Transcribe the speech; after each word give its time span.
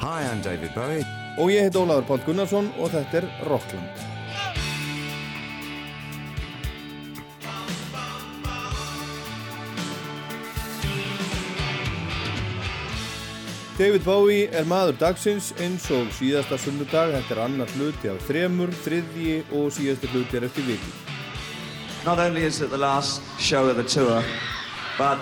Hi, 0.00 0.22
I'm 0.22 0.40
David 0.42 0.70
Bowie. 0.74 1.02
Og 1.42 1.50
ég 1.50 1.64
heit 1.66 1.74
Ólafur 1.74 2.04
Pál 2.06 2.20
Gunnarsson 2.22 2.68
og 2.78 2.92
þetta 2.92 3.18
er 3.18 3.24
Rockland. 3.48 4.02
David 13.78 14.04
Bowie 14.06 14.46
er 14.54 14.68
maður 14.70 15.00
dagsins 15.00 15.50
eins 15.58 15.88
og 15.90 16.12
síðasta 16.14 16.54
sunnudag. 16.62 17.16
Þetta 17.16 17.34
er 17.34 17.40
annar 17.48 17.72
hluti 17.74 18.12
af 18.12 18.22
þremur, 18.28 18.70
þriðji 18.84 19.40
og 19.50 19.72
síðasta 19.74 20.12
hluti 20.14 20.38
er 20.38 20.46
eftir 20.46 20.68
viki. 20.68 20.92
Not 22.06 22.22
only 22.22 22.44
is 22.46 22.60
it 22.62 22.70
the 22.70 22.78
last 22.78 23.18
show 23.40 23.66
of 23.66 23.74
the 23.74 23.82
tour, 23.82 24.22
but 24.96 25.18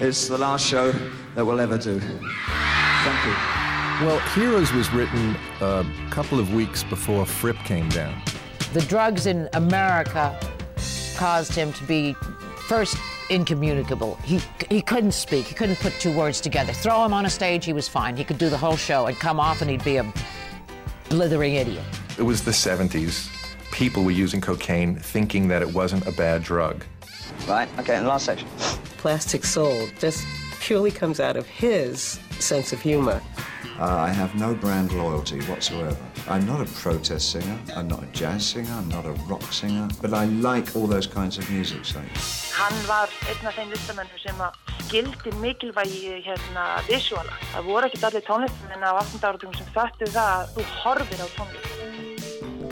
it's 0.00 0.28
the 0.28 0.38
last 0.38 0.64
show 0.64 0.92
that 1.34 1.44
we'll 1.44 1.60
ever 1.60 1.76
do. 1.76 2.00
Thank 2.00 3.26
you. 3.26 3.53
Well, 4.00 4.18
Heroes 4.34 4.72
was 4.72 4.90
written 4.92 5.36
a 5.60 5.86
couple 6.10 6.40
of 6.40 6.52
weeks 6.52 6.82
before 6.82 7.24
Fripp 7.24 7.56
came 7.58 7.88
down. 7.90 8.20
The 8.72 8.80
drugs 8.82 9.26
in 9.26 9.48
America 9.52 10.36
caused 11.16 11.54
him 11.54 11.72
to 11.74 11.84
be 11.84 12.14
first 12.66 12.96
incommunicable. 13.30 14.16
He, 14.24 14.40
he 14.68 14.82
couldn't 14.82 15.12
speak, 15.12 15.46
he 15.46 15.54
couldn't 15.54 15.78
put 15.78 15.92
two 16.00 16.14
words 16.14 16.40
together. 16.40 16.72
Throw 16.72 17.04
him 17.04 17.12
on 17.14 17.24
a 17.24 17.30
stage, 17.30 17.64
he 17.64 17.72
was 17.72 17.86
fine. 17.86 18.16
He 18.16 18.24
could 18.24 18.36
do 18.36 18.50
the 18.50 18.58
whole 18.58 18.76
show 18.76 19.06
and 19.06 19.16
come 19.16 19.38
off 19.38 19.62
and 19.62 19.70
he'd 19.70 19.84
be 19.84 19.98
a 19.98 20.12
blithering 21.08 21.54
idiot. 21.54 21.84
It 22.18 22.22
was 22.22 22.42
the 22.42 22.50
70s. 22.50 23.30
People 23.70 24.02
were 24.02 24.10
using 24.10 24.40
cocaine 24.40 24.96
thinking 24.96 25.46
that 25.48 25.62
it 25.62 25.72
wasn't 25.72 26.04
a 26.08 26.12
bad 26.12 26.42
drug. 26.42 26.84
Right, 27.46 27.68
okay, 27.78 27.96
in 27.96 28.02
the 28.02 28.08
last 28.08 28.24
section. 28.24 28.48
Plastic 28.96 29.44
Soul 29.44 29.86
just 30.00 30.26
purely 30.58 30.90
comes 30.90 31.20
out 31.20 31.36
of 31.36 31.46
his 31.46 32.18
sense 32.40 32.72
of 32.72 32.80
humor. 32.80 33.22
Uh, 33.78 34.08
I 34.08 34.10
have 34.10 34.36
no 34.36 34.54
brand 34.54 34.92
loyalty 34.92 35.40
whatsoever. 35.42 35.96
I'm 36.28 36.46
not 36.46 36.60
a 36.60 36.70
protest 36.80 37.32
singer, 37.32 37.58
I'm 37.74 37.88
not 37.88 38.04
a 38.04 38.06
jazz 38.12 38.46
singer, 38.46 38.70
I'm 38.70 38.88
not 38.88 39.04
a 39.04 39.12
rock 39.28 39.52
singer, 39.52 39.88
but 40.00 40.14
I 40.14 40.26
like 40.26 40.76
all 40.76 40.86
those 40.86 41.08
kinds 41.08 41.38
of 41.38 41.50
music. 41.50 41.84
So. 41.84 41.98
Hann 42.54 42.76
var 42.86 43.08
einn 43.26 43.46
af 43.50 43.56
þeim 43.58 43.72
listamennum 43.74 44.20
sem 44.22 44.38
skildi 44.84 45.32
mikilvægi 45.42 46.22
hérna 46.22 46.66
visuála. 46.86 47.34
Það 47.54 47.66
voru 47.66 47.88
ekkert 47.88 48.06
allir 48.08 48.24
tónlistamenn 48.28 48.86
á 48.86 48.94
18. 48.94 49.26
áratugum 49.26 49.56
sem 49.58 49.66
þöttu 49.74 50.10
það 50.14 50.30
að 50.36 50.54
þú 50.54 50.68
horfir 50.84 51.24
á 51.26 51.28
tónlist. 51.34 51.74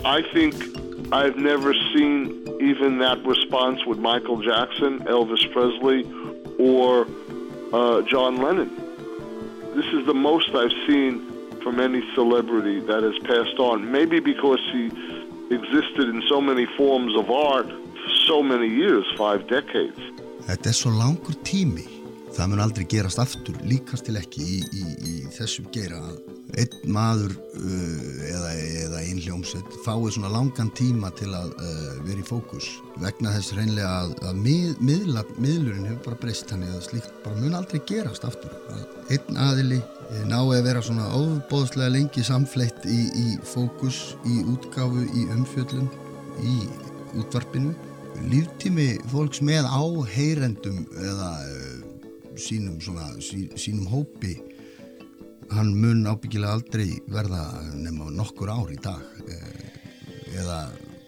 I 0.05 0.23
think 0.31 0.55
I've 1.11 1.35
never 1.35 1.75
seen 1.91 2.47
even 2.61 2.99
that 2.99 3.19
response 3.27 3.83
with 3.85 3.99
Michael 3.99 4.39
Jackson, 4.41 4.99
Elvis 5.03 5.43
Presley, 5.51 6.07
or 6.57 7.07
uh, 7.73 8.01
John 8.07 8.39
Lennon. 8.39 8.71
This 9.75 9.85
is 9.87 10.05
the 10.05 10.13
most 10.13 10.49
I've 10.53 10.77
seen 10.85 11.13
from 11.63 11.79
any 11.79 12.03
celebrity 12.13 12.79
that 12.81 13.01
has 13.01 13.17
passed 13.23 13.57
on. 13.57 13.91
Maybe 13.91 14.19
because 14.19 14.59
he 14.71 14.85
existed 15.49 16.09
in 16.09 16.21
so 16.29 16.39
many 16.39 16.65
forms 16.77 17.15
of 17.15 17.31
art 17.31 17.67
for 17.67 18.09
so 18.27 18.43
many 18.43 18.67
years, 18.67 19.05
five 19.17 19.47
decades. 19.47 19.97
Þetta 20.45 20.69
er 20.69 20.77
svo 20.77 20.91
langur 20.91 21.33
tími. 21.47 22.02
Það 22.33 22.49
mun 22.49 22.61
aldrei 22.63 22.85
gerast 22.89 23.19
aftur, 23.21 23.57
líkast 23.69 24.07
til 24.07 24.15
ekki 24.17 24.41
í, 24.41 24.61
í, 24.73 24.83
í 25.05 25.13
þessum 25.35 25.67
gera 25.73 25.99
einn 26.57 26.93
maður 26.93 27.35
uh, 27.57 28.23
eða, 28.25 28.49
eða 28.83 29.01
einn 29.03 29.21
hljómsveit 29.21 29.77
fái 29.85 30.09
svona 30.15 30.31
langan 30.33 30.71
tíma 30.77 31.11
til 31.17 31.29
að 31.33 31.53
uh, 31.53 31.91
vera 32.07 32.21
í 32.21 32.25
fókus 32.25 32.67
vegna 33.01 33.33
þess 33.35 33.55
reynlega 33.57 33.91
að, 34.03 34.15
að 34.29 34.41
mið, 34.47 34.81
miðla, 34.89 35.23
miðlurinn 35.37 35.87
hefur 35.89 36.09
bara 36.09 36.21
breyst 36.23 36.49
þannig 36.49 36.73
að 36.73 36.85
slíkt 36.87 37.13
bara 37.25 37.39
mun 37.41 37.57
aldrei 37.57 37.81
gerast 37.89 38.25
aftur. 38.27 38.53
Að 38.73 39.15
einn 39.15 39.39
aðili 39.45 39.79
eh, 39.79 40.25
nái 40.29 40.41
að 40.41 40.65
vera 40.67 40.83
svona 40.85 41.09
ofbóðslega 41.17 41.93
lengi 41.95 42.25
samfleitt 42.25 42.85
í, 42.89 42.99
í 43.13 43.27
fókus, 43.45 44.15
í 44.29 44.41
útgáfu, 44.53 45.05
í 45.05 45.27
umfjöllun 45.33 45.89
í 46.41 46.59
útvarpinu. 47.21 47.73
Líftími 48.29 48.91
fólks 49.09 49.41
með 49.41 49.65
áheyrendum 49.73 50.83
eða 51.01 51.31
uh, 51.49 51.72
sínum, 52.39 52.79
svona, 52.81 53.09
sí, 53.21 53.47
sínum 53.59 53.87
hópi 53.91 54.35
hann 55.53 55.73
mun 55.77 56.05
ábyggilega 56.07 56.55
aldrei 56.57 56.89
verða 57.11 57.43
nema 57.75 58.09
nokkur 58.13 58.51
ár 58.53 58.71
í 58.73 58.77
dag 58.81 59.01
eða, 60.33 60.59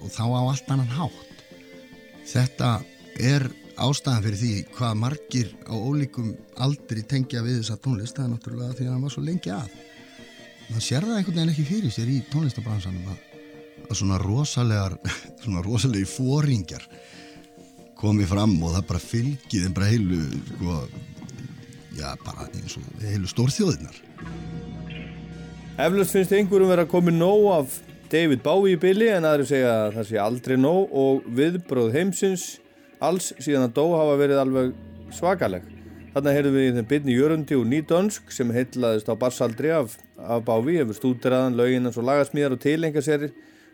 og 0.03 0.11
þá 0.11 0.23
á 0.25 0.41
allt 0.41 0.71
annan 0.73 0.91
hátt. 0.97 1.45
Þetta 2.25 2.69
er 3.21 3.47
ástæðan 3.81 4.23
fyrir 4.23 4.39
því 4.39 4.53
hvað 4.75 4.99
margir 5.01 5.51
á 5.67 5.75
ólíkum 5.75 6.33
aldri 6.63 7.03
tengja 7.07 7.43
við 7.45 7.61
þessa 7.61 7.79
tónlist 7.81 8.17
það 8.17 8.27
er 8.27 8.33
náttúrulega 8.33 8.77
því 8.77 8.87
að 8.87 8.93
hann 8.93 9.05
var 9.05 9.15
svo 9.15 9.25
lengi 9.25 9.53
að. 9.55 9.73
Það 10.65 10.85
sér 10.87 11.07
það 11.07 11.17
einhvern 11.19 11.39
veginn 11.39 11.53
ekki 11.53 11.67
fyrir 11.69 11.93
sér 11.93 12.11
í 12.11 12.21
tónlistabransanum 12.31 13.11
að, 13.11 13.19
að 13.89 13.99
svona 13.99 14.21
rosalegar 14.21 14.97
svona 15.43 15.65
rosalegi 15.65 16.09
fóringjar 16.09 16.87
komið 17.99 18.31
fram 18.31 18.55
og 18.61 18.73
það 18.75 18.87
bara 18.89 19.01
fylgið 19.01 19.67
en 19.67 19.75
bara 19.75 19.91
heilu 19.91 20.21
sko, 20.49 20.79
já 21.95 22.11
bara 22.25 22.49
eins 22.51 22.77
og 22.79 23.03
heilu 23.03 23.29
stórþjóðinar 23.31 24.01
Eflust 25.75 26.15
finnst 26.15 26.31
einhverjum 26.31 26.71
verið 26.71 26.85
að 26.85 26.91
komi 26.91 27.11
nóg 27.11 27.45
af 27.51 27.79
David 28.11 28.43
Bowie 28.45 28.77
í 28.77 28.79
bylli 28.79 29.09
en 29.11 29.25
aðri 29.27 29.47
segja 29.49 29.71
að 29.87 29.95
það 29.97 30.05
sé 30.09 30.19
aldrei 30.23 30.55
nóg 30.55 30.93
og 30.95 31.25
viðbróð 31.35 31.95
heimsins 31.97 32.45
alls 33.03 33.33
síðan 33.39 33.67
að 33.67 33.73
dó 33.75 33.85
hafa 33.95 34.13
verið 34.19 34.39
alveg 34.39 34.69
svakaleg. 35.15 35.65
Þannig 36.15 36.37
heyrðum 36.37 36.55
við 36.55 36.67
í 36.67 36.73
þeim 36.77 36.87
byrni 36.91 37.15
Jörundi 37.17 37.57
og 37.59 37.65
Nýdönsk 37.67 38.31
sem 38.31 38.53
heitlaðist 38.55 39.09
á 39.11 39.19
barsaldri 39.19 39.73
af, 39.75 39.97
af 40.15 40.45
Bowie, 40.47 40.79
hefur 40.79 40.95
stúdiraðan, 40.95 41.57
lauginans 41.59 41.99
og 41.99 42.07
lagasmíðar 42.07 42.55
og 42.55 42.63
tilenga 42.63 43.03
sér 43.03 43.27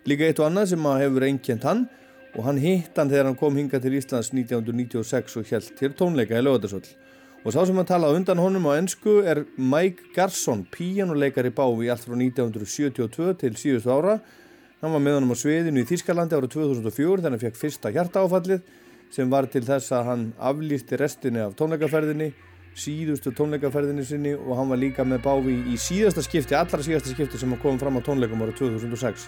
líka 0.10 0.26
eitt 0.26 0.42
og 0.42 0.48
annað 0.48 0.72
sem 0.72 0.90
hefur 0.90 1.28
einkjent 1.28 1.68
hann 1.70 1.86
og 2.34 2.48
hann 2.48 2.62
hitt 2.64 2.98
hann 2.98 3.12
þegar 3.12 3.30
hann 3.30 3.38
kom 3.38 3.60
hinga 3.60 3.78
til 3.84 3.94
Íslands 4.00 4.32
1996 4.34 5.38
og 5.38 5.54
held 5.54 5.72
til 5.78 5.94
tónleika 5.94 6.40
í 6.40 6.46
lögadarsvöld. 6.48 6.90
Og 7.42 7.56
sá 7.56 7.64
sem 7.66 7.74
hann 7.74 7.88
talaði 7.90 8.20
undan 8.20 8.38
honum 8.38 8.68
á 8.70 8.78
ennsku 8.78 9.16
er 9.26 9.40
Mike 9.58 10.12
Garson, 10.14 10.62
píjánuleikari 10.70 11.50
Bowie 11.50 11.90
allt 11.90 12.04
frá 12.06 12.14
1972 12.14 13.32
til 13.42 13.56
síðustu 13.58 13.90
ára. 13.90 14.20
Hann 14.82 14.94
var 14.94 15.02
með 15.02 15.18
honum 15.18 15.34
á 15.34 15.38
sviðinu 15.42 15.82
í 15.82 15.88
Þískalandi 15.90 16.38
árið 16.38 16.54
2004 16.54 17.24
þannig 17.24 17.26
að 17.26 17.34
hann 17.34 17.42
fekk 17.42 17.58
fyrsta 17.58 17.92
hjartaáfallið 17.96 18.62
sem 19.12 19.34
var 19.34 19.50
til 19.50 19.64
þess 19.66 19.90
að 19.98 20.06
hann 20.12 20.28
aflýsti 20.38 21.00
restinni 21.02 21.42
af 21.42 21.56
tónleikaferðinni, 21.58 22.30
síðustu 22.78 23.34
tónleikaferðinni 23.34 24.06
sinni 24.06 24.36
og 24.38 24.54
hann 24.60 24.70
var 24.70 24.82
líka 24.84 25.02
með 25.02 25.26
Bowie 25.26 25.66
í 25.74 25.80
síðasta 25.82 26.22
skipti, 26.22 26.56
allra 26.56 26.86
síðasta 26.86 27.16
skipti 27.16 27.42
sem 27.42 27.50
hann 27.50 27.64
kom 27.64 27.82
fram 27.82 27.98
á 27.98 28.06
tónleikum 28.06 28.46
árið 28.46 28.62
2006. 28.68 29.26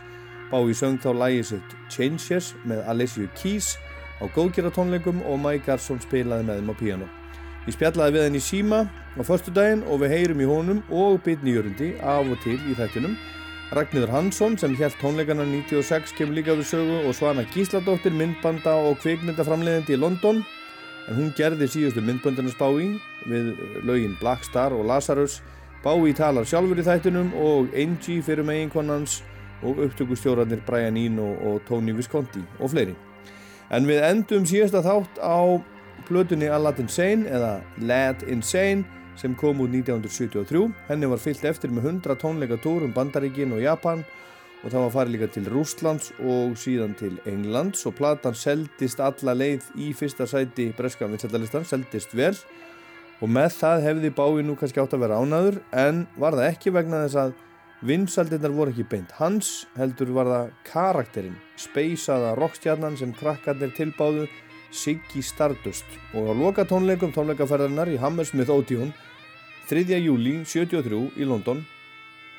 Bowie 0.54 0.78
söng 0.78 1.02
þá 1.02 1.10
lægið 1.18 1.50
sitt 1.50 1.76
Changes 1.90 2.54
með 2.62 2.86
Alicia 2.94 3.26
Keys 3.42 3.74
á 4.22 4.30
góðgjara 4.30 4.70
og 4.70 5.38
Mike 5.42 5.66
Garson 5.66 6.02
spilaði 6.06 6.46
með 6.46 6.62
þeim 6.62 6.74
á 6.74 6.76
píjánu. 6.78 7.12
Ég 7.64 7.78
spjallaði 7.78 8.18
við 8.18 8.26
henni 8.26 8.40
í 8.42 8.44
síma 8.44 8.82
á 9.16 9.22
förstu 9.24 9.52
daginn 9.56 9.86
og 9.88 10.02
við 10.02 10.12
heyrum 10.12 10.42
í 10.44 10.48
honum 10.50 10.82
og 10.92 11.22
Bitni 11.24 11.54
Jörundi 11.54 11.94
af 12.04 12.28
og 12.28 12.42
til 12.44 12.58
í 12.68 12.76
þættinum. 12.76 13.14
Ragnhildur 13.72 14.12
Hansson 14.12 14.58
sem 14.60 14.76
held 14.76 14.98
tónleikana 15.00 15.46
96 15.48 16.12
kemur 16.18 16.36
líka 16.36 16.58
við 16.60 16.68
sögu 16.74 16.98
og 17.08 17.16
Svana 17.16 17.46
Gísladóttir 17.54 18.12
myndbanda 18.20 18.76
og 18.90 19.00
kvikmyndaframleðandi 19.00 19.96
í 19.96 20.02
London 20.02 20.44
en 21.08 21.16
hún 21.16 21.32
gerði 21.40 21.70
síðustu 21.72 22.04
myndböndarnas 22.04 22.60
Bowie 22.60 23.00
við 23.32 23.56
lögin 23.88 24.20
Black 24.20 24.44
Star 24.44 24.76
og 24.76 24.84
Lazarus. 24.92 25.40
Bowie 25.88 26.12
talar 26.20 26.44
sjálfur 26.44 26.84
í 26.84 26.84
þættinum 26.84 27.32
og 27.40 27.72
Angie 27.80 28.20
fyrir 28.28 28.44
meginkonans 28.44 29.22
og 29.64 29.80
upptökustjórarnir 29.88 30.66
Brian 30.68 31.00
Eno 31.00 31.32
og 31.48 31.64
Tony 31.70 31.96
Visconti 31.96 32.44
og 32.60 32.76
fleiri. 32.76 33.00
En 33.72 33.88
við 33.88 34.04
endum 34.04 34.44
síðasta 34.44 34.84
þátt 34.84 35.24
á 35.24 35.64
plötunni 36.08 36.50
Aladdin 36.52 36.90
Sane 36.90 37.30
eða 37.30 37.54
Lad 37.84 38.26
Insane 38.28 38.84
sem 39.20 39.36
kom 39.38 39.62
út 39.62 39.72
1973. 39.74 40.66
Henni 40.90 41.10
var 41.10 41.22
fyllt 41.22 41.46
eftir 41.46 41.74
með 41.74 41.90
100 41.92 42.20
tónleika 42.22 42.58
tór 42.62 42.88
um 42.88 42.94
Bandaríkin 42.96 43.54
og 43.54 43.62
Japan 43.62 44.04
og 44.64 44.72
það 44.72 44.84
var 44.86 44.94
farið 44.96 45.16
líka 45.16 45.30
til 45.36 45.48
Rúslands 45.52 46.12
og 46.24 46.58
síðan 46.60 46.96
til 47.00 47.18
Englands 47.30 47.84
og 47.90 47.98
platan 47.98 48.36
seldist 48.38 49.02
alla 49.04 49.36
leið 49.36 49.68
í 49.76 49.92
fyrsta 49.98 50.28
sæti 50.30 50.70
breska 50.78 51.10
vinsættalistan, 51.12 51.68
seldist 51.68 52.16
vel 52.16 52.36
og 53.20 53.32
með 53.32 53.58
það 53.60 53.88
hefði 53.88 54.14
bái 54.16 54.44
nú 54.48 54.56
kannski 54.60 54.82
átt 54.84 54.96
að 54.96 55.04
vera 55.06 55.20
ánaður 55.20 55.60
en 55.76 56.06
var 56.20 56.38
það 56.38 56.50
ekki 56.50 56.74
vegna 56.76 57.04
þess 57.06 57.20
að 57.26 57.36
vinsældirnar 57.84 58.56
voru 58.56 58.72
ekki 58.72 58.88
beint 58.88 59.12
hans 59.20 59.52
heldur 59.76 60.14
var 60.16 60.32
það 60.32 60.52
karakterinn, 60.70 61.40
speysaða 61.60 62.32
rockstjarnan 62.40 62.96
sem 63.00 63.12
krakkarnir 63.20 63.76
tilbáðu 63.76 64.30
Siggy 64.74 65.22
Stardust 65.22 65.86
og 66.18 66.28
á 66.28 66.34
loka 66.34 66.66
tónleikum 66.66 67.14
tónleikaferðarnar 67.16 67.94
í 67.94 68.00
Hammersmith 68.02 68.52
Odeon 68.52 68.92
3. 69.70 69.86
júli 70.02 70.40
73 70.44 71.14
í 71.16 71.30
London 71.30 71.62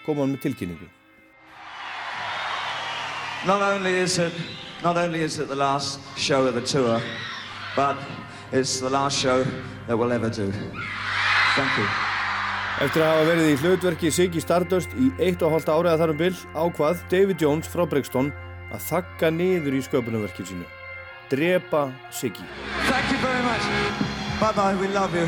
kom 0.05 0.21
hann 0.21 0.35
með 0.35 0.49
tilkynningu 0.49 0.91
Not 3.47 3.61
only 3.63 4.01
is 4.01 4.19
it 4.19 4.33
not 4.83 4.97
only 4.97 5.23
is 5.23 5.39
it 5.39 5.49
the 5.49 5.57
last 5.57 6.01
show 6.17 6.47
of 6.47 6.55
the 6.55 6.65
tour 6.65 7.01
but 7.77 7.97
it's 8.53 8.81
the 8.81 8.91
last 8.91 9.19
show 9.19 9.45
that 9.87 9.97
we'll 9.99 10.13
ever 10.13 10.31
do. 10.31 10.51
Thank 11.57 11.79
you. 11.79 11.87
Eftir 12.83 13.05
að 13.05 13.11
hafa 13.13 13.27
verið 13.29 13.49
í 13.53 13.59
hlutverki 13.63 14.11
Siggy 14.11 14.41
Stardust 14.43 14.95
í 14.99 15.11
eitt 15.23 15.43
og 15.47 15.53
hálft 15.55 15.71
áriða 15.71 15.99
þar 16.01 16.13
um 16.15 16.19
byll 16.19 16.39
ákvað 16.59 17.05
David 17.13 17.43
Jones 17.43 17.69
frá 17.71 17.85
Brixton 17.87 18.33
að 18.75 18.89
þakka 18.89 19.31
niður 19.31 19.77
í 19.79 19.83
sköpunumverkið 19.87 20.51
sínu. 20.51 20.67
Drepa 21.31 21.93
Siggy. 22.11 22.45
Thank 22.87 23.11
you 23.11 23.19
very 23.19 23.43
much. 23.43 23.63
Bye 24.41 24.53
bye, 24.53 24.75
we 24.75 24.89
love 24.89 25.15
you. 25.15 25.27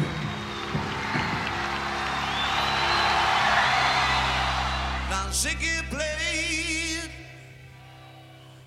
Now 5.10 5.28
Ziggy 5.30 5.82
played 5.90 7.10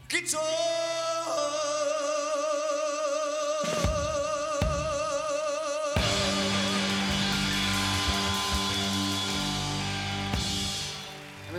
guitar. 0.07 0.39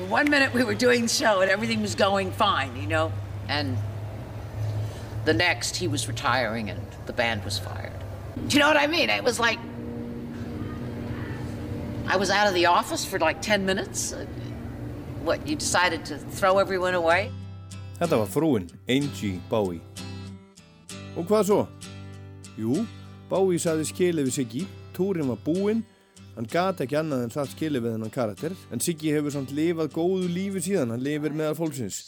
One 0.08 0.28
minute 0.28 0.52
we 0.52 0.64
were 0.64 0.74
doing 0.74 1.02
the 1.02 1.08
show 1.08 1.40
and 1.40 1.48
everything 1.48 1.80
was 1.82 1.94
going 1.94 2.32
fine, 2.32 2.74
you 2.74 2.88
know, 2.88 3.12
and 3.48 3.78
the 5.24 5.34
next 5.34 5.76
he 5.76 5.88
was 5.88 6.08
retiring 6.08 6.70
and 6.70 6.80
the 7.06 7.12
band 7.12 7.44
was 7.44 7.58
fired. 7.58 7.92
Do 8.48 8.54
you 8.56 8.60
know 8.60 8.68
what 8.68 8.76
I 8.76 8.86
mean? 8.86 9.10
It 9.10 9.24
was 9.24 9.38
like 9.38 9.58
I 12.06 12.16
was 12.16 12.30
out 12.30 12.48
of 12.48 12.54
the 12.54 12.66
office 12.66 13.04
for 13.04 13.18
like 13.18 13.40
10 13.42 13.64
minutes. 13.64 14.12
Uh, 14.12 14.26
What, 15.22 15.46
you 15.46 15.54
decided 15.54 16.04
to 16.06 16.16
throw 16.16 16.58
everyone 16.58 16.94
away? 16.94 17.30
Þetta 17.98 18.16
var 18.22 18.26
frúin, 18.26 18.70
Angie 18.88 19.36
Bowie. 19.50 19.82
Og 21.12 21.26
hvað 21.28 21.44
svo? 21.44 21.58
Jú, 22.56 22.86
Bowie 23.28 23.60
saði 23.60 23.84
skilið 23.84 24.30
við 24.30 24.36
Siggy, 24.38 24.62
túrin 24.96 25.28
var 25.28 25.36
búinn, 25.44 25.82
hann 26.38 26.48
gat 26.48 26.80
ekki 26.80 26.96
annað 26.96 27.26
en 27.26 27.34
satt 27.34 27.52
skilið 27.52 27.84
við 27.84 27.98
hennan 27.98 28.14
karakter, 28.14 28.56
en 28.72 28.80
Siggy 28.80 29.12
hefur 29.12 29.34
samt 29.36 29.52
lifað 29.52 29.92
góðu 29.92 30.32
lífi 30.32 30.64
síðan, 30.70 30.94
hann 30.96 31.04
lifir 31.04 31.36
meðal 31.36 31.58
fólksins. 31.60 32.00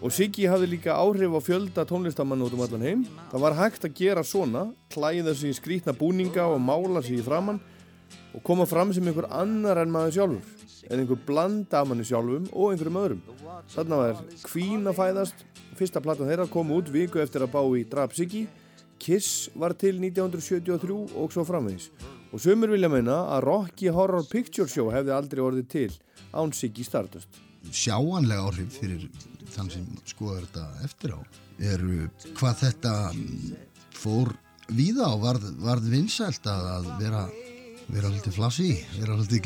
Og 0.00 0.12
Siggy 0.16 0.46
hafði 0.48 0.70
líka 0.74 0.94
áhrif 0.96 1.34
á 1.36 1.40
fjölda 1.44 1.84
tónlistamann 1.84 2.40
út 2.40 2.54
um 2.56 2.62
allan 2.64 2.86
heim. 2.86 3.02
Það 3.32 3.42
var 3.44 3.58
hægt 3.58 3.84
að 3.84 3.98
gera 3.98 4.22
svona, 4.24 4.70
klæða 4.92 5.34
sig 5.36 5.52
í 5.52 5.58
skrítna 5.58 5.92
búninga 5.92 6.46
og 6.48 6.62
mála 6.64 7.02
sig 7.04 7.20
í 7.20 7.26
framann 7.26 7.60
og 8.32 8.42
koma 8.46 8.64
fram 8.66 8.94
sem 8.96 9.04
einhver 9.04 9.28
annar 9.28 9.82
en 9.82 9.92
maður 9.92 10.16
sjálfur 10.16 10.60
en 10.90 11.02
einhver 11.02 11.20
blanda 11.26 11.80
af 11.80 11.88
manni 11.88 12.04
sjálfum 12.06 12.48
og 12.50 12.72
einhverjum 12.72 12.98
öðrum. 13.02 13.20
Þarna 13.70 13.98
var 14.00 14.22
Queen 14.48 14.88
að 14.90 14.98
fæðast, 14.98 15.44
fyrsta 15.78 16.02
platan 16.02 16.30
þeirra 16.30 16.48
kom 16.50 16.72
út 16.74 16.90
viku 16.90 17.22
eftir 17.22 17.44
að 17.44 17.52
bá 17.54 17.60
í 17.78 17.84
Drap 17.90 18.16
Siggy, 18.16 18.46
Kiss 19.00 19.48
var 19.56 19.72
til 19.80 19.96
1973 19.96 20.96
og 21.16 21.32
svo 21.32 21.44
framvegis. 21.48 21.88
Og 22.30 22.42
sömur 22.42 22.74
vilja 22.74 22.90
meina 22.92 23.22
að 23.36 23.46
Rocky 23.48 23.88
Horror 23.94 24.26
Picture 24.28 24.68
Show 24.68 24.90
hefði 24.92 25.14
aldrei 25.16 25.44
orðið 25.46 25.70
til 25.72 25.90
án 26.34 26.52
Siggy 26.52 26.84
Stardust. 26.84 27.40
sjáanlega 27.70 28.48
áhrif 28.48 28.80
fyrir 28.80 29.08
þann 29.54 29.72
sem 29.74 29.86
skoðar 30.08 30.46
þetta 30.46 30.86
eftir 30.86 31.16
á 31.16 31.20
eru 31.60 32.08
hvað 32.38 32.62
þetta 32.64 32.94
mm, 33.12 33.54
fór 34.00 34.32
víða 34.70 35.10
og 35.12 35.24
varð, 35.24 35.46
varð 35.60 35.88
vinsælt 35.92 36.46
að, 36.48 36.90
vera 37.00 37.24
vera 37.90 38.10
haldið 38.10 38.36
flassi, 38.36 38.72
vera 39.00 39.16
haldið 39.18 39.40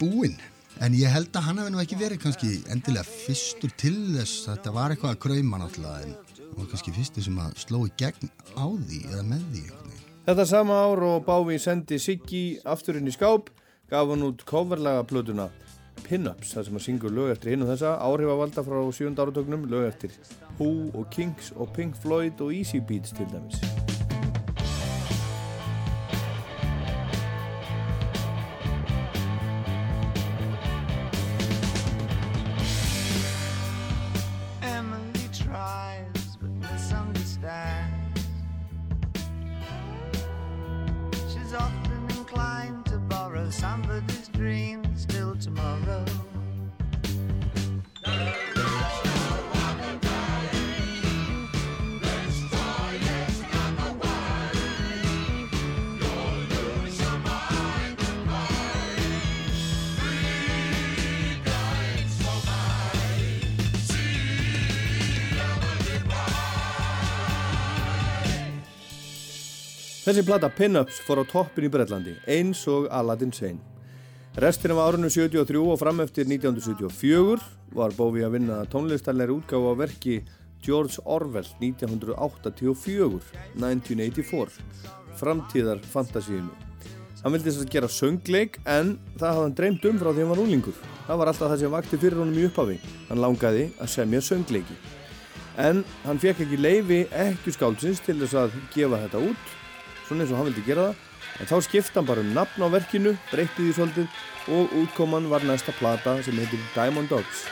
búinn 0.00 0.36
en 0.84 0.96
ég 0.96 1.12
held 1.12 1.32
að 1.36 1.46
hann 1.46 1.60
hefði 1.60 1.72
nú 1.72 1.80
ekki 1.82 1.98
verið 2.00 2.22
kannski 2.22 2.50
endilega 2.72 3.04
fyrstur 3.08 3.72
til 3.80 3.96
þess. 4.16 4.44
Þetta 4.48 4.72
var 4.76 4.92
eitthvað 4.92 5.14
að 5.14 5.20
krauma 5.24 5.60
náttúrulega 5.62 6.04
en 6.04 6.16
hann 6.40 6.58
var 6.58 6.70
kannski 6.72 6.94
fyrstur 6.96 7.26
sem 7.26 7.38
að 7.40 7.60
sló 7.64 7.82
í 7.86 7.92
gegn 8.00 8.32
á 8.56 8.66
því 8.68 9.00
eða 9.12 9.24
með 9.30 9.46
því. 9.52 9.64
Þetta 10.26 10.48
sama 10.50 10.80
ár 10.82 11.04
og 11.06 11.24
Bávi 11.26 11.60
sendi 11.62 12.00
Siggy 12.02 12.44
aftur 12.66 12.98
inn 12.98 13.08
í 13.08 13.14
skáp, 13.14 13.48
gaf 13.90 14.10
hann 14.10 14.26
út 14.26 14.44
coverlaga 14.48 15.06
plötuna 15.08 15.48
Pin-Ups, 16.04 16.52
þar 16.56 16.68
sem 16.68 16.78
að 16.80 16.84
syngur 16.88 17.16
lög 17.16 17.32
eftir 17.36 17.54
og 17.64 17.72
þessa, 17.72 17.96
áhrifavalda 18.04 18.66
frá 18.66 18.82
sjönda 18.92 19.26
áratögnum, 19.26 19.66
lög 19.70 19.88
eftir 19.88 20.14
Who 20.58 20.90
og 20.92 21.10
Kings 21.10 21.52
og 21.56 21.72
Pink 21.76 21.96
Floyd 22.04 22.40
og 22.40 22.54
Easy 22.54 22.80
Beats 22.80 23.16
til 23.16 23.28
dæmis. 23.32 23.75
Þessi 70.16 70.30
plata 70.30 70.48
Pin-Ups 70.48 71.02
fór 71.04 71.20
á 71.20 71.28
toppin 71.28 71.66
í 71.66 71.68
Breitlandi, 71.68 72.14
eins 72.32 72.62
og 72.72 72.86
Aladdin 72.88 73.34
Svein. 73.36 73.58
Restin 74.40 74.72
af 74.72 74.78
árinu 74.80 75.10
73 75.12 75.58
og 75.60 75.76
fram 75.76 75.98
eftir 76.00 76.24
1974 76.24 77.42
var 77.76 77.92
Bóvi 77.98 78.24
að 78.24 78.38
vinna 78.38 78.62
tónlistarleiri 78.72 79.34
útgáfa 79.34 79.74
á 79.76 79.80
verki 79.82 80.14
George 80.64 81.04
Orwell 81.04 81.50
1984, 81.60 83.20
1984, 83.60 84.56
framtíðar 85.20 85.84
fantasíinu. 85.84 86.48
Hann 87.20 87.36
vildi 87.36 87.50
þess 87.52 87.66
að 87.66 87.76
gera 87.76 87.92
söngleik 87.92 88.56
en 88.64 88.94
það 89.18 89.28
hafði 89.28 89.44
hann 89.44 89.58
dreymt 89.60 89.86
um 89.92 90.00
frá 90.00 90.10
því 90.14 90.24
hann 90.24 90.32
var 90.32 90.42
úlingur. 90.46 90.80
Það 91.10 91.20
var 91.20 91.32
alltaf 91.34 91.52
það 91.52 91.66
sem 91.66 91.76
vakti 91.76 92.00
fyrir 92.06 92.22
honum 92.22 92.40
í 92.40 92.48
upphafi. 92.48 92.80
Hann 93.10 93.20
langaði 93.20 93.68
að 93.76 93.92
semja 93.98 94.24
söngleiki. 94.32 94.80
En 95.60 95.84
hann 96.08 96.24
fekk 96.24 96.46
ekki 96.48 96.64
leifi 96.64 97.04
ekki 97.12 97.52
skáldsins 97.52 98.00
til 98.08 98.16
þess 98.24 98.40
að 98.46 98.60
gefa 98.72 99.04
þetta 99.04 99.24
út 99.28 99.56
svona 100.06 100.24
eins 100.24 100.32
og 100.32 100.40
hann 100.40 100.50
vildi 100.50 100.66
gera 100.66 100.88
það. 100.88 101.04
En 101.40 101.50
þá 101.50 101.56
skipta 101.66 102.00
hann 102.00 102.08
bara 102.08 102.24
um 102.24 102.32
nafn 102.36 102.64
á 102.64 102.68
verkinu 102.72 103.16
breytti 103.32 103.66
því 103.66 103.76
svolítið 103.76 104.06
og 104.56 104.76
útkoman 104.82 105.30
var 105.32 105.44
næsta 105.44 105.74
plata 105.76 106.20
sem 106.22 106.38
heitir 106.38 106.62
Diamond 106.74 107.10
Dogs 107.10 107.46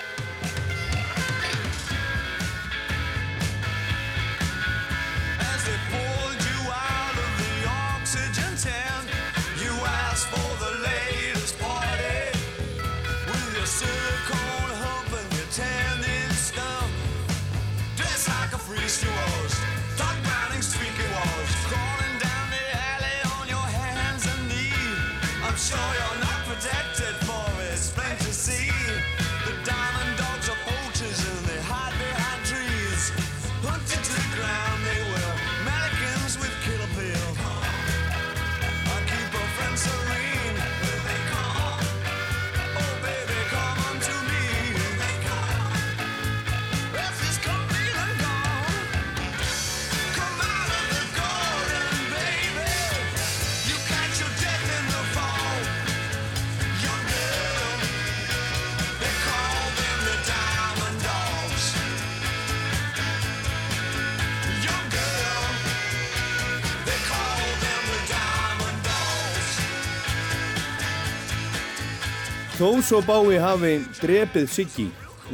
Þó 72.54 72.68
svo 72.86 73.00
Bái 73.02 73.40
hafi 73.42 73.80
drepið 73.98 74.44
Siggy 74.46 74.84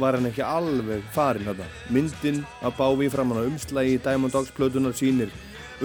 var 0.01 0.15
hann 0.17 0.25
ekki 0.25 0.41
alveg 0.41 1.03
farinn 1.13 1.45
þetta. 1.51 1.67
Myndin 1.93 2.39
af 2.65 2.79
Bái 2.79 3.11
framann 3.13 3.37
á 3.37 3.45
umslægi 3.45 3.99
Diamond 4.01 4.33
Dogs 4.33 4.49
plötunar 4.57 4.95
sýnir 4.97 5.29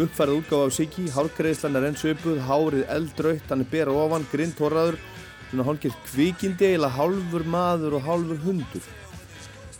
Uppfærið 0.00 0.38
útgáfa 0.38 0.70
af 0.70 0.72
Siggi, 0.72 1.04
hárgreðslan 1.12 1.76
er 1.76 1.86
enn 1.90 2.00
söpuð, 2.00 2.40
hárið 2.48 2.88
eldrautt, 2.92 3.44
hann 3.52 3.66
er 3.66 3.68
bera 3.68 3.92
ofan, 3.92 4.24
grind 4.32 4.56
horraður, 4.60 4.98
svona 5.50 5.68
hálfgerð 5.68 6.02
kvikindi, 6.08 6.72
eila 6.72 6.90
hálfur 6.92 7.44
maður 7.48 7.96
og 7.96 8.04
hálfur 8.08 8.40
hundur. 8.44 8.90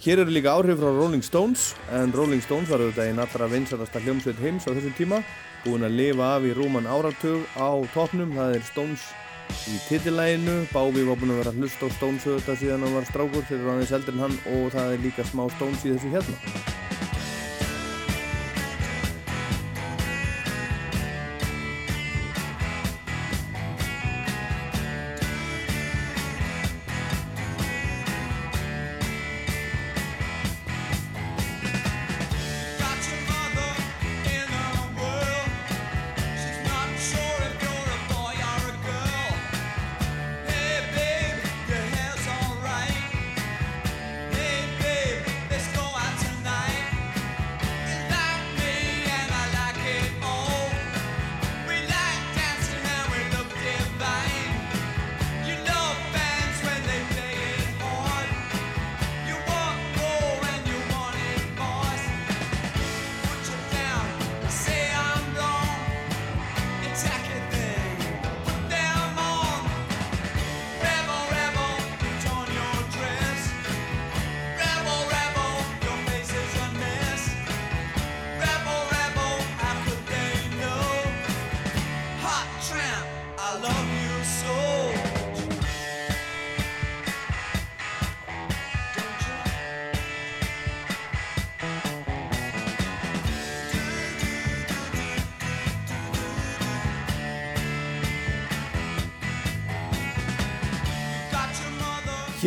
Hér 0.05 0.27
eru 0.27 0.33
líka 0.33 0.55
áhrif 0.57 0.81
frá 0.81 0.89
Rolling 0.93 1.25
Stones, 1.25 1.71
en 1.93 2.13
Rolling 2.17 2.45
Stones 2.45 2.73
var 2.73 2.85
auðvitað 2.85 3.11
einn 3.11 3.21
allra 3.25 3.53
vinsarasta 3.53 4.05
hljómsveit 4.05 4.41
heims 4.45 4.69
á 4.69 4.73
þessum 4.73 4.97
tíma, 4.97 5.21
búin 5.65 5.89
að 5.89 6.01
lifa 6.01 6.35
af 6.37 6.49
í 6.49 6.57
rúman 6.57 6.89
áratug 6.89 7.45
á 7.57 7.73
topnum, 7.97 8.37
það 8.37 8.57
er 8.57 8.69
Stones 8.73 9.13
í 9.67 9.77
titillæginu, 9.89 10.57
Bávi 10.73 11.05
var 11.09 11.21
búin 11.21 11.35
að 11.35 11.43
vera 11.43 11.53
að 11.55 11.61
hlusta 11.63 11.91
á 11.91 11.97
Stones 11.97 12.27
auðvitað 12.27 12.61
síðan 12.63 12.87
hann 12.87 12.97
var 12.97 13.11
strákur, 13.11 13.47
þeir 13.49 13.59
eru 13.61 13.75
aðeins 13.75 13.95
eldri 13.99 14.17
en 14.17 14.25
hann 14.27 14.41
og 14.55 14.67
það 14.75 14.97
er 14.97 15.07
líka 15.07 15.29
smá 15.29 15.47
Stones 15.57 15.87
í 15.87 15.95
þessu 15.95 16.15
hérna. 16.15 16.86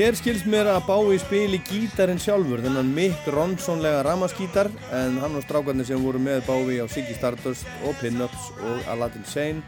Hér 0.10 0.16
skilst 0.18 0.48
mér 0.50 0.66
að 0.66 0.88
Bái 0.88 1.20
spili 1.22 1.58
gítarinn 1.68 2.18
sjálfur, 2.18 2.64
þennan 2.64 2.88
Mick 2.96 3.28
Ronsonlega 3.30 4.00
ramaskítar, 4.08 4.66
en 4.90 5.20
hann 5.22 5.38
og 5.38 5.44
strákarnir 5.46 5.86
sem 5.86 6.02
voru 6.02 6.18
með 6.18 6.48
Bái 6.48 6.80
á 6.82 6.90
Siggy 6.90 7.14
Stardust 7.14 7.70
og 7.86 7.94
Pinups 8.00 8.48
og 8.58 8.90
Aladdin 8.90 9.28
Sane 9.30 9.62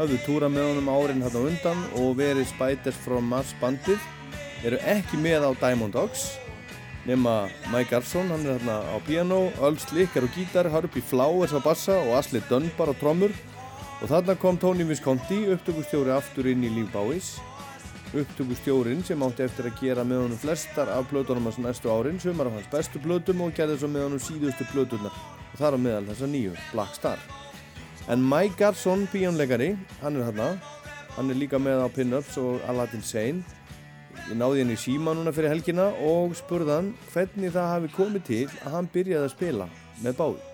hafðu 0.00 0.18
túra 0.24 0.50
með 0.50 0.66
honum 0.72 0.90
árin 0.90 1.22
hann 1.22 1.38
á 1.38 1.46
undan 1.46 1.86
og 2.02 2.18
verið 2.18 2.50
Spiders 2.50 2.98
from 3.06 3.30
Mars 3.30 3.54
bandið, 3.62 4.02
eru 4.66 4.82
ekki 4.82 5.22
með 5.22 5.46
á 5.46 5.50
Diamond 5.62 5.94
Dogs, 5.94 6.26
nema 7.06 7.44
Mike 7.70 7.94
Garson, 7.94 8.34
hann 8.34 8.50
er 8.50 8.58
hérna 8.58 8.82
á 8.82 8.98
piano, 9.06 9.44
Earl 9.62 9.78
Slick 9.78 10.18
er 10.18 10.26
á 10.26 10.34
gítar, 10.34 10.72
Harpy 10.74 11.06
Flowers 11.06 11.54
á 11.54 11.62
bassa 11.62 12.02
og 12.02 12.16
Asli 12.18 12.42
Dunbar 12.50 12.90
á 12.90 12.98
trommur. 12.98 13.30
Og 14.02 14.10
þarna 14.10 14.34
kom 14.34 14.58
Tony 14.58 14.82
Visconti, 14.90 15.44
upptökustjóri 15.54 16.10
aftur 16.10 16.50
inn 16.50 16.66
í 16.66 16.74
líf 16.82 16.90
Báis 16.90 17.36
upptökustjórin 18.20 19.02
sem 19.04 19.22
átti 19.26 19.42
eftir 19.44 19.66
að 19.68 19.80
gera 19.82 20.04
með 20.06 20.20
honum 20.24 20.38
flestar 20.38 20.90
af 20.92 21.08
plötunum 21.10 21.48
hans 21.48 21.58
næstu 21.58 21.90
árin, 21.90 22.20
sumar 22.22 22.50
af 22.50 22.58
hans 22.58 22.70
bestu 22.72 23.00
plötum 23.02 23.42
og 23.44 23.54
gerði 23.56 23.80
svo 23.80 23.90
með 23.90 24.06
honum 24.06 24.22
síðustu 24.22 24.66
plötunar 24.70 25.14
og 25.52 25.56
þar 25.58 25.76
á 25.76 25.78
meðal 25.78 26.06
þessa 26.10 26.28
nýju, 26.30 26.54
Black 26.72 26.98
Star. 26.98 27.22
En 28.10 28.22
Mike 28.22 28.58
Garson, 28.58 29.06
píjónleikari, 29.12 29.70
hann 30.02 30.18
er 30.18 30.26
hérna, 30.28 30.48
hann 31.16 31.30
er 31.32 31.40
líka 31.40 31.58
með 31.62 31.84
á 31.84 31.88
Pin-Ups 31.94 32.38
og 32.42 32.64
Aladdin 32.68 33.04
Sane. 33.06 33.44
Ég 34.28 34.36
náði 34.38 34.62
henni 34.62 34.76
í 34.76 34.80
síma 34.80 35.14
núna 35.16 35.32
fyrir 35.34 35.54
helgina 35.54 35.90
og 36.04 36.34
spurði 36.38 36.74
hann 36.74 36.92
hvernig 37.12 37.54
það 37.54 37.72
hafi 37.72 37.92
komið 37.96 38.26
til 38.28 38.44
að 38.64 38.76
hann 38.76 38.90
byrjaði 38.94 39.28
að 39.28 39.34
spila 39.36 39.68
með 40.04 40.18
báði. 40.20 40.44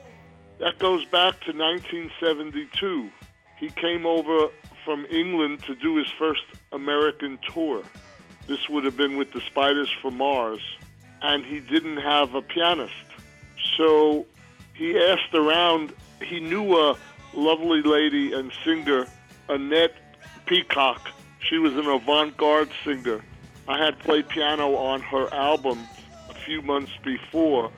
That 0.61 0.79
goes 0.79 1.05
back 1.11 1.41
to 1.47 1.53
1972. 1.57 3.11
He 3.57 3.69
came 3.81 4.07
over 4.07 4.49
from 4.85 5.07
England 5.11 5.65
to 5.65 5.75
do 5.75 5.97
his 5.97 6.11
first 6.19 6.60
American 6.73 7.39
tour. 7.53 7.83
This 8.47 8.69
would 8.69 8.85
have 8.85 8.97
been 8.97 9.17
with 9.17 9.33
the 9.33 9.41
Spiders 9.41 9.91
from 10.01 10.17
Mars. 10.17 10.61
And 11.23 11.45
he 11.45 11.61
didn't 11.61 11.99
have 11.99 12.35
a 12.35 12.43
pianist. 12.43 12.95
So 13.77 14.27
he 14.75 14.99
asked 14.99 15.35
around. 15.35 15.93
He 16.23 16.41
knew 16.41 16.77
a 16.77 16.97
lovely 17.35 17.83
lady 17.83 18.33
and 18.33 18.53
singer, 18.65 19.07
Annette 19.49 19.95
Peacock. 20.47 21.09
She 21.41 21.59
was 21.59 21.75
an 21.75 21.87
avant 21.87 22.37
garde 22.37 22.71
singer. 22.85 23.23
I 23.69 23.85
had 23.85 23.99
played 24.01 24.29
piano 24.29 24.75
on 24.77 25.01
her 25.03 25.33
album 25.33 25.79
a 26.29 26.35
few 26.35 26.63
months 26.63 26.93
before. 27.05 27.71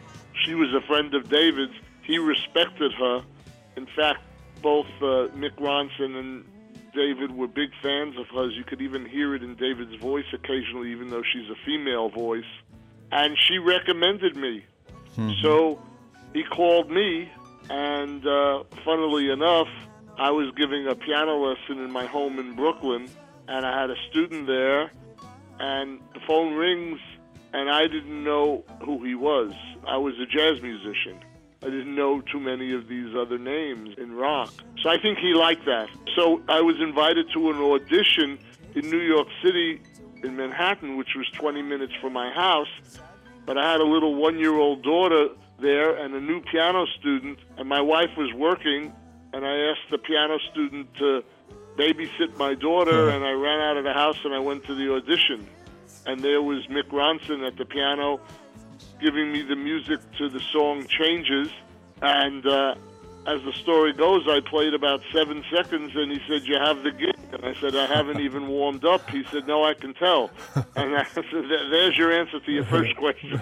She 0.45 0.55
was 0.55 0.73
a 0.75 0.81
friend 0.87 1.15
of 1.15 1.29
David's. 1.29 1.75
He 2.03 2.19
respected 2.19 2.93
her. 2.93 3.23
In 3.77 3.87
fact, 3.87 4.21
both 4.63 4.87
uh, 5.01 5.29
Mick 5.37 5.55
Ronson 5.57 6.17
and 6.17 6.45
David 6.95 7.31
were 7.35 7.47
big 7.47 7.71
fans 7.83 8.17
of 8.19 8.27
hers. 8.29 8.53
You 8.57 8.65
could 8.65 8.81
even 8.83 9.07
hear 9.07 9.35
it 9.35 9.43
in 9.43 9.55
David's 9.57 9.95
voice 9.97 10.27
occasionally, 10.33 10.93
even 10.93 11.09
though 11.11 11.23
she's 11.23 11.49
a 11.51 11.57
female 11.65 12.09
voice. 12.11 12.45
And 13.11 13.37
she 13.49 13.59
recommended 13.59 14.37
me. 14.37 14.65
So 15.43 15.81
he 16.33 16.43
called 16.45 16.91
me, 16.91 17.31
and 17.69 18.27
uh, 18.27 18.65
funnily 18.85 19.31
enough, 19.31 19.69
I 20.19 20.31
was 20.31 20.53
giving 20.57 20.87
a 20.87 20.95
piano 20.95 21.37
lesson 21.37 21.79
in 21.85 21.91
my 21.91 22.07
home 22.07 22.39
in 22.39 22.55
Brooklyn, 22.55 23.09
and 23.49 23.67
I 23.67 23.81
had 23.81 23.91
a 23.91 23.97
student 24.11 24.47
there, 24.47 24.91
and 25.59 26.01
the 26.15 26.21
phone 26.27 26.55
rings, 26.55 26.99
and 27.53 27.71
I 27.71 27.83
didn't 27.83 28.25
know 28.25 28.65
who 28.85 29.05
he 29.05 29.15
was. 29.15 29.53
I 29.87 29.99
was 29.99 30.15
a 30.19 30.27
jazz 30.27 30.63
musician. 30.63 31.19
I 31.63 31.67
didn't 31.67 31.95
know 31.95 32.21
too 32.21 32.41
many 32.41 32.75
of 32.75 32.89
these 32.89 33.15
other 33.15 33.39
names 33.39 33.95
in 33.97 34.17
rock. 34.17 34.53
So 34.83 34.89
I 34.89 34.99
think 34.99 35.19
he 35.19 35.33
liked 35.33 35.65
that. 35.67 35.89
So 36.17 36.43
I 36.49 36.61
was 36.61 36.77
invited 36.81 37.27
to 37.35 37.51
an 37.51 37.59
audition 37.59 38.39
in 38.75 38.91
New 38.91 39.01
York 39.01 39.29
City, 39.45 39.81
in 40.25 40.37
Manhattan, 40.37 40.97
which 40.97 41.15
was 41.17 41.29
20 41.39 41.63
minutes 41.63 41.93
from 42.01 42.15
my 42.15 42.31
house. 42.31 42.69
But 43.47 43.59
I 43.59 43.71
had 43.71 43.81
a 43.81 43.85
little 43.85 44.17
one 44.17 44.39
year 44.39 44.55
old 44.55 44.83
daughter 44.83 45.29
there 45.61 45.97
and 45.97 46.15
a 46.15 46.21
new 46.21 46.41
piano 46.41 46.85
student, 46.99 47.39
and 47.57 47.69
my 47.69 47.81
wife 47.81 48.11
was 48.17 48.33
working, 48.35 48.93
and 49.33 49.47
I 49.47 49.71
asked 49.71 49.91
the 49.91 49.99
piano 49.99 50.39
student 50.51 50.93
to 50.99 51.23
babysit 51.77 52.37
my 52.37 52.55
daughter, 52.55 53.09
and 53.09 53.25
I 53.25 53.33
ran 53.33 53.61
out 53.61 53.77
of 53.77 53.85
the 53.85 53.93
house 53.93 54.19
and 54.25 54.35
I 54.35 54.41
went 54.41 54.65
to 54.67 54.75
the 54.75 54.93
audition. 54.93 55.47
And 56.07 56.21
there 56.21 56.43
was 56.43 56.67
Mick 56.67 56.91
Ronson 56.91 57.47
at 57.47 57.57
the 57.57 57.65
piano 57.65 58.21
giving 59.03 59.33
me 59.33 59.43
the 59.43 59.57
music 59.57 60.01
to 60.19 60.29
the 60.29 60.41
song 60.53 60.87
Changes. 60.87 61.49
And 62.01 62.47
uh, 62.47 62.75
as 63.27 63.43
the 63.43 63.53
story 63.53 63.93
goes, 63.93 64.27
I 64.29 64.41
played 64.41 64.75
about 64.75 65.01
seven 65.13 65.45
seconds, 65.55 65.93
and 65.95 66.11
he 66.11 66.21
said, 66.29 66.47
"You 66.47 66.57
have 66.57 66.83
the 66.83 66.93
gig." 66.93 67.19
And 67.33 67.45
I 67.45 67.55
said, 67.61 67.75
"I 67.77 67.87
haven't 67.87 68.21
even 68.29 68.49
warmed 68.49 68.85
up." 68.85 69.09
He 69.11 69.23
said, 69.31 69.47
"No, 69.47 69.65
I 69.65 69.75
can 69.75 69.95
tell." 69.95 70.31
And 70.77 70.97
I 70.97 71.05
said, 71.15 71.25
"There's 71.75 71.97
your 71.97 72.13
answer 72.21 72.41
to 72.41 72.53
your 72.53 72.65
first 72.65 72.97
question." 73.05 73.41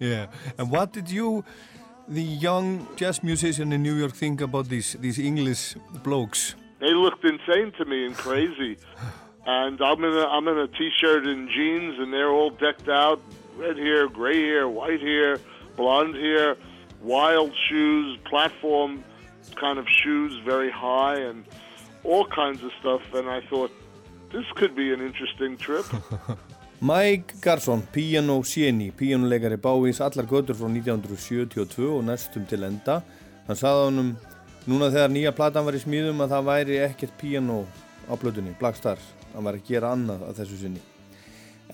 Yeah. 0.00 0.26
And 0.58 0.70
what 0.70 0.92
did 0.92 1.08
you, 1.10 1.44
the 2.08 2.22
young 2.22 2.88
jazz 2.96 3.22
musician 3.22 3.72
in 3.72 3.82
New 3.82 3.94
York, 3.94 4.14
think 4.24 4.40
about 4.40 4.68
these 4.68 4.96
these 5.00 5.18
English 5.18 5.76
blokes? 6.02 6.54
They 6.80 6.94
looked 7.04 7.24
insane 7.24 7.72
to 7.78 7.84
me 7.84 8.06
and 8.06 8.14
crazy. 8.16 8.76
And 9.46 9.80
I'm 9.80 10.02
in 10.08 10.12
a 10.12 10.26
I'm 10.26 10.48
in 10.48 10.58
a 10.58 10.68
t-shirt 10.68 11.26
and 11.26 11.48
jeans, 11.48 11.94
and 12.00 12.12
they're 12.12 12.34
all 12.38 12.50
decked 12.50 12.88
out, 12.88 13.20
red 13.56 13.76
hair, 13.76 14.08
gray 14.08 14.40
hair, 14.42 14.68
white 14.68 15.00
hair, 15.00 15.38
blonde 15.76 16.16
hair, 16.16 16.56
wild 17.02 17.52
shoes, 17.68 18.18
platform 18.24 19.04
kind 19.60 19.78
of 19.78 19.86
shoes, 19.88 20.32
very 20.44 20.70
high, 20.70 21.16
and 21.16 21.44
all 22.02 22.26
kinds 22.26 22.62
of 22.64 22.70
stuff. 22.80 23.02
And 23.14 23.28
I 23.28 23.40
thought 23.50 23.70
this 24.32 24.46
could 24.56 24.74
be 24.74 24.92
an 24.92 25.00
interesting 25.00 25.56
trip. 25.56 25.86
Mike 26.80 27.40
Garson, 27.40 27.82
piano 27.92 28.42
séni, 28.42 28.92
píanuleikari 28.92 29.56
Báís 29.56 30.00
allar 30.00 30.26
götur 30.26 30.56
frá 30.58 30.68
1972 30.68 31.96
og 31.96 32.04
næstum 32.04 32.46
til 32.46 32.64
enda. 32.66 33.00
Hann 33.46 33.56
saði 33.56 33.86
honum 33.88 34.10
núna 34.66 34.90
þegar 34.90 35.12
nýja 35.12 35.32
platan 35.36 35.64
var 35.64 35.76
í 35.78 35.80
smíðum 35.80 36.24
að 36.24 36.34
það 36.34 36.48
væri 36.50 36.80
ekkert 36.84 37.16
piano 37.20 37.62
á 38.10 38.12
plötunni, 38.20 38.56
Black 38.58 38.76
Stars 38.76 39.14
hann 39.34 39.46
var 39.46 39.58
að 39.58 39.68
gera 39.68 39.92
annað 39.94 40.24
að 40.28 40.40
þessu 40.40 40.58
sinni 40.62 40.82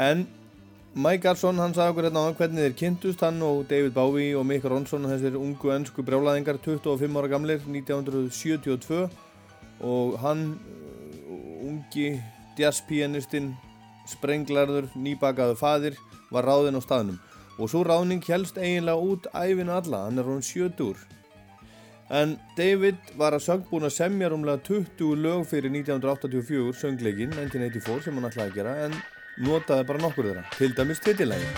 en 0.01 0.25
Mike 0.95 1.23
Garson 1.23 1.61
hann 1.63 1.71
sagði 1.71 1.93
okkur 1.93 2.07
hérna 2.09 2.23
á 2.27 2.35
hvernig 2.35 2.65
þeir 2.65 2.73
kynntust 2.81 3.21
hann 3.23 3.37
og 3.47 3.61
David 3.71 3.93
Bowie 3.95 4.33
og 4.35 4.43
Mick 4.49 4.65
Ronson 4.67 5.07
þessir 5.07 5.37
ungu 5.39 5.71
ennsku 5.71 6.03
brjálaðingar 6.03 6.59
25 6.65 7.19
ára 7.21 7.31
gamlir 7.31 7.61
1972 7.63 9.05
og 9.87 10.17
hann 10.19 10.43
uh, 10.57 11.69
ungi 11.69 12.09
jazzpianistinn 12.59 13.53
sprenglarður, 14.11 14.89
nýbakaðu 14.99 15.55
fadir 15.61 16.01
var 16.35 16.49
ráðinn 16.51 16.77
á 16.77 16.83
staðnum. 16.83 17.23
Og 17.63 17.71
svo 17.71 17.85
ráðning 17.87 18.27
helst 18.27 18.59
eiginlega 18.59 18.99
út 18.99 19.31
æfinu 19.31 19.77
alla, 19.77 20.09
hann 20.09 20.19
er 20.19 20.27
hún 20.27 20.43
70 20.43 20.99
en 22.11 22.35
David 22.59 22.99
var 23.15 23.37
að 23.37 23.45
söng 23.45 23.63
búin 23.71 23.87
að 23.87 23.95
semja 23.95 24.33
rúmlega 24.33 24.65
20 24.67 25.23
lög 25.23 25.47
fyrir 25.47 25.71
1984 25.71 26.75
söngleikin 26.83 27.37
1984 27.39 28.09
sem 28.09 28.17
hann 28.19 28.27
ætlaði 28.27 28.51
að 28.51 28.57
gera 28.59 28.73
en 28.89 28.97
notaði 29.41 29.87
bara 29.89 30.03
nokkur 30.03 30.31
þeirra, 30.31 30.45
til 30.59 30.75
dæmis 30.77 31.01
titilægin 31.05 31.55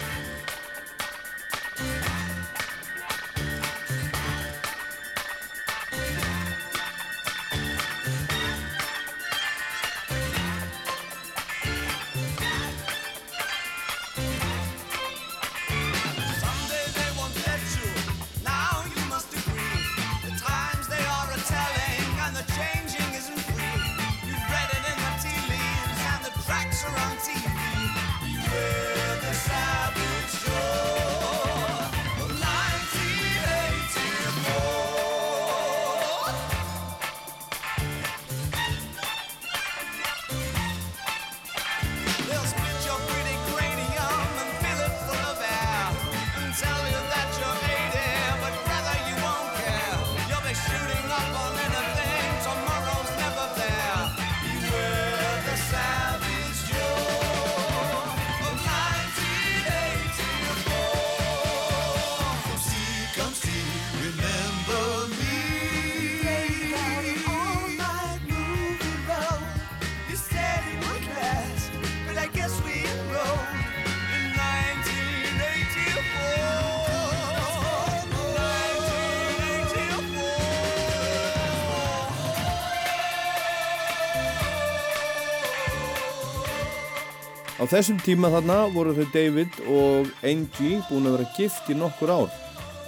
Á 87.63 87.71
þessum 87.71 88.01
tíma 88.03 88.27
þarna 88.27 88.57
voru 88.75 88.91
þau 88.97 89.05
David 89.15 89.59
og 89.71 90.09
Angie 90.27 90.81
búin 90.89 91.05
að 91.07 91.13
vera 91.15 91.35
gift 91.37 91.69
í 91.71 91.77
nokkur 91.79 92.11
ár. 92.11 92.33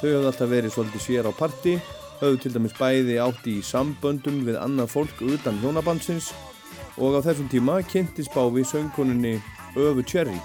Þau 0.01 0.09
hafði 0.09 0.27
alltaf 0.33 0.51
verið 0.51 0.75
svolítið 0.75 1.05
sér 1.05 1.29
á 1.31 1.33
parti, 1.39 1.75
höfðu 2.19 2.41
til 2.43 2.53
dæmis 2.57 2.75
bæði 2.75 3.21
átti 3.23 3.55
í 3.61 3.63
samböndum 3.63 4.41
við 4.49 4.59
annað 4.59 4.91
fólk 4.97 5.23
utan 5.23 5.63
hjónabandsins 5.63 6.33
og 6.99 7.15
á 7.15 7.21
þessum 7.29 7.53
tíma 7.55 7.79
kynntist 7.87 8.35
Bávi 8.35 8.67
söngkoninni 8.67 9.37
Öfu 9.79 10.03
Cherry 10.03 10.41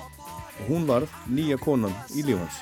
og 0.59 0.63
hún 0.69 0.85
varð 0.85 1.09
nýja 1.25 1.57
konan 1.57 1.97
í 2.13 2.21
lífans. 2.29 2.61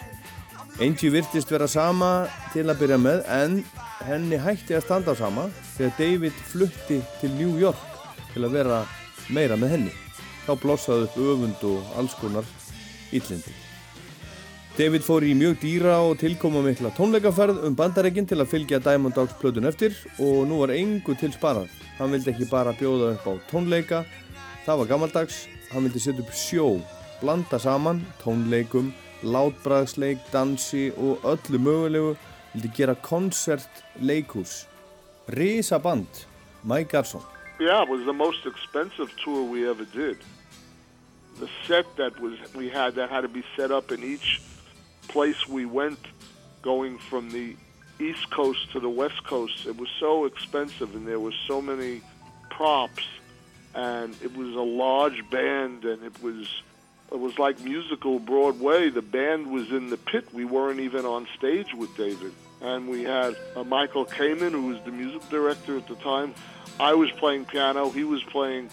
Angie 0.80 1.12
virtist 1.12 1.52
vera 1.52 1.68
sama 1.68 2.30
til 2.56 2.70
að 2.72 2.80
byrja 2.86 3.04
með 3.04 3.24
en 3.44 3.62
henni 4.08 4.40
hætti 4.40 4.80
að 4.80 4.88
standa 4.88 5.20
sama 5.20 5.50
þegar 5.76 6.00
David 6.00 6.44
flutti 6.48 7.04
til 7.20 7.36
New 7.36 7.60
York 7.60 7.88
til 8.32 8.48
að 8.48 8.62
vera 8.62 8.84
meira 9.28 9.60
með 9.60 9.76
henni. 9.76 9.98
Þá 10.48 10.54
blossaði 10.64 11.08
upp 11.10 11.16
öfund 11.20 11.64
og 11.68 11.96
alls 12.00 12.14
konar 12.16 12.46
illindi. 13.12 13.52
David 14.78 15.02
fór 15.02 15.26
í 15.26 15.32
mjög 15.34 15.56
dýra 15.64 15.96
og 16.06 16.20
tilkoma 16.22 16.62
mikla 16.62 16.92
tónleikaferð 16.94 17.64
um 17.66 17.76
bandarækinn 17.76 18.28
til 18.30 18.38
að 18.40 18.52
fylgja 18.52 18.78
Diamond 18.86 19.16
Dogs 19.18 19.34
plötun 19.42 19.66
eftir 19.66 19.96
og 20.22 20.44
nú 20.46 20.60
var 20.62 20.70
engu 20.76 21.16
til 21.18 21.34
sparað. 21.34 21.72
Hann 21.98 22.14
vildi 22.14 22.30
ekki 22.30 22.46
bara 22.52 22.76
bjóða 22.78 23.16
upp 23.16 23.26
á 23.26 23.34
tónleika, 23.50 24.04
það 24.68 24.84
var 24.84 24.92
gammaldags, 24.92 25.40
hann 25.72 25.88
vildi 25.88 26.04
setja 26.04 26.22
upp 26.22 26.30
sjó, 26.38 26.68
blanda 27.24 27.58
saman 27.58 28.04
tónleikum, 28.22 28.94
látbræðsleik, 29.26 30.22
dansi 30.30 30.92
og 30.94 31.26
öllu 31.26 31.58
mögulegu, 31.58 32.14
vildi 32.54 32.74
gera 32.78 32.96
koncert 33.02 33.84
leikhús. 33.98 34.68
Risa 35.28 35.82
band, 35.82 36.28
Mike 36.64 36.94
Garson. 36.94 37.26
Yeah, 37.60 37.82
it 37.82 37.90
was 37.90 38.06
the 38.06 38.14
most 38.14 38.46
expensive 38.46 39.10
tour 39.26 39.42
we 39.50 39.68
ever 39.68 39.86
did. 39.86 40.22
The 41.40 41.50
set 41.68 41.96
that 41.98 42.20
was 42.20 42.34
we 42.56 42.70
had 42.70 42.96
that 42.96 43.10
had 43.10 43.22
to 43.22 43.28
be 43.28 43.44
set 43.56 43.72
up 43.72 43.92
in 43.92 44.04
each 44.04 44.42
place 45.08 45.48
we 45.48 45.66
went, 45.66 46.00
going 46.62 46.98
from 46.98 47.30
the 47.30 47.56
East 48.00 48.30
Coast 48.30 48.72
to 48.74 48.80
the 48.80 48.90
West 48.90 49.24
Coast. 49.24 49.66
It 49.66 49.78
was 49.78 49.90
so 50.00 50.26
expensive, 50.26 50.96
and 50.96 51.08
there 51.08 51.20
were 51.20 51.34
so 51.48 51.62
many 51.62 52.02
props, 52.50 53.04
and 53.76 54.16
it 54.24 54.36
was 54.36 54.56
a 54.56 54.62
large 54.62 55.30
band, 55.30 55.86
and 55.86 56.04
it 56.04 56.22
was 56.22 56.48
it 57.12 57.20
was 57.20 57.40
like 57.40 57.60
musical 57.62 58.20
Broadway. 58.20 58.90
The 58.90 59.02
band 59.02 59.52
was 59.52 59.72
in 59.72 59.90
the 59.90 59.98
pit. 59.98 60.34
We 60.34 60.44
weren't 60.44 60.80
even 60.82 61.06
on 61.06 61.28
stage 61.38 61.74
with 61.74 61.96
David. 61.96 62.34
And 62.60 62.90
we 62.90 63.04
had 63.04 63.38
uh, 63.56 63.64
Michael 63.64 64.06
Kamen, 64.06 64.52
who 64.52 64.68
was 64.68 64.80
the 64.84 64.92
music 64.92 65.30
director 65.30 65.78
at 65.78 65.88
the 65.88 65.96
time. 65.96 66.34
I 66.80 66.96
was 66.96 67.10
playing 67.12 67.46
piano. 67.46 67.90
He 67.92 68.04
was 68.04 68.22
playing 68.24 68.70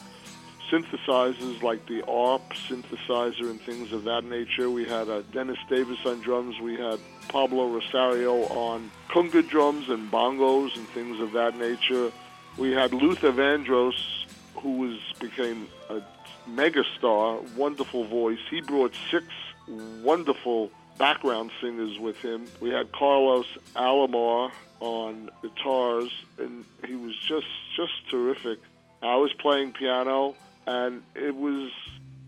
synthesizers 0.70 1.62
like 1.62 1.86
the 1.86 2.02
ARP 2.06 2.52
synthesizer 2.68 3.50
and 3.50 3.60
things 3.60 3.92
of 3.92 4.04
that 4.04 4.24
nature. 4.24 4.70
We 4.70 4.84
had 4.84 5.08
uh, 5.08 5.22
Dennis 5.32 5.58
Davis 5.68 5.98
on 6.04 6.20
drums. 6.20 6.60
We 6.60 6.76
had 6.76 6.98
Pablo 7.28 7.68
Rosario 7.68 8.44
on 8.44 8.90
conga 9.08 9.46
drums 9.48 9.88
and 9.88 10.10
bongos 10.10 10.76
and 10.76 10.88
things 10.88 11.20
of 11.20 11.32
that 11.32 11.56
nature. 11.58 12.12
We 12.56 12.72
had 12.72 12.92
Luther 12.92 13.32
Vandross, 13.32 14.26
who 14.56 14.78
was 14.78 15.00
became 15.18 15.68
a 15.90 16.00
megastar, 16.48 17.56
wonderful 17.56 18.04
voice. 18.04 18.38
He 18.50 18.60
brought 18.60 18.94
six 19.10 19.26
wonderful 19.68 20.70
background 20.98 21.50
singers 21.60 21.98
with 21.98 22.16
him. 22.18 22.46
We 22.60 22.70
had 22.70 22.92
Carlos 22.92 23.46
Alomar 23.74 24.52
on 24.80 25.30
guitars, 25.42 26.10
and 26.38 26.64
he 26.86 26.94
was 26.94 27.16
just 27.16 27.46
just 27.76 27.92
terrific. 28.10 28.58
I 29.02 29.16
was 29.16 29.32
playing 29.34 29.72
piano, 29.72 30.34
and 30.66 31.02
it 31.14 31.34
was 31.34 31.70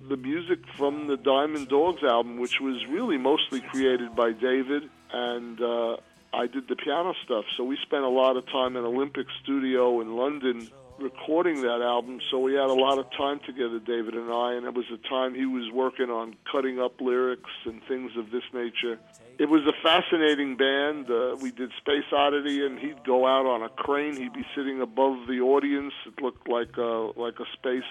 the 0.09 0.17
music 0.17 0.61
from 0.77 1.07
the 1.07 1.17
Diamond 1.17 1.69
Dogs 1.69 2.03
album, 2.03 2.39
which 2.39 2.61
was 2.61 2.85
really 2.87 3.19
mostly 3.19 3.61
created 3.61 4.15
by 4.15 4.33
David, 4.33 4.89
and 5.13 5.61
uh, 5.61 5.97
I 6.33 6.47
did 6.47 6.69
the 6.69 6.77
piano 6.77 7.15
stuff. 7.25 7.45
So 7.57 7.65
we 7.65 7.77
spent 7.83 8.05
a 8.05 8.09
lot 8.09 8.37
of 8.37 8.47
time 8.47 8.77
in 8.77 8.85
Olympic 8.85 9.27
Studio 9.43 10.01
in 10.01 10.17
London 10.17 10.69
recording 10.99 11.63
that 11.63 11.83
album. 11.83 12.21
So 12.31 12.39
we 12.39 12.55
had 12.55 12.71
a 12.71 12.75
lot 12.75 12.99
of 12.99 13.11
time 13.17 13.41
together, 13.45 13.79
David 13.79 14.15
and 14.15 14.33
I, 14.33 14.55
and 14.55 14.67
it 14.67 14.75
was 14.75 14.87
a 14.93 15.09
time 15.09 15.35
he 15.35 15.47
was 15.47 15.71
working 15.73 16.11
on 16.11 16.37
cutting 16.51 16.81
up 16.81 17.01
lyrics 17.01 17.51
and 17.65 17.83
things 17.85 18.13
of 18.17 18.31
this 18.31 18.45
nature. 18.53 18.99
It 19.39 19.51
was 19.51 19.63
a 19.67 19.73
fascinating 19.83 20.57
band. 20.57 21.11
Uh, 21.11 21.37
we 21.41 21.51
did 21.51 21.71
Space 21.79 22.11
Oddity, 22.11 22.65
and 22.65 22.79
he'd 22.79 23.05
go 23.05 23.27
out 23.27 23.45
on 23.45 23.63
a 23.63 23.69
crane. 23.69 24.17
He'd 24.17 24.33
be 24.33 24.47
sitting 24.55 24.81
above 24.81 25.27
the 25.27 25.41
audience. 25.41 25.93
It 26.07 26.23
looked 26.23 26.49
like 26.49 26.77
a 26.79 27.13
like 27.17 27.39
a 27.41 27.45
space 27.53 27.85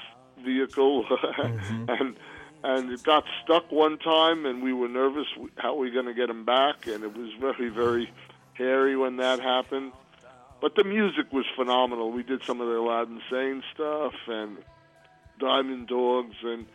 vehicle, 0.43 1.05
and 1.87 2.15
and 2.63 2.91
it 2.91 3.03
got 3.03 3.25
stuck 3.43 3.71
one 3.71 3.97
time, 3.99 4.45
and 4.45 4.63
we 4.63 4.73
were 4.73 4.87
nervous 4.87 5.27
how 5.57 5.75
we 5.75 5.89
were 5.89 5.93
going 5.93 6.07
to 6.07 6.13
get 6.13 6.29
him 6.29 6.45
back, 6.45 6.87
and 6.87 7.03
it 7.03 7.15
was 7.15 7.29
very 7.39 7.69
very 7.69 8.11
hairy 8.53 8.95
when 8.95 9.17
that 9.17 9.39
happened. 9.39 9.91
But 10.61 10.75
the 10.75 10.83
music 10.83 11.31
was 11.31 11.45
phenomenal. 11.55 12.11
We 12.11 12.23
did 12.23 12.43
some 12.43 12.61
of 12.61 12.67
the 12.67 12.77
Aladdin 12.77 13.21
Sane 13.29 13.61
stuff 13.73 14.13
and 14.27 14.57
Diamond 15.39 15.87
Dogs, 15.87 16.35
and 16.43 16.65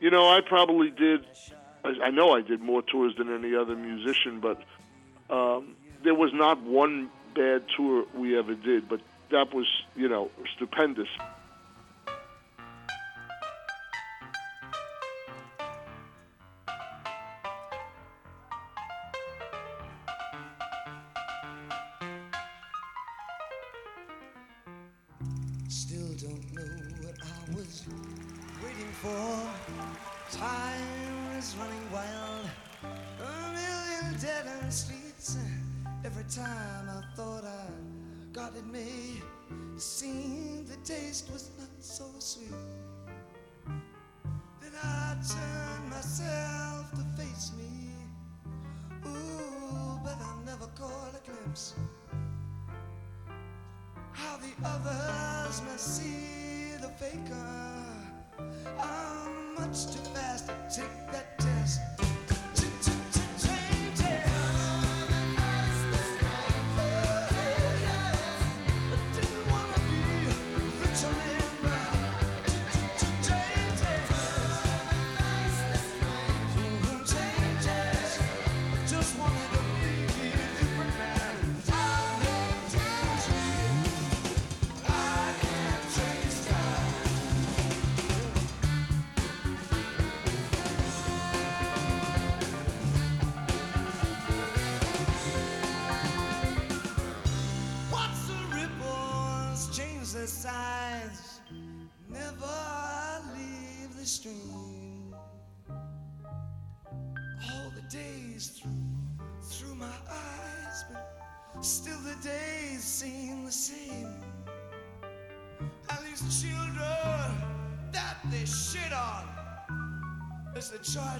you 0.00 0.10
know 0.10 0.28
I 0.28 0.40
probably 0.40 0.90
did. 0.90 1.26
I 1.84 1.94
I 2.04 2.10
know 2.10 2.34
I 2.34 2.40
did 2.42 2.60
more 2.60 2.82
tours 2.82 3.14
than 3.18 3.32
any 3.32 3.54
other 3.54 3.76
musician, 3.76 4.40
but 4.40 4.62
um, 5.30 5.74
there 6.04 6.14
was 6.14 6.32
not 6.32 6.62
one 6.62 7.10
bad 7.34 7.64
tour 7.76 8.06
we 8.14 8.38
ever 8.38 8.54
did. 8.54 8.88
But 8.88 9.00
that 9.30 9.52
was 9.52 9.66
you 9.94 10.08
know 10.08 10.30
stupendous. 10.56 11.08
It 38.56 38.64
it 39.76 39.80
seemed 39.80 40.66
the 40.68 40.76
taste 40.76 41.30
was 41.32 41.50
not 41.58 41.68
so 41.80 42.04
sweet. 42.18 42.48
Then 44.60 44.72
I 44.82 45.16
turned 45.28 45.90
myself 45.90 46.90
to 46.92 47.22
face 47.22 47.52
me. 47.58 47.90
Ooh, 49.06 50.00
but 50.02 50.16
I 50.20 50.44
never 50.44 50.66
caught 50.74 51.14
a 51.14 51.30
glimpse 51.30 51.74
how 54.12 54.36
the 54.38 54.52
others 54.64 55.62
must 55.62 55.96
see 55.96 56.76
the 56.80 56.88
faker. 56.88 57.68
I'm 58.80 59.54
much 59.54 59.86
too 59.86 60.02
fast 60.14 60.48
to 60.48 60.80
take 60.80 61.12
that 61.12 61.37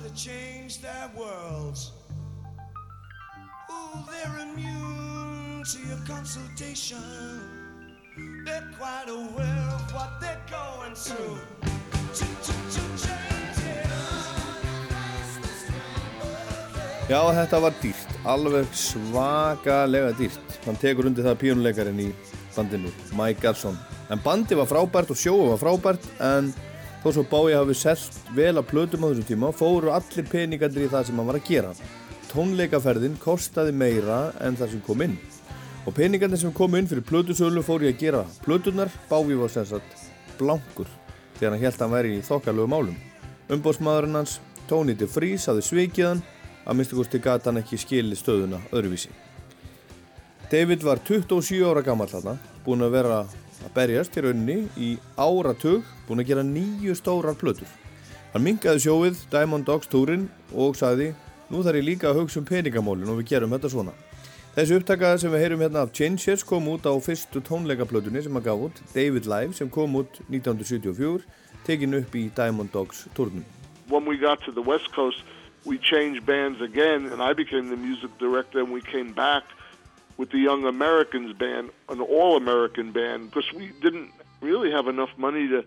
to 0.08 0.14
change 0.14 0.80
their 0.80 1.10
worlds. 1.16 1.92
Ooh, 3.70 3.98
they're 4.08 4.38
immune 4.46 5.62
to 5.64 5.78
your 5.88 6.00
consultation. 6.06 6.98
They're 8.44 8.70
quite 8.78 9.08
aware 9.08 9.68
of 9.76 9.92
what 9.92 10.20
they're 10.20 10.40
going 10.50 10.94
through. 10.94 11.38
Já, 17.08 17.20
þetta 17.32 17.60
var 17.64 17.72
dýrt, 17.80 18.16
alveg 18.28 18.66
svakalega 18.76 20.12
dýrt. 20.18 20.56
Hann 20.66 20.76
tekur 20.76 21.08
undir 21.08 21.24
það 21.24 21.38
pínuleikarinn 21.40 22.02
í 22.04 22.08
bandinu, 22.56 22.92
Mike 23.16 23.40
Garson. 23.40 23.76
En 24.12 24.20
bandi 24.24 24.56
var 24.56 24.68
frábært 24.68 25.12
og 25.12 25.20
sjóu 25.20 25.48
var 25.52 25.62
frábært, 25.62 26.04
en 26.20 26.52
þó 27.08 27.14
svo 27.14 27.24
Bái 27.24 27.54
hafi 27.56 27.74
selt 27.76 28.16
vel 28.36 28.58
að 28.58 28.66
plötum 28.68 29.04
á 29.04 29.08
þessum 29.08 29.26
tíma, 29.28 29.48
fóru 29.56 29.92
allir 29.94 30.26
peningandir 30.28 30.84
í 30.84 30.90
það 30.92 31.06
sem 31.08 31.20
hann 31.20 31.28
var 31.28 31.38
að 31.38 31.46
gera. 31.48 31.70
Tónleikaferðin 32.28 33.14
kostaði 33.22 33.72
meira 33.72 34.18
en 34.44 34.58
það 34.58 34.74
sem 34.74 34.82
kom 34.84 35.04
inn. 35.06 35.14
Og 35.88 35.96
peningarnir 35.96 36.40
sem 36.42 36.52
kom 36.52 36.76
inn 36.76 36.88
fyrir 36.90 37.06
plötusölu 37.08 37.62
fóru 37.64 37.88
í 37.88 37.92
að 37.94 38.02
gera 38.02 38.24
plötunar, 38.44 38.92
Bái 39.08 39.38
var 39.40 39.52
sem 39.54 39.64
sagt 39.70 40.04
blankur, 40.36 40.90
þegar 41.38 41.56
hann 41.56 41.64
held 41.64 41.78
að 41.78 41.86
hann 41.86 41.96
væri 41.96 42.12
í 42.18 42.26
þokkalögu 42.28 42.72
málum. 42.74 43.00
Umbóðsmaðurinn 43.56 44.20
hans, 44.20 44.38
Tony 44.68 44.92
DeFries, 44.98 45.48
hafði 45.48 45.64
svikið 45.64 46.10
hann, 46.10 46.24
að 46.68 46.76
minnstu 46.76 47.00
kosti 47.00 47.22
gata 47.24 47.48
hann 47.48 47.62
ekki 47.62 47.80
skili 47.80 48.18
stöðuna 48.18 48.60
öðruvísi. 48.68 49.14
David 50.52 50.84
var 50.84 51.00
27 51.08 51.64
ára 51.64 51.80
gammal 51.84 52.10
þarna, 52.12 52.36
búinn 52.66 52.84
að 52.84 52.98
vera 52.98 53.22
að 53.64 53.74
berjast 53.74 54.16
í 54.16 54.24
rauninni 54.24 54.56
í 54.76 54.90
áratug, 55.18 55.86
búinn 56.08 56.22
að 56.22 56.30
gera 56.30 56.44
nýju 56.46 56.96
stórar 56.98 57.38
plötur. 57.38 57.68
Hann 58.32 58.44
mingaði 58.44 58.84
sjóið 58.84 59.24
Diamond 59.32 59.66
Dogs 59.68 59.90
túrin 59.90 60.28
og 60.52 60.76
sagði 60.78 61.12
nú 61.48 61.64
þarf 61.64 61.80
ég 61.80 61.88
líka 61.88 62.10
að 62.10 62.22
hugsa 62.22 62.40
um 62.42 62.48
peningamólin 62.48 63.10
og 63.10 63.20
við 63.22 63.34
gerum 63.34 63.54
þetta 63.56 63.72
svona. 63.72 63.94
Þessi 64.56 64.78
upptakaða 64.80 65.20
sem 65.22 65.32
við 65.32 65.44
heyrum 65.44 65.62
hérna 65.62 65.84
af 65.86 65.92
Changes 65.94 66.42
kom 66.44 66.66
út 66.72 66.88
á 66.88 66.92
fyrstu 67.02 67.42
tónleikaplötunni 67.46 68.24
sem 68.24 68.40
að 68.40 68.48
gaf 68.48 68.66
út, 68.68 68.82
David 68.94 69.28
Live, 69.30 69.54
sem 69.54 69.70
kom 69.70 70.00
út 70.00 70.18
1974, 70.26 71.22
tekin 71.68 72.00
upp 72.00 72.18
í 72.18 72.26
Diamond 72.34 72.74
Dogs 72.74 73.06
túrnum. 73.14 73.46
when 73.88 74.04
we 74.04 74.16
got 74.16 74.42
to 74.44 74.52
the 74.52 74.62
West 74.62 74.92
Coast, 74.92 75.22
we 75.64 75.78
changed 75.78 76.24
bands 76.26 76.60
again, 76.60 77.06
and 77.06 77.22
I 77.22 77.32
became 77.32 77.68
the 77.68 77.76
music 77.76 78.16
director, 78.18 78.60
and 78.60 78.72
we 78.72 78.80
came 78.80 79.12
back 79.12 79.44
with 80.18 80.30
the 80.30 80.38
Young 80.38 80.64
Americans 80.64 81.32
band, 81.32 81.70
an 81.88 82.00
all-American 82.00 82.92
band, 82.92 83.30
because 83.30 83.50
we 83.54 83.72
didn't 83.80 84.10
really 84.42 84.70
have 84.70 84.88
enough 84.88 85.10
money 85.16 85.48
to 85.48 85.64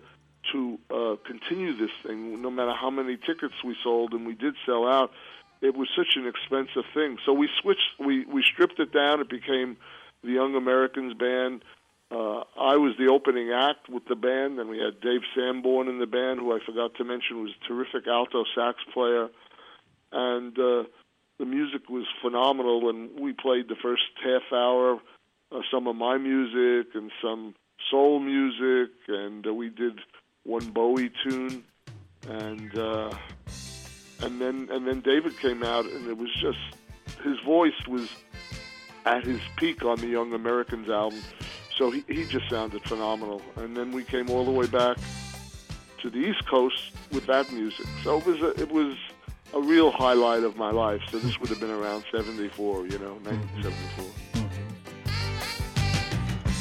to 0.52 0.80
uh, 0.90 1.16
continue 1.26 1.76
this 1.78 1.92
thing. 2.04 2.42
No 2.42 2.50
matter 2.50 2.74
how 2.74 2.90
many 2.90 3.16
tickets 3.16 3.54
we 3.64 3.76
sold, 3.84 4.14
and 4.14 4.26
we 4.26 4.34
did 4.34 4.56
sell 4.66 4.88
out, 4.88 5.12
it 5.62 5.76
was 5.76 5.88
such 5.96 6.16
an 6.16 6.28
expensive 6.28 6.84
thing. 6.94 7.18
So 7.26 7.34
we 7.34 7.48
switched, 7.62 8.00
we 8.00 8.26
we 8.26 8.44
stripped 8.44 8.80
it 8.80 8.92
down. 8.92 9.22
It 9.22 9.30
became 9.30 9.78
the 10.24 10.32
Young 10.32 10.56
Americans 10.56 11.14
band. 11.14 11.64
Uh, 12.12 12.44
I 12.60 12.76
was 12.76 12.94
the 12.98 13.08
opening 13.08 13.52
act 13.52 13.88
with 13.88 14.06
the 14.06 14.16
band, 14.16 14.60
and 14.60 14.70
we 14.70 14.80
had 14.80 15.00
Dave 15.00 15.22
Sanborn 15.34 15.88
in 15.88 16.00
the 16.00 16.08
band, 16.08 16.42
who 16.42 16.54
I 16.54 16.60
forgot 16.66 16.96
to 16.96 17.06
mention 17.06 17.42
was 17.42 17.52
a 17.52 17.68
terrific 17.68 18.06
alto 18.06 18.44
sax 18.54 18.80
player, 18.94 19.30
and 20.12 20.58
uh, 20.60 20.84
the 21.42 21.46
music 21.48 21.90
was 21.90 22.06
phenomenal. 22.22 22.90
And 22.90 23.20
we 23.20 23.34
played 23.34 23.68
the 23.68 23.76
first 23.82 24.04
half 24.24 24.44
hour, 24.54 25.00
uh, 25.52 25.60
some 25.74 25.88
of 25.88 25.96
my 25.96 26.18
music 26.18 26.94
and 26.94 27.12
some 27.22 27.56
soul 27.90 28.20
music, 28.20 28.92
and 29.08 29.46
uh, 29.46 29.54
we 29.54 29.70
did 29.70 30.00
one 30.44 30.70
Bowie 30.70 31.12
tune, 31.24 31.64
and 32.30 32.78
uh, 32.78 33.12
and 34.22 34.40
then 34.40 34.70
and 34.72 34.88
then 34.88 35.02
David 35.02 35.38
came 35.40 35.64
out, 35.64 35.86
and 35.86 36.08
it 36.08 36.18
was 36.18 36.30
just 36.40 36.60
his 37.24 37.40
voice 37.44 37.88
was 37.88 38.08
at 39.06 39.24
his 39.24 39.42
peak 39.58 39.84
on 39.84 39.98
the 39.98 40.08
Young 40.08 40.34
Americans 40.34 40.90
album. 40.90 41.22
So 41.76 41.90
he, 41.90 42.04
he 42.08 42.26
just 42.26 42.48
sounded 42.52 42.84
phenomenal. 42.84 43.42
And 43.56 43.76
then 43.76 43.92
we 43.92 44.04
came 44.04 44.30
all 44.30 44.46
the 44.46 44.52
way 44.52 44.68
back 44.68 44.98
to 46.02 46.10
the 46.12 46.20
East 46.20 46.46
Coast 46.48 46.92
with 47.12 47.26
that 47.26 47.52
music. 47.52 47.88
So 48.04 48.20
it 48.20 48.26
was 48.28 48.42
a, 48.42 48.62
it 48.62 48.72
was 48.72 48.96
a 49.54 49.62
real 49.62 49.92
highlight 49.92 50.44
of 50.44 50.56
my 50.56 50.72
life. 50.72 51.02
So 51.10 51.20
this 51.20 51.40
would 51.40 51.50
have 51.50 51.60
been 51.60 51.72
around 51.72 52.04
74, 52.12 52.88
you 52.88 53.00
know, 53.00 53.14
1974. 53.24 54.06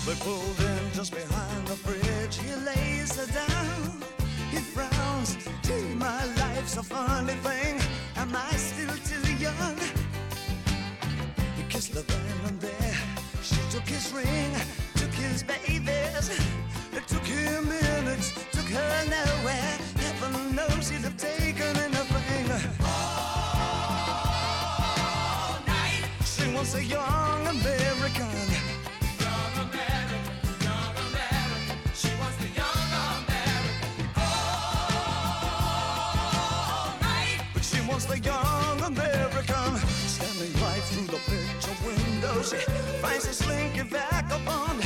They 0.06 0.12
mm-hmm. 0.12 0.22
pulled 0.22 0.60
in 0.60 0.92
just 0.92 1.12
behind 1.12 1.66
the 1.68 1.76
bridge. 1.86 2.38
He 2.38 2.54
lays 2.54 3.16
her 3.16 3.26
down. 3.32 4.02
He 4.50 4.58
frowns. 4.58 5.36
Gee, 5.62 5.94
my 5.94 6.24
life's 6.36 6.76
a 6.76 6.82
funny 6.82 7.34
thing. 7.34 7.80
Am 8.16 8.34
I 8.34 8.50
still 8.52 8.94
too 9.04 9.34
young? 9.36 9.76
He 11.56 11.62
kissed 11.68 11.94
there. 11.94 12.04
She 13.42 13.60
took 13.70 13.86
his 13.86 14.12
ring, 14.12 14.52
took 14.96 15.12
his 15.14 15.42
babies. 15.42 16.30
It 16.92 17.06
took 17.06 17.24
him 17.24 17.68
minutes, 17.68 18.32
took 18.52 18.66
her 18.66 19.04
nowhere. 19.06 19.78
Heaven 19.96 20.56
knows 20.56 20.90
She 26.60 26.66
wants 26.66 26.74
a 26.74 26.84
young 26.84 27.46
American. 27.46 28.36
Young 29.18 29.54
American, 29.64 30.60
young 30.60 30.94
American. 31.08 31.78
She 31.94 32.12
wants 32.20 32.36
the 32.36 32.48
young 32.60 32.90
American 33.16 34.04
all 34.16 34.60
night. 37.00 37.40
But 37.54 37.64
she 37.64 37.80
wants 37.88 38.04
the 38.04 38.18
young 38.18 38.80
American 38.82 39.78
standing 40.06 40.52
right 40.60 40.82
through 40.82 41.06
the 41.06 41.20
picture 41.30 41.76
window. 41.82 42.42
She 42.42 42.58
finds 43.00 43.24
a 43.24 43.32
slinky 43.32 43.80
vagabond. 43.80 44.84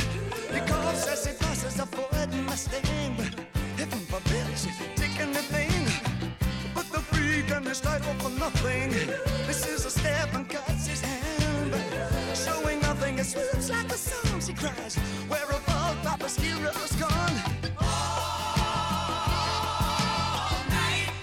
He 0.52 0.60
calls 0.60 1.08
I 1.08 1.16
stand. 2.54 3.18
Heaven 3.76 3.98
forbid 4.06 4.46
she'd 4.56 4.78
take 4.94 5.18
anything. 5.18 5.90
But 6.72 6.86
the 6.92 7.00
freak 7.00 7.50
and 7.50 7.66
his 7.66 7.84
life 7.84 8.04
for 8.22 8.30
nothing. 8.30 8.90
This 9.48 9.66
is 9.66 9.84
a 9.84 9.90
step 9.90 10.32
and 10.34 10.48
cuts 10.48 10.70
his 10.70 10.72
hand. 10.72 10.73
Showing 10.73 10.73
it 13.36 13.50
swoops 13.50 13.70
like 13.70 13.90
a 13.92 13.96
song, 13.96 14.40
she 14.40 14.52
cries. 14.54 14.96
Where 15.28 15.44
above 15.44 15.96
Papa's 16.02 16.36
hero's 16.36 16.92
gone. 16.96 17.36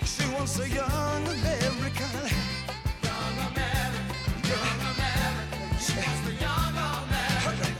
She 0.05 0.23
wants 0.33 0.59
a 0.59 0.67
young 0.67 1.23
American. 1.27 2.15
Young 3.07 3.37
American. 3.47 4.05
Young 4.51 4.79
American. 4.91 5.77
She 5.79 5.93
wants 5.95 6.21
the 6.27 6.33
young 6.45 6.75
American. 6.75 7.73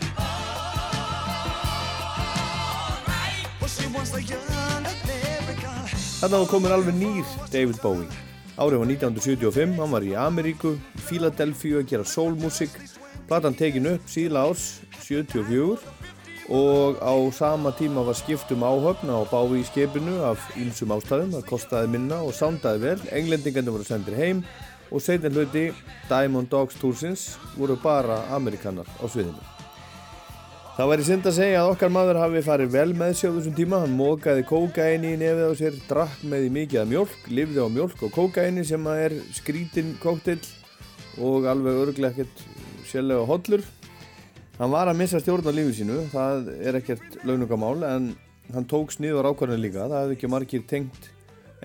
Well, 3.59 3.69
she 3.69 3.87
wants 3.87 4.11
the 4.11 4.23
young 4.23 4.85
American. 4.85 5.81
Þarna 6.21 6.37
var 6.37 6.49
komin 6.51 6.71
alveg 6.75 6.95
nýr 7.01 7.25
David 7.51 7.81
Bowie. 7.81 8.09
Árið 8.61 8.77
var 8.83 8.89
1975, 8.91 9.77
hann 9.79 9.89
var 9.95 10.03
í 10.05 10.11
Ameríku, 10.13 10.75
í 10.77 11.01
Philadelphia 11.07 11.79
að 11.81 11.87
gera 11.89 12.05
soulmusik. 12.05 12.75
Platan 13.31 13.53
tekin 13.55 13.85
upp 13.87 14.09
síðla 14.11 14.41
árs 14.43 14.81
74 15.05 15.77
og 16.51 16.97
á 16.99 17.15
sama 17.31 17.71
tíma 17.71 18.01
var 18.03 18.17
skipt 18.19 18.49
um 18.51 18.65
áhöfn 18.67 19.07
á 19.07 19.23
Bowie 19.31 19.63
skipinu 19.63 20.17
af 20.27 20.41
ýmsum 20.59 20.91
ástæðum. 20.91 21.29
Það 21.37 21.45
kostaði 21.47 21.91
minna 21.93 22.17
og 22.27 22.33
soundaði 22.35 22.81
vel. 22.83 22.97
Englendingandi 23.07 23.71
voru 23.71 23.85
sendir 23.87 24.17
heim 24.19 24.41
og 24.91 24.99
setjan 24.99 25.31
hluti 25.31 25.69
Diamond 26.09 26.49
Dogs 26.51 26.75
Toursins 26.75 27.37
voru 27.55 27.77
bara 27.79 28.17
Amerikanar 28.35 28.89
á 28.99 29.07
sviðinu. 29.07 29.39
Það 30.75 30.91
væri 30.91 31.05
synd 31.07 31.29
að 31.31 31.37
segja 31.39 31.61
að 31.61 31.71
okkar 31.77 31.93
maður 31.95 32.19
hafi 32.25 32.41
farið 32.43 32.75
vel 32.75 32.91
með 32.99 33.13
sig 33.15 33.31
á 33.31 33.35
þessum 33.37 33.55
tíma. 33.55 33.79
Hann 33.85 33.95
mókaði 33.95 34.43
kókaini 34.49 35.13
í 35.15 35.21
nefið 35.23 35.47
á 35.47 35.53
sér, 35.55 35.77
drakk 35.87 36.27
með 36.27 36.49
í 36.49 36.51
mikið 36.57 36.83
af 36.83 36.91
mjölk, 36.91 37.15
lifði 37.31 37.63
á 37.63 37.67
mjölk 37.79 38.03
og 38.09 38.11
kókaini 38.11 38.67
sem 38.67 38.91
að 38.91 39.05
er 39.05 39.17
skrítin 39.39 39.95
kóktill 40.03 40.41
og 41.15 41.47
alveg 41.47 41.79
örglega 41.85 42.11
ekkert 42.11 42.60
sérlega 42.91 43.25
hollur. 43.29 43.63
Hann 44.59 44.73
var 44.73 44.91
að 44.91 44.99
missa 44.99 45.21
stjórn 45.21 45.47
á 45.47 45.53
lífið 45.55 45.79
sínu, 45.79 45.97
það 46.11 46.51
er 46.59 46.77
ekkert 46.77 47.17
launungamál 47.25 47.79
en 47.87 48.11
hann 48.53 48.67
tók 48.69 48.93
sniður 48.93 49.31
ákvarðinu 49.31 49.63
líka. 49.63 49.87
Það 49.87 50.03
hefði 50.03 50.17
ekki 50.17 50.31
margir 50.31 50.65
tengt 50.69 51.09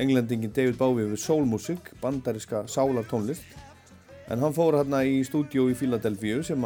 englendingin 0.00 0.52
David 0.54 0.78
Bowie 0.80 1.08
við 1.10 1.20
soulmusik, 1.20 1.90
bandariska 2.00 2.64
sálartónlist. 2.70 3.44
En 4.30 4.42
hann 4.42 4.54
fór 4.56 4.78
hérna 4.78 5.02
í 5.06 5.20
stúdíó 5.26 5.68
í 5.70 5.76
Philadelphia 5.78 6.42
sem 6.46 6.62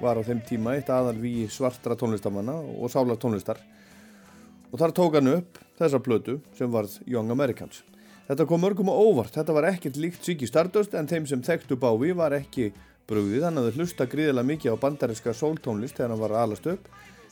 var 0.00 0.18
á 0.18 0.22
þeim 0.26 0.42
tíma 0.46 0.76
eitt 0.76 0.90
aðal 0.90 1.16
við 1.20 1.48
svartra 1.54 1.96
tónlistamanna 1.98 2.54
og 2.54 2.90
sálar 2.92 3.18
tónlistar 3.20 3.60
og 4.74 4.80
þar 4.80 4.94
tók 4.96 5.18
hann 5.18 5.30
upp 5.30 5.58
þessa 5.78 6.00
plötu 6.02 6.40
sem 6.58 6.70
varð 6.70 6.96
Young 7.06 7.30
Americans. 7.30 7.84
Þetta 8.26 8.46
kom 8.48 8.62
mörgum 8.64 8.88
á 8.90 8.96
óvart, 8.96 9.34
þetta 9.36 9.54
var 9.54 9.68
ekkert 9.68 9.98
líkt 10.00 10.24
Ziggy 10.26 10.48
Stardust 10.48 10.96
en 10.98 11.06
þeim 11.06 11.28
sem 11.30 11.42
þekktu 11.44 11.76
Bowie 11.78 12.16
var 12.16 12.34
ekki 12.34 12.72
brugðið, 13.08 13.44
hann 13.44 13.60
hafði 13.60 13.78
hlusta 13.78 14.06
gríðilega 14.10 14.48
mikið 14.50 14.76
á 14.76 14.82
bandariska 14.82 15.34
sóltónlist 15.36 15.98
þegar 15.98 16.14
hann 16.14 16.22
var 16.22 16.36
alast 16.42 16.68
upp. 16.70 16.88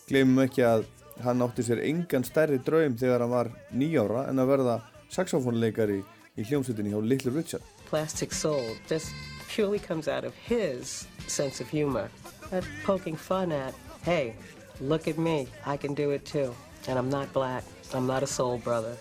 Gleymum 0.08 0.42
ekki 0.44 0.64
að 0.66 0.86
hann 1.24 1.44
átti 1.44 1.64
sér 1.66 1.82
engan 1.84 2.24
stærri 2.26 2.58
draum 2.64 2.96
þegar 2.98 3.24
hann 3.24 3.32
var 3.32 3.52
nýjára 3.72 4.26
en 4.30 4.42
að 4.42 4.50
verða 4.52 4.76
saxofónleikari 5.12 6.00
í 6.36 6.46
hljómsveitinni 6.48 6.92
hjá 6.92 7.00
Little 7.04 7.32
Richard. 7.32 7.62
Plastic 7.88 8.32
Soul 8.32 8.76
just 8.88 9.12
purely 9.48 9.78
comes 9.78 10.08
out 10.08 10.24
of 10.24 10.34
his 10.34 11.06
sense 11.26 11.60
of 11.60 11.68
humor. 11.68 12.08
That 12.50 12.64
poking 12.84 13.16
fun 13.16 13.52
at, 13.52 13.74
hey, 14.02 14.34
look 14.80 15.08
at 15.08 15.18
me, 15.18 15.48
I 15.66 15.76
can 15.76 15.94
do 15.94 16.10
it 16.10 16.24
too. 16.24 16.54
And 16.88 16.98
I'm 16.98 17.10
not 17.10 17.32
black, 17.32 17.64
I'm 17.94 18.06
not 18.06 18.22
a 18.22 18.26
soul 18.26 18.58
brother. 18.58 18.96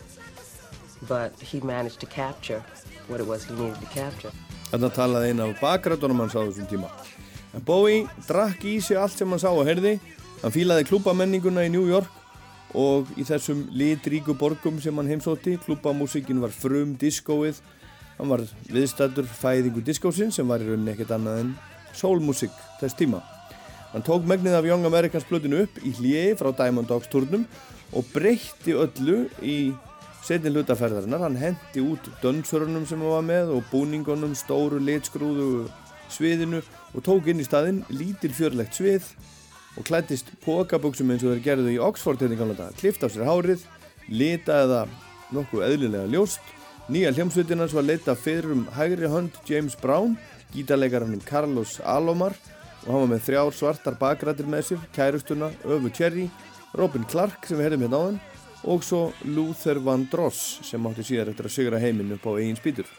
But 1.08 1.40
he 1.40 1.60
managed 1.62 2.00
to 2.02 2.06
capture 2.06 2.64
what 3.08 3.20
it 3.20 3.28
was 3.28 3.44
he 3.44 3.56
needed 3.56 3.80
to 3.80 3.88
capture. 3.88 4.32
Þarna 4.72 4.90
talaði 4.96 5.32
einn 5.34 5.44
af 5.44 5.58
bakrættunum 5.60 6.24
hans 6.24 6.36
á 6.38 6.42
þessum 6.42 6.70
tíma. 6.72 6.90
En 7.52 7.64
Bowie 7.68 8.06
drakk 8.24 8.64
í 8.64 8.78
sig 8.80 8.96
allt 8.96 9.18
sem 9.20 9.28
hann 9.28 9.42
sá 9.44 9.50
og 9.52 9.66
herði. 9.68 9.98
Hann 10.42 10.54
fílaði 10.56 10.88
klúbamenninguna 10.88 11.66
í 11.68 11.72
New 11.74 11.84
York 11.90 12.08
og 12.80 13.10
í 13.20 13.26
þessum 13.28 13.66
litríku 13.76 14.38
borgum 14.40 14.80
sem 14.80 14.96
hann 14.96 15.12
heimsótti. 15.12 15.58
Klúbamúsikin 15.66 16.40
var 16.40 16.56
frum 16.56 16.96
diskóið. 17.02 17.60
Hann 18.16 18.32
var 18.32 18.46
viðstættur 18.72 19.28
fæðingu 19.28 19.84
diskósinn 19.84 20.32
sem 20.32 20.48
var 20.48 20.64
í 20.64 20.70
rauninni 20.70 20.96
ekkert 20.96 21.18
annað 21.18 21.44
en 21.44 21.54
soulmusik 21.98 22.56
þess 22.80 22.96
tíma. 22.96 23.20
Hann 23.92 24.08
tók 24.08 24.24
megnið 24.24 24.56
af 24.56 24.68
Young 24.70 24.88
Americans 24.88 25.28
blöðinu 25.28 25.66
upp 25.66 25.80
í 25.84 25.92
hljegi 25.98 26.38
frá 26.40 26.54
Diamond 26.56 26.88
Dogs 26.88 27.12
turnum 27.12 27.44
og 27.92 28.08
breytti 28.14 28.72
öllu 28.72 29.26
í 29.44 29.58
setni 30.26 30.52
hlutaferðarinnar. 30.54 31.26
Hann 31.26 31.40
hendi 31.40 31.84
út 31.84 32.10
dönsörunum 32.24 32.86
sem 32.90 33.02
hann 33.02 33.16
var 33.16 33.26
með 33.26 33.56
og 33.58 33.68
búningunum, 33.72 34.36
stóru 34.38 34.82
litskrúðu 34.82 35.68
sviðinu 36.12 36.62
og 36.94 37.06
tók 37.06 37.30
inn 37.32 37.42
í 37.42 37.48
staðinn 37.48 37.84
lítil 37.94 38.34
fjörlegt 38.36 38.78
svið 38.78 39.08
og 39.80 39.86
klættist 39.88 40.34
pokabuxum 40.44 41.14
eins 41.14 41.24
og 41.24 41.36
þeir 41.36 41.46
gerðu 41.46 41.76
í 41.76 41.80
Oxford 41.82 42.22
hérna 42.22 42.40
gamla 42.40 42.58
daga. 42.58 42.78
Klift 42.80 43.06
af 43.06 43.14
sér 43.14 43.30
hárið, 43.30 43.64
litaði 44.12 44.74
það 44.74 44.98
nokkuð 45.38 45.68
eðlilega 45.70 46.12
ljóst. 46.12 46.42
Nýja 46.92 47.14
hljómsveitinans 47.16 47.76
var 47.78 47.88
leita 47.88 48.18
fyrir 48.20 48.52
um 48.52 48.66
hægri 48.76 49.08
hönd 49.08 49.38
James 49.48 49.78
Brown, 49.80 50.18
gítarleikarannum 50.52 51.22
Carlos 51.24 51.78
Alomar 51.88 52.36
og 52.82 52.90
hann 52.90 53.04
var 53.06 53.12
með 53.14 53.26
þrjár 53.30 53.56
svartar 53.56 53.96
bakrættir 54.00 54.50
með 54.50 54.72
sér, 54.72 54.86
kærustuna, 54.96 55.52
Öfu 55.64 55.92
Cherry, 55.94 56.26
Robin 56.76 57.06
Clark 57.08 57.46
sem 57.46 57.60
við 57.60 57.70
herðum 57.70 57.86
hérna 57.86 58.02
á 58.02 58.04
hann 58.10 58.20
og 58.64 58.84
svo 58.86 59.10
Luther 59.26 59.80
Vandross 59.82 60.60
sem 60.66 60.88
átti 60.88 61.06
síðar 61.08 61.32
eftir 61.32 61.50
að 61.50 61.56
sigra 61.56 61.82
heiminn 61.82 62.14
upp 62.16 62.28
á 62.30 62.32
eigin 62.38 62.60
spýtur. 62.60 62.90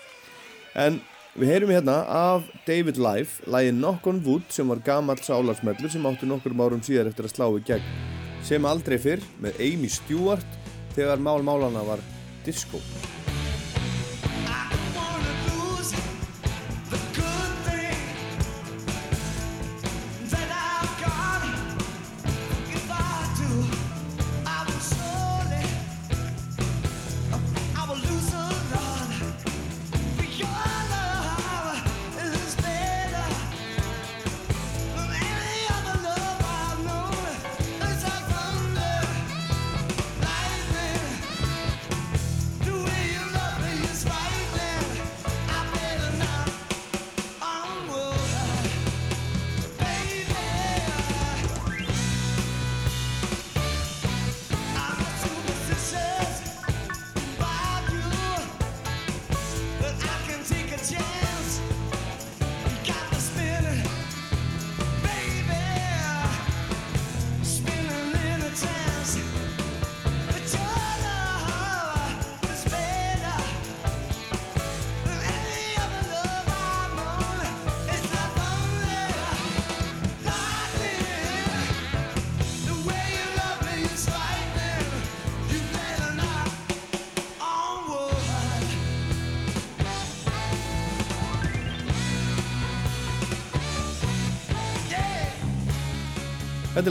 En 0.75 0.99
við 1.39 1.53
heyrum 1.53 1.73
hérna 1.73 2.01
af 2.09 2.49
David 2.67 2.99
Life, 3.01 3.45
lægin 3.47 3.81
Knock 3.81 4.07
on 4.11 4.23
Wood 4.27 4.51
sem 4.53 4.69
var 4.69 4.83
gamall 4.85 5.23
sálarsmellur 5.23 5.93
sem 5.93 6.07
átti 6.09 6.29
nokkur 6.29 6.57
árum 6.59 6.83
síðar 6.85 7.13
eftir 7.13 7.29
að 7.29 7.37
slá 7.37 7.47
í 7.53 7.65
gegn 7.67 7.95
sem 8.43 8.65
aldrei 8.67 8.99
fyrr 8.99 9.23
með 9.41 9.61
Amy 9.63 9.91
Stewart 9.93 10.61
þegar 10.97 11.23
mál 11.23 11.43
málana 11.47 11.87
var 11.87 12.03
disco. 12.45 12.83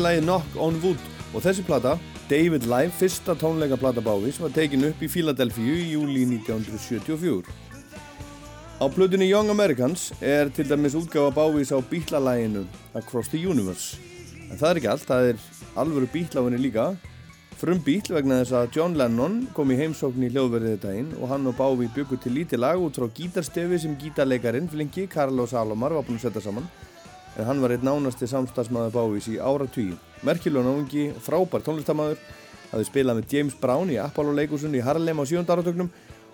Er 0.02 0.06
lagið 0.08 0.24
Knock 0.26 0.56
on 0.58 0.78
Wood 0.82 1.02
og 1.38 1.44
þessi 1.44 1.62
plata, 1.62 1.92
David 2.26 2.64
Live, 2.66 2.90
fyrsta 2.98 3.36
tónleika 3.38 3.78
plata 3.78 4.02
Bávis, 4.02 4.40
var 4.42 4.50
tekin 4.56 4.88
upp 4.88 5.04
í 5.06 5.10
Philadelphia 5.14 5.76
í 5.78 5.92
júli 5.92 6.24
1974. 6.26 7.46
Á 8.82 8.86
plötunni 8.90 9.28
Young 9.30 9.54
Americans 9.54 10.08
er 10.26 10.50
til 10.50 10.66
dæmis 10.72 10.98
útgáfa 10.98 11.30
Bávís 11.38 11.70
á 11.70 11.78
bítlalæginu 11.86 12.66
Across 12.98 13.30
the 13.30 13.46
Universe. 13.46 14.02
En 14.50 14.58
það 14.58 14.70
er 14.72 14.82
ekki 14.82 14.92
allt, 14.96 15.06
það 15.06 15.30
er 15.30 15.48
alvöru 15.78 16.10
bítláfinni 16.10 16.66
líka. 16.66 16.90
Frum 17.62 17.86
bíl 17.86 18.02
vegna 18.10 18.42
þess 18.42 18.58
að 18.58 18.78
John 18.80 18.98
Lennon 18.98 19.44
kom 19.54 19.70
í 19.70 19.78
heimsókn 19.78 20.26
í 20.26 20.34
hljóðverðið 20.34 20.80
daginn 20.82 21.18
og 21.20 21.30
hann 21.30 21.46
og 21.46 21.60
Bávi 21.62 21.94
byggu 21.94 22.18
til 22.18 22.40
lítið 22.40 22.66
lag 22.66 22.82
út 22.82 22.98
frá 22.98 23.06
gítarstefi 23.06 23.86
sem 23.86 23.94
gítarleikarin 24.02 24.72
Flinki, 24.72 25.06
Carlos 25.06 25.54
Salomar 25.54 25.94
var 25.94 26.10
búinn 26.10 26.18
að 26.18 26.32
setja 26.32 26.50
saman 26.50 26.66
en 27.38 27.48
hann 27.48 27.62
var 27.64 27.76
einn 27.76 27.86
nánasti 27.86 28.28
samstagsmaður 28.30 28.96
Bávis 28.96 29.30
í 29.32 29.40
ára 29.40 29.68
tugi. 29.70 29.96
Merkjulega 30.28 30.68
náðungi, 30.68 31.08
frábær 31.24 31.64
tónlistamæður, 31.66 32.20
hafði 32.72 32.90
spilað 32.90 33.22
með 33.22 33.36
James 33.38 33.58
Brown 33.62 33.94
í 33.94 34.00
Apollo 34.02 34.36
leikusun 34.38 34.76
í 34.78 34.84
Harlem 34.84 35.22
á 35.22 35.26
sjöndarátöknum 35.30 35.92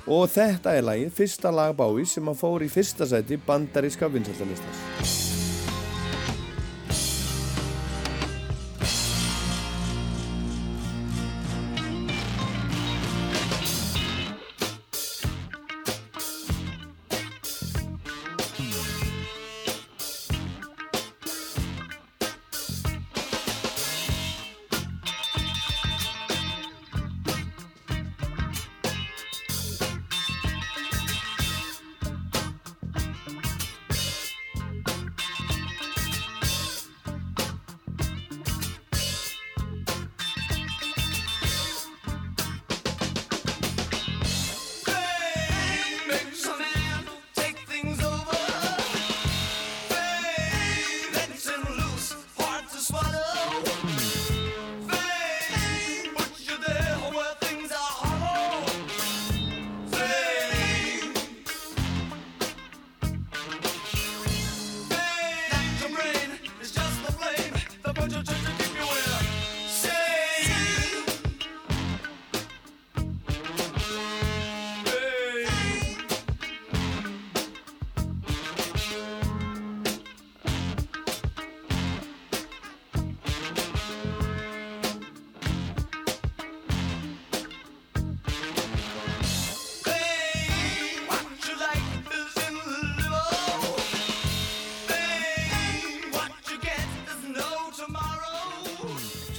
og 0.08 0.28
þetta 0.32 0.76
er 0.78 0.86
lagið, 0.88 1.16
fyrsta 1.20 1.54
lag 1.54 1.76
Bávis 1.78 2.18
sem 2.18 2.30
að 2.32 2.44
fór 2.44 2.66
í 2.66 2.72
fyrsta 2.72 3.10
sæti 3.10 3.40
bandaríska 3.48 4.10
vinsæltalistans. 4.12 5.27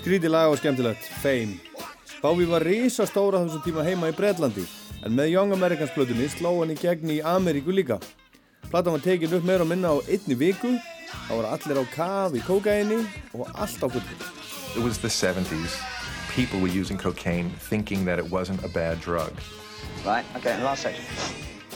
Skrítið 0.08 0.30
lag 0.32 0.48
og 0.48 0.56
skemmtilegt, 0.56 1.04
Fame. 1.20 1.58
Bávi 2.22 2.46
var 2.48 2.64
risastóra 2.64 3.42
þessum 3.42 3.60
tíma 3.60 3.82
heima 3.84 4.08
í 4.08 4.14
Breitlandi 4.16 4.62
en 5.04 5.12
með 5.12 5.34
Young 5.34 5.52
Americans 5.52 5.92
plötunni 5.92 6.30
sló 6.32 6.54
hann 6.62 6.72
í 6.72 6.76
gegn 6.80 7.10
í 7.12 7.18
Ameríku 7.20 7.74
líka. 7.76 7.98
Platan 8.70 8.94
var 8.96 9.02
tekin 9.04 9.34
upp 9.36 9.44
meira 9.44 9.66
og 9.66 9.68
minna 9.68 9.90
á 9.92 10.00
einni 10.08 10.38
viku, 10.40 10.70
þá 11.12 11.34
voru 11.34 11.50
allir 11.52 11.80
á 11.84 11.84
kaf 11.92 12.32
í 12.32 12.40
kókaini 12.40 13.02
og 13.36 13.52
allt 13.52 13.84
á 13.84 13.88
fullu. 13.92 14.16
It 14.72 14.80
was 14.80 14.96
the 14.96 15.12
70s. 15.12 15.76
People 16.32 16.64
were 16.64 16.72
using 16.72 16.96
cocaine 16.96 17.52
thinking 17.68 18.06
that 18.06 18.18
it 18.18 18.32
wasn't 18.32 18.64
a 18.64 18.72
bad 18.72 19.04
drug. 19.04 19.36
Right, 20.06 20.24
okay, 20.38 20.54
and 20.56 20.64
last 20.64 20.88
section. 20.88 21.04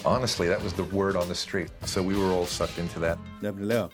Honestly, 0.06 0.48
that 0.48 0.64
was 0.64 0.72
the 0.72 0.88
word 0.88 1.16
on 1.20 1.28
the 1.28 1.36
street. 1.36 1.68
So 1.84 2.00
we 2.00 2.16
were 2.16 2.32
all 2.32 2.46
sucked 2.46 2.78
into 2.78 2.98
that. 3.00 3.18
Nefnilega. 3.42 3.90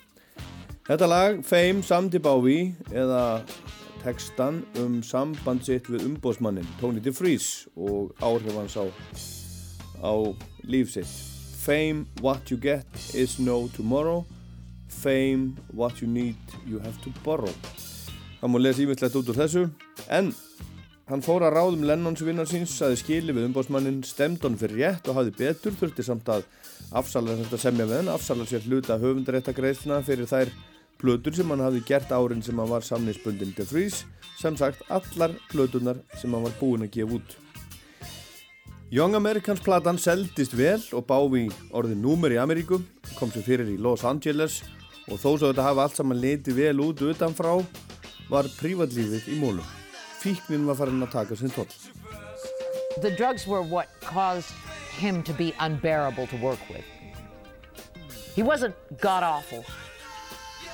Þetta 0.86 1.08
lag, 1.10 1.42
Fame, 1.44 1.82
samdi 1.82 2.22
Bávi 2.22 2.60
eða 2.94 3.42
textan 4.08 4.62
um 4.80 5.02
samband 5.04 5.66
sitt 5.66 5.88
við 5.92 6.06
umbóðsmannin 6.08 6.68
Tony 6.80 7.02
DeFries 7.04 7.66
og 7.76 8.14
áhrif 8.24 8.54
hans 8.56 8.76
á, 8.80 8.88
á 10.00 10.12
líf 10.64 10.94
sitt. 10.94 11.10
Fame, 11.58 12.06
what 12.22 12.48
you 12.48 12.56
get 12.56 12.86
is 13.12 13.36
no 13.38 13.68
tomorrow. 13.76 14.24
Fame, 14.88 15.58
what 15.74 16.00
you 16.00 16.08
need, 16.08 16.38
you 16.64 16.80
have 16.80 16.96
to 17.04 17.12
borrow. 17.24 17.52
Það 18.40 18.52
má 18.54 18.58
lesa 18.62 18.84
ímyndilegt 18.86 19.18
út 19.18 19.28
úr 19.28 19.40
þessu, 19.42 19.66
en 20.08 20.32
hann 21.10 21.24
fór 21.26 21.44
að 21.44 21.58
ráðum 21.58 21.84
Lennons 21.90 22.24
vinnar 22.24 22.48
síns, 22.48 22.72
saði 22.78 22.96
skili 23.02 23.34
við 23.36 23.50
umbóðsmannin, 23.50 24.00
stemd 24.06 24.46
hann 24.46 24.56
fyrir 24.60 24.80
rétt 24.86 25.10
og 25.10 25.18
hafði 25.18 25.36
betur, 25.42 25.76
þurfti 25.76 26.06
samt 26.06 26.32
að 26.32 26.48
afsala 26.96 27.36
þetta 27.42 27.60
semja 27.60 27.88
við 27.90 28.00
hann, 28.00 28.12
afsala 28.14 28.48
sér 28.48 28.64
hluta 28.64 28.96
höfundaréttagreifna 29.02 30.00
fyrir 30.06 30.30
þær 30.30 30.54
plötur 30.98 31.34
sem 31.36 31.50
hann 31.52 31.62
hafði 31.62 31.82
gert 31.86 32.10
árin 32.12 32.42
sem 32.42 32.58
hann 32.58 32.70
var 32.70 32.86
samningsbundin 32.86 33.54
til 33.56 33.66
frís, 33.68 34.02
sem 34.38 34.56
sagt 34.58 34.82
allar 34.90 35.34
plötunar 35.52 36.00
sem 36.18 36.32
hann 36.34 36.46
var 36.46 36.56
búinn 36.60 36.86
að 36.86 36.96
gefa 36.96 37.18
út. 37.18 37.36
Young 38.90 39.14
Americans 39.14 39.60
platan 39.60 39.98
seldist 40.00 40.54
vel 40.56 40.80
og 40.96 41.04
báfi 41.06 41.44
orðið 41.76 41.98
númer 42.02 42.32
í 42.32 42.40
Ameríku, 42.40 42.80
kom 43.18 43.30
sér 43.30 43.44
fyrir 43.44 43.68
í 43.68 43.76
Los 43.76 44.04
Angeles 44.08 44.62
og 45.08 45.20
þó 45.20 45.34
svo 45.34 45.50
þetta 45.50 45.66
hafa 45.66 45.84
allt 45.84 45.98
saman 45.98 46.22
litið 46.22 46.56
vel 46.56 46.80
út 46.86 47.02
utanfrá 47.04 47.52
var 48.28 48.48
prívatlífið 48.58 49.28
í 49.34 49.38
mólum. 49.40 49.66
Fíknin 50.18 50.66
var 50.66 50.78
farin 50.80 51.04
að 51.04 51.12
taka 51.14 51.36
sinn 51.36 51.52
toll. 51.54 51.68
The 53.02 53.12
drugs 53.14 53.46
were 53.46 53.62
what 53.62 53.88
caused 54.00 54.50
him 54.98 55.22
to 55.22 55.32
be 55.32 55.52
unbearable 55.60 56.26
to 56.26 56.36
work 56.42 56.58
with. 56.68 56.84
He 58.34 58.42
wasn't 58.42 58.74
god 59.00 59.22
awful 59.22 59.64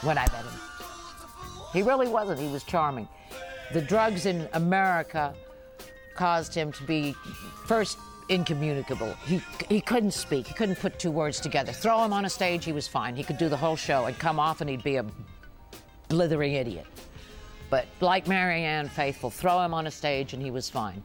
when 0.05 0.19
I 0.19 0.27
met 0.33 0.45
him. 0.45 0.61
He 1.73 1.83
really 1.83 2.09
wasn't. 2.09 2.41
He 2.41 2.49
was 2.49 2.63
charming. 2.65 3.09
The 3.73 3.81
drugs 3.81 4.27
in 4.27 4.49
America 4.53 5.35
caused 6.15 6.55
him 6.55 6.71
to 6.73 6.85
be 6.85 7.15
first 7.67 7.99
incommunicable. 8.29 9.13
He 9.27 9.43
he 9.69 9.81
couldn't 9.81 10.13
speak. 10.13 10.47
He 10.47 10.55
couldn't 10.55 10.79
put 10.79 10.99
two 10.99 11.11
words 11.11 11.41
together. 11.41 11.73
Throw 11.73 12.05
him 12.05 12.13
on 12.13 12.25
a 12.25 12.31
stage, 12.31 12.65
he 12.65 12.73
was 12.73 12.87
fine. 12.87 13.17
He 13.17 13.25
could 13.25 13.39
do 13.39 13.49
the 13.49 13.57
whole 13.57 13.77
show 13.77 14.07
and 14.07 14.19
come 14.19 14.39
off 14.39 14.61
and 14.61 14.71
he'd 14.71 14.85
be 14.85 14.97
a 14.97 15.05
blithering 16.09 16.55
idiot. 16.55 16.87
But 17.71 17.87
like 18.01 18.29
Marianne 18.29 18.89
Faithful, 18.89 19.31
throw 19.31 19.61
him 19.61 19.75
on 19.75 19.87
a 19.87 19.91
stage 19.91 20.33
and 20.33 20.43
he 20.43 20.51
was 20.51 20.71
fine. 20.71 21.03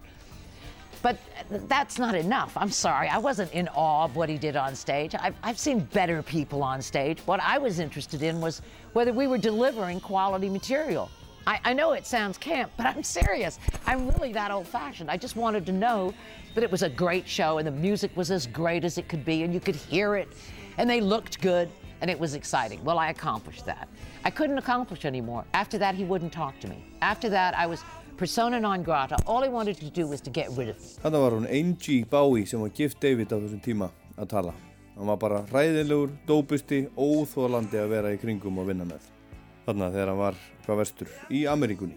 But 1.01 1.17
that's 1.67 1.97
not 1.97 2.15
enough. 2.15 2.55
I'm 2.57 2.71
sorry. 2.71 3.07
I 3.07 3.17
wasn't 3.17 3.51
in 3.53 3.67
awe 3.69 4.05
of 4.05 4.15
what 4.15 4.27
he 4.27 4.37
did 4.37 4.55
on 4.55 4.75
stage. 4.75 5.15
I've, 5.17 5.35
I've 5.43 5.59
seen 5.59 5.79
better 5.79 6.21
people 6.21 6.61
on 6.61 6.81
stage. 6.81 7.19
What 7.25 7.39
I 7.41 7.57
was 7.57 7.79
interested 7.79 8.21
in 8.21 8.41
was 8.41 8.61
whether 8.93 9.13
we 9.13 9.27
were 9.27 9.37
delivering 9.37 10.01
quality 10.01 10.49
material. 10.49 11.09
I, 11.47 11.59
I 11.63 11.73
know 11.73 11.93
it 11.93 12.05
sounds 12.05 12.37
camp, 12.37 12.71
but 12.75 12.85
I'm 12.85 13.03
serious. 13.03 13.59
I'm 13.85 14.07
really 14.09 14.33
that 14.33 14.51
old 14.51 14.67
fashioned. 14.67 15.09
I 15.09 15.17
just 15.17 15.35
wanted 15.35 15.65
to 15.67 15.71
know 15.71 16.13
that 16.53 16.63
it 16.63 16.71
was 16.71 16.83
a 16.83 16.89
great 16.89 17.27
show 17.27 17.59
and 17.59 17.67
the 17.67 17.71
music 17.71 18.15
was 18.15 18.29
as 18.29 18.45
great 18.45 18.83
as 18.83 18.97
it 18.97 19.07
could 19.07 19.23
be 19.23 19.43
and 19.43 19.53
you 19.53 19.59
could 19.59 19.75
hear 19.75 20.15
it 20.15 20.27
and 20.77 20.89
they 20.89 20.99
looked 20.99 21.41
good 21.41 21.69
and 22.01 22.09
it 22.09 22.19
was 22.19 22.33
exciting. 22.33 22.83
Well, 22.83 22.97
I 22.97 23.09
accomplished 23.09 23.65
that. 23.65 23.87
I 24.23 24.29
couldn't 24.29 24.57
accomplish 24.57 25.05
anymore. 25.05 25.45
After 25.53 25.77
that, 25.77 25.95
he 25.95 26.03
wouldn't 26.03 26.31
talk 26.31 26.59
to 26.59 26.67
me. 26.67 26.83
After 27.01 27.29
that, 27.29 27.57
I 27.57 27.65
was 27.65 27.83
persona 28.19 28.59
non 28.59 28.83
grata. 28.83 29.15
All 29.25 29.43
he 29.43 29.49
wanted 29.49 29.77
to 29.79 29.89
do 29.89 30.07
was 30.07 30.21
to 30.21 30.29
get 30.29 30.49
rid 30.57 30.69
of 30.69 30.77
me. 30.79 30.89
Þannig 31.03 31.23
var 31.23 31.35
hún 31.37 31.47
Angie 31.47 32.03
Bowie 32.03 32.45
sem 32.45 32.59
var 32.59 32.73
gift 32.75 32.99
David 32.99 33.31
á 33.31 33.39
þessum 33.39 33.61
tíma 33.63 33.87
að 34.19 34.33
tala. 34.33 34.53
Hann 34.97 35.07
var 35.07 35.19
bara 35.21 35.39
ræðilegur, 35.47 36.11
dópusti, 36.27 36.81
óþólandi 36.99 37.79
að 37.79 37.93
vera 37.93 38.11
í 38.11 38.19
kringum 38.19 38.59
og 38.59 38.67
vinna 38.67 38.87
með. 38.89 39.05
Þannig 39.65 39.85
að 39.85 39.95
þegar 39.95 40.11
hann 40.11 40.23
var 40.25 40.41
hvað 40.65 40.81
vestur 40.81 41.13
í 41.31 41.45
Ameríkunni. 41.47 41.95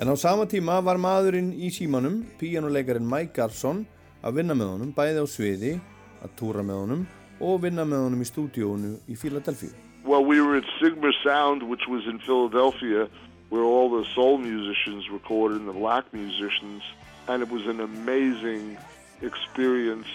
En 0.00 0.12
á 0.12 0.14
sama 0.20 0.44
tíma 0.48 0.78
var 0.84 1.00
maðurinn 1.00 1.54
í 1.56 1.70
símanum, 1.72 2.20
píjánuleikarin 2.40 3.08
Mike 3.08 3.32
Garson, 3.36 3.86
að 4.20 4.42
vinna 4.42 4.56
með 4.56 4.74
honum, 4.74 4.92
bæði 4.96 5.24
á 5.24 5.26
sviði, 5.28 5.72
að 6.20 6.36
túra 6.36 6.64
með 6.64 6.84
honum 6.84 7.06
og 7.40 7.62
vinna 7.64 7.86
með 7.88 8.04
honum 8.04 8.20
í 8.20 8.28
stúdíónu 8.28 8.92
í 9.08 9.16
Philadelphia. 9.16 9.72
Well, 10.04 10.24
we 10.24 10.40
were 10.40 10.56
at 10.56 10.68
Sigma 10.80 11.12
Sound, 11.24 11.62
which 11.62 11.88
was 11.88 12.04
in 12.08 12.18
Philadelphia, 12.20 13.08
where 13.50 13.62
all 13.62 13.90
the 13.90 14.06
soul 14.14 14.38
musicians 14.38 15.10
recorded 15.10 15.58
and 15.58 15.68
the 15.68 15.72
black 15.72 16.12
musicians, 16.12 16.82
and 17.28 17.42
it 17.42 17.50
was 17.50 17.66
an 17.66 17.80
amazing 17.80 18.78
experience. 19.20 20.06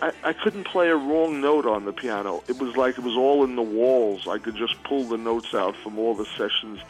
I, 0.00 0.12
I 0.22 0.32
couldn't 0.32 0.64
play 0.64 0.88
a 0.88 0.96
wrong 0.96 1.40
note 1.40 1.66
on 1.66 1.84
the 1.84 1.92
piano. 1.92 2.44
It 2.46 2.58
was 2.58 2.76
like 2.76 2.98
it 2.98 3.04
was 3.04 3.16
all 3.16 3.42
in 3.42 3.56
the 3.56 3.62
walls. 3.62 4.28
I 4.28 4.38
could 4.38 4.54
just 4.54 4.80
pull 4.84 5.04
the 5.04 5.18
notes 5.18 5.54
out 5.54 5.76
from 5.76 5.98
all 5.98 6.14
the 6.14 6.26
sessions 6.36 6.80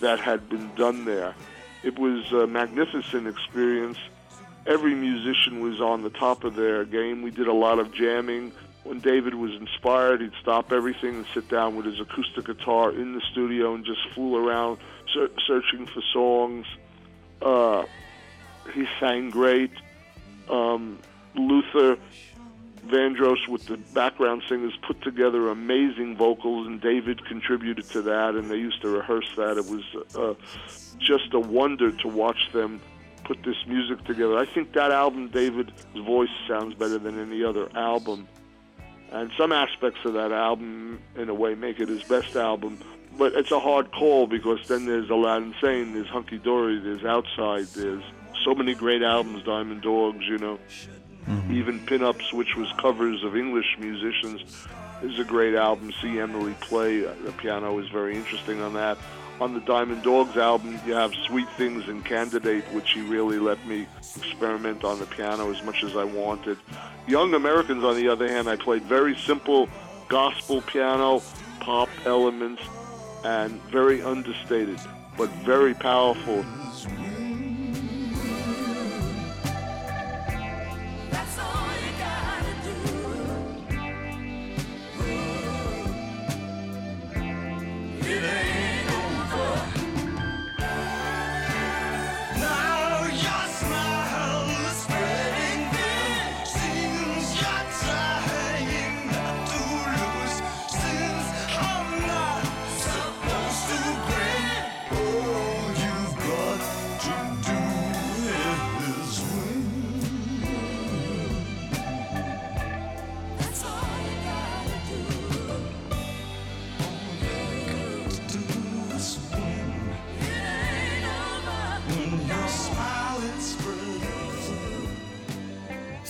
that 0.00 0.18
had 0.18 0.48
been 0.48 0.74
done 0.74 1.04
there. 1.04 1.34
It 1.82 1.98
was 1.98 2.32
a 2.32 2.46
magnificent 2.46 3.28
experience. 3.28 3.98
Every 4.66 4.94
musician 4.94 5.60
was 5.60 5.80
on 5.80 6.02
the 6.02 6.10
top 6.10 6.44
of 6.44 6.54
their 6.56 6.84
game. 6.84 7.22
We 7.22 7.30
did 7.30 7.46
a 7.46 7.52
lot 7.52 7.78
of 7.78 7.92
jamming. 7.92 8.52
When 8.84 9.00
David 9.00 9.34
was 9.34 9.52
inspired, 9.52 10.20
he'd 10.22 10.32
stop 10.40 10.72
everything 10.72 11.16
and 11.16 11.26
sit 11.34 11.48
down 11.48 11.76
with 11.76 11.86
his 11.86 12.00
acoustic 12.00 12.46
guitar 12.46 12.90
in 12.90 13.14
the 13.14 13.20
studio 13.32 13.74
and 13.74 13.84
just 13.84 14.00
fool 14.14 14.36
around, 14.36 14.78
searching 15.46 15.86
for 15.86 16.02
songs. 16.12 16.66
Uh, 17.42 17.84
he 18.74 18.86
sang 18.98 19.30
great. 19.30 19.72
Um, 20.48 20.98
Luther 21.34 21.96
Vandross 22.86 23.46
with 23.48 23.66
the 23.66 23.76
background 23.76 24.42
singers 24.48 24.76
put 24.86 25.00
together 25.02 25.48
amazing 25.48 26.16
vocals, 26.16 26.66
and 26.66 26.80
David 26.80 27.24
contributed 27.26 27.84
to 27.90 28.02
that, 28.02 28.34
and 28.34 28.50
they 28.50 28.56
used 28.56 28.80
to 28.82 28.88
rehearse 28.88 29.28
that. 29.36 29.56
It 29.58 29.66
was 29.66 29.84
uh, 30.14 30.34
just 30.98 31.32
a 31.34 31.40
wonder 31.40 31.92
to 31.92 32.08
watch 32.08 32.50
them 32.52 32.80
put 33.24 33.42
this 33.44 33.56
music 33.66 34.04
together. 34.04 34.36
I 34.36 34.46
think 34.46 34.72
that 34.72 34.90
album, 34.90 35.28
David's 35.28 35.84
voice 35.94 36.30
sounds 36.48 36.74
better 36.74 36.98
than 36.98 37.20
any 37.20 37.44
other 37.44 37.68
album, 37.76 38.26
and 39.12 39.30
some 39.36 39.52
aspects 39.52 40.00
of 40.04 40.14
that 40.14 40.32
album, 40.32 41.00
in 41.16 41.28
a 41.28 41.34
way, 41.34 41.54
make 41.54 41.80
it 41.80 41.88
his 41.88 42.02
best 42.04 42.34
album. 42.34 42.78
But 43.18 43.34
it's 43.34 43.50
a 43.50 43.60
hard 43.60 43.92
call 43.92 44.26
because 44.26 44.66
then 44.68 44.86
there's 44.86 45.10
Aladdin 45.10 45.54
Sane, 45.60 45.94
there's 45.94 46.08
Hunky 46.08 46.38
Dory, 46.38 46.78
there's 46.78 47.04
Outside, 47.04 47.66
there's 47.74 48.02
so 48.44 48.54
many 48.54 48.74
great 48.74 49.02
albums, 49.02 49.42
Diamond 49.44 49.82
Dogs, 49.82 50.26
you 50.26 50.38
know. 50.38 50.58
Even 51.50 51.78
Pinups, 51.80 52.32
which 52.32 52.56
was 52.56 52.68
covers 52.78 53.22
of 53.22 53.36
English 53.36 53.76
musicians, 53.78 54.42
is 55.02 55.18
a 55.18 55.24
great 55.24 55.54
album. 55.54 55.92
See 56.00 56.18
Emily 56.18 56.54
play 56.60 57.06
uh, 57.06 57.14
the 57.24 57.32
piano 57.32 57.78
is 57.78 57.88
very 57.88 58.16
interesting 58.16 58.60
on 58.60 58.74
that. 58.74 58.98
On 59.40 59.54
the 59.54 59.60
Diamond 59.60 60.02
Dogs 60.02 60.36
album, 60.36 60.78
you 60.86 60.92
have 60.92 61.14
Sweet 61.26 61.48
Things 61.56 61.88
and 61.88 62.04
Candidate, 62.04 62.64
which 62.72 62.92
he 62.92 63.00
really 63.00 63.38
let 63.38 63.64
me 63.66 63.86
experiment 64.16 64.84
on 64.84 64.98
the 64.98 65.06
piano 65.06 65.50
as 65.50 65.62
much 65.62 65.82
as 65.82 65.96
I 65.96 66.04
wanted. 66.04 66.58
Young 67.06 67.34
Americans, 67.34 67.84
on 67.84 67.96
the 67.96 68.08
other 68.08 68.28
hand, 68.28 68.48
I 68.48 68.56
played 68.56 68.82
very 68.82 69.16
simple 69.16 69.68
gospel 70.08 70.60
piano, 70.62 71.22
pop 71.60 71.88
elements, 72.04 72.62
and 73.24 73.60
very 73.70 74.02
understated, 74.02 74.78
but 75.16 75.28
very 75.44 75.74
powerful. 75.74 76.44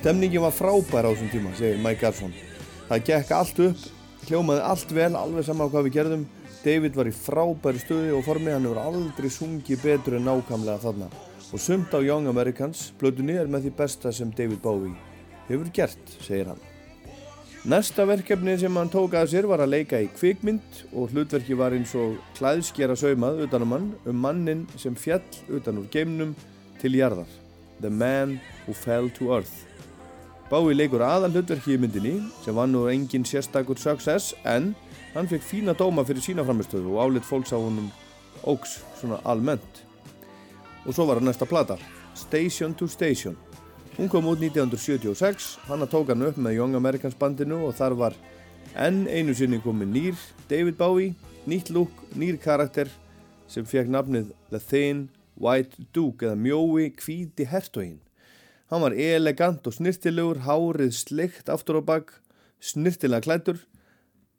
Stemningin 0.00 0.40
var 0.40 0.54
frábær 0.56 1.04
á 1.04 1.12
þessum 1.12 1.28
tíma, 1.28 1.50
segir 1.58 1.80
Mike 1.84 2.00
Garson. 2.00 2.30
Það 2.88 3.02
gekk 3.04 3.32
allt 3.36 3.58
upp, 3.66 3.82
hljómaði 4.30 4.62
allt 4.64 4.94
vel, 4.96 5.10
alveg 5.12 5.44
sama 5.44 5.66
á 5.68 5.70
hvað 5.74 5.84
við 5.90 5.96
gerðum. 5.98 6.22
David 6.64 6.96
var 6.96 7.10
í 7.10 7.12
frábæri 7.12 7.82
stöði 7.82 8.14
og 8.16 8.24
formi, 8.24 8.48
hann 8.54 8.64
hefur 8.64 8.80
aldrei 8.80 9.28
sungið 9.28 9.84
betur 9.84 10.16
en 10.16 10.24
nákvæmlega 10.24 10.80
þarna. 10.86 11.10
Og 11.52 11.60
sumt 11.60 11.92
á 11.92 12.00
Young 12.00 12.32
Americans, 12.32 12.86
blötunni 12.96 13.36
er 13.36 13.52
með 13.52 13.68
því 13.68 13.76
besta 13.82 14.16
sem 14.16 14.32
David 14.32 14.64
Bowie 14.64 14.96
hefur 15.50 15.68
gert, 15.76 16.16
segir 16.24 16.48
hann. 16.54 16.66
Næsta 17.68 18.08
verkefni 18.08 18.56
sem 18.56 18.80
hann 18.80 18.88
tók 18.88 19.20
að 19.20 19.34
sér 19.34 19.52
var 19.52 19.60
að 19.60 19.74
leika 19.74 20.00
í 20.00 20.08
kvikmynd 20.16 20.84
og 20.96 21.12
hlutverki 21.12 21.58
var 21.60 21.76
eins 21.76 21.92
og 21.92 22.16
klæðskjara 22.40 22.96
saumað 22.96 23.44
utanum 23.44 23.76
hann 23.76 23.90
um 24.08 24.22
mannin 24.24 24.64
sem 24.80 24.96
fjall 24.96 25.20
utan 25.52 25.84
úr 25.84 25.92
geimnum 25.92 26.32
til 26.80 26.96
jarðar. 26.96 27.28
The 27.84 27.92
Man 27.92 28.40
Who 28.64 28.72
Fell 28.72 29.12
to 29.20 29.36
Earth. 29.36 29.69
Bowie 30.50 30.74
leikur 30.74 31.04
aðal 31.06 31.30
hlutverki 31.30 31.76
í 31.76 31.78
myndinni 31.78 32.16
sem 32.42 32.56
var 32.58 32.66
nú 32.66 32.88
engin 32.90 33.22
sérstakur 33.22 33.78
success 33.78 34.32
en 34.42 34.72
hann 35.12 35.28
fekk 35.30 35.44
fína 35.46 35.76
dóma 35.78 36.02
fyrir 36.08 36.24
sína 36.24 36.42
framistöðu 36.42 36.90
og 36.96 37.04
álit 37.04 37.28
fólks 37.28 37.52
á 37.54 37.58
honum 37.58 37.86
óks 38.50 38.80
svona 38.98 39.20
almennt. 39.30 39.84
Og 40.82 40.96
svo 40.96 41.06
var 41.06 41.20
hann 41.20 41.30
næsta 41.30 41.46
plata, 41.46 41.78
Station 42.18 42.74
to 42.74 42.90
Station. 42.90 43.38
Hún 43.94 44.10
kom 44.10 44.26
út 44.26 44.42
1976, 44.42 45.54
hann 45.70 45.86
tók 45.86 46.10
hann 46.10 46.26
upp 46.26 46.42
með 46.42 46.58
Young 46.58 46.74
Americans 46.74 47.14
bandinu 47.14 47.62
og 47.68 47.78
þar 47.78 47.94
var 48.02 48.18
enn 48.74 49.04
einu 49.06 49.38
sinni 49.38 49.62
komið 49.62 49.94
nýr 49.94 50.28
David 50.50 50.82
Bowie, 50.82 51.14
nýtt 51.46 51.70
lúk, 51.70 51.94
nýr 52.18 52.42
karakter 52.42 52.90
sem 53.46 53.62
fekk 53.62 53.86
nafnið 53.86 54.34
The 54.50 54.58
Thin 54.58 55.08
White 55.38 55.86
Duke 55.94 56.26
eða 56.26 56.42
mjói 56.42 56.90
hvíti 56.90 57.46
hertoginn. 57.46 58.00
Hann 58.70 58.84
var 58.84 58.94
elegant 58.94 59.64
og 59.66 59.74
snirtilegur, 59.74 60.44
hárið 60.46 60.92
sleikt 60.94 61.48
aftur 61.50 61.80
á 61.80 61.82
bak, 61.82 62.12
snirtilega 62.62 63.24
klættur, 63.24 63.58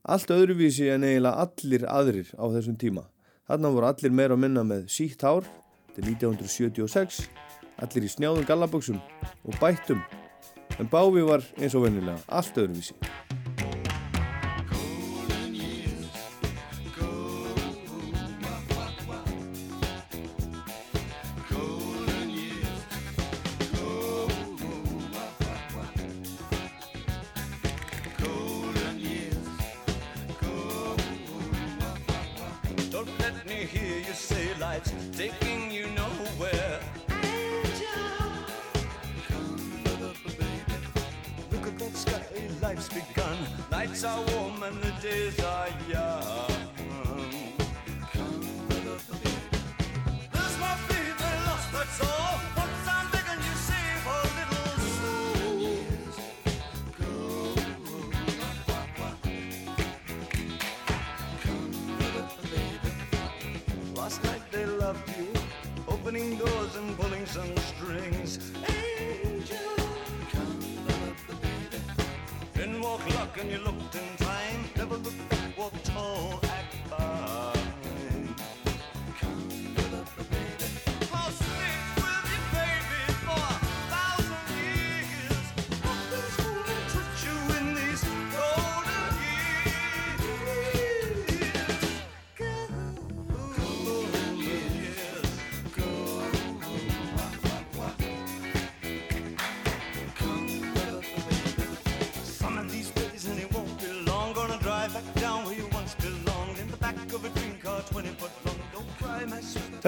allt 0.08 0.32
öðruvísi 0.32 0.88
en 0.94 1.04
eiginlega 1.04 1.44
allir 1.44 1.84
aðrir 1.92 2.30
á 2.40 2.48
þessum 2.54 2.78
tíma. 2.80 3.04
Þarna 3.52 3.74
voru 3.76 3.90
allir 3.90 4.16
meira 4.16 4.38
að 4.38 4.44
minna 4.46 4.64
með 4.64 4.88
sítt 4.96 5.26
hár, 5.28 5.44
til 5.92 6.08
1976, 6.08 7.26
allir 7.84 8.08
í 8.08 8.14
snjáðum 8.16 8.48
gallaböksum 8.48 9.04
og 9.44 9.60
bættum, 9.60 10.00
en 10.80 10.88
Bávi 10.88 11.28
var 11.28 11.44
eins 11.60 11.76
og 11.76 11.90
vennilega 11.90 12.24
allt 12.32 12.56
öðruvísi. 12.56 12.96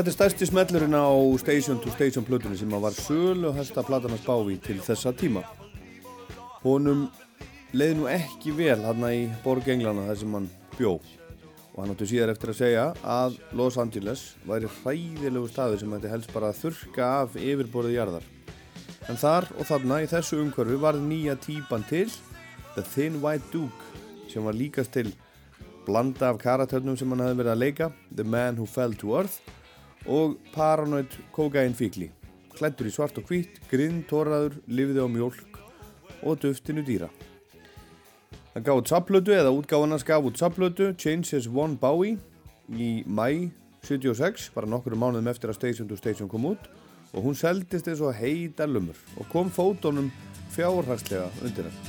Þetta 0.03 0.11
er 0.11 0.15
stærsti 0.17 0.45
smellurinn 0.49 0.95
á 0.99 1.07
Station 1.39 1.77
to 1.79 1.91
Station 1.93 2.25
plötunni 2.27 2.57
sem 2.59 2.73
var 2.75 2.91
sölu 2.91 3.45
og 3.47 3.53
hæsta 3.55 3.85
platanars 3.87 4.25
bávi 4.25 4.57
til 4.59 4.81
þessa 4.83 5.13
tíma. 5.15 5.45
Honum 6.59 7.05
leið 7.71 7.93
nú 8.01 8.09
ekki 8.11 8.51
vel 8.57 8.83
hann 8.83 9.05
í 9.07 9.29
Borg 9.45 9.69
Englana 9.71 10.03
þar 10.09 10.19
sem 10.19 10.35
hann 10.35 10.49
bjó 10.73 10.91
og 10.97 11.77
hann 11.77 11.95
átti 11.95 12.09
síðar 12.11 12.33
eftir 12.33 12.51
að 12.51 12.59
segja 12.59 12.83
að 12.99 13.39
Los 13.55 13.79
Angeles 13.79 14.25
væri 14.43 14.73
hræðilegu 14.81 15.53
staður 15.53 15.79
sem 15.85 15.95
hætti 15.95 16.13
helst 16.17 16.35
bara 16.35 16.51
að 16.51 16.59
þurka 16.65 17.09
af 17.21 17.39
yfirborðið 17.39 17.95
jarðar. 17.95 18.27
En 19.07 19.23
þar 19.23 19.49
og 19.55 19.71
þarna 19.71 20.03
í 20.03 20.11
þessu 20.17 20.43
umhverfi 20.43 20.83
varð 20.83 21.07
nýja 21.07 21.39
típan 21.47 21.87
til 21.87 22.09
The 22.75 22.83
Thin 22.91 23.21
White 23.23 23.55
Duke 23.55 24.27
sem 24.27 24.43
var 24.43 24.59
líkast 24.59 24.97
til 24.99 25.15
blanda 25.87 26.33
af 26.35 26.43
karatörnum 26.43 26.99
sem 26.99 27.07
hann 27.15 27.23
hefði 27.29 27.43
verið 27.45 27.55
að 27.55 27.67
leika 27.69 27.93
The 28.11 28.27
Man 28.27 28.59
Who 28.59 28.67
Fell 28.67 28.99
to 28.99 29.15
Earth 29.15 29.39
og 30.07 30.37
Paranoid 30.53 31.15
Kokain 31.35 31.77
Fíkli 31.77 32.09
klættur 32.57 32.87
í 32.87 32.93
svart 32.93 33.17
og 33.19 33.27
hvít, 33.29 33.59
grinn, 33.71 34.03
tóraður, 34.09 34.59
lifði 34.67 35.03
á 35.03 35.07
mjólk 35.09 35.59
og 36.23 36.39
duftinu 36.43 36.83
dýra. 36.85 37.09
Hann 38.53 38.65
gaf 38.65 38.83
út 38.83 38.91
sapplötu 38.91 39.33
eða 39.33 39.53
útgáðan 39.55 39.95
hans 39.95 40.05
gaf 40.05 40.25
út 40.27 40.37
sapplötu 40.39 40.91
Changes 40.93 41.49
One 41.49 41.79
Bowie 41.81 42.19
í 42.69 43.01
mæ 43.09 43.49
76, 43.83 44.51
bara 44.55 44.69
nokkru 44.69 44.95
mánuðum 44.95 45.31
eftir 45.31 45.51
að 45.51 45.57
Station 45.59 45.89
to 45.89 45.97
Station 45.99 46.29
kom 46.31 46.45
út 46.53 46.69
og 47.13 47.25
hún 47.25 47.35
seldist 47.37 47.89
eins 47.89 48.01
og 48.01 48.15
heita 48.15 48.69
lumur 48.69 48.97
og 49.17 49.27
kom 49.33 49.51
fótónum 49.51 50.13
fjárhagslega 50.53 51.27
undir 51.43 51.67
hann. 51.67 51.81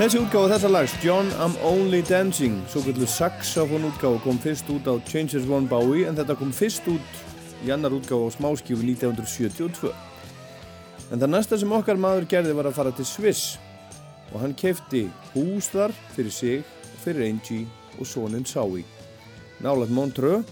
Þessi 0.00 0.16
útgáfa 0.16 0.54
þessa 0.54 0.68
lags, 0.72 0.92
John 1.04 1.26
I'm 1.44 1.52
Only 1.60 1.98
Dancing, 2.08 2.62
svo 2.72 2.80
kallu 2.80 3.04
saxofón 3.04 3.82
útgáfa 3.84 4.22
kom 4.24 4.38
fyrst 4.40 4.70
út 4.72 4.88
á 4.88 4.96
Changes 5.04 5.44
One 5.44 5.68
Bowie 5.68 6.06
en 6.08 6.16
þetta 6.16 6.38
kom 6.40 6.54
fyrst 6.56 6.88
út 6.88 7.18
í 7.66 7.68
annar 7.68 7.92
útgáfa 7.92 8.32
á 8.32 8.36
smáskífu 8.38 8.80
1972. 8.80 9.92
En 11.12 11.20
það 11.20 11.32
næsta 11.34 11.60
sem 11.60 11.76
okkar 11.76 12.00
maður 12.00 12.30
gerði 12.32 12.56
var 12.56 12.70
að 12.70 12.78
fara 12.80 12.94
til 12.96 13.04
Sviss 13.04 13.60
og 14.32 14.40
hann 14.40 14.56
kefti 14.56 15.04
hús 15.34 15.68
þar 15.68 15.92
fyrir 16.16 16.32
sig 16.32 16.64
fyrir 17.04 17.28
Angie 17.28 17.68
og 18.00 18.08
sonin 18.08 18.48
Sái. 18.48 18.86
Nálat 19.60 19.92
Montreux 19.92 20.48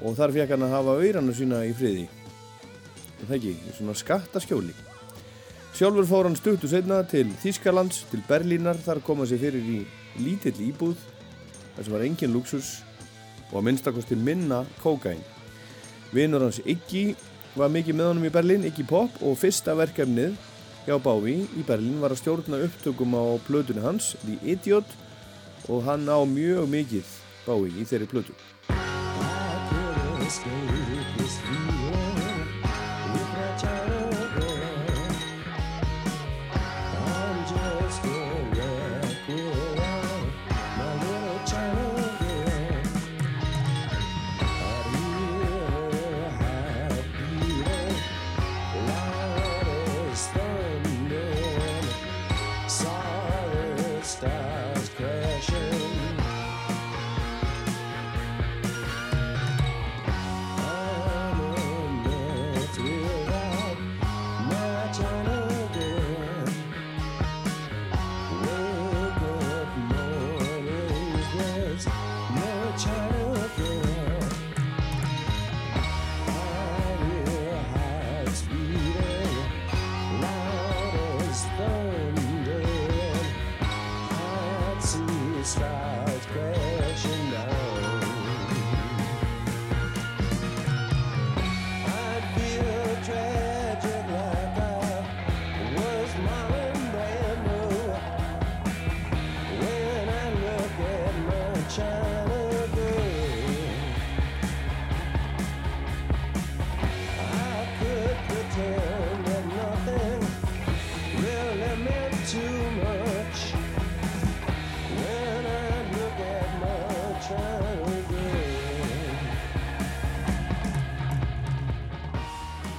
og 0.00 0.16
þar 0.16 0.32
fekk 0.32 0.56
hann 0.56 0.64
að 0.64 0.78
hafa 0.78 0.96
auðrana 0.96 1.36
sína 1.36 1.60
í 1.68 1.76
friði. 1.76 2.08
Það 3.26 3.36
ekki, 3.36 3.58
svona 3.76 4.00
skattaskjóli. 4.00 4.87
Sjálfur 5.78 6.06
fór 6.10 6.26
hann 6.26 6.34
stuttu 6.34 6.66
setna 6.66 6.96
til 7.06 7.28
Þískalands, 7.38 8.00
til 8.10 8.18
Berlínar, 8.26 8.74
þar 8.82 8.98
kom 9.06 9.20
hann 9.22 9.28
sér 9.30 9.38
fyrir 9.44 9.62
í 9.62 9.76
lítill 10.18 10.58
íbúð, 10.64 10.98
þar 11.76 11.86
sem 11.86 11.94
var 11.94 12.02
engin 12.02 12.34
luxus 12.34 12.70
og 13.52 13.60
að 13.60 13.66
minnstakosti 13.68 14.18
minna 14.18 14.64
kókain. 14.82 15.22
Vinur 16.10 16.48
hans 16.48 16.58
Iggy 16.66 17.14
var 17.54 17.70
mikið 17.70 17.94
með 17.94 18.10
honum 18.10 18.26
í 18.26 18.34
Berlín, 18.34 18.66
Iggy 18.66 18.88
Pop, 18.90 19.22
og 19.22 19.38
fyrsta 19.38 19.78
verkefnið 19.78 20.34
hjá 20.88 20.98
Bávi 20.98 21.46
í 21.46 21.62
Berlín 21.70 22.02
var 22.02 22.10
að 22.10 22.24
stjórna 22.24 22.58
upptökum 22.66 23.14
á 23.14 23.38
plötunni 23.46 23.86
hans, 23.86 24.16
The 24.26 24.34
Idiot, 24.42 24.98
og 25.70 25.86
hann 25.86 26.10
á 26.10 26.18
mjög 26.26 26.66
mikið 26.74 27.18
Bávi 27.46 27.70
í 27.78 27.86
þeirri 27.86 28.10
plötu. 28.10 28.34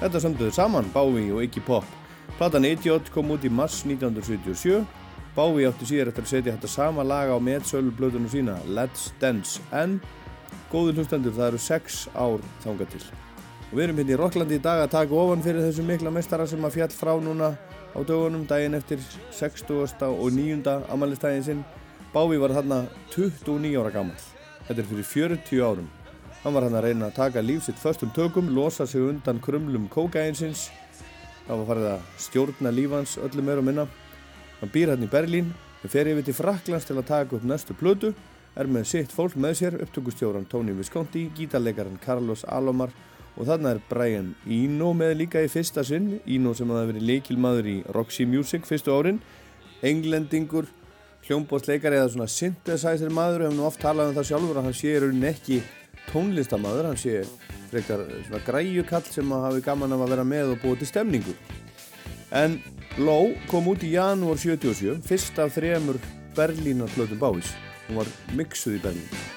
Þetta 0.10 0.24
sömduðu 0.24 0.54
saman, 0.56 0.88
Bowie 0.90 1.30
og 1.30 1.44
Iggy 1.46 1.62
Pop. 1.62 1.86
Platan 2.40 2.66
Idiot 2.66 3.12
kom 3.14 3.30
út 3.30 3.44
í 3.46 3.50
mars 3.54 3.84
1977. 3.86 4.80
Bowie 5.36 5.68
átti 5.70 5.86
síðar 5.86 6.10
eftir 6.10 6.26
að 6.26 6.32
setja 6.32 6.54
þetta 6.56 6.70
sama 6.74 7.04
lag 7.06 7.30
á 7.30 7.38
metsölu 7.38 7.94
blöðunum 7.94 8.26
sína, 8.32 8.56
Let's 8.74 9.12
Dance. 9.22 9.62
En 9.70 10.00
góður 10.72 11.04
hlustendur, 11.04 11.36
það 11.38 11.52
eru 11.52 11.60
sex 11.62 12.00
ár 12.18 12.42
þangað 12.64 12.96
til. 12.96 13.04
Og 13.68 13.76
við 13.76 13.84
erum 13.84 14.02
hérna 14.02 14.16
í 14.16 14.18
Rokklandi 14.24 14.58
í 14.58 14.64
dag 14.66 14.82
að 14.88 14.96
taka 14.96 15.22
ofan 15.28 15.46
fyrir 15.46 15.68
þessu 15.68 15.86
mikla 15.86 16.16
mestara 16.18 16.50
sem 16.50 16.66
að 16.66 16.80
fjall 16.80 16.90
frá 16.96 17.14
núna 17.22 17.52
á 17.94 18.00
dögunum, 18.02 18.50
daginn 18.50 18.80
eftir 18.82 19.06
60. 19.30 20.10
og 20.10 20.34
9. 20.34 20.74
amalistægin 20.90 21.46
sinn. 21.52 21.64
Bávi 22.18 22.42
var 22.42 22.58
þarna 22.58 22.88
29 23.14 23.78
ára 23.78 23.94
gammal. 23.94 24.18
Þetta 24.66 24.82
er 24.82 24.92
fyrir 24.96 25.10
40 25.14 25.66
árum. 25.70 25.94
Hann 26.40 26.56
var 26.56 26.64
hann 26.64 26.78
að 26.80 26.86
reyna 26.88 27.10
að 27.10 27.18
taka 27.18 27.42
líf 27.44 27.66
sitt 27.66 27.80
förstum 27.82 28.14
tökum, 28.16 28.54
losa 28.56 28.86
sig 28.88 29.04
undan 29.04 29.42
krumlum 29.44 29.90
kókainsins. 29.92 30.70
Það 31.48 31.58
var 31.58 31.68
farið 31.68 31.88
að 31.90 32.06
stjórna 32.24 32.72
lífans 32.72 33.18
öllum 33.20 33.50
meir 33.50 33.60
og 33.60 33.66
minna. 33.68 33.86
Hann 34.62 34.72
býr 34.72 34.94
hann 34.94 35.04
í 35.04 35.10
Berlín, 35.12 35.50
fer 35.84 36.08
yfir 36.08 36.24
til 36.24 36.38
Fraklands 36.38 36.88
til 36.88 36.96
að 36.96 37.10
taka 37.10 37.36
upp 37.36 37.48
næstu 37.48 37.76
plötu, 37.76 38.14
er 38.56 38.72
með 38.72 38.88
sitt 38.88 39.12
fólk 39.12 39.36
með 39.36 39.58
sér, 39.60 39.78
upptökustjóran 39.84 40.48
Tony 40.48 40.76
Visconti, 40.78 41.26
gítarleikaran 41.36 42.00
Carlos 42.04 42.46
Alomar 42.48 42.94
og 43.36 43.48
þarna 43.48 43.76
er 43.76 43.82
Brian 43.90 44.34
Eno 44.48 44.94
með 44.96 45.16
líka 45.22 45.44
í 45.44 45.52
fyrsta 45.52 45.84
sinn, 45.88 46.22
Eno 46.28 46.54
sem 46.56 46.72
hafa 46.72 46.88
verið 46.90 47.08
leikilmaður 47.08 47.70
í 47.72 47.76
Roxy 47.96 48.28
Music 48.28 48.68
fyrstu 48.68 48.96
árin, 48.96 49.20
englendingur, 49.86 50.68
hljómbóðsleikari 51.28 52.00
eða 52.00 52.14
svona 52.16 52.32
synthesizer 52.32 53.12
maður, 53.16 53.48
hefum 53.48 53.60
nú 53.60 53.68
oft 53.68 53.84
talað 53.84 54.12
um 54.12 54.18
það 54.18 54.30
sjálfur 54.32 54.60
að 54.60 54.68
hann 54.70 54.80
sé 54.80 54.96
í 54.96 55.04
rauninni 55.04 55.32
ekki 55.32 55.62
tónlistamæður, 56.12 56.90
hann 56.90 57.00
sé 57.00 57.24
frekar 57.70 58.04
svona 58.28 58.44
græjukall 58.48 59.06
sem 59.08 59.34
að 59.36 59.46
hafi 59.48 59.66
gaman 59.66 59.96
að 59.96 60.06
vera 60.14 60.28
með 60.28 60.54
og 60.56 60.62
búið 60.64 60.84
til 60.84 60.92
stemningu. 60.92 61.36
En 62.36 62.60
Low 63.00 63.34
kom 63.50 63.70
út 63.72 63.84
í 63.86 63.94
janúar 63.94 64.40
77, 64.42 65.00
fyrst 65.06 65.38
af 65.40 65.54
þremur 65.56 66.00
Berlínar 66.38 66.92
plötum 66.96 67.22
báis. 67.22 67.54
Hún 67.88 68.02
var 68.02 68.10
mixuð 68.38 68.80
í 68.80 68.82
Berlín. 68.84 69.30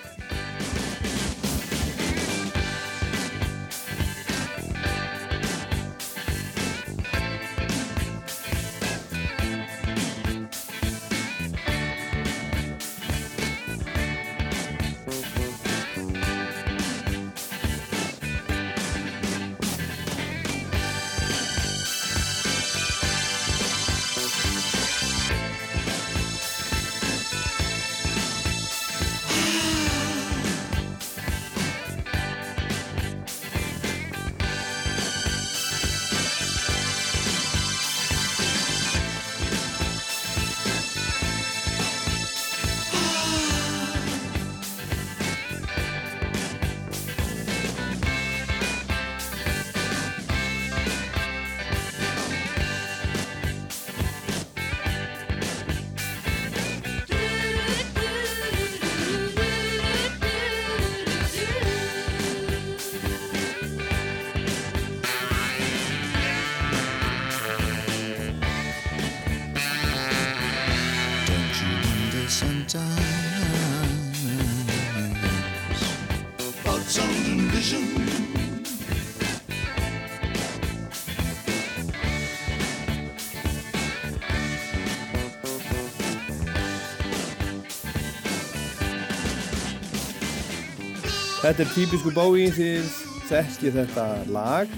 Þetta 91.52 91.66
er 91.66 91.72
típisku 91.76 92.10
bái 92.16 92.44
þið 92.56 92.86
þekki 93.28 93.70
þetta 93.74 94.04
lag. 94.32 94.70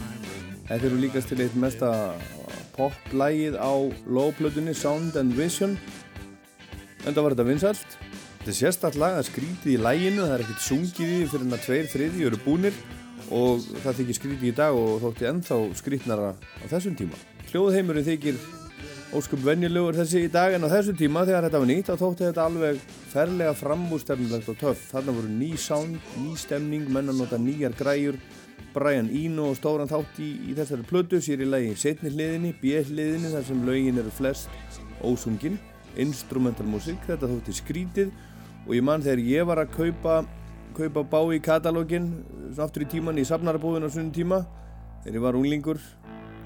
Þetta 0.67 0.89
eru 0.89 0.97
líkast 0.99 1.29
til 1.31 1.37
eitt 1.45 1.55
mesta 1.63 1.91
poplægið 2.75 3.55
á 3.63 3.95
lowplötunni 4.11 4.75
Sound 4.75 5.15
and 5.21 5.37
Vision. 5.39 5.77
Enda 7.07 7.23
var 7.23 7.37
þetta 7.37 7.47
vinsalt. 7.47 7.95
Þetta 8.43 8.91
er 8.91 8.99
að 9.07 9.23
skrítið 9.29 9.71
í 9.71 9.79
læginu, 9.85 10.25
það 10.25 10.35
er 10.35 10.45
ekkert 10.49 10.67
sungið 10.67 11.05
í 11.05 11.21
því 11.21 11.31
fyrir 11.31 11.45
hann 11.45 11.59
að 11.61 11.65
tveir 11.69 11.89
þriði 11.95 12.27
eru 12.33 12.43
búnir 12.43 12.83
og 13.31 13.63
það 13.85 14.01
þykir 14.01 14.19
skrítið 14.19 14.51
í 14.51 14.55
dag 14.59 14.83
og 14.83 14.99
þótti 15.07 15.31
ennþá 15.31 15.63
skrítnara 15.79 16.35
á 16.35 16.65
þessum 16.75 16.99
tíma. 16.99 17.23
Hljóðheimurinn 17.53 18.11
þykir 18.11 18.43
óskup 19.15 19.45
venjulegur 19.47 19.95
þessi 19.95 20.25
í 20.27 20.31
dag 20.33 20.57
en 20.57 20.67
á 20.67 20.69
þessum 20.73 20.97
tíma 20.99 21.23
þegar 21.23 21.45
þetta 21.47 21.59
var 21.63 21.69
nýtt 21.71 21.87
þá 21.87 22.01
þótti 22.01 22.25
þetta 22.25 22.45
alveg 22.49 22.79
ferlega 23.13 23.53
framúrstefnilegt 23.55 24.49
og 24.51 24.57
töff. 24.59 24.81
Þarna 24.91 25.15
voru 25.15 25.29
ný 25.31 25.51
sound, 25.61 26.01
ný 26.19 26.33
stemning, 26.41 26.89
menn 26.91 27.13
að 27.13 27.21
nota 27.23 27.39
nýjar 27.39 27.77
græjur, 27.79 28.19
Brian 28.75 29.11
Eno 29.15 29.53
og 29.53 29.59
stóran 29.61 29.91
þátt 29.91 30.19
í, 30.19 30.33
í 30.51 30.57
þessari 30.59 30.87
plötu 30.89 31.21
sér 31.23 31.45
í 31.45 31.47
lagi 31.47 31.77
setni 31.79 32.11
hliðinni, 32.11 32.57
B-hliðinni 32.59 33.31
þar 33.37 33.47
sem 33.47 33.63
lögin 33.69 34.03
eru 34.03 34.15
flest 34.17 34.81
ósungin, 35.07 35.61
instrumental 36.01 36.67
musik, 36.67 36.99
þetta 37.07 37.31
þótti 37.31 37.55
skrítið. 37.61 38.11
Og 38.67 38.75
ég 38.75 38.83
mann 38.83 39.05
þegar 39.05 39.23
ég 39.29 39.47
var 39.47 39.63
að 39.63 39.77
kaupa, 39.77 40.17
kaupa 40.75 41.07
bá 41.07 41.21
í 41.31 41.39
katalógin, 41.45 42.11
aftur 42.59 42.83
í 42.83 42.91
tíman 42.97 43.23
í 43.23 43.29
safnarabúðin 43.29 43.87
á 43.87 43.95
sunnum 43.95 44.11
tíma, 44.17 44.43
þegar 45.05 45.21
ég 45.21 45.27
var 45.29 45.39
unglingur, 45.39 45.87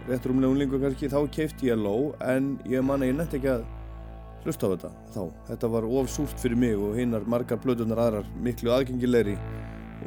rétt 0.08 0.26
rúmlega 0.28 0.52
unglingur 0.52 0.80
kannski, 0.82 1.10
þá 1.12 1.20
keipti 1.34 1.68
ég 1.68 1.80
Low 1.80 2.12
en 2.24 2.54
ég 2.68 2.84
man 2.84 3.04
að 3.04 3.12
ég 3.12 3.18
nefndi 3.18 3.40
ekki 3.40 3.52
að 3.52 3.66
hlusta 4.44 4.70
á 4.70 4.72
þetta 4.72 4.90
þá. 5.14 5.22
Þetta 5.50 5.72
var 5.74 5.88
of 6.00 6.10
súrt 6.12 6.42
fyrir 6.42 6.60
mig 6.60 6.76
og 6.80 6.96
hinnar 6.98 7.28
margar 7.28 7.60
plötunar 7.62 8.00
aðrar 8.06 8.34
miklu 8.40 8.72
aðgengilegri 8.74 9.36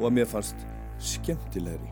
og 0.00 0.06
að 0.08 0.16
mér 0.18 0.30
fannst 0.30 0.66
skemmtilegri. 1.12 1.91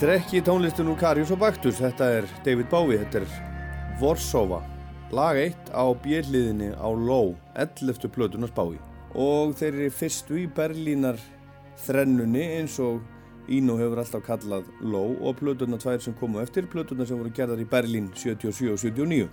Þetta 0.00 0.14
er 0.14 0.22
ekki 0.22 0.40
tónlistin 0.40 0.88
úr 0.88 0.96
Karius 0.96 1.28
og 1.34 1.42
Baktus, 1.42 1.76
þetta 1.76 2.06
er 2.22 2.28
David 2.40 2.70
Bowie, 2.72 3.02
þetta 3.02 3.20
er 3.20 3.96
Vorsova, 4.00 4.62
lag 5.12 5.36
1 5.36 5.68
á 5.76 5.84
bjelliðinni 5.92 6.70
á 6.72 6.88
Low, 6.88 7.34
11. 7.52 8.08
plötunars 8.08 8.54
Bowie. 8.56 8.80
Og 9.12 9.52
þeir 9.60 9.74
eru 9.74 9.90
fyrstu 9.92 10.38
í 10.40 10.46
Berlínar 10.56 11.20
þrennunni 11.84 12.46
eins 12.62 12.78
og 12.80 13.02
Eno 13.52 13.76
hefur 13.76 14.00
alltaf 14.00 14.24
kallað 14.24 14.72
Low 14.80 15.18
og 15.20 15.36
plöturnar 15.42 15.84
tvær 15.84 16.00
sem 16.00 16.16
komu 16.16 16.40
eftir, 16.40 16.64
plöturnar 16.64 17.04
sem 17.04 17.20
voru 17.20 17.36
gerðar 17.36 17.60
í 17.60 17.68
Berlín 17.68 18.08
77 18.16 18.72
og 18.72 18.80
79. 18.80 19.28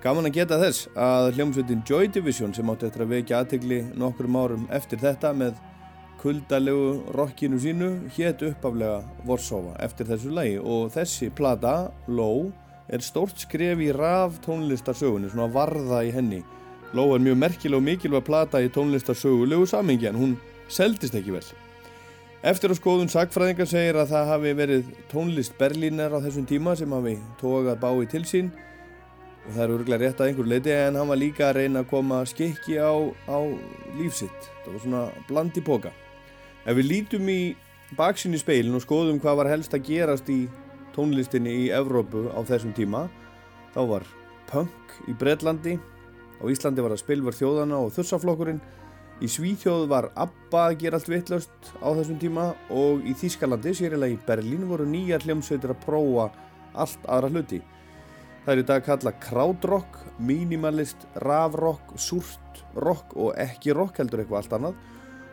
Gaman 0.00 0.30
að 0.30 0.38
geta 0.38 0.62
þess 0.64 0.88
að 0.96 1.34
hljómsveitin 1.36 1.84
Joy 1.84 2.08
Division 2.08 2.56
sem 2.56 2.72
átti 2.72 2.88
eftir 2.88 3.04
að 3.04 3.18
vekja 3.18 3.44
aðtegli 3.44 3.82
nokkrum 4.00 4.40
árum 4.40 4.64
eftir 4.72 5.04
þetta 5.04 5.36
með 5.36 5.60
kuldalegu 6.20 7.00
rockinu 7.16 7.58
sínu 7.60 7.88
hétt 8.16 8.42
uppaflega 8.44 9.00
Vorsófa 9.24 9.72
eftir 9.80 10.08
þessu 10.10 10.34
lagi 10.36 10.58
og 10.60 10.90
þessi 10.92 11.30
plata, 11.32 11.90
Low, 12.08 12.50
er 12.92 13.00
stórt 13.04 13.40
skref 13.40 13.80
í 13.80 13.88
raf 13.94 14.36
tónlistarsögunni, 14.44 15.30
svona 15.32 15.48
varða 15.54 16.02
í 16.04 16.12
henni. 16.12 16.42
Low 16.92 17.14
er 17.14 17.22
mjög 17.24 17.38
merkileg 17.40 17.78
og 17.78 17.86
mikilvæg 17.86 18.24
plata 18.26 18.60
í 18.60 18.68
tónlistarsögulegu 18.74 19.68
samingi 19.70 20.10
en 20.10 20.18
hún 20.20 20.36
seldist 20.68 21.16
ekki 21.16 21.36
vel. 21.38 21.44
Eftir 22.40 22.72
að 22.72 22.80
skoðun 22.80 23.12
sagfræðingar 23.12 23.68
segir 23.68 23.98
að 24.00 24.12
það 24.14 24.30
hafi 24.34 24.52
verið 24.56 24.92
tónlist 25.10 25.56
Berlínar 25.60 26.14
á 26.16 26.24
þessum 26.24 26.48
tíma 26.48 26.76
sem 26.76 26.92
hafi 26.96 27.16
tókað 27.40 27.80
bái 27.80 28.06
til 28.12 28.24
sín 28.28 28.52
og 29.46 29.54
það 29.54 29.64
er 29.64 29.74
örgulega 29.74 30.04
rétt 30.04 30.20
að 30.20 30.30
einhver 30.30 30.48
leiti 30.48 30.72
en 30.74 30.96
hann 31.00 31.08
var 31.08 31.20
líka 31.20 31.48
að 31.48 31.58
reyna 31.60 31.82
að 31.84 31.90
koma 31.92 32.22
skikki 32.28 32.76
á, 32.80 32.92
á 33.28 33.38
lífsitt. 33.96 34.48
Það 34.64 34.72
var 34.72 34.84
svona 34.84 35.04
bland 35.28 35.56
í 35.56 35.64
póka. 35.64 35.92
Ef 36.68 36.76
við 36.76 36.90
lítum 36.90 37.28
í 37.32 37.40
baksinni 37.96 38.38
speilin 38.40 38.76
og 38.76 38.84
skoðum 38.84 39.20
hvað 39.22 39.38
var 39.40 39.48
helst 39.48 39.72
að 39.74 39.86
gerast 39.86 40.28
í 40.28 40.42
tónlistinni 40.94 41.54
í 41.64 41.70
Evrópu 41.72 42.26
á 42.28 42.40
þessum 42.44 42.74
tíma 42.76 43.06
þá 43.72 43.80
var 43.94 44.04
punk 44.50 44.98
í 45.08 45.14
Breitlandi 45.16 45.78
á 46.40 46.44
Íslandi 46.52 46.84
var 46.84 46.92
það 46.92 47.02
spilver 47.04 47.38
þjóðana 47.38 47.80
og 47.80 47.94
þursaflokkurinn 47.96 48.60
í 49.24 49.28
Svíþjóð 49.28 49.86
var 49.88 50.10
ABBA 50.20 50.66
að 50.66 50.76
gera 50.82 51.00
allt 51.00 51.10
vittlust 51.12 51.72
á 51.80 51.88
þessum 51.96 52.20
tíma 52.20 52.46
og 52.72 53.04
í 53.04 53.16
Þískalandi, 53.16 53.74
sérilega 53.76 54.16
í 54.16 54.20
Berlín 54.28 54.68
voru 54.68 54.86
nýjar 54.88 55.24
hljómsveitir 55.26 55.74
að 55.74 55.82
prófa 55.84 56.30
allt 56.80 57.04
aðra 57.04 57.28
hluti. 57.34 57.60
Það 58.44 58.54
er 58.54 58.62
í 58.62 58.68
dag 58.70 58.86
kalla 58.86 59.12
krautrock, 59.20 59.98
minimalist, 60.16 61.04
ravrock, 61.24 61.92
súrt 62.00 62.62
rock 62.80 63.12
og 63.16 63.36
ekki 63.40 63.76
rock 63.76 64.00
heldur 64.00 64.22
eitthvað 64.22 64.40
allt 64.40 64.56
annað 64.56 64.80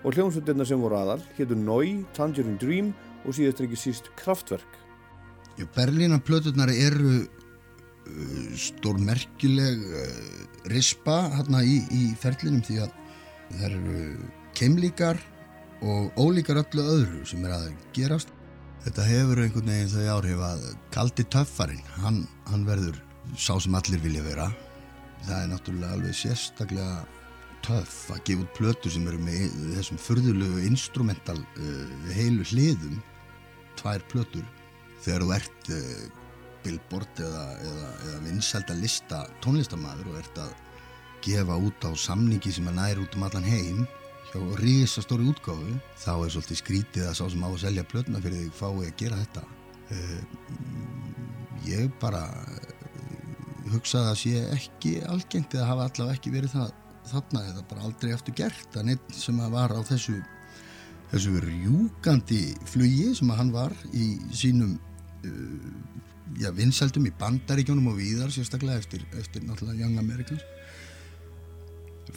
og 0.03 0.13
hljómsveitirna 0.13 0.65
sem 0.67 0.81
voru 0.81 0.97
aðal 0.99 1.21
héttu 1.37 1.57
Nói, 1.57 2.03
Tangerine 2.17 2.59
Dream 2.61 2.93
og 3.25 3.35
síðast 3.37 3.63
ekki 3.65 3.79
síst 3.79 4.11
Kraftwerk. 4.19 4.77
Berlína 5.75 6.19
plöturnar 6.21 6.69
eru 6.69 7.23
uh, 7.23 8.51
stórmerkileg 8.57 9.81
uh, 9.81 10.19
rispa 10.69 11.23
hérna 11.33 11.63
í, 11.65 11.79
í 11.89 12.03
ferlinum 12.19 12.61
því 12.65 12.83
að 12.85 12.93
það 13.49 13.65
eru 13.71 13.97
keimlíkar 14.57 15.19
og 15.85 16.17
ólíkar 16.17 16.61
öllu 16.63 16.85
öðru 16.97 17.25
sem 17.29 17.43
er 17.45 17.57
að 17.57 17.67
gerast. 17.95 18.33
Þetta 18.85 19.03
hefur 19.09 19.41
einhvern 19.43 19.69
veginn 19.73 19.91
þau 19.91 20.07
áhrif 20.15 20.41
að 20.47 20.63
kaldi 20.93 21.25
töffarinn, 21.33 21.83
hann, 21.99 22.23
hann 22.47 22.63
verður 22.67 23.01
sá 23.35 23.57
sem 23.59 23.75
allir 23.75 24.01
vilja 24.03 24.23
vera. 24.23 24.47
Það 25.25 25.39
er 25.41 25.49
náttúrulega 25.51 25.97
alveg 25.97 26.15
sérstaklega 26.15 27.01
töff 27.65 28.11
að 28.13 28.23
gefa 28.29 28.45
út 28.45 28.53
plötur 28.57 28.93
sem 28.93 29.07
eru 29.09 29.19
með 29.21 29.57
þessum 29.77 29.99
förðulegu 30.01 30.63
instrumental 30.67 31.39
uh, 31.39 32.13
heilu 32.15 32.45
hliðum, 32.51 33.01
tvær 33.79 34.05
plötur. 34.11 34.45
Þegar 35.05 35.25
þú 35.25 35.33
ert 35.37 35.71
uh, 35.75 36.23
billboard 36.67 37.21
eða, 37.23 37.43
eða, 37.63 37.91
eða 38.07 38.23
vinsælda 38.25 38.77
lista 38.79 39.21
tónlistamæður 39.43 40.11
og 40.11 40.19
ert 40.21 40.41
að 40.45 40.55
gefa 41.25 41.57
út 41.59 41.87
á 41.87 41.91
samningi 41.97 42.53
sem 42.53 42.67
að 42.69 42.77
næri 42.79 43.03
út 43.03 43.15
um 43.17 43.25
allan 43.27 43.47
heim 43.47 43.85
hjá 44.27 44.39
risastóri 44.61 45.27
útgáfu 45.31 45.77
þá 45.97 46.11
er 46.13 46.33
svolítið 46.33 46.59
skrítið 46.61 47.07
að 47.07 47.15
sá 47.19 47.23
sem 47.31 47.45
á 47.45 47.49
að 47.49 47.61
selja 47.63 47.85
plötuna 47.87 48.21
fyrir 48.23 48.43
því 48.43 48.49
fái 48.57 48.71
að 48.73 48.97
gera 48.99 49.21
þetta 49.21 49.43
uh, 49.95 50.19
ég 51.67 51.93
bara 52.01 52.25
hugsaði 53.71 54.11
að 54.11 54.19
sé 54.21 54.43
ekki 54.55 54.93
algengt 55.07 55.55
eða 55.55 55.71
hafa 55.71 55.87
allavega 55.89 56.19
ekki 56.19 56.35
verið 56.35 56.55
það 56.55 56.75
þarna 57.11 57.43
eða 57.51 57.67
bara 57.69 57.85
aldrei 57.87 58.11
eftir 58.15 58.35
gert. 58.37 58.75
Að 58.75 58.91
neitt 58.91 59.15
sem 59.15 59.39
að 59.43 59.55
var 59.57 59.75
á 59.75 59.81
þessu 59.87 60.17
þessu 61.11 61.39
rjúkandi 61.43 62.41
flugi 62.67 63.13
sem 63.15 63.29
að 63.31 63.39
hann 63.41 63.53
var 63.53 63.75
í 63.95 64.07
sínum 64.35 64.75
uh, 64.75 65.69
já, 66.35 66.51
vinsældum 66.55 67.07
í 67.07 67.13
bandaríkjónum 67.19 67.91
og 67.93 67.99
víðar 68.01 68.33
sérstaklega 68.33 68.81
eftir, 68.81 69.05
eftir 69.19 69.45
náttúrulega 69.47 69.85
Young 69.85 70.01
Americans 70.01 70.43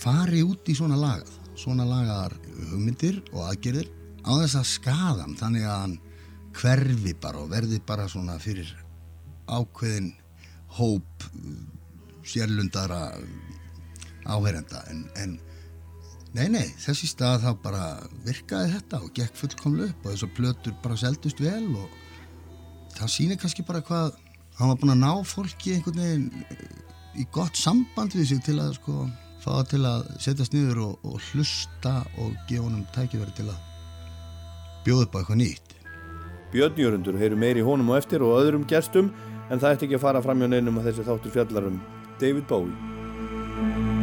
fari 0.00 0.42
út 0.46 0.66
í 0.70 0.76
svona 0.78 0.98
lagað 0.98 1.32
svona 1.58 1.86
lagaðar 1.86 2.36
hugmyndir 2.70 3.20
og 3.30 3.44
aðgerðir 3.50 3.90
á 4.26 4.32
þess 4.42 4.58
að 4.58 4.70
skada 4.72 5.24
hann 5.24 5.38
þannig 5.38 5.66
að 5.66 5.80
hann 5.84 5.98
hverfi 6.60 7.14
bara 7.22 7.44
og 7.44 7.52
verði 7.52 7.80
bara 7.86 8.08
svona 8.10 8.38
fyrir 8.42 8.70
ákveðin 9.50 10.12
hóp 10.78 11.26
sérlundara 12.26 13.12
áherenda 14.26 14.82
en, 14.92 15.04
en 15.16 15.38
nei 16.36 16.48
nei 16.52 16.68
þessi 16.78 17.08
stað 17.10 17.46
þá 17.46 17.50
bara 17.64 17.84
virkaði 18.26 18.74
þetta 18.76 19.02
og 19.04 19.14
gekk 19.16 19.38
fullkomlu 19.40 19.88
upp 19.88 20.04
og 20.04 20.12
þess 20.12 20.26
að 20.26 20.36
plötur 20.38 20.76
bara 20.84 21.00
seldust 21.00 21.40
vel 21.42 21.64
og 21.80 21.96
það 22.98 23.14
sýnir 23.14 23.40
kannski 23.40 23.66
bara 23.66 23.82
hvað 23.86 24.12
hann 24.58 24.72
var 24.72 24.78
búin 24.80 24.94
að 24.94 25.02
ná 25.04 25.24
fólki 25.24 25.74
einhvern 25.76 26.04
veginn 26.04 26.30
í 27.18 27.26
gott 27.32 27.58
samband 27.58 28.14
við 28.14 28.30
sig 28.34 28.44
til 28.46 28.58
að 28.60 28.76
sko 28.78 29.08
fá 29.40 29.62
til 29.68 29.82
að 29.88 30.06
setjast 30.20 30.54
niður 30.54 30.82
og, 30.84 31.06
og 31.08 31.20
hlusta 31.30 32.00
og 32.20 32.34
gefa 32.48 32.66
honum 32.66 32.84
tækifæri 32.94 33.34
til 33.38 33.48
að 33.48 33.58
bjóða 34.84 35.06
upp 35.06 35.16
á 35.16 35.18
eitthvað 35.20 35.40
nýtt. 35.40 35.76
Björn 36.50 36.82
Jörgundur 36.82 37.18
heyru 37.20 37.38
meiri 37.38 37.64
honum 37.64 37.92
og 37.92 38.00
eftir 38.00 38.24
og 38.26 38.36
öðrum 38.42 38.66
gestum 38.68 39.12
en 39.50 39.62
það 39.62 39.76
ætti 39.76 39.88
ekki 39.88 40.00
að 40.00 40.04
fara 40.04 40.24
fram 40.24 40.42
hjá 40.42 40.50
neinum 40.50 40.82
að 40.82 40.90
þessi 40.90 41.08
þáttur 41.08 41.36
fjallarum 41.38 41.80
David 42.20 42.46
Bowie. 42.50 43.99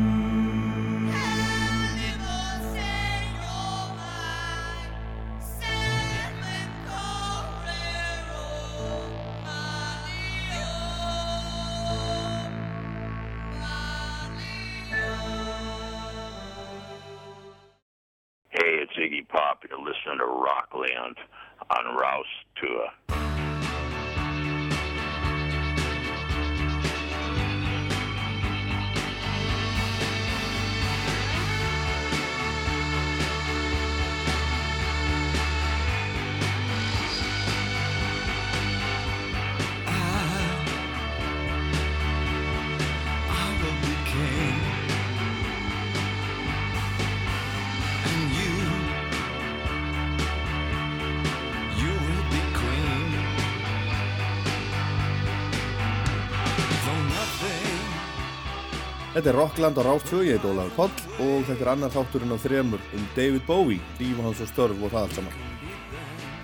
Rockland 59.57 59.77
á 59.77 59.89
Rástfjö, 59.89 60.21
ég 60.21 60.37
heit 60.37 60.45
Ólaður 60.45 60.73
Páll 60.77 60.91
og 61.17 61.45
þetta 61.47 61.63
er 61.63 61.69
annar 61.71 61.89
þátturinn 61.89 62.29
á 62.29 62.37
þremur 62.37 62.81
um 62.93 63.05
David 63.15 63.41
Bowie, 63.47 63.81
líf 63.97 64.19
hans 64.21 64.41
og 64.43 64.49
störf 64.51 64.83
og 64.85 64.91
það 64.93 64.99
allt 64.99 65.15
saman. 65.17 65.39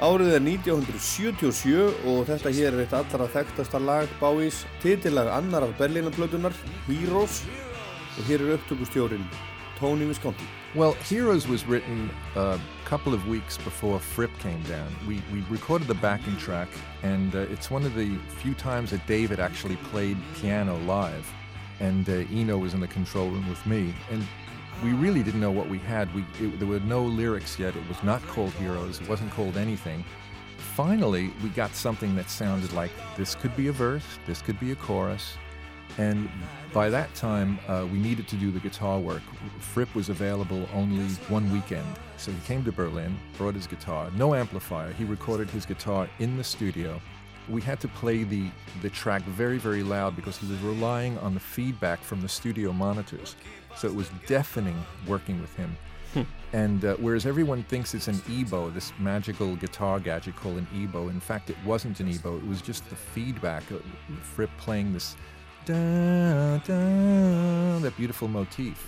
Árið 0.02 0.32
er 0.34 0.42
1977 0.42 2.08
og 2.10 2.24
þetta 2.26 2.54
hér 2.58 2.72
er 2.72 2.82
eitt 2.82 2.96
allra 2.98 3.28
þekktasta 3.36 3.82
lag 3.86 4.16
Bowies, 4.18 4.64
titillag 4.82 5.30
annar 5.30 5.68
af 5.68 5.76
Berlínarblötunar, 5.78 6.58
Heroes 6.88 7.44
og 8.18 8.24
hér 8.32 8.48
er 8.48 8.56
upptökustjórin 8.56 9.30
Tony 9.78 10.10
Visconti. 10.10 10.50
Well, 10.74 10.98
Heroes 11.06 11.48
was 11.48 11.68
written 11.68 12.10
a 12.34 12.58
couple 12.86 13.14
of 13.14 13.28
weeks 13.28 13.60
before 13.60 14.00
Fripp 14.00 14.34
came 14.40 14.64
down. 14.64 14.90
We, 15.08 15.22
we 15.32 15.46
recorded 15.52 15.86
the 15.88 16.02
backing 16.02 16.38
track, 16.38 16.70
and 17.04 17.36
uh, 17.36 17.46
it's 17.54 17.70
one 17.70 17.86
of 17.86 17.94
the 17.94 18.18
few 18.42 18.56
times 18.56 18.90
that 18.90 19.06
David 19.06 19.40
actually 19.40 19.76
played 19.92 20.18
piano 20.42 20.80
live. 20.88 21.32
And 21.80 22.08
uh, 22.08 22.26
Eno 22.32 22.58
was 22.58 22.74
in 22.74 22.80
the 22.80 22.88
control 22.88 23.30
room 23.30 23.48
with 23.50 23.66
me. 23.66 23.94
And 24.12 24.26
we 24.84 24.92
really 24.94 25.24
didn't 25.24 25.40
know 25.40 25.52
what 25.52 25.70
we 25.70 25.80
had. 25.80 26.14
We, 26.14 26.26
it, 26.40 26.60
there 26.60 26.68
were 26.68 26.80
no 26.82 27.04
lyrics 27.04 27.58
yet. 27.60 27.76
It 27.76 27.88
was 27.88 28.02
not 28.04 28.22
called 28.28 28.52
Heroes, 28.54 29.02
it 29.02 29.10
wasn't 29.10 29.32
called 29.32 29.58
anything. 29.58 30.04
Finally, 30.58 31.32
we 31.44 31.50
got 31.50 31.76
something 31.76 32.16
that 32.16 32.30
sounded 32.30 32.74
like 32.74 32.92
this 33.16 33.36
could 33.36 33.56
be 33.56 33.68
a 33.68 33.72
verse, 33.72 34.04
this 34.26 34.42
could 34.42 34.60
be 34.60 34.72
a 34.72 34.76
chorus. 34.76 35.36
And 36.00 36.28
by 36.74 36.90
that 36.90 37.14
time, 37.14 37.60
uh, 37.68 37.86
we 37.92 38.00
needed 38.00 38.28
to 38.30 38.36
do 38.36 38.50
the 38.50 38.60
guitar 38.60 39.00
work. 39.00 39.22
Fripp 39.60 39.94
was 39.94 40.10
available 40.10 40.68
only 40.74 41.04
one 41.30 41.52
weekend. 41.52 41.86
So 42.18 42.32
he 42.32 42.40
came 42.48 42.64
to 42.64 42.72
Berlin, 42.72 43.16
brought 43.38 43.54
his 43.54 43.68
guitar, 43.68 44.10
no 44.16 44.34
amplifier. 44.34 44.92
He 44.94 45.04
recorded 45.04 45.52
his 45.52 45.68
guitar 45.68 46.10
in 46.18 46.36
the 46.36 46.44
studio. 46.44 47.00
We 47.50 47.62
had 47.62 47.80
to 47.82 47.88
play 47.88 48.24
the, 48.24 48.50
the 48.82 48.90
track 48.90 49.22
very, 49.24 49.58
very 49.58 49.84
loud 49.84 50.16
because 50.16 50.38
he 50.38 50.48
was 50.48 50.60
relying 50.60 51.18
on 51.20 51.34
the 51.34 51.40
feedback 51.40 52.02
from 52.02 52.22
the 52.22 52.30
studio 52.30 52.72
monitors. 52.72 53.36
So 53.76 53.88
it 53.88 53.96
was 53.96 54.10
deafening 54.28 54.82
working 55.08 55.42
with 55.42 55.56
him. 55.56 55.76
And 56.54 56.86
uh, 56.86 56.96
whereas 56.98 57.26
everyone 57.26 57.64
thinks 57.64 57.96
it's 57.96 58.08
an 58.08 58.18
EBO, 58.30 58.72
this 58.72 58.94
magical 59.00 59.56
guitar 59.56 60.00
gadget 60.00 60.36
called 60.36 60.58
an 60.60 60.68
EBO, 60.76 61.10
in 61.10 61.20
fact, 61.20 61.50
it 61.50 61.58
wasn't 61.66 62.00
an 62.00 62.08
EBO. 62.08 62.38
It 62.38 62.48
was 62.48 62.62
just 62.62 62.88
the 62.90 62.96
feedback 62.96 63.64
of 63.72 63.82
Fripp 64.22 64.52
playing 64.58 64.94
this 64.94 65.16
da, 65.66 66.58
da, 66.60 67.80
that 67.80 67.94
beautiful 67.98 68.28
motif. 68.28 68.88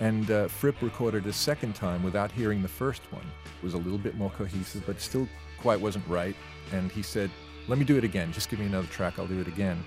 And 0.00 0.30
uh, 0.30 0.48
Fripp 0.48 0.82
recorded 0.82 1.24
a 1.26 1.32
second 1.32 1.74
time 1.74 2.02
without 2.02 2.30
hearing 2.30 2.60
the 2.60 2.68
first 2.68 3.10
one. 3.10 3.24
It 3.46 3.64
was 3.64 3.72
a 3.72 3.78
little 3.78 3.96
bit 3.96 4.14
more 4.16 4.28
cohesive, 4.30 4.84
but 4.84 5.00
still 5.00 5.26
quite 5.62 5.80
wasn't 5.80 6.06
right. 6.06 6.36
And 6.72 6.92
he 6.92 7.00
said, 7.00 7.30
Let 7.68 7.78
me 7.78 7.84
do 7.84 7.96
it 7.96 8.04
again. 8.04 8.32
Just 8.32 8.48
give 8.48 8.58
me 8.60 8.66
another 8.66 8.86
track, 8.88 9.18
I'll 9.18 9.26
do 9.26 9.40
it 9.40 9.48
again. 9.48 9.84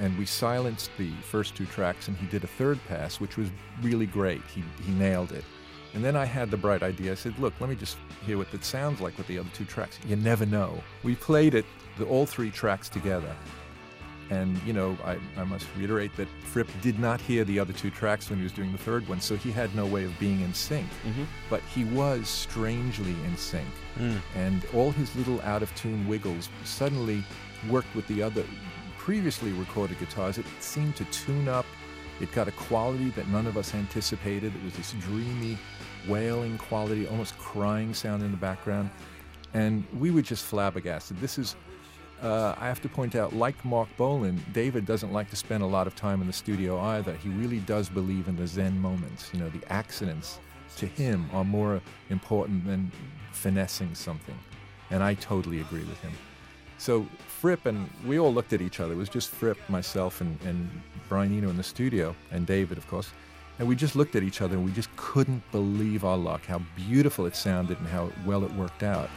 And 0.00 0.16
we 0.16 0.26
silenced 0.26 0.90
the 0.96 1.10
first 1.22 1.56
two 1.56 1.66
tracks, 1.66 2.08
and 2.08 2.16
he 2.16 2.26
did 2.26 2.44
a 2.44 2.46
third 2.46 2.78
pass, 2.86 3.20
which 3.20 3.36
was 3.36 3.48
really 3.82 4.06
great. 4.06 4.42
He, 4.54 4.62
he 4.84 4.92
nailed 4.92 5.32
it. 5.32 5.44
And 5.94 6.04
then 6.04 6.16
I 6.16 6.24
had 6.24 6.50
the 6.50 6.56
bright 6.56 6.82
idea. 6.82 7.12
I 7.12 7.14
said, 7.14 7.38
Look, 7.38 7.54
let 7.60 7.68
me 7.68 7.76
just 7.76 7.96
hear 8.24 8.38
what 8.38 8.52
it 8.52 8.64
sounds 8.64 9.00
like 9.00 9.16
with 9.18 9.26
the 9.26 9.38
other 9.38 9.48
two 9.54 9.64
tracks. 9.64 9.98
You 10.06 10.16
never 10.16 10.46
know. 10.46 10.82
We 11.02 11.16
played 11.16 11.54
it, 11.54 11.64
the, 11.96 12.04
all 12.04 12.26
three 12.26 12.50
tracks 12.50 12.88
together. 12.88 13.34
And, 14.30 14.60
you 14.66 14.74
know, 14.74 14.96
I, 15.04 15.16
I 15.38 15.44
must 15.44 15.66
reiterate 15.76 16.14
that 16.16 16.28
Fripp 16.44 16.68
did 16.82 16.98
not 16.98 17.20
hear 17.20 17.44
the 17.44 17.58
other 17.58 17.72
two 17.72 17.90
tracks 17.90 18.28
when 18.28 18.38
he 18.38 18.42
was 18.42 18.52
doing 18.52 18.72
the 18.72 18.78
third 18.78 19.08
one, 19.08 19.20
so 19.20 19.36
he 19.36 19.50
had 19.50 19.74
no 19.74 19.86
way 19.86 20.04
of 20.04 20.18
being 20.18 20.42
in 20.42 20.52
sync. 20.52 20.86
Mm-hmm. 21.06 21.24
But 21.48 21.62
he 21.74 21.84
was 21.84 22.28
strangely 22.28 23.16
in 23.24 23.36
sync. 23.36 23.68
Hmm. 23.96 24.16
And 24.36 24.62
all 24.74 24.90
his 24.90 25.14
little 25.16 25.40
out 25.42 25.62
of 25.62 25.74
tune 25.74 26.06
wiggles 26.06 26.50
suddenly 26.64 27.24
worked 27.70 27.94
with 27.94 28.06
the 28.06 28.22
other 28.22 28.44
previously 28.98 29.52
recorded 29.52 29.98
guitars. 29.98 30.36
It 30.36 30.44
seemed 30.60 30.94
to 30.96 31.04
tune 31.06 31.48
up. 31.48 31.64
It 32.20 32.30
got 32.32 32.48
a 32.48 32.52
quality 32.52 33.08
that 33.10 33.28
none 33.28 33.46
of 33.46 33.56
us 33.56 33.74
anticipated. 33.74 34.54
It 34.54 34.62
was 34.62 34.74
this 34.74 34.92
dreamy, 35.00 35.56
wailing 36.06 36.58
quality, 36.58 37.06
almost 37.06 37.38
crying 37.38 37.94
sound 37.94 38.22
in 38.22 38.30
the 38.30 38.36
background. 38.36 38.90
And 39.54 39.84
we 39.98 40.10
were 40.10 40.20
just 40.20 40.44
flabbergasted. 40.44 41.18
This 41.20 41.38
is 41.38 41.56
uh, 42.22 42.54
I 42.58 42.66
have 42.66 42.82
to 42.82 42.88
point 42.88 43.14
out, 43.14 43.34
like 43.34 43.62
Mark 43.64 43.88
Bolan, 43.96 44.42
David 44.52 44.86
doesn't 44.86 45.12
like 45.12 45.30
to 45.30 45.36
spend 45.36 45.62
a 45.62 45.66
lot 45.66 45.86
of 45.86 45.94
time 45.94 46.20
in 46.20 46.26
the 46.26 46.32
studio 46.32 46.78
either. 46.78 47.14
He 47.14 47.28
really 47.28 47.60
does 47.60 47.88
believe 47.88 48.28
in 48.28 48.36
the 48.36 48.46
Zen 48.46 48.78
moments. 48.80 49.30
You 49.32 49.40
know, 49.40 49.48
the 49.50 49.72
accidents 49.72 50.40
to 50.76 50.86
him 50.86 51.28
are 51.32 51.44
more 51.44 51.80
important 52.10 52.66
than 52.66 52.90
finessing 53.32 53.94
something. 53.94 54.38
And 54.90 55.02
I 55.02 55.14
totally 55.14 55.60
agree 55.60 55.84
with 55.84 56.00
him. 56.00 56.12
So 56.78 57.06
Fripp 57.26 57.66
and 57.66 57.88
we 58.06 58.18
all 58.18 58.32
looked 58.32 58.52
at 58.52 58.60
each 58.60 58.80
other. 58.80 58.94
It 58.94 58.96
was 58.96 59.08
just 59.08 59.30
Fripp, 59.30 59.58
myself, 59.68 60.20
and, 60.20 60.40
and 60.42 60.70
Brian 61.08 61.36
Eno 61.36 61.50
in 61.50 61.56
the 61.56 61.62
studio, 61.62 62.14
and 62.30 62.46
David, 62.46 62.78
of 62.78 62.86
course. 62.86 63.10
And 63.58 63.66
we 63.66 63.74
just 63.74 63.96
looked 63.96 64.14
at 64.14 64.22
each 64.22 64.40
other 64.40 64.54
and 64.54 64.64
we 64.64 64.70
just 64.70 64.94
couldn't 64.96 65.42
believe 65.50 66.04
our 66.04 66.16
luck, 66.16 66.46
how 66.46 66.62
beautiful 66.76 67.26
it 67.26 67.34
sounded 67.34 67.78
and 67.78 67.88
how 67.88 68.10
well 68.24 68.44
it 68.44 68.52
worked 68.52 68.84
out. 68.84 69.10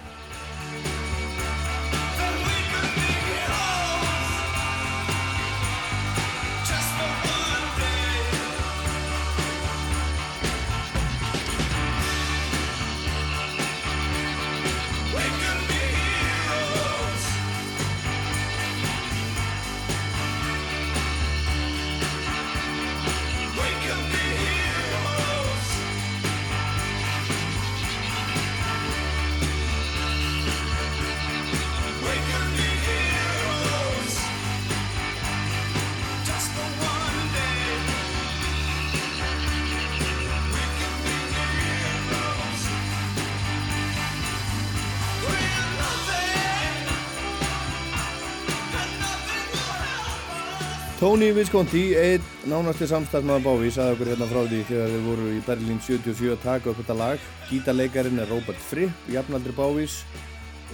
Tony 51.12 51.34
Visconti, 51.36 51.89
einn 51.99 52.24
nánasti 52.47 52.86
samstafnaða 52.88 53.41
Bávi, 53.43 53.68
sagði 53.76 53.95
okkur 53.97 54.09
hérna 54.14 54.28
frá 54.30 54.38
því 54.45 54.59
þegar 54.70 54.91
þið 54.93 55.01
voru 55.09 55.32
í 55.36 55.39
Berlín 55.43 55.82
77 55.84 56.30
að 56.32 56.38
taka 56.45 56.70
upp 56.72 56.78
þetta 56.80 56.95
lag. 56.95 57.26
Gítarleikarin 57.49 58.22
er 58.24 58.32
Robert 58.32 58.62
Fripp, 58.64 59.09
jafnaldri 59.12 59.51
Bávis 59.57 59.97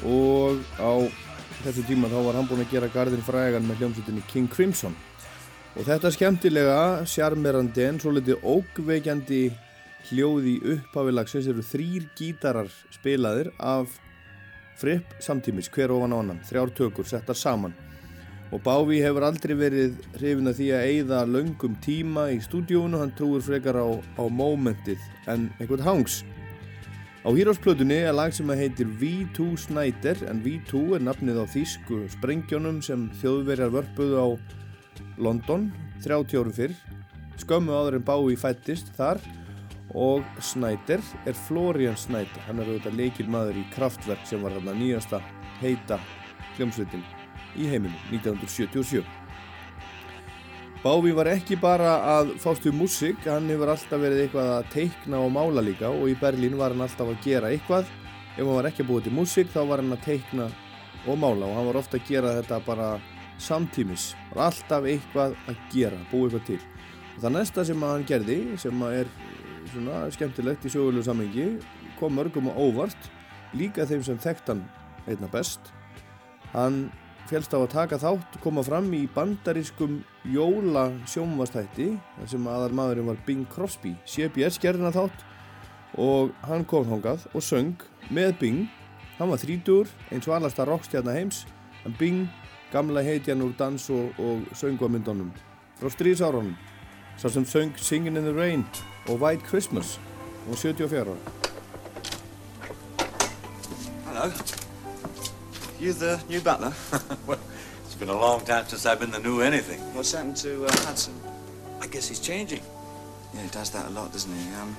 og 0.06 0.62
á 0.78 0.94
þessu 1.64 1.88
tíma 1.88 2.12
þá 2.12 2.20
var 2.28 2.38
hann 2.38 2.52
búinn 2.52 2.62
að 2.68 2.76
gera 2.76 2.92
gardin 2.94 3.26
frægan 3.26 3.66
með 3.66 3.82
hljómsveitinni 3.82 4.28
King 4.30 4.54
Crimson. 4.54 4.94
Og 5.74 5.90
þetta 5.90 6.14
skemmtilega, 6.14 6.78
sjarmerandi 7.10 7.88
en 7.88 7.98
svo 8.06 8.14
litið 8.14 8.46
ógveikjandi 8.46 9.42
hljóði 10.12 10.60
upphafilagsins 10.76 11.50
eru 11.50 11.66
þrýr 11.66 12.12
gítarar 12.20 12.70
spilaðir 12.94 13.56
af 13.58 13.90
Fripp 14.78 15.18
samtímis, 15.18 15.74
hver 15.74 15.98
ofan 15.98 16.14
á 16.14 16.22
annan, 16.22 16.46
þrjár 16.46 16.78
tökur 16.78 17.10
settar 17.10 17.42
saman. 17.42 17.74
Og 18.56 18.62
Bávi 18.64 19.02
hefur 19.04 19.26
aldrei 19.28 19.56
verið 19.60 19.98
hrifin 20.16 20.48
að 20.48 20.60
því 20.62 20.68
að 20.72 20.89
eyða 20.91 21.22
löngum 21.28 21.74
tíma 21.84 22.30
í 22.32 22.38
stúdíónu, 22.43 23.02
hann 23.02 23.12
trúur 23.18 23.43
frekar 23.43 23.76
á, 23.76 23.88
á 24.16 24.24
momentið 24.32 25.02
en 25.28 25.50
einhvern 25.60 25.84
hangs. 25.84 26.22
Á 27.28 27.30
Heroes-plötunni 27.36 27.98
er 28.08 28.16
lag 28.16 28.32
sem 28.32 28.48
að 28.48 28.62
heitir 28.62 28.91
V2 29.02 29.50
Snyder 29.60 30.22
en 30.32 30.39
V2 30.45 30.95
er 30.95 31.04
nafnið 31.04 31.41
á 31.43 31.45
þýsku 31.52 32.06
sprengjónum 32.14 32.80
sem 32.86 33.10
þjóðverjar 33.20 33.74
vörpuðu 33.74 34.16
á 34.16 34.28
London 35.20 35.68
30 36.06 36.39
árum 36.39 36.56
fyrr. 36.56 36.78
Skömmu 37.43 37.76
áður 37.76 38.00
en 38.00 38.08
Bávi 38.08 38.39
fættist 38.39 38.95
þar 38.95 39.20
og 39.91 40.24
Snyder 40.39 41.04
er 41.28 41.36
Florian 41.50 42.00
Snyder. 42.00 42.48
Hann 42.48 42.64
er 42.64 42.72
auðvitað 42.72 43.00
leikil 43.02 43.28
maður 43.28 43.60
í 43.60 43.68
Kraftwerk 43.76 44.24
sem 44.30 44.39
var 44.39 44.56
þarna 44.56 44.80
nýjasta 44.80 45.20
heita 45.60 46.00
hljómsveitin 46.56 47.16
í 47.58 47.68
heiminum 47.70 47.97
1977. 48.12 49.03
Bávi 50.84 51.12
var 51.18 51.28
ekki 51.32 51.58
bara 51.60 51.95
að 52.14 52.36
fást 52.39 52.64
við 52.68 52.76
músík, 52.78 53.24
hann 53.26 53.49
hefur 53.49 53.74
alltaf 53.74 53.99
verið 53.99 54.24
eitthvað 54.24 54.51
að 54.53 54.68
teikna 54.76 55.20
og 55.26 55.34
mála 55.34 55.64
líka 55.66 55.89
og 55.89 56.05
í 56.12 56.16
Berlín 56.20 56.58
var 56.60 56.76
hann 56.76 56.86
alltaf 56.86 57.10
að 57.10 57.24
gera 57.26 57.49
eitthvað. 57.51 57.89
Ef 58.38 58.43
hann 58.43 58.53
var 58.60 58.70
ekki 58.70 58.86
að 58.86 58.91
búa 58.91 59.03
til 59.03 59.16
músík 59.18 59.49
þá 59.51 59.62
var 59.72 59.82
hann 59.82 59.95
að 59.95 60.05
teikna 60.05 60.45
og 61.08 61.18
mála 61.18 61.49
og 61.49 61.58
hann 61.58 61.70
var 61.72 61.80
ofta 61.82 61.97
að 61.97 62.12
gera 62.12 62.36
þetta 62.38 62.60
bara 62.68 62.89
samtímis. 63.41 64.12
Það 64.30 64.38
var 64.38 64.51
alltaf 64.51 64.88
eitthvað 64.91 65.36
að 65.49 65.66
gera, 65.74 66.03
búa 66.12 66.30
eitthvað 66.30 66.45
til. 66.51 66.60
Og 67.16 67.24
það 67.26 67.36
næsta 67.39 67.66
sem 67.66 67.88
hann 67.89 68.05
gerði, 68.14 68.38
sem 68.62 68.86
er 68.91 69.12
svona 69.74 70.03
skemmtilegt 70.14 70.70
í 70.70 70.72
sögulegu 70.72 71.08
samengi, 71.10 71.47
kom 71.97 72.14
mörgum 72.14 72.51
á 72.51 72.53
óvart, 72.53 73.10
líka 73.58 73.88
þeim 73.89 74.05
sem 74.05 74.22
þekkt 74.22 74.53
hann 74.53 74.64
einna 75.10 75.30
best. 75.34 75.72
Hann 76.53 76.86
félst 77.28 77.54
á 77.54 77.60
að 77.60 77.72
taka 77.74 78.00
þátt 78.00 78.38
koma 78.44 78.64
fram 78.64 78.88
í 78.96 79.04
bandarískum 79.12 80.00
jóla 80.32 80.88
sjónvastætti 81.10 81.90
þar 82.16 82.30
sem 82.32 82.48
aðal 82.48 82.76
maðurinn 82.80 83.10
var 83.10 83.22
Bing 83.28 83.48
Crosby. 83.52 83.94
CBS 84.08 84.60
gerði 84.64 84.88
hann 84.88 84.96
þátt 84.96 85.26
og 86.00 86.34
hann 86.48 86.66
kom 86.68 86.88
þangað 86.88 87.28
og 87.34 87.44
söng 87.44 87.86
með 88.14 88.36
Bing. 88.42 88.68
Hann 89.18 89.32
var 89.32 89.42
þrítur 89.42 89.92
eins 90.12 90.28
og 90.30 90.38
allasta 90.38 90.68
rockstjarnar 90.68 91.18
heims 91.18 91.46
en 91.86 91.96
Bing 92.00 92.28
gamla 92.72 93.04
heitjan 93.04 93.44
úr 93.44 93.56
dans 93.58 93.90
og, 93.90 94.14
og 94.20 94.46
söngvamyndunum. 94.56 95.34
Frá 95.80 95.92
stríðsárunum 95.94 96.56
sá 97.18 97.30
sem 97.30 97.46
söng 97.46 97.74
Singin' 97.78 98.18
in 98.18 98.24
the 98.24 98.34
Rain 98.34 98.66
og 99.08 99.22
White 99.22 99.44
Christmas 99.48 100.00
og 100.48 100.58
74 100.58 101.04
ára. 101.04 101.18
Hello. 104.06 104.66
You 105.80 105.94
the 105.94 106.20
new 106.28 106.42
butler? 106.42 106.74
well, 107.28 107.40
it's 107.86 107.94
been 107.94 108.10
a 108.10 108.20
long 108.20 108.44
time 108.44 108.66
since 108.66 108.88
I've 108.88 109.00
been 109.00 109.12
the 109.12 109.20
new 109.20 109.42
anything. 109.42 109.80
What's 109.94 110.12
happened 110.12 110.36
to 110.38 110.66
uh, 110.66 110.72
Hudson? 110.86 111.14
I 111.80 111.86
guess 111.86 112.08
he's 112.08 112.20
changing. 112.20 112.62
Yeah, 113.34 113.44
he 113.44 113.50
does 113.50 113.70
that 113.72 113.86
a 113.86 113.90
lot, 113.92 114.12
doesn't 114.12 114.34
he? 114.34 114.54
Um, 114.56 114.76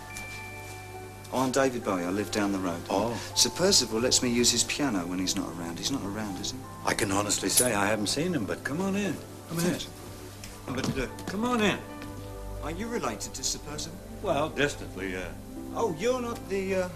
oh, 1.33 1.39
I'm 1.41 1.53
David 1.53 1.85
Bowie. 1.85 2.03
I 2.03 2.11
live 2.11 2.33
down 2.33 2.51
the 2.51 2.59
road. 2.59 2.81
Oh. 2.91 3.17
Sir 3.37 3.51
Percival 3.51 4.01
lets 4.01 4.25
me 4.25 4.29
use 4.29 4.51
his 4.51 4.65
piano 4.65 5.07
when 5.07 5.21
he's 5.21 5.37
not 5.37 5.49
around. 5.57 5.79
He's 5.79 5.93
not 5.93 6.03
around, 6.03 6.41
is 6.41 6.51
he? 6.51 6.59
I 6.85 6.95
can 6.95 7.13
honestly 7.13 7.49
say 7.49 7.75
I 7.75 7.87
haven't 7.87 8.09
seen 8.09 8.35
him, 8.35 8.45
but 8.45 8.65
come 8.65 8.81
on 8.81 8.97
in. 8.97 9.17
Come 9.51 9.61
in. 9.61 9.79
But 10.67 10.99
uh, 10.99 11.07
come 11.27 11.45
on 11.45 11.61
in. 11.61 11.79
Are 12.65 12.73
you 12.73 12.89
related 12.89 13.35
to 13.35 13.45
Sir 13.45 13.61
Percival? 13.71 13.99
Well, 14.21 14.49
distantly, 14.49 15.13
yeah. 15.13 15.29
Oh, 15.77 15.95
you're 15.97 16.21
not 16.21 16.49
the 16.49 16.75
uh, 16.75 16.89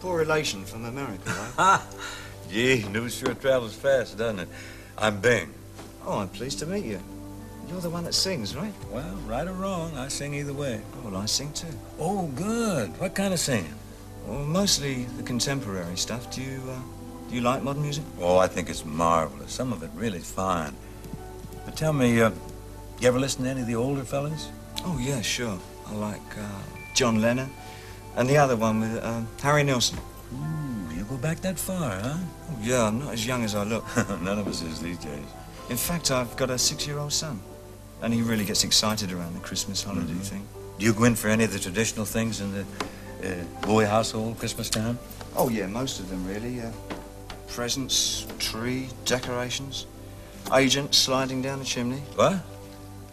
poor 0.00 0.18
relation 0.18 0.62
from 0.66 0.84
America, 0.84 1.30
right? 1.56 1.80
Gee, 2.50 2.84
news 2.90 3.14
sure 3.14 3.34
travels 3.34 3.76
fast, 3.76 4.18
doesn't 4.18 4.40
it? 4.40 4.48
I'm 4.98 5.20
Bing. 5.20 5.54
Oh, 6.04 6.18
I'm 6.18 6.28
pleased 6.28 6.58
to 6.58 6.66
meet 6.66 6.84
you. 6.84 7.00
You're 7.68 7.80
the 7.80 7.90
one 7.90 8.02
that 8.02 8.12
sings, 8.14 8.56
right? 8.56 8.74
Well, 8.90 9.14
right 9.28 9.46
or 9.46 9.52
wrong, 9.52 9.96
I 9.96 10.08
sing 10.08 10.34
either 10.34 10.52
way. 10.52 10.80
Oh, 10.96 11.10
well, 11.10 11.22
I 11.22 11.26
sing 11.26 11.52
too. 11.52 11.68
Oh, 12.00 12.26
good. 12.34 12.88
What 12.98 13.14
kind 13.14 13.32
of 13.32 13.38
singing? 13.38 13.72
Well, 14.26 14.40
mostly 14.40 15.04
the 15.16 15.22
contemporary 15.22 15.96
stuff. 15.96 16.28
Do 16.34 16.42
you, 16.42 16.60
uh, 16.68 16.80
do 17.28 17.36
you 17.36 17.40
like 17.40 17.62
modern 17.62 17.82
music? 17.82 18.02
Oh, 18.20 18.38
I 18.38 18.48
think 18.48 18.68
it's 18.68 18.84
marvelous. 18.84 19.52
Some 19.52 19.72
of 19.72 19.84
it 19.84 19.90
really 19.94 20.18
fine. 20.18 20.74
But 21.64 21.76
tell 21.76 21.92
me, 21.92 22.20
uh, 22.20 22.32
you 22.98 23.06
ever 23.06 23.20
listen 23.20 23.44
to 23.44 23.50
any 23.50 23.60
of 23.60 23.68
the 23.68 23.76
older 23.76 24.02
fellas? 24.02 24.48
Oh, 24.84 24.98
yeah, 25.00 25.20
sure. 25.20 25.56
I 25.86 25.94
like 25.94 26.36
uh, 26.36 26.62
John 26.94 27.22
Lennon 27.22 27.50
and 28.16 28.28
the 28.28 28.38
other 28.38 28.56
one 28.56 28.80
with 28.80 29.04
uh, 29.04 29.20
Harry 29.40 29.62
Nilsson. 29.62 30.00
Ooh, 30.34 30.94
you 30.96 31.04
go 31.04 31.16
back 31.16 31.40
that 31.42 31.56
far, 31.56 32.00
huh? 32.00 32.16
Yeah, 32.60 32.84
I'm 32.86 32.98
not 32.98 33.12
as 33.14 33.26
young 33.26 33.42
as 33.44 33.54
I 33.54 33.64
look. 33.64 33.84
None 34.22 34.38
of 34.38 34.46
us 34.46 34.62
is 34.62 34.80
these 34.80 34.98
days. 34.98 35.24
In 35.70 35.76
fact, 35.76 36.10
I've 36.10 36.36
got 36.36 36.50
a 36.50 36.58
six-year-old 36.58 37.12
son, 37.12 37.40
and 38.02 38.12
he 38.12 38.22
really 38.22 38.44
gets 38.44 38.64
excited 38.64 39.12
around 39.12 39.34
the 39.34 39.40
Christmas 39.40 39.82
holiday 39.82 40.12
Mhm. 40.12 40.20
thing. 40.22 40.46
Do 40.78 40.84
you 40.86 40.92
go 40.92 41.04
in 41.04 41.14
for 41.14 41.28
any 41.28 41.44
of 41.44 41.52
the 41.52 41.58
traditional 41.58 42.06
things 42.06 42.40
in 42.40 42.52
the 42.52 42.64
uh, 43.22 43.44
Bowie 43.66 43.84
household 43.86 44.38
Christmas 44.38 44.68
time? 44.70 44.98
Oh, 45.36 45.48
yeah, 45.48 45.66
most 45.66 46.00
of 46.00 46.08
them, 46.08 46.26
really. 46.26 46.60
Uh, 46.60 46.70
presents, 47.48 48.26
tree, 48.38 48.88
decorations, 49.04 49.86
agents 50.54 50.96
sliding 50.98 51.42
down 51.42 51.58
the 51.58 51.64
chimney. 51.64 52.02
What? 52.16 52.36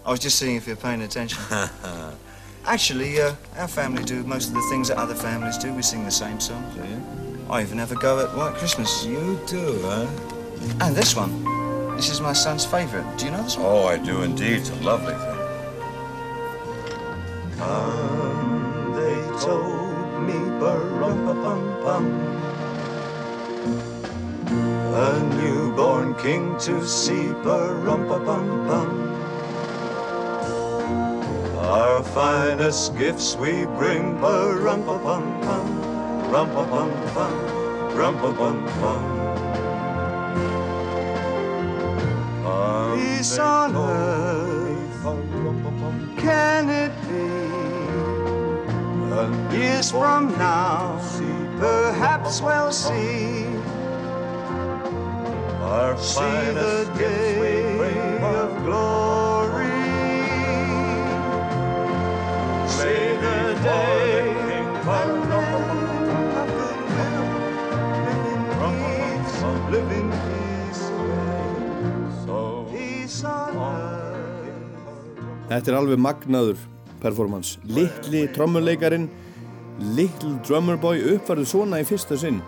I 0.05 0.11
was 0.11 0.19
just 0.21 0.37
seeing 0.39 0.55
if 0.55 0.65
you're 0.67 0.75
paying 0.77 1.01
attention. 1.01 1.39
Actually, 2.65 3.21
uh, 3.21 3.33
our 3.57 3.67
family 3.67 4.03
do 4.03 4.23
most 4.23 4.47
of 4.49 4.53
the 4.55 4.65
things 4.69 4.87
that 4.89 4.97
other 4.97 5.15
families 5.15 5.57
do. 5.57 5.73
We 5.73 5.81
sing 5.81 6.03
the 6.05 6.11
same 6.11 6.39
songs. 6.39 6.73
Do 6.75 6.81
you? 6.81 7.01
I 7.49 7.61
even 7.61 7.77
have 7.77 7.93
a 7.93 7.95
go 7.95 8.19
at 8.19 8.35
White 8.35 8.55
Christmas. 8.55 9.05
You 9.05 9.39
do, 9.47 9.79
huh? 9.81 10.05
And 10.81 10.93
this 10.93 11.15
one. 11.15 11.45
This 11.95 12.09
is 12.09 12.19
my 12.19 12.33
son's 12.33 12.65
favorite. 12.65 13.05
Do 13.17 13.25
you 13.25 13.31
know 13.31 13.41
this 13.41 13.55
one? 13.55 13.65
Oh, 13.65 13.85
I 13.85 13.97
do 13.97 14.23
indeed. 14.23 14.57
It's 14.57 14.69
a 14.69 14.75
lovely 14.75 15.13
thing. 15.13 15.37
Come, 17.57 18.93
they 18.93 19.15
told 19.39 20.23
me, 20.27 20.33
ba-rum-pa-pum-pum. 20.59 22.05
A 24.93 25.19
newborn 25.35 26.15
king 26.15 26.57
to 26.59 26.85
see, 26.85 27.31
ba-rum-pa-pum-pum. 27.43 28.89
Our 31.59 32.03
finest 32.03 32.97
gifts 32.97 33.37
we 33.37 33.65
bring, 33.77 34.19
ba-rum-pa-pum-pum, 36.31 37.33
rum-pa-pum-pum, 37.95 37.95
rum-pa-pum-pum. 37.95 39.01
Peace 42.97 43.37
on 43.39 43.75
earth, 43.75 45.05
can 46.17 46.69
it 46.69 46.91
be? 47.07 47.27
Years 49.57 49.91
from 49.91 50.37
now, 50.37 50.99
perhaps 51.59 52.41
we'll 52.41 52.71
see. 52.71 53.45
Our 55.61 55.97
see 55.97 56.21
the 56.21 56.87
day 56.97 57.73
of 58.21 58.63
glory. 58.63 58.96
Þetta 75.47 75.71
er 75.71 75.77
alveg 75.77 75.99
magnaður 76.03 76.59
performance. 76.99 77.55
Littli 77.71 78.25
trommuleikarin, 78.35 79.05
Little 79.95 80.33
Drummer 80.43 80.75
Boy 80.81 80.99
uppvarðu 81.13 81.45
svona 81.47 81.79
í 81.79 81.85
fyrsta 81.87 82.17
sinn 82.19 82.41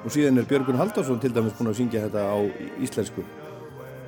og 0.00 0.08
síðan 0.10 0.40
er 0.40 0.48
Björgun 0.48 0.80
Haldarsson 0.80 1.20
til 1.22 1.30
dæmis 1.36 1.54
búinn 1.54 1.70
að 1.70 1.76
syngja 1.82 2.06
þetta 2.06 2.24
á 2.26 2.38
íslensku. 2.82 3.22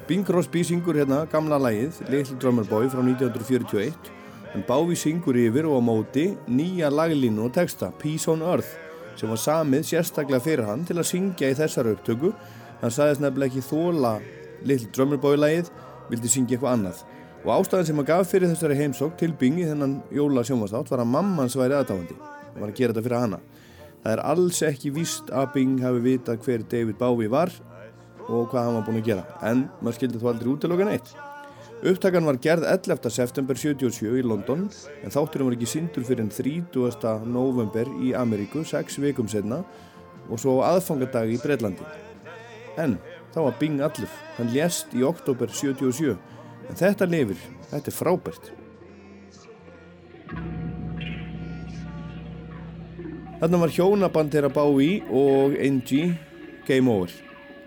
Bing 0.08 0.26
Crosby 0.26 0.64
syngur 0.66 0.98
hérna 0.98 1.20
gamla 1.30 1.60
lagið 1.62 2.00
Little 2.10 2.38
Drummer 2.42 2.66
Boy 2.66 2.88
frá 2.90 3.04
1941 3.04 4.10
en 4.56 4.66
Bávi 4.66 4.98
syngur 4.98 5.38
yfir 5.38 5.68
og 5.70 5.78
á 5.78 5.82
móti 5.84 6.26
nýja 6.50 6.90
laglínu 6.90 7.46
og 7.46 7.54
texta 7.54 7.92
Peace 8.02 8.26
on 8.32 8.42
Earth 8.42 8.74
sem 9.20 9.30
var 9.30 9.38
samið 9.38 9.86
sérstaklega 9.92 10.42
fyrir 10.42 10.66
hann 10.66 10.82
til 10.88 10.98
að 10.98 11.10
syngja 11.12 11.52
í 11.52 11.56
þessar 11.60 11.92
upptöku 11.92 12.32
hann 12.82 12.90
sagðist 12.90 13.22
nefnilega 13.22 13.52
ekki 13.52 13.68
þóla 13.70 14.16
Little 14.66 14.90
Drummer 14.90 15.22
Boy 15.22 15.38
lagið 15.38 15.70
vildi 16.10 16.32
syngja 16.32 16.58
eitthvað 16.58 16.80
annað 16.80 17.04
og 17.42 17.50
ástæðan 17.56 17.88
sem 17.88 17.98
hann 17.98 18.06
gaf 18.06 18.30
fyrir 18.30 18.52
þessari 18.52 18.78
heimsók 18.78 19.16
til 19.18 19.32
Bing 19.38 19.58
í 19.58 19.66
þennan 19.66 19.98
jóla 20.14 20.44
sjónvastátt 20.46 20.92
var 20.92 21.02
að 21.02 21.10
mammans 21.10 21.56
væri 21.58 21.74
aðdáðandi 21.74 22.14
og 22.14 22.60
var 22.60 22.70
að 22.70 22.78
gera 22.78 22.94
þetta 22.94 23.04
fyrir 23.08 23.24
hana 23.24 23.40
það 24.04 24.12
er 24.12 24.24
alls 24.30 24.62
ekki 24.68 24.94
víst 24.94 25.32
að 25.34 25.50
Bing 25.56 25.82
hafi 25.82 26.04
vitað 26.06 26.46
hver 26.46 26.64
David 26.70 26.98
Bowie 27.00 27.32
var 27.32 27.50
og 28.28 28.46
hvað 28.52 28.68
hann 28.68 28.78
var 28.78 28.86
búinn 28.86 29.02
að 29.02 29.10
gera 29.10 29.42
en 29.50 29.66
maður 29.80 29.98
skildi 29.98 30.22
þó 30.22 30.28
aldrei 30.32 30.52
útiloka 30.54 30.86
neitt 30.86 31.14
Upptakan 31.82 32.28
var 32.28 32.36
gerð 32.38 32.62
11. 32.70 33.10
september 33.10 33.58
77 33.58 34.12
í 34.20 34.22
London 34.22 34.68
en 35.02 35.10
þátturinn 35.10 35.48
var 35.48 35.56
ekki 35.56 35.66
sindur 35.66 36.04
fyrir 36.06 36.22
en 36.22 36.30
30. 36.30 37.24
november 37.26 37.88
í 37.98 38.12
Ameríku, 38.14 38.62
6 38.62 39.00
vikum 39.02 39.26
setna 39.26 39.64
og 40.28 40.38
svo 40.38 40.60
aðfangadag 40.62 41.32
í 41.34 41.40
Breitlandi. 41.42 41.82
En 42.78 42.94
þá 43.34 43.40
var 43.48 43.58
Bing 43.58 43.82
allur, 43.82 44.14
hann 44.36 44.54
lést 44.54 44.94
í 44.94 45.02
oktober 45.02 45.50
77 45.50 46.14
en 46.68 46.78
þetta 46.78 47.08
lifir, 47.08 47.40
þetta 47.70 47.90
er 47.90 47.96
frábært. 47.96 48.52
Þarna 53.42 53.58
var 53.58 53.72
hjónaband 53.74 54.30
þeirra 54.30 54.52
Bowie 54.54 55.00
og 55.10 55.56
Angie 55.58 56.12
Game 56.68 56.86
Over. 56.86 57.10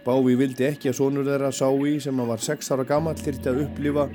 Bowie 0.06 0.38
vildi 0.40 0.70
ekki 0.70 0.92
að 0.92 1.00
sonur 1.02 1.28
þeirra 1.28 1.50
Sái 1.52 1.98
sem 2.06 2.22
hann 2.22 2.30
var 2.30 2.44
6 2.46 2.72
ára 2.72 2.86
gammal 2.88 3.18
þyrti 3.20 3.52
að 3.52 3.60
upplifa 3.66 4.06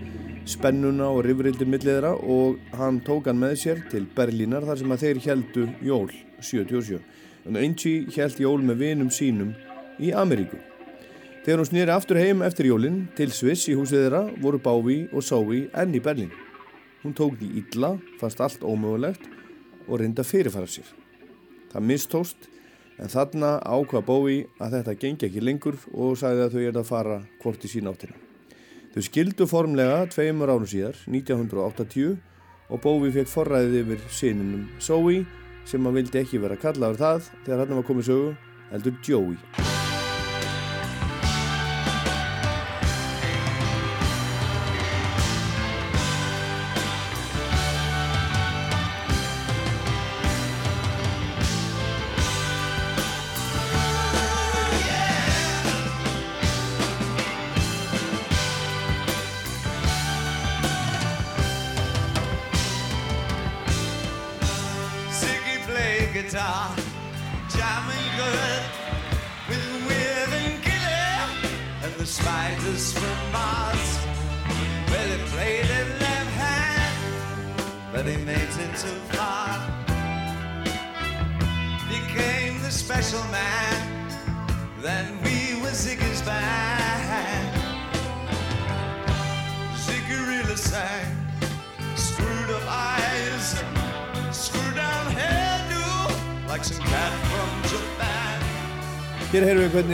spennuna 0.48 1.10
og 1.12 1.20
rifrildi 1.26 1.68
millið 1.68 1.90
þeirra 1.90 2.14
og 2.16 2.56
hann 2.80 3.02
tók 3.04 3.28
hann 3.28 3.42
með 3.42 3.58
sér 3.60 3.84
til 3.92 4.06
Berlínar 4.16 4.64
þar 4.70 4.80
sem 4.80 4.96
að 4.96 5.04
þeir 5.04 5.22
heldu 5.26 5.68
jól 5.84 6.08
77. 6.40 7.02
En 7.50 7.60
Angie 7.60 8.08
held 8.16 8.40
jól 8.40 8.58
með 8.64 8.84
vinum 8.86 9.12
sínum 9.12 9.52
í 10.00 10.14
Ameríku. 10.16 10.69
Þegar 11.40 11.62
hún 11.62 11.68
snýri 11.70 11.92
aftur 11.94 12.18
heim 12.20 12.42
eftir 12.44 12.66
jólinn 12.68 12.98
til 13.16 13.30
Sviss 13.32 13.64
í 13.72 13.74
húsið 13.78 14.02
þeirra 14.04 14.22
voru 14.42 14.58
Bowie 14.60 15.06
og 15.08 15.24
Sái 15.24 15.62
enn 15.72 15.94
í 15.96 16.02
Berlín. 16.04 16.28
Hún 17.00 17.14
tók 17.16 17.38
því 17.40 17.48
illa, 17.62 17.94
fannst 18.20 18.42
allt 18.44 18.60
ómögulegt 18.60 19.24
og 19.86 20.02
reynda 20.02 20.20
fyrirfara 20.20 20.68
sér. 20.68 20.84
Það 21.72 21.86
mistóst 21.88 22.50
en 23.00 23.08
þarna 23.08 23.54
ákvað 23.64 24.06
Bowie 24.10 24.44
að 24.60 24.76
þetta 24.76 24.96
gengi 25.00 25.28
ekki 25.30 25.46
lengur 25.46 25.80
og 25.94 26.20
sagði 26.20 26.44
að 26.44 26.58
þau 26.58 26.66
er 26.66 26.80
að 26.82 26.88
fara 26.92 27.18
hvort 27.40 27.64
í 27.64 27.72
sín 27.72 27.88
áttina. 27.88 28.20
Þau 28.92 29.02
skildu 29.08 29.48
formlega 29.48 30.04
tveimur 30.12 30.52
árum 30.52 30.68
síðar, 30.68 31.00
1980 31.08 32.18
og 32.68 32.84
Bowie 32.84 33.16
fekk 33.16 33.32
forræðið 33.32 33.80
yfir 33.86 34.08
sininum 34.12 34.68
Zoe 34.76 35.24
sem 35.64 35.88
að 35.88 36.02
vildi 36.02 36.20
ekki 36.20 36.44
vera 36.44 36.60
kallaður 36.60 37.00
það 37.00 37.28
þegar 37.46 37.64
hann 37.64 37.78
var 37.80 37.92
komið 37.94 38.10
sögu 38.12 38.32
heldur 38.74 39.00
Joey. 39.06 39.79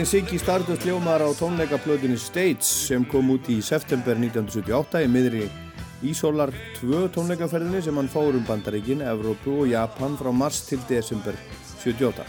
Siggy 0.07 0.37
Stardust 0.39 0.85
ljómar 0.87 1.19
á 1.19 1.27
tónleikaplötunni 1.35 2.15
States 2.15 2.67
sem 2.87 3.03
kom 3.11 3.27
út 3.33 3.49
í 3.51 3.57
september 3.59 4.15
1978 4.15 5.01
í 5.03 5.09
miðri 5.11 5.41
Ísólar 6.07 6.53
2 6.77 7.09
tónleikaferðinni 7.11 7.81
sem 7.83 7.99
hann 7.99 8.07
fór 8.07 8.37
um 8.39 8.45
Bandaríkin, 8.47 9.03
Evrópu 9.03 9.57
og 9.65 9.67
Japan 9.73 10.15
frá 10.15 10.31
mars 10.31 10.61
til 10.69 10.79
desember 10.87 11.35
78. 11.81 12.23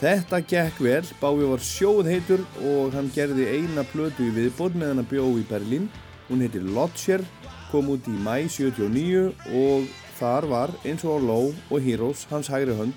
Þetta 0.00 0.40
gekk 0.48 0.80
vel, 0.86 1.04
Bávi 1.20 1.52
var 1.52 1.66
sjóð 1.68 2.08
heitur 2.14 2.46
og 2.64 2.96
hann 2.96 3.12
gerði 3.12 3.50
eina 3.58 3.84
plötu 3.92 4.30
í 4.30 4.32
viðbóð 4.38 4.80
meðan 4.80 5.02
hann 5.02 5.12
bjó 5.12 5.28
í 5.36 5.44
Berlín. 5.52 5.92
Hún 6.30 6.46
heitir 6.46 6.64
Lodger, 6.64 7.28
kom 7.68 7.92
út 7.92 8.08
í 8.08 8.16
mæ 8.24 8.48
79 8.48 9.34
og 9.52 9.84
þar 10.16 10.48
var 10.48 10.76
eins 10.88 11.04
og 11.04 11.20
á 11.20 11.26
Low 11.28 11.52
og 11.68 11.76
Heroes 11.76 12.24
hans 12.32 12.48
hægri 12.48 12.80
hönd 12.80 12.96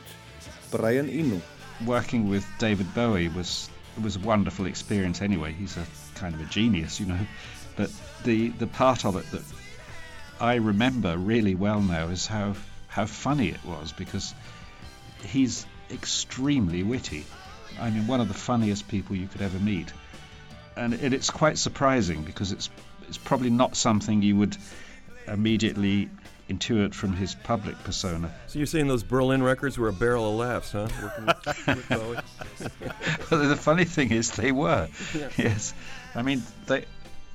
Brian 0.71 1.11
Eno. 1.11 1.43
working 1.85 2.29
with 2.29 2.45
David 2.59 2.93
Bowie 2.93 3.29
was 3.29 3.69
was 4.01 4.15
a 4.15 4.19
wonderful 4.19 4.65
experience 4.65 5.21
anyway. 5.21 5.53
He's 5.53 5.77
a 5.77 5.85
kind 6.15 6.33
of 6.35 6.41
a 6.41 6.45
genius, 6.45 6.99
you 6.99 7.05
know. 7.05 7.19
But 7.75 7.91
the 8.23 8.49
the 8.49 8.67
part 8.67 9.05
of 9.05 9.15
it 9.15 9.29
that 9.31 9.43
I 10.39 10.55
remember 10.55 11.17
really 11.17 11.55
well 11.55 11.81
now 11.81 12.07
is 12.07 12.27
how 12.27 12.55
how 12.87 13.05
funny 13.05 13.49
it 13.49 13.63
was 13.65 13.91
because 13.91 14.33
he's 15.23 15.65
extremely 15.91 16.83
witty. 16.83 17.25
I 17.79 17.89
mean, 17.89 18.07
one 18.07 18.21
of 18.21 18.27
the 18.27 18.33
funniest 18.33 18.87
people 18.87 19.15
you 19.15 19.27
could 19.27 19.41
ever 19.41 19.59
meet, 19.59 19.91
and 20.75 20.93
it, 20.93 21.13
it's 21.13 21.29
quite 21.29 21.57
surprising 21.57 22.23
because 22.23 22.51
it's 22.51 22.69
it's 23.07 23.17
probably 23.17 23.49
not 23.49 23.75
something 23.75 24.21
you 24.21 24.35
would 24.37 24.57
immediately 25.27 26.09
intuit 26.49 26.93
from 26.93 27.13
his 27.13 27.35
public 27.35 27.77
persona. 27.83 28.33
So 28.47 28.59
you're 28.59 28.65
saying 28.65 28.87
those 28.87 29.03
Berlin 29.03 29.41
records 29.43 29.77
were 29.77 29.87
a 29.87 29.93
barrel 29.93 30.29
of 30.29 30.35
laughs, 30.35 30.71
huh? 30.71 30.87
With, 31.01 31.89
with 32.59 33.31
well, 33.31 33.47
the 33.47 33.55
funny 33.55 33.85
thing 33.85 34.11
is, 34.11 34.31
they 34.31 34.51
were. 34.51 34.89
Yeah. 35.15 35.29
Yes, 35.37 35.73
I 36.15 36.21
mean 36.21 36.43
they. 36.67 36.85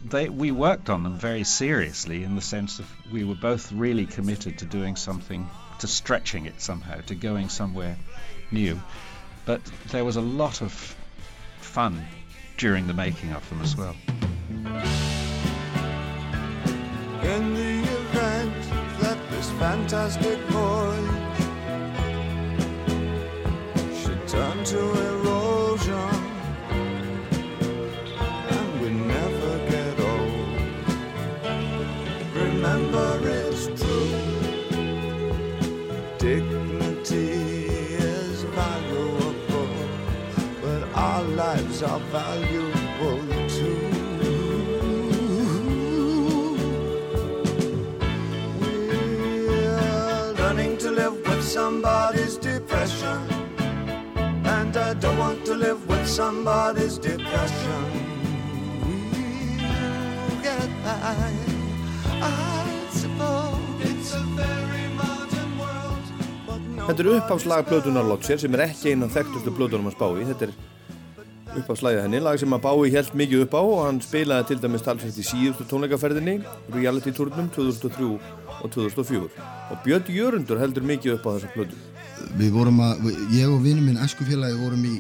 They, 0.07 0.29
we 0.29 0.51
worked 0.51 0.91
on 0.91 1.03
them 1.03 1.17
very 1.17 1.45
seriously 1.45 2.25
in 2.25 2.35
the 2.35 2.43
sense 2.43 2.79
of 2.79 2.87
we 3.11 3.25
were 3.25 3.37
both 3.37 3.73
really 3.73 4.05
committed 4.05 4.59
to 4.59 4.67
doing 4.67 4.97
something, 4.97 5.49
to 5.79 5.87
stretching 5.87 6.45
it 6.45 6.61
somehow, 6.61 7.01
to 7.07 7.15
going 7.15 7.49
somewhere 7.49 7.97
new. 8.51 8.79
But 9.47 9.65
there 9.93 10.05
was 10.05 10.17
a 10.17 10.21
lot 10.21 10.61
of 10.61 10.73
fun 11.61 12.05
during 12.59 12.87
the 12.87 12.93
making 12.93 13.33
of 13.33 13.49
them 13.49 13.63
as 13.63 13.77
well. 13.77 13.97
Fantastic 19.59 20.39
voyage 20.51 21.39
should 24.01 24.27
turn 24.27 24.65
to 24.65 24.81
erosion 25.09 26.15
and 28.55 28.81
we 28.81 28.91
never 28.91 29.59
get 29.71 30.01
old, 30.01 30.59
remember 32.35 33.21
it's 33.23 33.67
true. 33.81 34.11
Dignity 36.19 37.31
is 38.11 38.43
valuable, 38.45 39.35
but 40.63 40.83
our 40.95 41.23
lives 41.23 41.83
are 41.83 42.01
valuable 42.01 42.74
somebody's 51.55 52.37
depression. 52.37 53.19
And 54.45 54.77
I 54.77 54.95
don't 54.95 55.19
want 55.19 55.45
to 55.47 55.55
live 55.55 55.81
with 55.89 56.07
somebody's 56.09 56.99
depression. 56.99 57.83
We'll 59.63 60.43
get 60.43 60.69
by, 60.85 60.97
I 62.21 62.89
suppose. 62.91 63.63
It's 63.89 64.15
a 64.15 64.25
very 64.35 64.87
modern 64.99 65.51
world, 65.61 66.07
Þetta 66.89 67.03
er 67.05 67.11
uppháslag 67.15 67.69
plötunar 67.71 68.09
Lodger 68.11 68.39
sem 68.43 68.55
er 68.59 68.67
ekki 68.67 68.91
eina 68.91 69.07
þekktustu 69.07 69.55
plötunum 69.55 69.93
að 69.93 69.95
spá 69.95 70.09
í. 70.11 70.27
Þetta 70.33 70.49
er 70.49 70.57
uppháslagið 71.61 72.03
henni, 72.03 72.25
lag 72.27 72.41
sem 72.43 72.59
að 72.59 72.65
Bái 72.67 72.91
held 72.97 73.15
mikið 73.23 73.47
upp 73.47 73.55
á 73.55 73.63
og 73.63 73.85
hann 73.87 74.03
spilaði 74.03 74.51
til 74.51 74.63
dæmis 74.65 74.83
talsvægt 74.83 75.23
í 75.23 75.29
síðustu 75.31 75.71
tónleikaferðinni, 75.71 76.41
reality 76.75 77.15
turnum 77.15 77.47
2003 77.55 78.44
og 78.63 78.73
2004. 78.75 79.29
Og 79.71 79.79
Björn 79.85 80.11
Jörundur 80.13 80.61
heldur 80.61 80.87
mikið 80.87 81.17
upp 81.17 81.29
á 81.29 81.31
þessa 81.37 81.53
plötu. 81.55 81.79
Við 82.39 82.51
vorum 82.55 82.81
að, 82.85 83.09
ég 83.35 83.51
og 83.51 83.63
vinnum 83.65 83.89
minn 83.89 84.01
æskufélagi 84.01 84.59
vorum 84.61 84.85
í, 84.89 84.99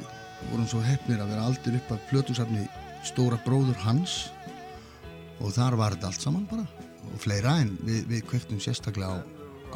vorum 0.50 0.68
svo 0.70 0.80
hefnir 0.84 1.22
að 1.22 1.34
vera 1.34 1.48
aldur 1.48 1.76
upp 1.78 1.92
að 1.94 2.06
plötusafni 2.10 2.64
stóra 3.06 3.38
bróður 3.44 3.78
hans. 3.84 4.16
Og 5.42 5.52
þar 5.54 5.78
var 5.80 5.96
þetta 5.96 6.10
allt 6.12 6.24
saman 6.24 6.48
bara 6.50 6.66
og 7.04 7.20
fleira 7.20 7.58
en 7.60 7.74
við, 7.84 8.04
við 8.10 8.24
kvektum 8.30 8.62
sérstaklega 8.62 9.18
á, 9.18 9.22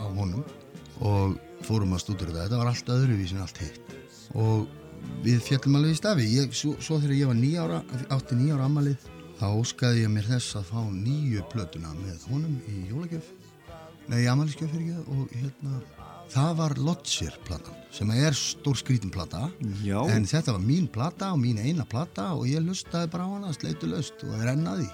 á 0.01 0.05
honum. 0.17 0.45
Og 1.05 1.37
fórum 1.67 1.95
að 1.95 2.05
stúdur 2.07 2.33
þetta, 2.33 2.47
þetta 2.49 2.63
var 2.63 2.73
allt 2.73 2.91
öðruvísin 2.95 3.45
allt 3.45 3.63
hitt. 3.63 3.95
Og 4.39 4.67
við 5.25 5.39
fjallum 5.45 5.79
alveg 5.79 5.95
í 5.95 6.01
stafi. 6.01 6.27
Ég, 6.35 6.57
svo, 6.57 6.75
svo 6.83 6.99
þegar 7.03 7.21
ég 7.21 7.31
var 7.31 7.39
nýja 7.39 7.69
ára, 7.69 7.83
átti 8.17 8.39
nýja 8.39 8.59
ára 8.59 8.67
ammalið 8.69 9.07
þá 9.39 9.47
óskaði 9.55 10.03
ég 10.03 10.11
mér 10.11 10.27
þess 10.27 10.57
að 10.59 10.71
fá 10.73 10.81
nýju 10.91 11.45
plötuna 11.53 11.93
með 11.95 12.25
honum 12.33 12.57
í 12.67 12.81
jólagjöf 12.91 13.29
nei, 14.09 14.23
í 14.25 14.29
ammaliðskjöf 14.31 14.71
fyrir 14.73 14.99
ekki 14.99 15.15
og 15.15 15.33
hérna 15.37 15.81
það 16.33 16.55
var 16.59 16.75
Lodger 16.85 17.37
platan 17.47 17.77
sem 17.95 18.11
er 18.13 18.37
stór 18.37 18.79
skrítin 18.81 19.13
plata 19.13 19.49
Já. 19.85 20.01
en 20.13 20.27
þetta 20.29 20.55
var 20.57 20.65
mín 20.65 20.89
plata 20.93 21.33
og 21.35 21.41
mín 21.43 21.61
eina 21.63 21.87
plata 21.89 22.31
og 22.37 22.47
ég 22.51 22.65
lustaði 22.65 23.11
bara 23.13 23.29
á 23.29 23.33
hana 23.37 23.55
sleitu 23.57 23.91
löst 23.91 24.25
og 24.27 24.37
er 24.41 24.55
ennaði 24.55 24.89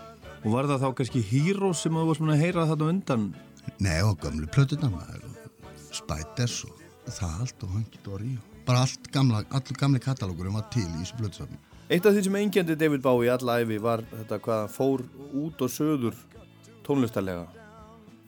Og 0.45 0.53
var 0.53 0.67
það 0.69 0.83
þá 0.83 0.89
kannski 0.99 1.21
Heroes 1.25 1.81
sem 1.81 1.95
þú 1.97 2.03
varst 2.05 2.21
svona 2.21 2.35
að 2.35 2.43
heyra 2.43 2.67
þetta 2.69 2.89
undan? 2.93 3.23
Nei, 3.81 3.97
og 4.05 4.19
gömlu 4.21 4.45
plötuna 4.53 4.91
maður 4.93 5.23
og 5.25 5.71
Spiders 5.97 6.59
og 6.69 6.83
það 7.09 7.39
allt 7.47 7.65
og 7.65 7.79
Hunky 7.79 8.03
Dory 8.05 8.35
bara 8.65 8.83
allt 8.85 9.09
gamla, 9.13 9.41
allur 9.49 9.79
gamli 9.81 10.03
katalógurum 10.05 10.59
var 10.59 10.69
til 10.73 10.85
í 10.85 11.01
þessu 11.01 11.17
plötusafni 11.23 11.63
Eitt 11.93 12.07
af 12.09 12.15
því 12.17 12.23
sem 12.25 12.37
engjandi 12.41 12.79
David 12.81 13.03
Bowie 13.05 13.33
alla 13.33 13.59
æfi 13.61 13.77
var 13.83 14.05
þetta 14.09 14.39
hvað 14.45 14.63
fór 14.73 15.03
út 15.37 15.61
og 15.67 15.69
söður 15.69 16.17
tónlistarlega. 16.85 17.45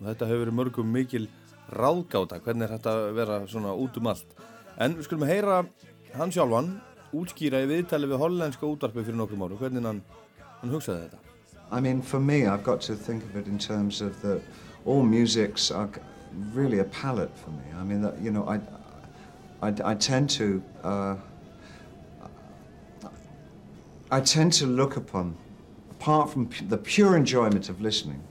Og 0.01 0.09
þetta 0.11 0.29
hefur 0.29 0.45
verið 0.45 0.59
mörgum 0.59 0.93
mikil 0.93 1.29
ráðgáta, 1.73 2.41
hvernig 2.43 2.67
er 2.67 2.77
þetta 2.77 2.95
vera 3.17 3.39
svona 3.51 3.75
út 3.75 3.97
um 3.99 4.11
allt. 4.13 4.37
En 4.79 4.97
við 4.97 5.09
skulum 5.09 5.29
heyra 5.29 5.63
hann 6.17 6.33
sjálfan 6.33 6.75
útskýra 7.17 7.63
í 7.65 7.71
viðtali 7.71 8.09
við 8.11 8.21
hollenska 8.21 8.69
útarpi 8.69 9.05
fyrir 9.05 9.19
nokkrum 9.19 9.47
árum, 9.47 9.61
hvernig 9.61 9.87
hann, 9.87 10.03
hann 10.61 10.75
hugsaði 10.75 11.07
þetta. 11.07 11.23
I 11.73 11.81
mean, 11.81 12.03
for 12.03 12.21
me, 12.21 12.47
I've 12.47 12.63
got 12.63 12.81
to 12.83 12.95
think 12.95 13.25
of 13.25 13.37
it 13.37 13.47
in 13.47 13.59
terms 13.59 14.01
of 14.01 14.21
the 14.23 14.41
all 14.85 15.03
musics 15.03 15.71
are 15.71 15.89
really 16.55 16.79
a 16.79 16.85
palette 16.85 17.37
for 17.37 17.51
me. 17.51 17.65
I 17.77 17.83
mean, 17.83 18.03
that, 18.03 18.21
you 18.21 18.31
know, 18.31 18.47
I, 18.49 18.61
I, 19.63 19.75
I 19.93 19.95
tend 19.95 20.31
to 20.31 20.63
uh, 20.85 21.17
I 24.11 24.21
tend 24.21 24.53
to 24.55 24.67
look 24.67 24.97
upon, 24.97 25.37
apart 25.91 26.31
from 26.31 26.49
the 26.69 26.79
pure 26.79 27.17
enjoyment 27.17 27.69
of 27.69 27.81
listening, 27.81 28.23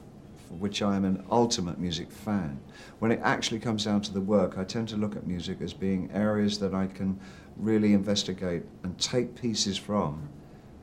which 0.60 0.82
I 0.82 0.96
am 0.96 1.06
an 1.06 1.24
ultimate 1.30 1.80
music 1.80 2.12
fan, 2.12 2.60
when 3.00 3.12
it 3.12 3.20
actually 3.24 3.60
comes 3.60 3.86
down 3.86 4.02
to 4.02 4.14
the 4.14 4.22
work, 4.22 4.58
I 4.58 4.64
tend 4.64 4.88
to 4.90 4.98
look 4.98 5.16
at 5.16 5.28
music 5.28 5.62
as 5.62 5.74
being 5.74 6.10
areas 6.12 6.60
that 6.60 6.74
I 6.74 6.88
can 6.88 7.20
really 7.58 7.94
investigate 7.94 8.64
and 8.84 8.98
take 9.00 9.36
pieces 9.36 9.78
from. 9.78 10.30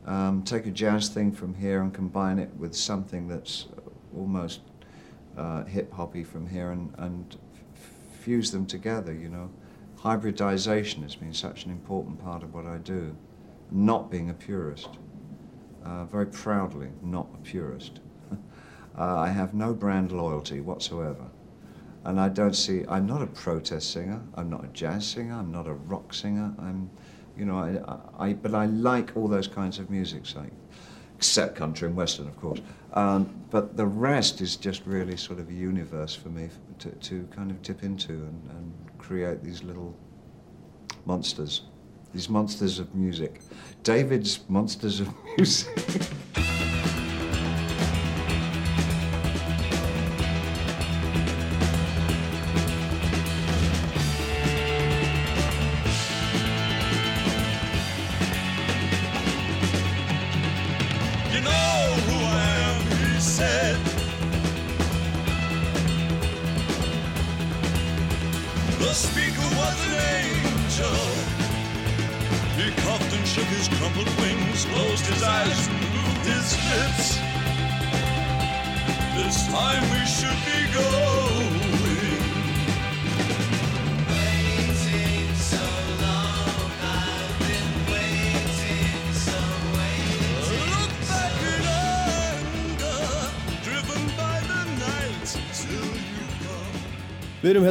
Um, 0.07 0.43
take 0.43 0.67
a 0.67 0.71
jazz 0.71 1.09
thing 1.09 1.33
from 1.33 1.55
here 1.55 1.81
and 1.81 1.95
combine 1.95 2.39
it 2.39 2.51
with 2.57 2.75
something 2.75 3.29
that's 3.29 3.67
almost 4.17 4.61
uh, 5.37 5.65
hip 5.65 5.93
hoppy 5.93 6.25
from 6.25 6.49
here 6.49 6.73
and, 6.73 6.93
and 6.99 7.37
fuse 8.21 8.51
them 8.51 8.67
together, 8.67 9.13
you 9.13 9.29
know. 9.29 9.51
Hybridization 9.99 11.03
has 11.03 11.15
been 11.15 11.33
such 11.33 11.65
an 11.65 11.71
important 11.71 12.21
part 12.21 12.43
of 12.43 12.53
what 12.53 12.67
I 12.67 12.79
do, 12.79 13.17
not 13.71 14.11
being 14.11 14.31
a 14.31 14.35
purist. 14.35 14.89
Uh, 15.85 16.05
very 16.05 16.27
proudly, 16.27 16.89
not 17.03 17.29
a 17.35 17.39
purist. 17.39 18.01
Uh, 18.99 19.19
I 19.19 19.29
have 19.29 19.55
no 19.55 19.73
brand 19.73 20.13
loyalty 20.13 20.61
whatsoever. 20.61 21.25
And 22.05 22.21
I 22.21 22.29
don't 22.29 22.55
see, 22.55 22.85
I'm 22.89 23.07
not 23.07 23.23
a 23.23 23.27
protest 23.27 23.93
singer, 23.93 24.21
I'm 24.35 24.51
not 24.51 24.65
a 24.65 24.69
jazz 24.69 25.07
singer, 25.07 25.35
I'm 25.35 25.53
not 25.53 25.69
a 25.69 25.75
rock 25.75 26.13
singer, 26.13 26.53
I'm, 26.59 26.91
you 27.37 27.45
know, 27.45 27.57
I, 27.57 28.29
I, 28.29 28.33
but 28.33 28.55
I 28.55 28.67
like 28.67 29.17
all 29.17 29.29
those 29.29 29.47
kinds 29.47 29.79
of 29.79 29.89
music, 29.89 30.27
so, 30.27 30.45
except 31.17 31.55
country 31.55 31.87
and 31.87 31.97
western, 31.97 32.27
of 32.27 32.37
course. 32.41 32.61
Um, 32.95 33.33
but 33.51 33.77
the 33.77 33.87
rest 33.87 34.41
is 34.41 34.57
just 34.57 34.85
really 34.85 35.17
sort 35.17 35.39
of 35.39 35.49
a 35.49 35.53
universe 35.53 36.15
for 36.15 36.29
me 36.29 36.49
to, 36.81 36.91
to 36.91 37.29
kind 37.35 37.51
of 37.53 37.63
dip 37.63 37.85
into 37.85 38.13
and, 38.13 38.51
and 38.51 38.73
create 38.99 39.43
these 39.45 39.63
little 39.63 39.95
monsters, 41.07 41.63
these 42.13 42.29
monsters 42.29 42.81
of 42.81 42.93
music. 42.95 43.41
David's 43.85 44.41
monsters 44.49 45.01
of 45.01 45.09
music. 45.37 46.09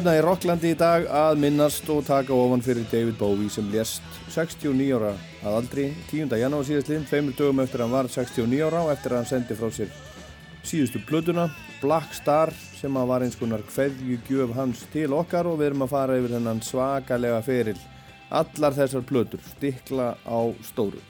Hérna 0.01 0.17
í 0.17 0.21
Rocklandi 0.25 0.69
í 0.73 0.77
dag 0.77 1.03
að 1.13 1.35
minnast 1.43 1.85
og 1.93 1.99
taka 2.07 2.33
ofan 2.33 2.63
fyrir 2.65 2.87
David 2.89 3.19
Bowie 3.19 3.51
sem 3.53 3.67
lést 3.69 4.01
69 4.33 4.87
ára 4.97 5.11
að 5.43 5.57
aldri 5.59 5.83
10. 6.09 6.31
janúar 6.41 6.65
síðastlinn, 6.65 7.03
tveimur 7.05 7.35
dögum 7.37 7.61
eftir 7.61 7.83
að 7.83 7.85
hann 7.85 7.93
var 7.93 8.09
69 8.09 8.63
ára 8.65 8.79
og 8.81 8.89
eftir 8.95 9.13
að 9.13 9.19
hann 9.19 9.29
sendi 9.29 9.57
frá 9.59 9.69
sér 9.75 9.91
síðustu 10.65 11.03
blötuna 11.05 11.45
Black 11.83 12.17
Star 12.17 12.49
sem 12.79 12.97
að 12.97 13.11
var 13.11 13.27
eins 13.27 13.37
konar 13.37 13.61
kveðjugjöf 13.67 14.55
hans 14.57 14.81
til 14.89 15.11
okkar 15.13 15.51
og 15.51 15.59
við 15.59 15.69
erum 15.69 15.85
að 15.85 15.93
fara 15.93 16.17
yfir 16.17 16.33
hennan 16.39 16.63
svakalega 16.65 17.43
feril 17.45 17.77
allar 18.41 18.79
þessar 18.79 19.05
blötur 19.05 19.43
stikla 19.51 20.15
á 20.25 20.39
stóru 20.65 21.03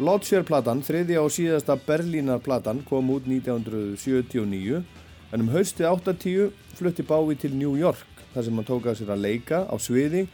Lodger-platan, 0.00 0.82
þriðja 0.82 1.22
og 1.22 1.30
síðasta 1.30 1.78
Berlínar-platan 1.86 2.82
kom 2.88 3.14
út 3.14 3.30
1979 3.30 4.82
en 5.30 5.44
um 5.44 5.50
haustið 5.52 5.86
80 5.86 6.54
flutti 6.78 7.06
Bowie 7.06 7.38
til 7.38 7.54
New 7.54 7.76
York 7.78 8.24
þar 8.34 8.46
sem 8.46 8.56
hann 8.58 8.68
tók 8.68 8.88
að 8.90 9.00
sér 9.00 9.12
að 9.14 9.24
leika 9.26 9.64
á 9.66 9.74
sviði 9.78 10.26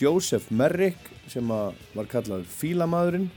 Joseph 0.00 0.50
Merrick 0.50 1.10
sem 1.30 1.46
var 1.50 2.08
kallað 2.10 2.46
Fílamadurinn 2.50 3.30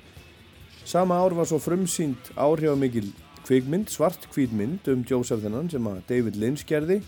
sama 0.86 1.20
ár 1.22 1.36
var 1.38 1.48
svo 1.48 1.60
frumsýnd 1.64 2.34
áhrifamikil 2.36 3.12
kvikmynd, 3.44 3.92
svart 3.92 4.28
kvítmynd 4.32 4.88
um 4.92 5.04
Joseph 5.08 5.44
þennan 5.44 5.70
sem 5.72 5.88
að 5.88 6.02
David 6.10 6.40
Lynch 6.40 6.66
gerði. 6.68 7.02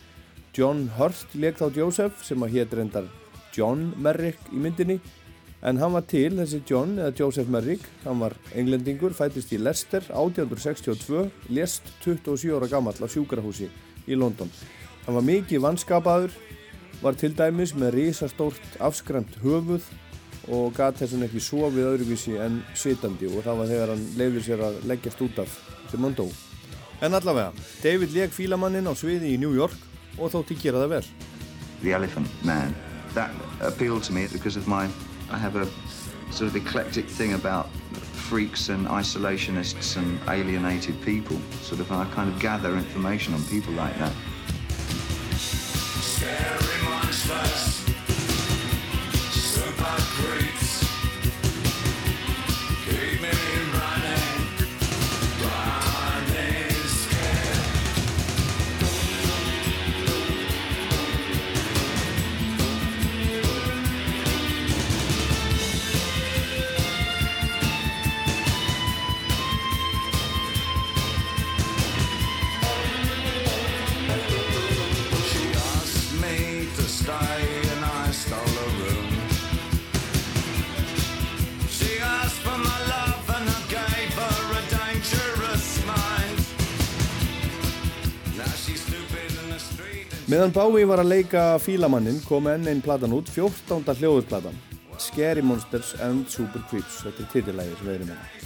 John 0.55 0.85
Hurt 0.95 1.35
leik 1.35 1.59
þá 1.59 1.67
Joseph 1.75 2.23
sem 2.23 2.43
að 2.43 2.55
hétt 2.55 2.75
reyndar 2.75 3.07
John 3.55 3.89
Merrick 3.99 4.39
í 4.51 4.59
myndinni. 4.59 4.99
En 5.65 5.79
hann 5.81 5.95
var 5.95 6.05
til 6.07 6.35
þessi 6.37 6.61
John 6.67 6.99
eða 6.99 7.15
Joseph 7.19 7.51
Merrick 7.51 7.87
hann 8.03 8.21
var 8.21 8.35
englendingur, 8.55 9.15
fættist 9.17 9.51
í 9.55 9.59
Leicester 9.59 10.03
1862, 10.11 11.25
lést 11.55 11.91
27 12.05 12.55
ára 12.55 12.71
gammal 12.71 12.95
á 12.99 13.07
sjúkrahúsi 13.09 13.71
í 14.07 14.17
London 14.17 14.51
hann 15.05 15.17
var 15.17 15.25
mikið 15.25 15.63
vannskapaður 15.65 16.33
var 17.01 17.17
til 17.19 17.33
dæmis 17.37 17.75
með 17.77 17.99
risastórt 17.99 18.79
afskræmt 18.83 19.37
höfuð 19.43 19.85
og 20.53 20.73
gat 20.77 20.97
þess 20.99 21.15
vegna 21.15 21.27
ekki 21.29 21.41
sofið 21.41 21.89
öðruvísi 21.91 22.35
en 22.41 22.59
sitandi 22.77 23.29
og 23.29 23.45
það 23.45 23.61
var 23.61 23.71
þegar 23.71 23.93
hann 23.93 24.03
leiði 24.19 24.43
sér 24.45 24.63
að 24.67 24.81
leggjast 24.89 25.23
út 25.25 25.41
af 25.41 25.55
sem 25.91 26.05
hann 26.05 26.17
dó. 26.17 26.25
En 27.03 27.17
allavega, 27.17 27.51
David 27.83 28.13
leik 28.15 28.33
fílamannin 28.33 28.87
á 28.87 28.93
sviði 28.97 29.33
í 29.33 29.39
New 29.41 29.53
York 29.57 29.75
og 30.17 30.31
þótti 30.33 30.57
gera 30.61 30.83
það 30.83 30.93
vel. 30.95 31.07
The 31.81 31.93
Elephant 31.97 32.45
Man. 32.45 32.75
That 33.15 33.31
appealed 33.61 34.03
to 34.03 34.13
me 34.13 34.27
because 34.27 34.57
of 34.57 34.67
my. 34.67 34.87
I 35.31 35.37
have 35.37 35.55
a 35.55 35.67
sort 36.31 36.49
of 36.49 36.55
eclectic 36.55 37.07
thing 37.07 37.33
about 37.33 37.67
freaks 38.29 38.69
and 38.69 38.87
isolationists 38.87 39.97
and 39.97 40.19
alienated 40.27 40.99
people. 41.03 41.37
Sort 41.61 41.79
of, 41.79 41.91
I 41.91 42.05
kind 42.05 42.27
of 42.27 42.39
gather 42.39 42.75
information 42.75 43.35
on 43.35 43.43
people 43.45 43.73
like 43.73 43.95
that. 43.99 44.11
Meðan 90.45 90.59
Bowie 90.61 90.85
var 90.85 91.01
að 91.01 91.07
leika 91.09 91.43
fílamannin 91.57 92.19
kom 92.21 92.45
enn 92.51 92.67
einn 92.69 92.81
platan 92.85 93.15
út, 93.17 93.25
14. 93.33 93.79
hljóðusplatan 93.97 94.53
Scary 95.01 95.41
Monsters 95.41 95.95
and 96.05 96.27
Super 96.29 96.61
Creeps 96.69 96.99
Þetta 97.01 97.23
er 97.23 97.29
titillægi 97.31 97.77
sem 97.79 97.87
við 97.87 97.95
erum 97.95 98.11
með. 98.11 98.43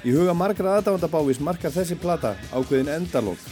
Í 0.00 0.14
huga 0.16 0.32
margra 0.32 0.78
aðdáðanda 0.78 1.10
Bowies 1.12 1.40
markar 1.44 1.74
þessi 1.74 1.98
plata 2.00 2.30
ákveðin 2.56 2.88
endalók 2.94 3.42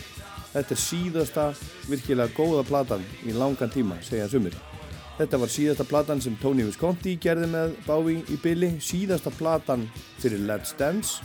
Þetta 0.55 0.73
er 0.73 0.81
síðasta 0.81 1.45
virkilega 1.91 2.33
góða 2.33 2.63
platan 2.71 3.05
í 3.21 3.35
langan 3.37 3.75
tíma, 3.75 3.99
segja 4.01 4.31
sumir. 4.33 4.57
Þetta 5.19 5.43
var 5.45 5.53
síðasta 5.53 5.87
platan 5.91 6.25
sem 6.25 6.39
Tony 6.41 6.65
Visconti 6.65 7.19
gerði 7.21 7.51
með 7.53 7.77
Bowie 7.85 8.25
í 8.33 8.39
billi 8.41 8.71
síðasta 8.81 9.35
platan 9.37 9.85
fyrir 10.23 10.41
Let's 10.49 10.73
Dance 10.81 11.21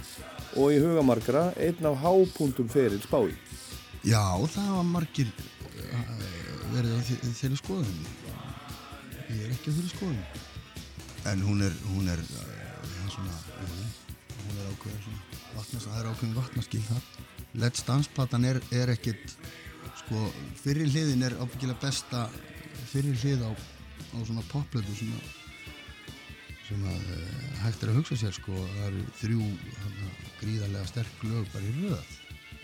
og 0.57 0.75
í 0.75 0.83
huga 0.83 1.07
margra 1.07 1.53
einn 1.55 1.87
af 1.87 2.03
hápuntum 2.03 2.67
ferils 2.67 3.07
Bowie. 3.07 3.39
Já, 4.03 4.27
það 4.51 4.75
var 4.75 4.91
margir 4.91 5.31
uh, 5.31 6.38
verið 6.73 6.95
á 6.95 6.99
þe- 7.07 7.33
þeirri 7.39 7.59
skoðun. 7.59 7.99
Ég 9.29 9.41
er 9.45 9.53
ekki 9.55 9.71
á 9.71 9.75
þeirri 9.77 9.91
skoðun. 9.93 10.21
En 11.29 11.41
hún 11.45 11.63
er, 11.65 11.73
hún 11.91 12.07
er, 12.09 12.19
uh, 12.19 13.09
svona, 13.11 13.33
hún 13.59 14.61
er 14.61 14.69
ákveðin 14.73 15.17
það 15.59 15.97
er 15.99 16.07
ákveðin 16.11 16.37
vatnaskil 16.37 16.81
þar. 16.87 17.09
Let's 17.59 17.83
Dance-platan 17.85 18.45
er, 18.45 18.61
er 18.71 18.93
ekkit, 18.93 19.35
sko, 20.03 20.21
fyrri 20.61 20.87
hliðin 20.89 21.25
er 21.27 21.35
ábyggilega 21.41 21.81
besta 21.81 22.27
fyrri 22.91 23.11
hlið 23.19 23.43
á, 23.45 23.51
á 23.51 24.17
svona 24.23 24.45
popplötu 24.49 24.95
sem 24.95 25.11
að, 25.17 25.27
sem 26.69 26.87
að 26.87 27.11
uh, 27.17 27.43
hægt 27.65 27.83
er 27.83 27.91
að 27.91 27.99
hugsa 27.99 28.19
sér, 28.21 28.33
sko, 28.37 28.53
það 28.53 28.87
eru 28.87 29.03
þrjú 29.19 29.49
hana, 29.83 30.09
gríðarlega 30.39 30.89
sterk 30.93 31.27
lög 31.27 31.51
bara 31.53 31.67
í 31.67 31.75
röð. 31.81 32.17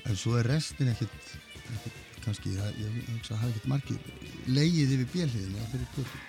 En 0.06 0.16
svo 0.22 0.38
er 0.40 0.48
restin 0.54 0.92
ekkit, 0.94 1.36
ekkit 1.76 2.05
kannski, 2.26 2.56
það- 2.58 2.80
ég 2.82 2.98
hugsa 3.14 3.36
að 3.36 3.40
það 3.40 3.46
er 3.46 3.54
ekkit 3.54 3.70
margir 3.72 3.98
leigið 4.48 4.96
yfir 4.96 5.12
bjelliðin 5.14 5.56
eða 5.60 5.70
fyrir 5.74 5.94
plötu. 5.96 6.24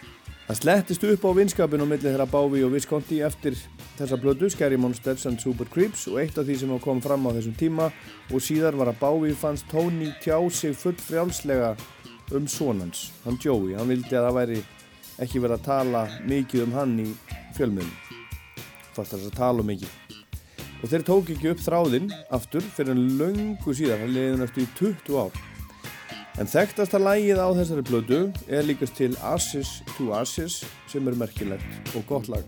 Það 0.46 0.58
slettist 0.60 1.04
upp 1.10 1.24
á 1.26 1.30
vinskapin 1.34 1.82
á 1.82 1.86
milli 1.90 2.06
þeirra 2.06 2.30
Bowie 2.30 2.62
og 2.62 2.70
Visconti 2.72 3.16
eftir 3.26 3.56
þessa 3.98 4.16
plötu, 4.22 4.48
Scary 4.50 4.76
Monsters 4.78 5.26
and 5.26 5.40
Super 5.42 5.66
Creeps 5.66 6.06
og 6.06 6.20
eitt 6.22 6.38
af 6.38 6.46
því 6.46 6.58
sem 6.60 6.78
kom 6.78 7.00
fram 7.02 7.26
á 7.26 7.34
þessum 7.34 7.56
tíma 7.58 7.88
og 8.30 8.38
síðar 8.40 8.76
var 8.78 8.92
að 8.92 9.00
Bowie 9.00 9.34
fannst 9.34 9.66
Tony 9.68 10.12
tjá 10.22 10.38
sig 10.52 10.76
full 10.76 10.94
frjálslega 10.94 11.76
um 12.32 12.46
sonans, 12.46 13.10
hann 13.24 13.38
Joey, 13.42 13.74
hann 13.74 13.88
vildi 13.88 14.14
að 14.14 14.28
það 14.28 14.38
væri 14.38 14.62
ekki 15.18 15.40
verið 15.42 15.58
að 15.58 15.64
tala 15.64 16.04
mikið 16.26 16.62
um 16.62 16.72
hann 16.72 16.98
í 17.00 17.08
fjölmiðum 17.56 17.90
fast 18.94 19.12
að 19.14 19.30
tala 19.34 19.60
um 19.60 19.66
mikið. 19.66 19.88
Og 20.82 20.88
þeir 20.92 21.04
tók 21.08 21.30
ekki 21.34 21.50
upp 21.50 21.58
þráðinn 21.64 22.10
aftur 22.30 22.62
fyrir 22.62 22.94
en 22.94 23.18
löngu 23.18 23.74
síðar, 23.74 23.98
hann 23.98 24.14
leiði 24.14 24.38
næstu 24.38 24.62
í 24.62 24.68
20 24.78 25.18
ár 25.26 25.32
En 26.36 26.44
þekktasta 26.44 26.98
lægið 27.00 27.38
á 27.40 27.48
þessari 27.56 27.82
blödu 27.88 28.18
er 28.52 28.66
líkast 28.68 28.98
til 28.98 29.14
Ashes 29.24 29.78
to 29.96 30.10
Ashes 30.12 30.58
sem 30.92 31.08
er 31.08 31.16
merkilegt 31.16 31.96
og 31.96 32.04
gott 32.10 32.28
lag. 32.28 32.44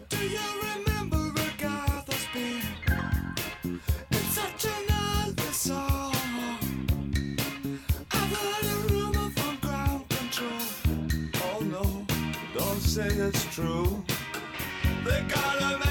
Oh 12.61 12.79
say 12.79 13.09
it's 13.09 13.45
true. 13.55 14.05
They 15.05 15.21
got 15.29 15.63
a 15.63 15.79
message 15.79 15.88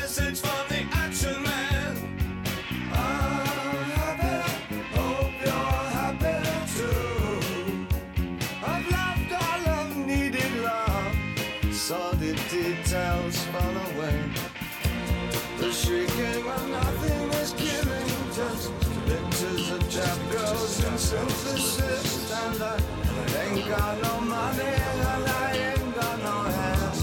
synthesis 21.07 22.31
and 22.33 22.61
I 22.61 22.75
ain't 23.43 23.65
got 23.69 23.95
no 24.03 24.19
money 24.19 24.73
and 24.87 25.01
I 25.07 25.71
ain't 25.71 25.95
got 25.95 26.17
no 26.19 26.37
hands. 26.57 27.01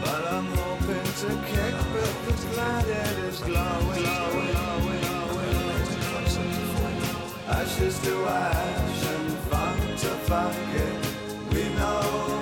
But 0.00 0.22
I'm 0.34 0.46
hoping 0.62 1.08
to 1.22 1.30
kick, 1.50 1.74
but 1.92 2.12
the 2.26 2.34
planet 2.52 3.18
is 3.26 3.38
glowing, 3.40 4.04
glowing, 4.06 4.52
glowing, 4.54 5.60
glowing. 5.82 6.50
Ashes 7.48 7.98
to 8.04 8.14
ash 8.28 9.06
and 9.14 9.32
funk 9.50 9.80
to 10.02 10.10
funk 10.28 10.56
it. 10.86 11.52
We 11.52 11.64
know. 11.74 12.39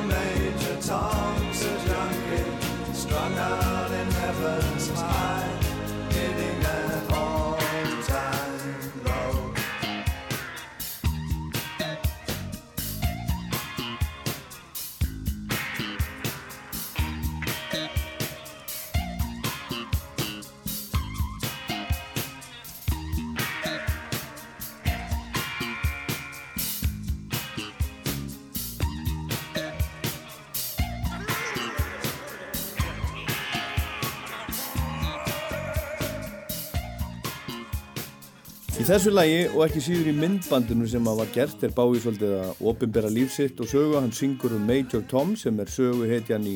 Þessu 38.88 39.10
lagi 39.12 39.40
og 39.50 39.66
ekki 39.66 39.80
síður 39.84 40.06
í 40.08 40.12
myndbandinu 40.16 40.86
sem 40.88 41.08
að 41.10 41.18
var 41.18 41.32
gert 41.34 41.64
er 41.66 41.72
Bowie 41.76 42.00
svolítið 42.00 42.30
að 42.38 42.60
opinbera 42.70 43.10
lífsitt 43.12 43.58
og 43.60 43.68
sögu. 43.68 43.98
Hann 44.00 44.14
syngur 44.16 44.54
um 44.56 44.64
Major 44.64 45.02
Tom 45.10 45.34
sem 45.36 45.60
er 45.60 45.68
sögu 45.68 46.06
heitjan 46.08 46.46
í 46.48 46.54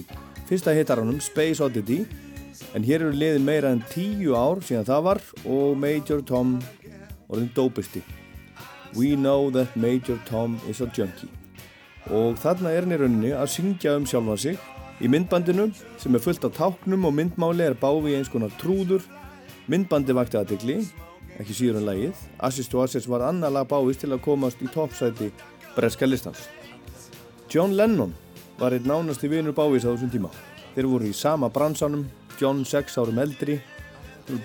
fyrsta 0.48 0.72
heitaranum 0.72 1.18
Space 1.20 1.60
Oddity. 1.60 1.98
En 2.72 2.86
hér 2.88 3.04
eru 3.04 3.12
liðin 3.12 3.44
meira 3.44 3.74
en 3.76 3.84
tíu 3.92 4.32
ár 4.32 4.64
síðan 4.64 4.88
það 4.88 5.04
var 5.10 5.22
og 5.44 5.76
Major 5.82 6.24
Tom 6.24 6.56
orðin 7.28 7.52
dópisti. 7.52 8.00
We 8.96 9.12
know 9.12 9.52
that 9.52 9.76
Major 9.76 10.16
Tom 10.24 10.56
is 10.72 10.80
a 10.80 10.88
junkie. 10.88 11.28
Og 12.08 12.40
þarna 12.40 12.72
er 12.72 12.86
hann 12.86 12.96
í 12.96 13.02
rauninni 13.04 13.36
að 13.36 13.52
syngja 13.58 13.98
um 14.00 14.08
sjálfan 14.08 14.40
sig. 14.48 14.66
Í 15.04 15.12
myndbandinu 15.12 15.68
sem 16.00 16.16
er 16.16 16.24
fullt 16.24 16.48
af 16.48 16.56
táknum 16.56 17.04
og 17.12 17.18
myndmáli 17.20 17.68
er 17.68 17.76
Bowie 17.76 18.16
eins 18.16 18.32
konar 18.32 18.56
trúður. 18.56 19.04
Myndbandi 19.68 20.16
vakti 20.16 20.40
aðtegli 20.40 20.80
ekki 21.42 21.56
síður 21.58 21.80
en 21.80 21.88
lagið. 21.90 22.24
Assist 22.42 22.72
to 22.72 22.80
Assist 22.82 23.10
var 23.10 23.26
annar 23.26 23.52
lag 23.52 23.68
báist 23.68 24.02
til 24.02 24.12
að 24.14 24.22
komast 24.24 24.62
í 24.62 24.70
toppsæti 24.72 25.30
breska 25.76 26.08
listans. 26.08 26.46
John 27.52 27.76
Lennon 27.76 28.14
var 28.58 28.72
einn 28.72 28.88
nánasti 28.88 29.30
vinur 29.30 29.54
báist 29.56 29.84
á 29.84 29.92
þessum 29.92 30.12
tíma. 30.12 30.30
Þeir 30.72 30.88
voru 30.88 31.10
í 31.10 31.16
sama 31.16 31.50
bransanum, 31.52 32.06
John 32.40 32.64
6 32.64 32.96
árum 33.02 33.20
eldri, 33.20 33.58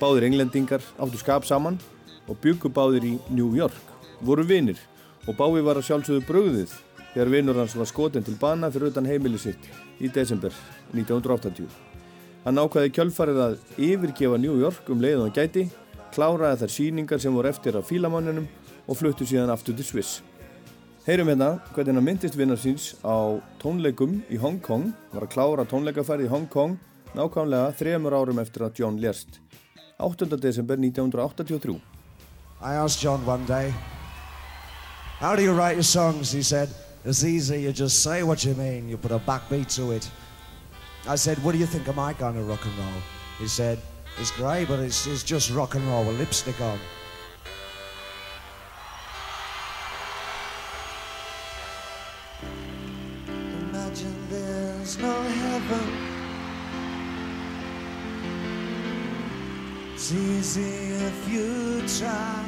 báðir 0.01 0.27
englendingar, 0.27 0.83
áttu 0.99 1.21
skap 1.21 1.45
saman 1.47 1.79
og 2.27 2.39
byggu 2.43 2.71
báðir 2.73 3.05
í 3.07 3.15
New 3.29 3.55
York. 3.55 3.95
Voru 4.21 4.43
vinir 4.43 4.79
og 5.27 5.35
Bái 5.37 5.61
var 5.63 5.79
að 5.79 5.87
sjálfsögðu 5.89 6.25
bröðið 6.27 6.75
þegar 7.13 7.31
vinur 7.33 7.59
hans 7.59 7.75
var 7.77 7.89
skotin 7.89 8.25
til 8.25 8.37
bana 8.39 8.69
fyrir 8.71 8.91
utan 8.91 9.07
heimili 9.07 9.39
sitt 9.41 9.67
í 9.99 10.09
desember 10.13 10.53
1980. 10.93 11.67
Hann 12.45 12.61
ákvaði 12.61 12.93
kjölfarið 12.95 13.41
að 13.43 13.57
yfirgefa 13.75 14.37
New 14.39 14.55
York 14.61 14.87
um 14.93 15.01
leið 15.03 15.19
og 15.19 15.27
hann 15.27 15.35
gæti 15.35 15.67
kláraði 16.15 16.63
þær 16.63 16.73
síningar 16.73 17.21
sem 17.21 17.33
voru 17.33 17.49
eftir 17.49 17.77
af 17.77 17.87
fílamanninum 17.89 18.47
og 18.87 18.97
fluttu 18.97 19.27
síðan 19.27 19.51
aftur 19.53 19.75
til 19.77 19.85
Sviss. 19.85 20.21
Heyrum 21.07 21.29
hérna 21.31 21.53
hvernig 21.71 21.95
hann 21.95 22.03
myndist 22.03 22.35
vinnar 22.35 22.59
síns 22.59 22.93
á 22.99 23.39
tónleikum 23.61 24.21
í 24.27 24.39
Hong 24.41 24.59
Kong, 24.59 24.89
var 25.13 25.23
að 25.23 25.33
klára 25.35 25.63
tónleikaferð 25.67 26.25
í 26.25 26.31
Hong 26.31 26.49
Kong 26.51 26.75
nákvæmlega 27.15 27.75
þremur 27.79 28.15
árum 28.17 28.41
eftir 28.43 28.65
að 28.67 28.81
John 28.81 28.99
lérst. 28.99 29.39
8. 29.97 30.27
desember 30.37 30.75
1983. 30.77 31.79
I 32.61 32.73
asked 32.75 33.01
John 33.01 33.25
one 33.25 33.45
day, 33.45 33.73
How 35.19 35.35
do 35.35 35.41
you 35.41 35.53
write 35.53 35.75
your 35.75 35.83
songs? 35.83 36.31
He 36.31 36.43
said, 36.43 36.69
It's 37.05 37.23
easy, 37.23 37.61
you 37.61 37.71
just 37.71 38.03
say 38.03 38.23
what 38.23 38.43
you 38.43 38.53
mean, 38.55 38.89
you 38.89 38.97
put 38.97 39.11
a 39.11 39.19
backbeat 39.19 39.73
to 39.75 39.91
it. 39.91 40.09
I 41.07 41.15
said, 41.15 41.37
What 41.43 41.53
do 41.53 41.57
you 41.57 41.65
think 41.65 41.87
of 41.87 41.95
my 41.95 42.13
kind 42.13 42.37
of 42.37 42.47
rock 42.47 42.65
and 42.65 42.77
roll? 42.77 43.01
He 43.39 43.47
said, 43.47 43.79
It's 44.19 44.31
great, 44.31 44.67
but 44.67 44.79
it's, 44.79 45.05
it's 45.05 45.21
just 45.21 45.51
rock 45.51 45.75
and 45.75 45.87
roll 45.87 46.03
with 46.03 46.17
lipstick 46.17 46.59
on. 46.59 46.79
Imagine 53.27 54.29
there's 54.29 54.97
no 54.97 55.21
heaven. 55.21 56.07
It's 59.93 60.11
easy 60.11 60.61
if 60.63 61.29
you 61.29 61.83
try. 61.87 62.43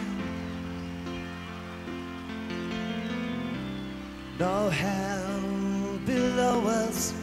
No 4.39 4.69
hell 4.69 5.99
below 6.03 6.65
us. 6.65 7.13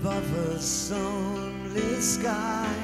Above 0.00 0.56
us 0.56 0.92
only 0.92 2.00
sky. 2.00 2.74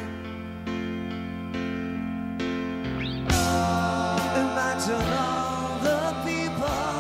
Imagine 4.37 5.13
all 5.17 5.79
the 5.81 6.15
people 6.27 6.93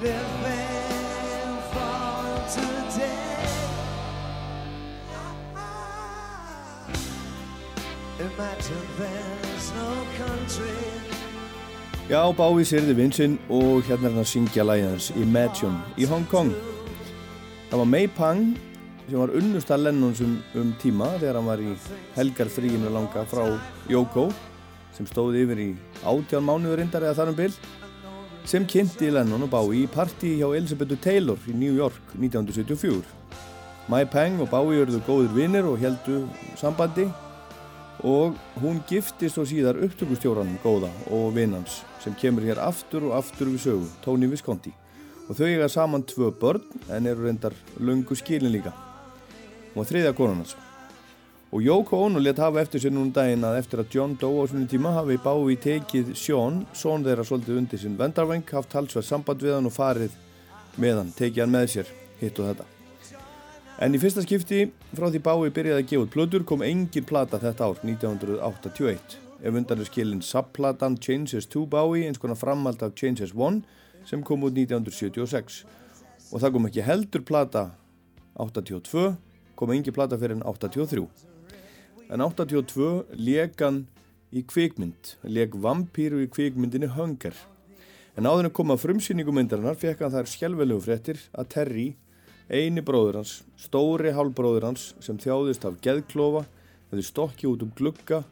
living 0.00 1.58
for 1.72 2.22
today. 2.54 3.48
Imagine 8.20 8.86
there's 8.96 9.72
no 9.74 9.90
country. 10.18 10.78
Já, 12.08 12.32
Bái 12.32 12.64
sérði 12.64 12.94
vinsinn 12.94 13.38
og 13.50 13.82
hérna 13.82 14.06
er 14.06 14.14
hann 14.14 14.22
að 14.22 14.30
syngja 14.30 14.62
lægið 14.64 14.90
hans 14.94 15.10
Imagine 15.18 15.82
í 15.98 16.06
Hong 16.06 16.24
Kong. 16.30 16.77
Það 17.68 17.80
var 17.82 17.88
May 17.92 18.06
Pang 18.08 18.44
sem 19.04 19.18
var 19.20 19.32
unnust 19.36 19.70
að 19.72 19.82
Lennons 19.82 20.22
um, 20.24 20.38
um 20.56 20.70
tíma 20.80 21.10
þegar 21.18 21.36
hann 21.36 21.48
var 21.50 21.60
í 21.60 21.74
helgarfríinu 22.14 22.92
langa 22.92 23.24
frá 23.28 23.44
Yoko 23.92 24.30
sem 24.96 25.08
stóði 25.08 25.42
yfir 25.44 25.60
í 25.60 25.66
átján 26.00 26.46
mánuður 26.48 26.80
reyndar 26.80 27.04
eða 27.04 27.18
þar 27.18 27.32
um 27.34 27.36
bil 27.36 27.50
sem 28.48 28.64
kynnti 28.64 29.10
Lennon 29.12 29.44
og 29.44 29.52
Bái 29.52 29.82
í 29.82 29.84
partí 29.92 30.32
hjá 30.38 30.48
Elizabethu 30.48 30.96
Taylor 31.04 31.44
í 31.44 31.52
New 31.52 31.76
York 31.76 32.16
1974. 32.16 33.04
May 33.92 34.08
Pang 34.08 34.40
og 34.40 34.48
Bái 34.48 34.80
örðu 34.80 35.04
góður 35.04 35.36
vinnir 35.36 35.68
og 35.68 35.76
heldu 35.84 36.22
sambandi 36.56 37.04
og 38.00 38.40
hún 38.62 38.80
giftist 38.88 39.36
og 39.36 39.48
síðar 39.52 39.76
upptökustjóranum 39.84 40.56
góða 40.64 40.88
og 41.12 41.34
vinnans 41.36 41.82
sem 42.00 42.16
kemur 42.16 42.48
hér 42.48 42.64
aftur 42.64 43.10
og 43.10 43.18
aftur 43.20 43.52
við 43.52 43.66
sögu, 43.66 43.88
Tony 44.00 44.32
Visconti 44.32 44.72
og 45.28 45.36
þau 45.36 45.44
eiga 45.46 45.68
saman 45.68 46.06
tvö 46.08 46.32
börn 46.40 46.64
en 46.90 47.06
eru 47.06 47.26
reyndar 47.28 47.56
löngu 47.80 48.16
skilin 48.16 48.52
líka. 48.52 48.72
Og 49.76 49.86
þriðja 49.86 50.16
konunars 50.16 50.56
og 51.50 51.62
Yoko 51.62 51.96
Ono 52.04 52.20
let 52.20 52.38
hafa 52.38 52.60
eftir 52.60 52.82
sér 52.82 52.92
núna 52.92 53.14
daginn 53.16 53.44
að 53.48 53.58
eftir 53.62 53.80
að 53.80 53.94
John 53.94 54.16
dó 54.20 54.28
á 54.28 54.44
svona 54.50 54.68
tíma 54.68 54.92
hafi 54.92 55.16
Bái 55.16 55.56
tekið 55.56 56.10
Sean, 56.12 56.66
són 56.76 57.06
þeirra 57.06 57.24
svolítið 57.24 57.60
undir 57.62 57.80
sinn 57.80 57.96
vendarveng, 57.96 58.44
haft 58.52 58.68
talsvæð 58.74 59.06
samband 59.06 59.44
við 59.44 59.56
hann 59.56 59.68
og 59.70 59.72
farið 59.72 60.18
með 60.76 61.00
hann, 61.00 61.14
tekið 61.16 61.44
hann 61.44 61.54
með 61.54 61.70
sér 61.72 61.94
hitt 62.20 62.42
og 62.42 62.50
þetta. 62.50 62.66
En 63.80 63.94
í 63.94 64.00
fyrsta 64.02 64.26
skipti 64.26 64.66
frá 64.92 65.08
því 65.08 65.22
Bái 65.24 65.54
byrjaði 65.56 65.80
að 65.80 65.88
gefa 65.88 66.04
út 66.04 66.12
plötur 66.12 66.44
kom 66.44 66.66
engin 66.66 67.08
plata 67.08 67.40
þetta 67.40 67.70
ár, 67.70 67.80
1981. 67.80 69.18
Ef 69.38 69.54
undan 69.54 69.80
er 69.80 69.88
skilin 69.88 70.20
subplatan 70.20 70.98
Changes 71.00 71.48
to 71.48 71.64
Bái, 71.64 72.04
eins 72.04 72.20
konar 72.20 72.36
framhald 72.36 72.82
af 72.84 72.92
Changes 72.98 73.32
1 73.32 73.62
sem 74.08 74.24
kom 74.24 74.46
út 74.48 74.56
1976. 74.56 75.62
Og 76.32 76.40
það 76.40 76.54
kom 76.54 76.68
ekki 76.68 76.84
heldur 76.84 77.24
plata 77.28 77.68
82, 78.40 79.12
kom 79.58 79.74
engin 79.74 79.96
plata 79.96 80.18
fyrir 80.20 80.38
en 80.38 80.44
83. 80.46 81.04
En 82.08 82.24
82 82.24 82.90
leik 83.20 83.60
hann 83.60 83.84
í 84.32 84.42
kvikmynd, 84.48 85.14
leik 85.28 85.56
vampýru 85.56 86.22
í 86.24 86.32
kvikmyndinni 86.32 86.90
Hunger. 86.96 87.36
En 88.16 88.26
áður 88.26 88.48
en 88.48 88.54
koma 88.54 88.76
frumsýningu 88.80 89.32
myndarinnar 89.34 89.78
fekk 89.78 90.04
hann 90.04 90.14
þær 90.16 90.30
skjálfvelegu 90.32 90.84
fréttir 90.84 91.20
að 91.36 91.50
Terry 91.54 91.88
Einu 92.48 92.80
bróður 92.80 93.18
hans, 93.20 93.42
stóri 93.60 94.14
hálbróður 94.16 94.70
hans 94.70 94.94
sem 95.04 95.18
þjáðist 95.20 95.66
af 95.68 95.76
geðklofa 95.84 96.46
hefði 96.88 97.04
stokki 97.04 97.48
út 97.50 97.64
um 97.66 97.74
glugga 97.76 98.22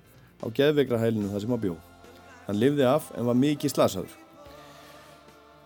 á 0.40 0.47
geðveikrahælinu 0.57 1.28
þar 1.35 1.44
sem 1.44 1.53
hann 1.53 1.65
bjó. 1.66 1.74
Hann 2.47 2.62
lifði 2.62 2.86
af 2.89 3.11
en 3.12 3.28
var 3.28 3.36
mikið 3.36 3.74
slasaður. 3.74 4.15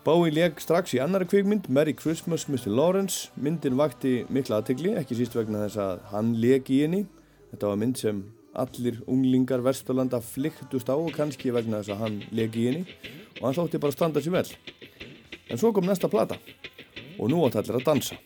Bowie 0.01 0.33
leik 0.33 0.63
strax 0.65 0.95
í 0.97 0.99
annari 1.05 1.27
kvikmynd, 1.29 1.67
Merry 1.69 1.93
Christmas 1.93 2.47
Mr. 2.49 2.71
Lawrence. 2.73 3.29
Myndin 3.37 3.77
vakti 3.77 4.23
mikla 4.33 4.63
aðtegli, 4.63 4.95
ekki 4.97 5.19
síst 5.19 5.37
vegna 5.37 5.67
þess 5.67 5.77
að 5.85 6.01
hann 6.15 6.31
leik 6.41 6.71
í 6.73 6.79
henni. 6.87 7.03
Þetta 7.51 7.69
var 7.69 7.81
mynd 7.83 8.01
sem 8.01 8.23
allir 8.57 9.03
unglingar 9.05 9.61
Vesturlanda 9.61 10.23
flyktust 10.25 10.89
á 10.89 10.97
og 10.97 11.13
kannski 11.13 11.53
vegna 11.53 11.83
þess 11.83 11.93
að 11.93 12.01
hann 12.07 12.17
leik 12.33 12.57
í 12.57 12.71
henni 12.71 12.87
og 13.43 13.51
hann 13.51 13.59
þótti 13.61 13.83
bara 13.85 13.99
standa 13.99 14.25
sér 14.25 14.39
vel. 14.39 14.47
En 15.53 15.61
svo 15.61 15.75
kom 15.77 15.85
næsta 15.85 16.09
plata 16.09 16.41
og 17.19 17.29
nú 17.29 17.45
átt 17.45 17.61
allir 17.61 17.83
að 17.83 17.91
dansa. 17.93 18.17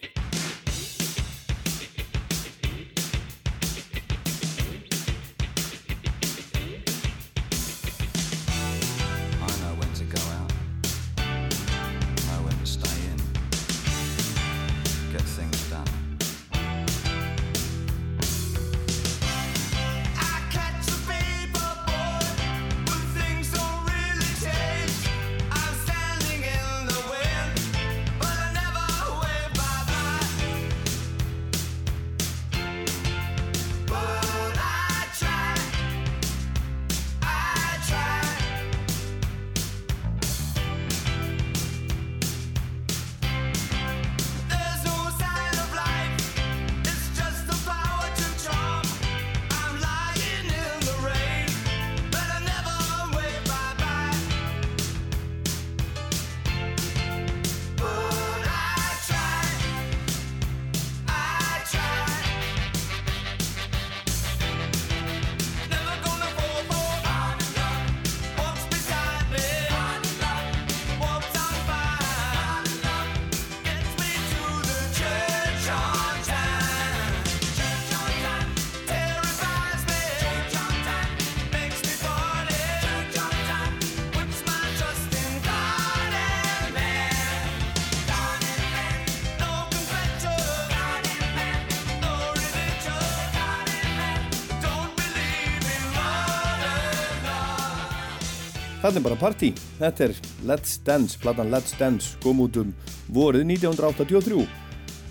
Er 98.95 99.03
bara 99.03 99.17
partí. 99.19 99.49
Þetta 99.81 100.05
er 100.05 100.13
Let's 100.47 100.77
Dance, 100.87 101.17
platan 101.19 101.49
Let's 101.51 101.73
Dance 101.75 102.15
kom 102.23 102.39
út 102.45 102.55
um 102.61 102.69
vorið 103.11 103.43
1983 103.57 104.45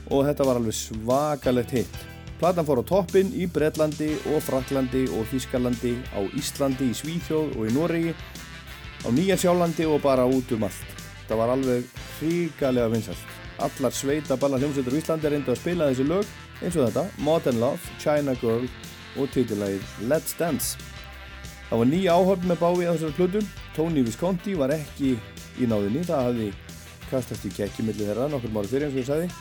og 0.08 0.22
þetta 0.24 0.46
var 0.48 0.60
alveg 0.60 0.76
svakalegt 0.78 1.74
hitt. 1.76 1.98
Platan 2.40 2.64
fór 2.64 2.80
á 2.80 2.88
toppin 2.88 3.34
í 3.36 3.44
Bretlandi 3.52 4.08
og 4.32 4.40
Fraklandi 4.46 5.02
og 5.18 5.28
Þískalandi, 5.32 5.98
á 6.16 6.24
Íslandi, 6.40 6.94
í 6.94 6.96
Svíþjóð 6.96 7.58
og 7.58 7.68
í 7.68 7.74
Noregi, 7.76 8.14
á 9.04 9.08
Nýja 9.12 9.38
Sjálandi 9.42 9.88
og 9.90 10.00
bara 10.06 10.30
út 10.32 10.54
um 10.56 10.64
allt. 10.70 11.04
Það 11.28 11.42
var 11.42 11.54
alveg 11.58 12.00
hrikalega 12.22 12.94
vinsalt. 12.94 13.36
Allar 13.68 13.96
sveita 13.96 14.40
balla 14.40 14.62
hljómsveitur 14.62 14.96
á 14.96 15.00
Íslandi 15.02 15.34
reyndu 15.34 15.52
að 15.52 15.60
spila 15.60 15.90
þessi 15.92 16.08
lög 16.08 16.32
eins 16.62 16.80
og 16.80 16.88
þetta, 16.88 17.04
Modern 17.20 17.60
Love, 17.60 17.92
China 18.00 18.38
Girl 18.40 18.64
og 19.20 19.28
titillagið 19.36 20.08
Let's 20.08 20.40
Dance. 20.40 20.80
Það 21.68 21.84
var 21.84 21.92
nýja 21.92 22.16
áhörn 22.16 22.48
með 22.48 22.64
Bávi 22.64 22.88
á 22.88 22.96
þessari 22.96 23.20
plötu. 23.20 23.44
Tony 23.76 24.04
Visconti 24.06 24.54
var 24.58 24.74
ekki 24.76 25.16
í 25.62 25.70
náðinni, 25.70 26.04
það 26.06 26.28
hafði 26.28 26.52
kastast 27.10 27.48
í 27.48 27.52
kekki 27.54 27.86
millir 27.86 28.12
þeirra 28.12 28.30
nokkur 28.32 28.54
máru 28.54 28.70
fyrir 28.70 28.88
eins 28.88 28.96
og 28.96 29.02
ég 29.02 29.10
sagði. 29.10 29.32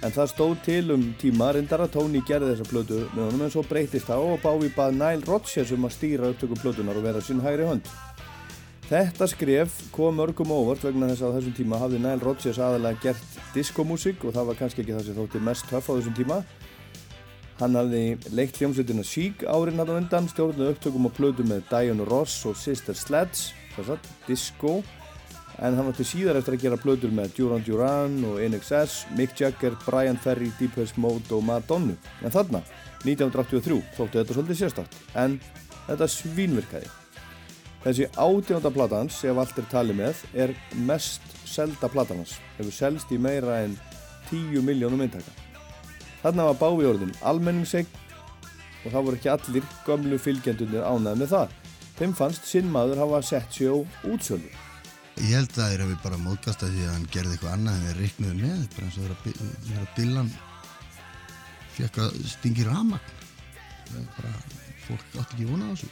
En 0.00 0.14
það 0.14 0.30
stóð 0.32 0.52
til 0.64 0.94
um 0.94 1.02
tíma 1.20 1.50
reyndar 1.52 1.82
að 1.84 1.92
Tony 1.98 2.22
gerði 2.24 2.54
þessa 2.54 2.68
plötu 2.70 3.00
með 3.12 3.26
honum 3.26 3.42
en 3.44 3.52
svo 3.52 3.64
breytist 3.68 4.08
það 4.08 4.28
og 4.30 4.38
Bávi 4.44 4.70
bað 4.72 4.96
Nile 4.96 5.26
Rodgers 5.28 5.74
um 5.76 5.84
að 5.84 5.96
stýra 5.98 6.30
upptökum 6.32 6.60
plötunar 6.62 6.96
og 6.96 7.04
vera 7.04 7.20
sín 7.24 7.42
hægri 7.44 7.68
hönd. 7.68 7.90
Þetta 8.90 9.28
skref 9.30 9.76
kom 9.94 10.16
mörgum 10.18 10.50
óvart 10.50 10.82
vegna 10.82 11.10
þess 11.12 11.22
að 11.22 11.36
þessum 11.36 11.56
tíma 11.60 11.78
hafði 11.78 12.00
Nile 12.00 12.24
Rodgers 12.24 12.58
aðalega 12.58 13.04
gert 13.04 13.36
diskómusík 13.54 14.24
og 14.24 14.34
það 14.34 14.48
var 14.48 14.58
kannski 14.62 14.82
ekki 14.82 14.96
það 14.96 15.04
sem 15.06 15.20
þótti 15.20 15.44
mest 15.46 15.68
töff 15.70 15.92
á 15.92 15.92
þessum 15.92 16.16
tíma. 16.16 16.40
Hann 17.60 17.76
hafði 17.76 18.02
leikt 18.32 18.56
hljómsveitina 18.56 19.04
Chic 19.04 19.44
árin 19.44 19.78
hann 19.78 19.92
á 19.92 20.00
undan, 20.00 20.32
stjórnuð 20.32 20.72
upptökum 20.72 21.06
á 21.06 21.10
plötu 21.12 21.44
með 21.44 21.68
Diana 21.68 22.08
Ross 22.08 22.40
og 22.48 22.56
Sister 22.56 22.96
Sledge, 22.96 23.52
að, 23.78 23.98
disco, 24.26 24.80
en 25.60 25.76
hann 25.76 25.90
átti 25.90 26.06
síðar 26.08 26.40
eftir 26.40 26.56
að 26.56 26.64
gera 26.64 26.80
plötur 26.80 27.12
með 27.14 27.34
Duran 27.36 27.64
Duran 27.66 28.16
og 28.24 28.40
NXS, 28.42 29.10
Mick 29.18 29.36
Jagger, 29.38 29.76
Brian 29.84 30.18
Ferry, 30.20 30.50
Deepest 30.58 30.96
Mode 30.96 31.34
og 31.36 31.44
Madonna. 31.44 31.96
En 32.24 32.32
þarna, 32.32 32.62
1983, 33.04 33.82
þóttu 33.96 34.20
þetta 34.20 34.36
svolítið 34.36 34.60
sérstakt, 34.62 34.96
en 35.14 35.38
þetta 35.86 36.08
svínvirkaði. 36.16 36.90
Þessi 37.80 38.10
átjónda 38.20 38.72
platans, 38.72 39.22
allt 39.24 39.60
er 39.60 39.68
talið 39.72 40.00
með, 40.02 40.24
er 40.36 40.50
mest 40.84 41.24
selda 41.48 41.88
platanans, 41.88 42.36
hefur 42.58 42.76
selst 42.76 43.12
í 43.12 43.20
meira 43.20 43.62
en 43.64 43.76
10 44.28 44.60
miljónum 44.64 45.00
eintaka. 45.00 45.32
Þarna 46.20 46.50
var 46.50 46.58
bávi 46.60 46.88
orðin 46.88 47.14
almenningseign 47.24 47.88
og 48.84 48.92
það 48.92 49.06
voru 49.06 49.18
ekki 49.18 49.32
allir 49.32 49.70
gömlu 49.86 50.18
fylgjendunir 50.20 50.84
ánæði 50.84 51.22
með 51.22 51.32
það. 51.32 51.56
Þeim 52.00 52.12
fannst 52.16 52.46
sinn 52.48 52.70
maður 52.72 53.02
hafa 53.02 53.18
sett 53.28 53.52
sig 53.52 53.68
á 53.68 53.76
útsölu. 54.08 54.48
Ég 55.20 55.34
held 55.36 55.50
að 55.50 55.58
það 55.58 55.72
er 55.74 55.82
að 55.84 55.90
við 55.90 55.98
bara 56.00 56.20
mótkast 56.22 56.62
að 56.64 56.70
því 56.72 56.84
að 56.86 56.94
hann 56.94 57.08
gerði 57.12 57.34
eitthvað 57.34 57.56
annað 57.56 57.74
en 57.74 57.82
við 57.84 57.98
reiknuðum 57.98 58.38
með 58.40 58.62
bara 58.74 58.86
eins 58.86 58.96
og 58.96 59.02
þegar 59.04 59.50
þegar 59.66 59.90
Billan 59.98 60.30
fekk 61.74 61.98
að 62.00 62.16
stingi 62.30 62.64
ramagn 62.64 63.10
það 63.90 63.98
er 64.00 64.06
bara, 64.14 64.32
fólk 64.86 65.18
átti 65.20 65.36
ekki 65.36 65.48
vona 65.50 65.68
á 65.68 65.72
þessu. 65.74 65.90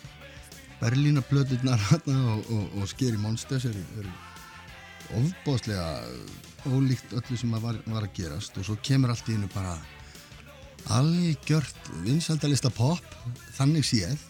Berlína 0.79 1.25
plöturnar 1.29 1.85
hérna 1.91 2.17
og, 2.33 2.51
og, 2.57 2.65
og 2.79 2.89
Scary 2.89 3.21
Monsters 3.21 3.69
eru, 3.69 3.85
eru 4.01 4.17
ofbóðslega 5.21 5.87
ólíkt 6.73 7.13
öllu 7.21 7.37
sem 7.37 7.53
að 7.57 7.69
var, 7.69 7.83
var 7.85 8.09
að 8.09 8.17
gerast 8.17 8.57
og 8.57 8.65
svo 8.65 8.79
kemur 8.81 9.13
allt 9.13 9.29
í 9.29 9.37
hennu 9.37 9.53
bara 9.53 9.77
algjört 10.97 11.93
vinsaldalista 12.05 12.73
pop 12.73 13.05
þannig 13.59 13.85
séð 13.85 14.28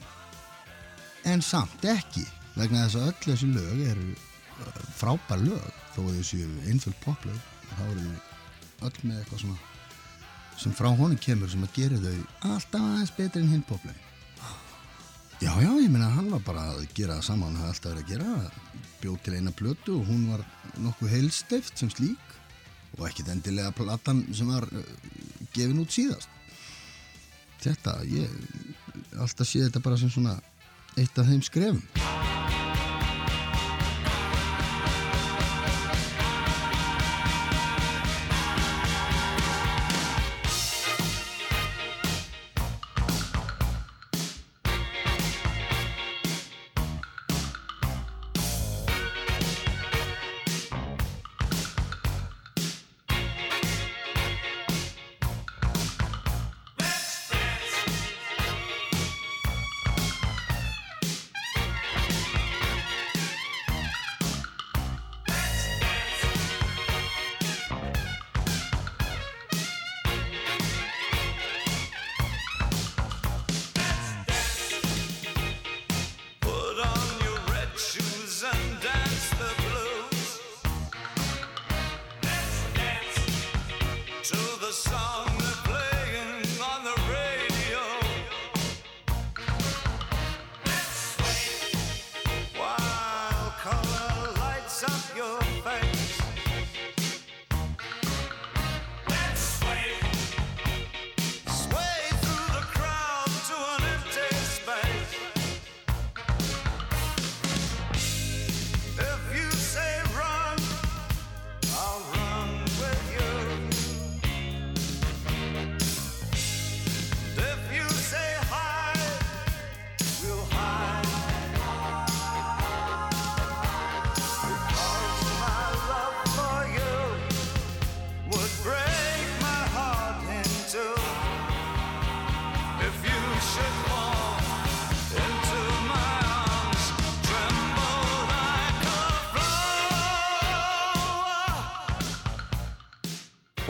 en 1.29 1.45
samt 1.45 1.85
ekki 1.89 2.25
vegna 2.57 2.87
þess 2.87 2.99
að 2.99 3.09
öll 3.11 3.23
þessi 3.29 3.51
lög 3.53 3.85
eru 3.93 4.09
uh, 4.15 4.83
frábær 4.99 5.45
lög. 5.45 5.71
Þó 5.95 6.03
að 6.07 6.19
þessi 6.21 6.43
einföld 6.71 6.99
poplög 7.05 7.39
þá 7.75 7.85
eru 7.87 8.11
öll 8.89 9.01
með 9.03 9.23
eitthvað 9.23 9.43
svona 9.45 9.67
sem 10.59 10.75
frá 10.75 10.89
honum 10.91 11.19
kemur 11.23 11.51
sem 11.51 11.63
að 11.63 11.75
gera 11.77 11.99
þau 12.03 12.53
alltaf 12.53 12.83
aðeins 12.83 13.15
betri 13.15 13.43
en 13.45 13.53
hinn 13.53 13.67
poplög 13.67 14.07
já 15.39 15.53
já 15.63 15.71
ég 15.79 15.91
meina 15.91 16.09
hann 16.11 16.33
var 16.33 16.43
bara 16.47 16.65
að 16.73 16.89
gera 16.97 17.19
það 17.19 17.29
sama 17.29 17.47
hann 17.47 17.61
hafði 17.61 17.75
alltaf 17.75 17.93
verið 17.93 18.05
að 18.05 18.11
gera 18.13 18.79
bjóð 19.03 19.21
til 19.23 19.37
eina 19.39 19.55
plötu 19.55 19.95
og 20.01 20.09
hún 20.11 20.25
var 20.33 20.43
nokkuð 20.83 21.15
heilstift 21.15 21.79
sem 21.79 21.91
slík 21.93 22.35
og 22.99 23.07
ekkit 23.07 23.31
endilega 23.31 23.75
platan 23.77 24.25
sem 24.35 24.51
var 24.51 24.67
uh, 24.67 24.83
gefin 25.55 25.79
út 25.83 25.95
síðast. 25.95 26.31
Þetta, 27.63 27.95
ég 28.07 29.19
alltaf 29.19 29.49
sé 29.49 29.63
þetta 29.65 29.83
bara 29.85 29.99
sem 30.01 30.11
svona 30.11 30.37
eitt 30.99 31.19
af 31.19 31.29
þeim 31.31 31.43
skrefum 31.47 31.83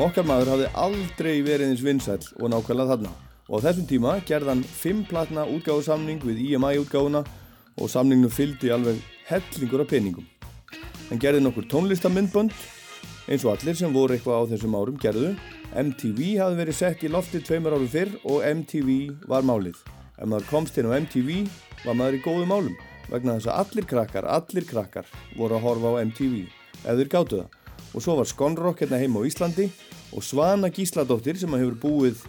Okkar 0.09 0.24
maður 0.24 0.48
hafði 0.55 0.68
aldrei 0.78 1.32
verið 1.44 1.68
eins 1.68 1.80
vinsæll 1.85 2.22
og 2.39 2.48
nákvæmlega 2.48 2.94
þarna 2.94 3.10
og 3.48 3.60
á 3.60 3.64
þessum 3.66 3.86
tíma 3.90 4.12
gerði 4.24 4.48
hann 4.55 4.62
fimm 4.64 5.02
platna 5.05 5.43
útgáfusamning 5.52 6.22
við 6.24 6.39
IMI 6.47 6.78
útgáfuna 6.80 7.20
og 7.76 7.90
samningnum 7.93 8.32
fylgdi 8.32 8.70
alveg 8.72 9.02
hellingur 9.28 9.82
af 9.85 9.90
peningum. 9.90 10.24
Hann 11.10 11.20
gerði 11.20 11.43
nokkur 11.44 11.66
tónlistamindbönd 11.68 12.55
eins 13.28 13.44
og 13.44 13.52
allir 13.52 13.76
sem 13.76 13.93
voru 13.93 14.16
eitthvað 14.16 14.48
á 14.48 14.51
þessum 14.55 14.78
árum 14.78 14.97
gerðu. 15.02 15.35
MTV 15.76 16.22
hafði 16.40 16.60
verið 16.62 16.78
sett 16.78 17.05
í 17.05 17.12
loftið 17.12 17.44
tveimur 17.51 17.76
árum 17.76 17.93
fyrr 17.93 18.14
og 18.22 18.47
MTV 18.48 19.28
var 19.28 19.44
málið. 19.44 19.76
Ef 20.16 20.24
maður 20.24 20.48
komst 20.55 20.80
inn 20.80 20.89
á 20.89 20.97
MTV 21.02 21.43
var 21.85 22.01
maður 22.01 22.16
í 22.16 22.22
góðum 22.24 22.55
málum 22.55 22.80
vegna 23.10 23.36
þess 23.36 23.51
að 23.52 23.60
allir 23.60 23.90
krakkar, 23.93 24.24
allir 24.24 24.64
krakkar 24.72 25.12
voru 25.36 25.59
að 25.59 25.68
horfa 25.68 25.93
á 25.93 26.01
MTV 26.06 26.47
ef 26.86 26.97
þeir 26.97 27.12
gáttu 27.12 27.43
það. 27.43 27.52
Og 27.97 28.05
svo 28.05 28.16
var 28.18 28.28
Skonrock 28.28 28.80
hérna 28.82 29.01
heima 29.01 29.20
á 29.20 29.28
Íslandi 29.28 29.68
og 30.14 30.22
Svana 30.24 30.70
Gísladóttir 30.72 31.36
sem 31.40 31.52
hefur 31.59 31.76
búið 31.82 32.22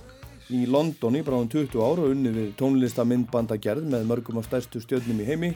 í 0.53 0.64
London 0.69 1.15
í 1.19 1.23
bráðum 1.26 1.49
20 1.51 1.77
ár 1.84 2.01
og 2.03 2.11
unni 2.14 2.31
við 2.34 2.47
tónlistamindbandagerð 2.60 3.85
með 3.93 4.07
mörgum 4.10 4.39
af 4.41 4.47
stærstu 4.49 4.81
stjórnum 4.84 5.19
í 5.23 5.27
heimi 5.27 5.51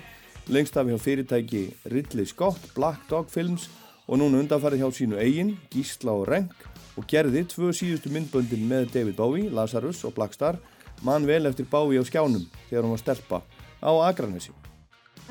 lengst 0.53 0.77
af 0.77 0.87
hjá 0.87 0.97
fyrirtæki 0.99 1.63
Ridley 1.91 2.25
Scott, 2.29 2.59
Black 2.75 3.07
Dog 3.09 3.29
Films 3.31 3.69
og 4.07 4.19
núna 4.19 4.41
undanfarið 4.43 4.83
hjá 4.83 4.89
sínu 4.95 5.19
eigin, 5.23 5.53
Gísla 5.71 6.11
og 6.13 6.27
Renk 6.29 6.53
og 6.99 7.07
gerði 7.09 7.45
tvö 7.49 7.71
síðustu 7.73 8.11
myndböndin 8.13 8.67
með 8.69 8.91
David 8.93 9.15
Bowie, 9.17 9.49
Lazarus 9.49 10.03
og 10.05 10.13
Blackstar 10.17 10.59
mann 11.03 11.25
vel 11.27 11.47
eftir 11.49 11.65
Bowie 11.71 11.99
á 11.99 12.05
skjánum 12.05 12.43
þegar 12.69 12.83
hún 12.85 12.93
var 12.93 13.01
stelpa 13.01 13.39
á 13.83 13.91
Akranesi. 14.11 14.51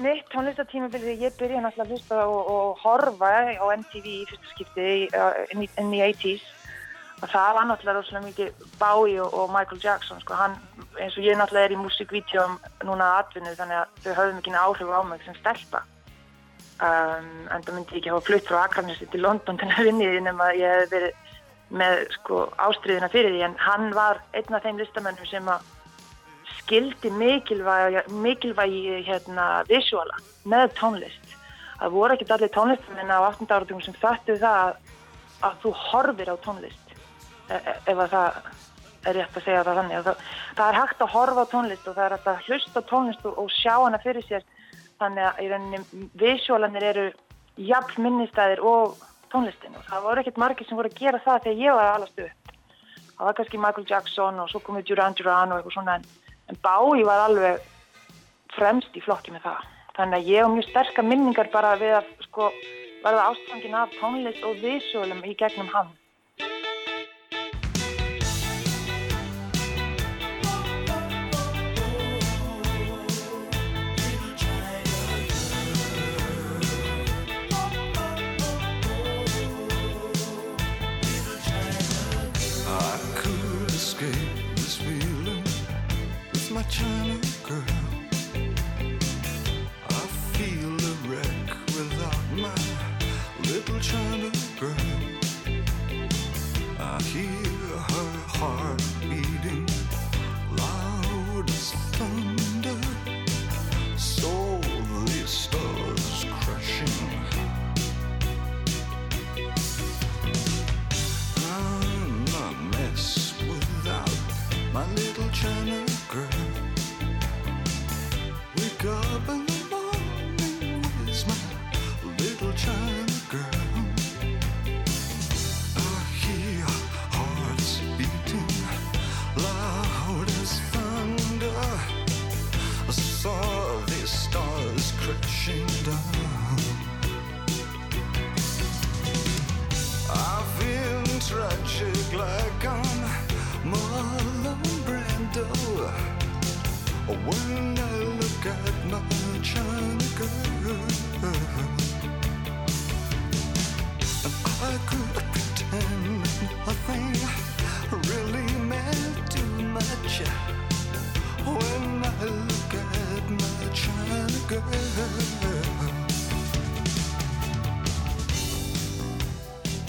Mitt 0.00 0.24
tónlistatímabil 0.32 1.04
þegar 1.04 1.22
ég 1.28 1.36
byrjaði 1.38 1.62
náttúrulega 1.66 1.84
að 1.84 1.92
hlusta 1.92 2.18
og, 2.24 2.50
og 2.56 2.80
horfa 2.82 3.30
á 3.52 3.66
MTV 3.76 4.06
í 4.08 4.24
fyrsta 4.30 4.50
skipti 4.56 4.88
í, 4.88 5.06
uh, 5.12 5.44
in, 5.52 5.60
the- 5.62 5.80
in 5.84 5.92
the 5.92 6.00
80s 6.08 6.42
og 7.22 7.30
það 7.30 7.54
var 7.56 7.66
náttúrulega 7.68 7.98
rosalega 8.00 8.26
mikið 8.26 8.68
Bowie 8.80 9.22
og, 9.22 9.34
og 9.38 9.50
Michael 9.54 9.80
Jackson 9.84 10.20
sko, 10.22 10.34
hann, 10.34 10.56
eins 10.98 11.16
og 11.16 11.26
ég 11.26 11.38
náttúrulega 11.38 11.70
er 11.70 11.74
í 11.76 11.80
músikvídeum 11.80 12.56
núna 12.88 13.08
að 13.12 13.18
atvinnu 13.22 13.54
þannig 13.58 13.78
að 13.78 13.92
þau 14.02 14.14
höfðu 14.18 14.38
mikið 14.38 14.58
áhrif 14.62 14.90
á 14.90 15.00
mig 15.06 15.26
sem 15.26 15.38
stelpa 15.38 15.82
um, 16.82 17.28
en 17.46 17.62
það 17.62 17.76
myndi 17.76 17.94
ég 17.94 18.00
ekki 18.00 18.12
hafa 18.14 18.26
flutt 18.26 18.50
frá 18.50 18.58
Akranesi 18.64 19.08
til 19.12 19.22
London 19.22 19.60
til 19.60 19.70
að 19.70 19.86
vinni 19.90 20.10
því 20.10 20.24
nema 20.26 20.50
ég 20.58 20.80
hef 20.80 20.90
verið 20.96 21.30
með 21.72 22.02
sko 22.18 22.42
ástriðina 22.66 23.12
fyrir 23.12 23.36
því 23.36 23.46
en 23.46 23.56
hann 23.68 23.94
var 23.96 24.20
einn 24.36 24.58
af 24.58 24.66
þeim 24.66 24.82
listamennum 24.82 25.30
sem 25.30 25.46
að 25.48 25.70
skildi 26.58 27.10
mikilvægi, 27.16 28.02
mikilvægi 28.22 28.98
hérna, 29.06 29.46
visuala 29.70 30.18
með 30.48 30.74
tónlist. 30.78 31.34
Það 31.78 31.94
voru 31.96 32.14
ekkert 32.14 32.34
allir 32.36 32.52
tónlistamenn 32.54 33.10
á 33.10 33.18
18. 33.30 33.48
áratugum 33.48 33.82
sem 33.82 33.96
föttu 33.98 34.36
það 34.42 34.60
að, 34.66 34.94
að 35.48 35.58
þú 35.64 35.72
horfir 35.86 36.30
á 36.30 36.36
tónlist 36.44 36.81
ef 37.50 37.96
að 37.96 38.08
það 38.12 38.40
er 39.02 39.16
rétt 39.18 39.36
að 39.36 39.46
segja 39.46 39.62
það 39.66 39.78
þannig. 39.80 39.96
að 39.96 40.08
Það, 40.08 40.26
það 40.56 40.68
er 40.68 40.78
hægt 40.80 41.02
að 41.02 41.12
horfa 41.16 41.44
á 41.44 41.52
tónlist 41.52 41.88
og 41.88 41.96
það 41.96 42.04
er 42.04 42.16
hægt 42.16 42.28
að 42.32 42.44
hlusta 42.46 42.82
tónlist 42.90 43.26
og, 43.26 43.38
og 43.42 43.50
sjá 43.50 43.74
hana 43.78 44.02
fyrir 44.02 44.26
sér 44.28 44.44
þannig 45.02 45.26
að 45.28 45.40
í 45.42 45.48
rauninni 45.50 46.08
visualanir 46.20 46.86
eru 46.92 47.06
jafn 47.56 48.06
minnistæðir 48.06 48.62
og 48.64 49.00
tónlistin 49.32 49.76
og 49.76 49.84
það 49.88 50.06
voru 50.06 50.22
ekkert 50.22 50.40
margir 50.40 50.68
sem 50.68 50.78
voru 50.78 50.92
að 50.92 51.00
gera 51.00 51.22
það 51.24 51.46
þegar 51.46 51.64
ég 51.64 51.76
var 51.78 51.88
að 51.88 51.96
alast 51.98 52.22
upp. 52.26 52.54
Það 53.12 53.26
var 53.28 53.36
kannski 53.38 53.62
Michael 53.62 53.88
Jackson 53.90 54.40
og 54.42 54.50
svo 54.50 54.60
komið 54.64 54.88
Duran 54.88 55.16
Duran 55.18 55.52
og 55.52 55.60
eitthvað 55.60 55.76
svona 55.76 55.98
en, 55.98 56.06
en 56.50 56.60
Bowie 56.64 57.06
var 57.06 57.26
alveg 57.26 57.66
fremst 58.56 58.96
í 58.96 59.02
flokki 59.04 59.34
með 59.34 59.46
það. 59.48 59.66
Þannig 59.96 60.18
að 60.18 60.30
ég 60.30 60.42
hef 60.42 60.54
mjög 60.54 60.68
sterkar 60.70 61.06
minningar 61.06 61.50
bara 61.52 61.74
við 61.80 61.98
að 61.98 62.08
sko 62.26 62.48
verða 63.02 63.28
ástfangin 63.32 63.76
af 63.76 63.98
tónlist 63.98 64.46
og 64.48 64.60
visualum 64.62 65.24
í 65.26 65.34
gegnum 65.38 65.70
hann. 65.72 65.90
With 86.80 87.01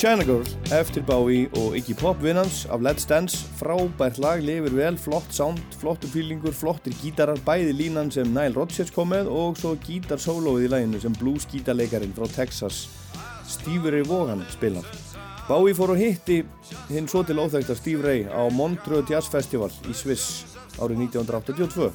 China 0.04 0.24
Girl 0.28 0.44
eftir 0.76 1.04
Bowie 1.08 1.46
og 1.56 1.78
Iggy 1.78 1.94
Pop 1.96 2.18
vinnans 2.20 2.66
af 2.66 2.82
Let's 2.84 3.06
Dance. 3.08 3.38
Frábært 3.56 4.18
lag, 4.20 4.42
lifir 4.44 4.74
vel, 4.76 4.98
flott 5.00 5.30
sound 5.32 5.62
flottur 5.80 6.10
fílingur, 6.12 6.52
flottir 6.52 6.92
gítarar 7.00 7.40
bæði 7.46 7.72
línan 7.72 8.12
sem 8.12 8.28
Nile 8.28 8.52
Rodgers 8.58 8.92
kom 8.92 9.14
með 9.14 9.30
og 9.32 9.56
svo 9.62 9.72
gítarsólóið 9.86 10.66
í 10.66 10.72
læginu 10.74 11.00
sem 11.00 11.16
blues 11.22 11.48
gítarleikarin 11.48 12.12
frá 12.18 12.28
Texas 12.34 12.82
Stevie 13.48 13.94
Ray 13.96 14.04
Vaughan 14.10 14.44
spilar. 14.52 14.90
Bowie 15.48 15.78
fór 15.78 15.96
og 15.96 16.02
hitti 16.04 16.42
hinn 16.90 17.08
svo 17.08 17.24
til 17.24 17.40
óþægta 17.40 17.80
Steve 17.80 18.04
Ray 18.04 18.28
á 18.28 18.44
Montreux 18.52 19.08
Jazz 19.08 19.32
Festival 19.32 19.72
í 19.88 19.96
Sviss 19.96 20.44
árið 20.84 21.06
1982 21.14 21.88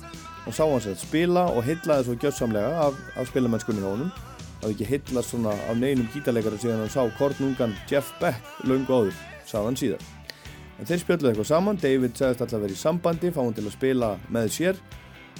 og 0.48 0.56
sá 0.56 0.64
hans 0.64 0.88
að 0.88 0.96
spila 1.04 1.44
og 1.52 1.60
heitlaði 1.68 2.08
svo 2.08 2.16
gjössamlega 2.24 2.72
af, 2.88 2.96
af 3.20 3.28
spilamennskunni 3.28 3.84
hjá 3.84 3.92
hafði 4.60 4.74
ekki 4.74 4.88
heillast 4.90 5.32
svona 5.32 5.54
af 5.70 5.78
neinum 5.78 6.08
gítarleikara 6.14 6.58
síðan 6.60 6.84
hann 6.84 6.92
sá 6.92 7.02
kornungan 7.18 7.74
Jeff 7.90 8.12
Beck 8.20 8.64
löngu 8.66 8.94
áður, 8.94 9.18
sagði 9.46 9.70
hann 9.70 9.80
síðar. 9.82 10.06
En 10.78 10.86
þeir 10.86 11.02
spjöldluði 11.02 11.32
eitthvað 11.32 11.50
saman, 11.50 11.80
David 11.82 12.14
sagðist 12.18 12.44
alltaf 12.44 12.62
verið 12.62 12.76
í 12.76 12.82
sambandi, 12.82 13.32
fá 13.34 13.40
hann 13.42 13.56
til 13.56 13.66
að 13.66 13.74
spila 13.74 14.12
með 14.30 14.52
sér 14.54 14.82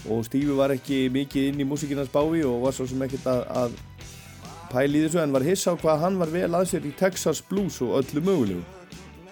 og 0.07 0.25
Stevie 0.27 0.55
var 0.55 0.75
ekki 0.75 1.07
mikið 1.11 1.51
inn 1.51 1.63
í 1.63 1.67
músikinans 1.67 2.11
bái 2.13 2.45
og 2.47 2.63
var 2.63 2.75
svo 2.75 2.87
sem 2.87 3.01
ekkert 3.03 3.27
að, 3.31 3.41
að 3.63 3.79
pæli 4.73 5.03
þessu 5.05 5.23
en 5.23 5.35
var 5.35 5.47
hissa 5.47 5.75
á 5.75 5.81
hvað 5.81 6.03
hann 6.05 6.19
var 6.21 6.33
vel 6.35 6.51
að 6.55 6.69
sér 6.73 6.87
í 6.87 6.95
Texas 6.99 7.43
Blues 7.43 7.81
og 7.83 7.97
öllu 8.01 8.23
mögulegu. 8.23 8.63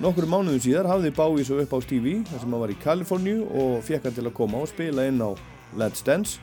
Nokkur 0.03 0.27
mánuðum 0.29 0.61
síðar 0.61 0.91
hafði 0.91 1.15
Bowie 1.17 1.47
svo 1.47 1.61
upp 1.63 1.73
á 1.73 1.79
Stevie 1.81 2.25
þar 2.29 2.43
sem 2.43 2.51
hann 2.51 2.63
var 2.67 2.73
í 2.75 2.81
Kaliforníu 2.83 3.47
og 3.47 3.79
fekk 3.87 4.09
hann 4.09 4.19
til 4.19 4.27
að 4.27 4.37
koma 4.37 4.61
og 4.61 4.69
spila 4.69 5.07
inn 5.09 5.23
á 5.23 5.31
Let's 5.79 6.05
Dance 6.05 6.43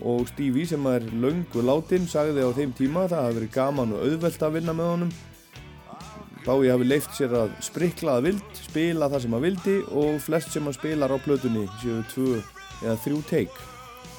og 0.00 0.28
Stevie 0.30 0.68
sem 0.68 0.86
er 0.90 1.04
löngu 1.22 1.64
látin 1.64 2.06
sagði 2.10 2.46
á 2.46 2.50
þeim 2.56 2.76
tíma 2.76 3.04
að 3.04 3.14
það 3.14 3.26
hafi 3.26 3.38
verið 3.40 3.52
gaman 3.56 3.96
og 3.96 4.06
auðvelt 4.06 4.46
að 4.46 4.56
vinna 4.58 4.76
með 4.76 4.92
honum. 4.94 5.12
Bowie 6.44 6.72
hafi 6.72 6.86
leift 6.88 7.12
sér 7.16 7.34
að 7.36 7.50
sprikla 7.62 8.16
að 8.16 8.30
vild, 8.30 8.54
spila 8.56 9.10
það 9.12 9.26
sem 9.26 9.36
að 9.36 9.44
vildi 9.48 9.76
og 9.90 10.22
flest 10.24 10.54
sem 10.54 10.64
hann 10.64 10.78
spilar 10.78 11.12
á 11.12 11.18
plötunni 11.20 11.66
séu 11.82 12.00
tvö 12.14 12.40
eða 12.80 12.96
þrjú 13.04 13.20
teik 13.28 13.60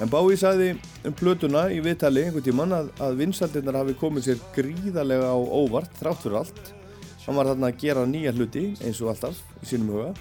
En 0.02 0.10
Bowie 0.10 0.38
sagði 0.40 0.72
um 1.06 1.14
plötuna 1.14 1.68
í 1.70 1.78
viðtali 1.84 2.24
einhvern 2.26 2.46
tíman 2.46 2.74
að, 2.74 2.88
að 3.06 3.20
vinsaldirnar 3.20 3.78
hafi 3.82 3.94
komið 4.00 4.28
sér 4.28 4.40
gríðarlega 4.56 5.28
á 5.30 5.38
óvart 5.38 5.94
þrátt 6.00 6.24
fyrir 6.24 6.38
allt. 6.40 6.72
Hann 7.22 7.38
var 7.38 7.52
þarna 7.52 7.70
að 7.70 7.82
gera 7.84 8.06
nýja 8.10 8.34
hluti 8.34 8.64
eins 8.82 9.02
og 9.04 9.12
alltaf 9.12 9.42
í 9.62 9.70
sínum 9.70 9.92
huga. 9.94 10.14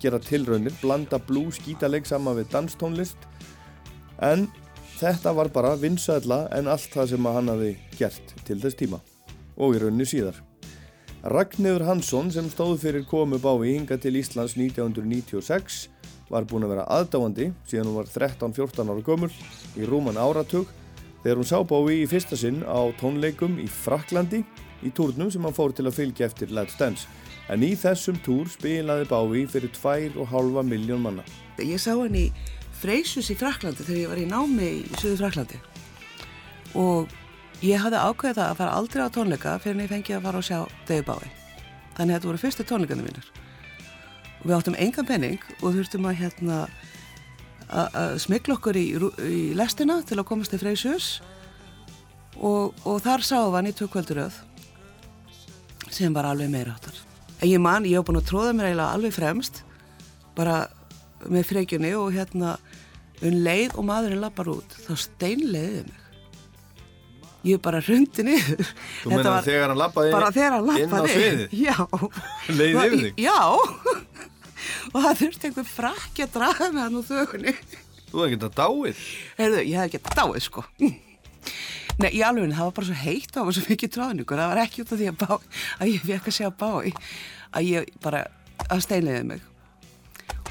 Gera 0.00 0.20
tilraunir, 0.24 0.72
blanda 0.80 1.20
blues, 1.20 1.58
gítaleg 1.60 2.08
saman 2.08 2.38
við 2.38 2.48
danstónlist. 2.54 3.28
En 4.24 4.46
þetta 5.00 5.32
var 5.32 5.48
bara 5.48 5.76
vinsæðla 5.80 6.44
en 6.56 6.68
allt 6.68 6.92
það 6.92 7.14
sem 7.14 7.28
hann 7.32 7.48
hafi 7.48 7.70
gert 7.96 8.34
til 8.44 8.58
þess 8.60 8.76
tíma 8.76 9.00
og 9.60 9.76
í 9.76 9.80
rauninni 9.80 10.06
síðar. 10.08 10.36
Ragnhildur 11.20 11.84
Hansson 11.84 12.30
sem 12.32 12.48
stóð 12.52 12.78
fyrir 12.84 13.06
komu 13.08 13.38
Bái 13.40 13.74
hinga 13.74 13.96
til 14.00 14.16
Íslands 14.20 14.56
1996 14.56 15.88
var 16.30 16.46
búin 16.48 16.64
að 16.64 16.74
vera 16.74 16.86
aðdáandi 16.96 17.50
síðan 17.68 17.90
hún 17.90 17.98
var 17.98 18.12
13-14 18.12 18.92
ára 18.92 19.04
gömul 19.04 19.30
í 19.76 19.88
rúman 19.88 20.20
áratug 20.20 20.68
þegar 21.24 21.40
hún 21.42 21.48
sá 21.48 21.58
Bái 21.64 21.96
í 22.02 22.08
fyrsta 22.08 22.36
sinn 22.40 22.62
á 22.64 22.88
tónleikum 23.00 23.58
í 23.60 23.68
Fraklandi 23.68 24.44
í 24.84 24.92
túrnum 24.96 25.32
sem 25.32 25.44
hann 25.44 25.56
fór 25.56 25.76
til 25.76 25.88
að 25.88 25.98
fylgja 25.98 26.28
eftir 26.28 26.52
Let's 26.56 26.76
Dance. 26.80 27.08
En 27.52 27.64
í 27.66 27.74
þessum 27.76 28.20
túr 28.24 28.48
spilaði 28.48 29.08
Bái 29.10 29.44
fyrir 29.50 29.72
2,5 29.76 30.64
miljón 30.68 31.04
manna. 31.04 31.24
Ég 31.60 31.80
sá 31.80 31.92
hann 31.96 32.16
í 32.16 32.30
Freysus 32.80 33.30
í 33.32 33.36
Fraklandi 33.38 33.84
þegar 33.84 34.00
ég 34.00 34.12
var 34.12 34.20
í 34.22 34.28
námi 34.30 34.68
í 34.80 35.00
Suðu 35.00 35.18
Fraklandi 35.20 35.60
og 36.78 37.10
ég 37.64 37.82
hafði 37.82 38.00
ákveðið 38.00 38.38
það 38.38 38.46
að 38.46 38.60
fara 38.60 38.76
aldrei 38.78 39.02
á 39.04 39.14
tónleika 39.14 39.56
fyrir 39.60 39.76
en 39.76 39.84
ég 39.84 39.92
fengið 39.92 40.16
að 40.16 40.26
fara 40.28 40.40
og 40.40 40.46
sjá 40.46 40.60
Bowie. 41.06 41.32
Þannig 41.96 42.14
að 42.14 42.14
þetta 42.14 42.30
voru 42.30 42.40
fyrstu 42.40 42.66
tónleikandi 42.68 43.04
mínir. 43.04 43.26
Við 44.44 44.54
áttum 44.56 44.78
engan 44.80 45.08
penning 45.08 45.42
og 45.60 45.74
þurftum 45.74 46.08
að 46.08 46.20
hérna 46.22 46.60
smikla 48.18 48.56
okkur 48.56 48.78
í, 48.78 48.86
í 49.28 49.42
lestina 49.58 50.00
til 50.06 50.18
að 50.18 50.26
komast 50.30 50.54
til 50.54 50.60
Freysus 50.62 51.20
og, 52.40 52.72
og 52.88 53.02
þar 53.04 53.22
sáum 53.26 53.54
hann 53.54 53.68
í 53.70 53.76
tökkvölduröð 53.76 54.40
sem 55.90 56.14
var 56.14 56.30
alveg 56.30 56.50
meira 56.50 56.74
áttar. 56.74 56.96
En 57.40 57.48
ég 57.48 57.60
man, 57.62 57.86
ég 57.86 57.98
hef 57.98 58.08
búin 58.08 58.20
að 58.20 58.30
tróða 58.30 58.54
mér 58.56 58.70
eiginlega 58.70 58.96
alveg 58.96 59.14
fremst 59.14 59.62
bara 60.36 60.64
með 61.28 61.48
frekjunni 61.50 61.92
og 61.98 62.14
hérna 62.14 62.56
um 63.26 63.40
leið 63.44 63.74
og 63.76 63.84
maðurinn 63.88 64.22
lappar 64.22 64.48
út 64.52 64.76
þá 64.86 64.92
steinleiði 65.06 65.82
mig. 65.88 65.96
Ég 67.48 67.60
bara 67.64 67.78
hrundi 67.80 68.20
niður 68.26 68.66
Þú 69.00 69.10
meina 69.14 69.38
þegar 69.44 69.70
hann 69.72 69.78
lappaði 69.80 70.10
bara 70.12 70.26
þegar 70.36 70.56
hann 70.58 70.66
lappaði 70.68 71.46
já. 71.56 71.76
Leiði 72.52 72.74
Og- 72.74 72.82
yfir 72.84 73.04
þig? 73.06 73.22
já. 73.24 73.38
Og 74.94 74.98
það 75.04 75.20
þurfti 75.22 75.48
einhver 75.48 75.68
frakki 75.70 76.24
að 76.26 76.34
draga 76.34 76.66
með 76.74 76.82
hann 76.84 76.98
úr 77.00 77.06
þögunni. 77.08 77.54
Þú 78.10 78.20
hefði 78.24 78.34
getað 78.34 78.56
dáið. 78.58 79.00
Heyrðu, 79.38 79.62
ég 79.70 79.78
hef 79.78 79.88
ekki 79.88 80.16
dáið 80.18 80.42
sko. 80.44 80.64
Nei, 82.00 82.10
í 82.16 82.20
alveg, 82.24 82.52
það 82.56 82.64
var 82.64 82.74
bara 82.76 82.88
svo 82.88 82.96
heitt 82.96 83.30
og 83.30 83.36
það 83.38 83.48
var 83.48 83.56
svo 83.56 83.64
mikið 83.70 83.90
tráðningur, 83.96 84.40
það 84.40 84.50
var 84.52 84.60
ekki 84.62 84.82
út 84.84 84.92
af 84.94 85.00
því 85.00 85.08
að, 85.10 85.16
bá, 85.20 85.32
að 85.80 85.90
ég 85.90 86.04
fekk 86.08 86.28
að 86.30 86.36
segja 86.36 86.52
bái 86.60 86.92
að 87.50 87.66
ég 87.68 87.90
bara, 88.04 88.22
að 88.68 88.84
steinleiði 88.86 89.24
mig 89.28 89.42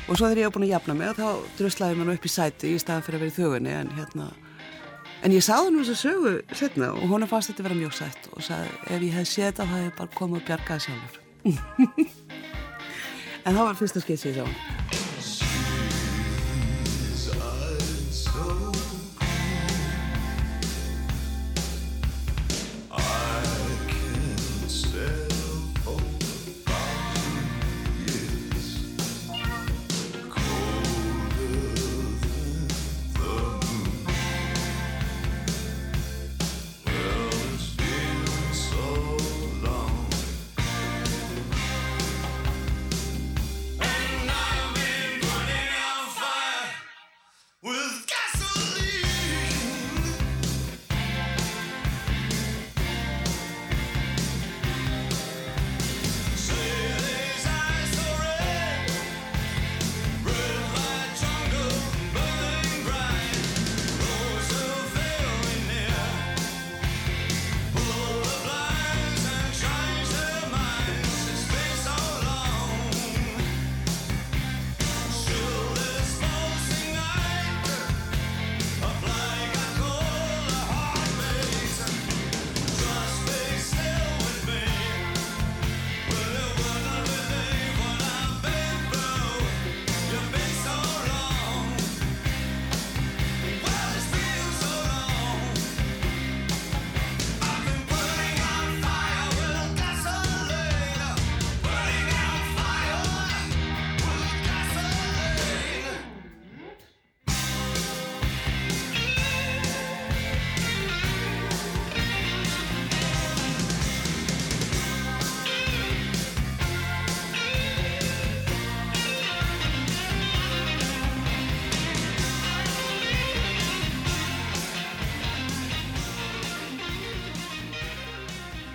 og 0.10 0.18
svo 0.18 0.26
þegar 0.26 0.42
ég 0.42 0.50
var 0.50 0.56
búin 0.58 0.68
að 0.68 0.74
jafna 0.74 0.96
mig 0.98 1.18
þá 1.20 1.28
druslaði 1.60 1.98
mér 2.00 2.10
nú 2.10 2.16
upp 2.18 2.26
í 2.26 2.32
sæti 2.34 2.74
í 2.74 2.82
staðan 2.82 3.06
fyrir 3.06 3.20
að 3.20 3.26
vera 3.26 3.34
í 3.34 3.38
þögunni 3.38 3.76
en 3.78 3.92
hérna 3.98 4.30
en 5.24 5.36
ég 5.36 5.46
sáði 5.46 5.76
nú 5.76 5.84
þess 5.84 5.94
að 5.94 6.02
sögu 6.02 6.34
setna 6.62 6.92
og 6.96 7.06
hún 7.12 7.28
fannst 7.30 7.54
þetta 7.54 7.68
vera 7.68 7.80
mjög 7.84 7.96
sætt 8.00 8.30
og 8.34 8.44
sagði 8.46 8.76
ef 8.90 9.08
ég 9.08 9.18
hef 9.20 9.30
séð 9.30 9.50
þetta 9.52 9.70
þá 9.70 9.76
hef 9.76 9.88
ég 9.88 9.98
bara 10.02 10.18
komið 10.18 10.42
og 10.42 10.50
bjargaði 10.50 10.86
sjálfur. 10.88 11.24
En 13.48 13.56
það 13.56 13.66
var 13.70 13.78
fyrsta 13.80 14.04
skeitt 14.04 14.20
sem 14.20 14.36
ég 14.36 14.79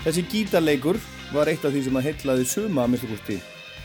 Þessi 0.04 0.20
gítarleikur 0.28 0.98
var 1.32 1.48
eitt 1.48 1.62
af 1.64 1.72
því 1.72 1.80
sem 1.86 1.94
að 1.96 2.04
heitlaði 2.10 2.42
suma 2.44 2.82
að 2.82 2.90
minnstakosti 2.92 3.38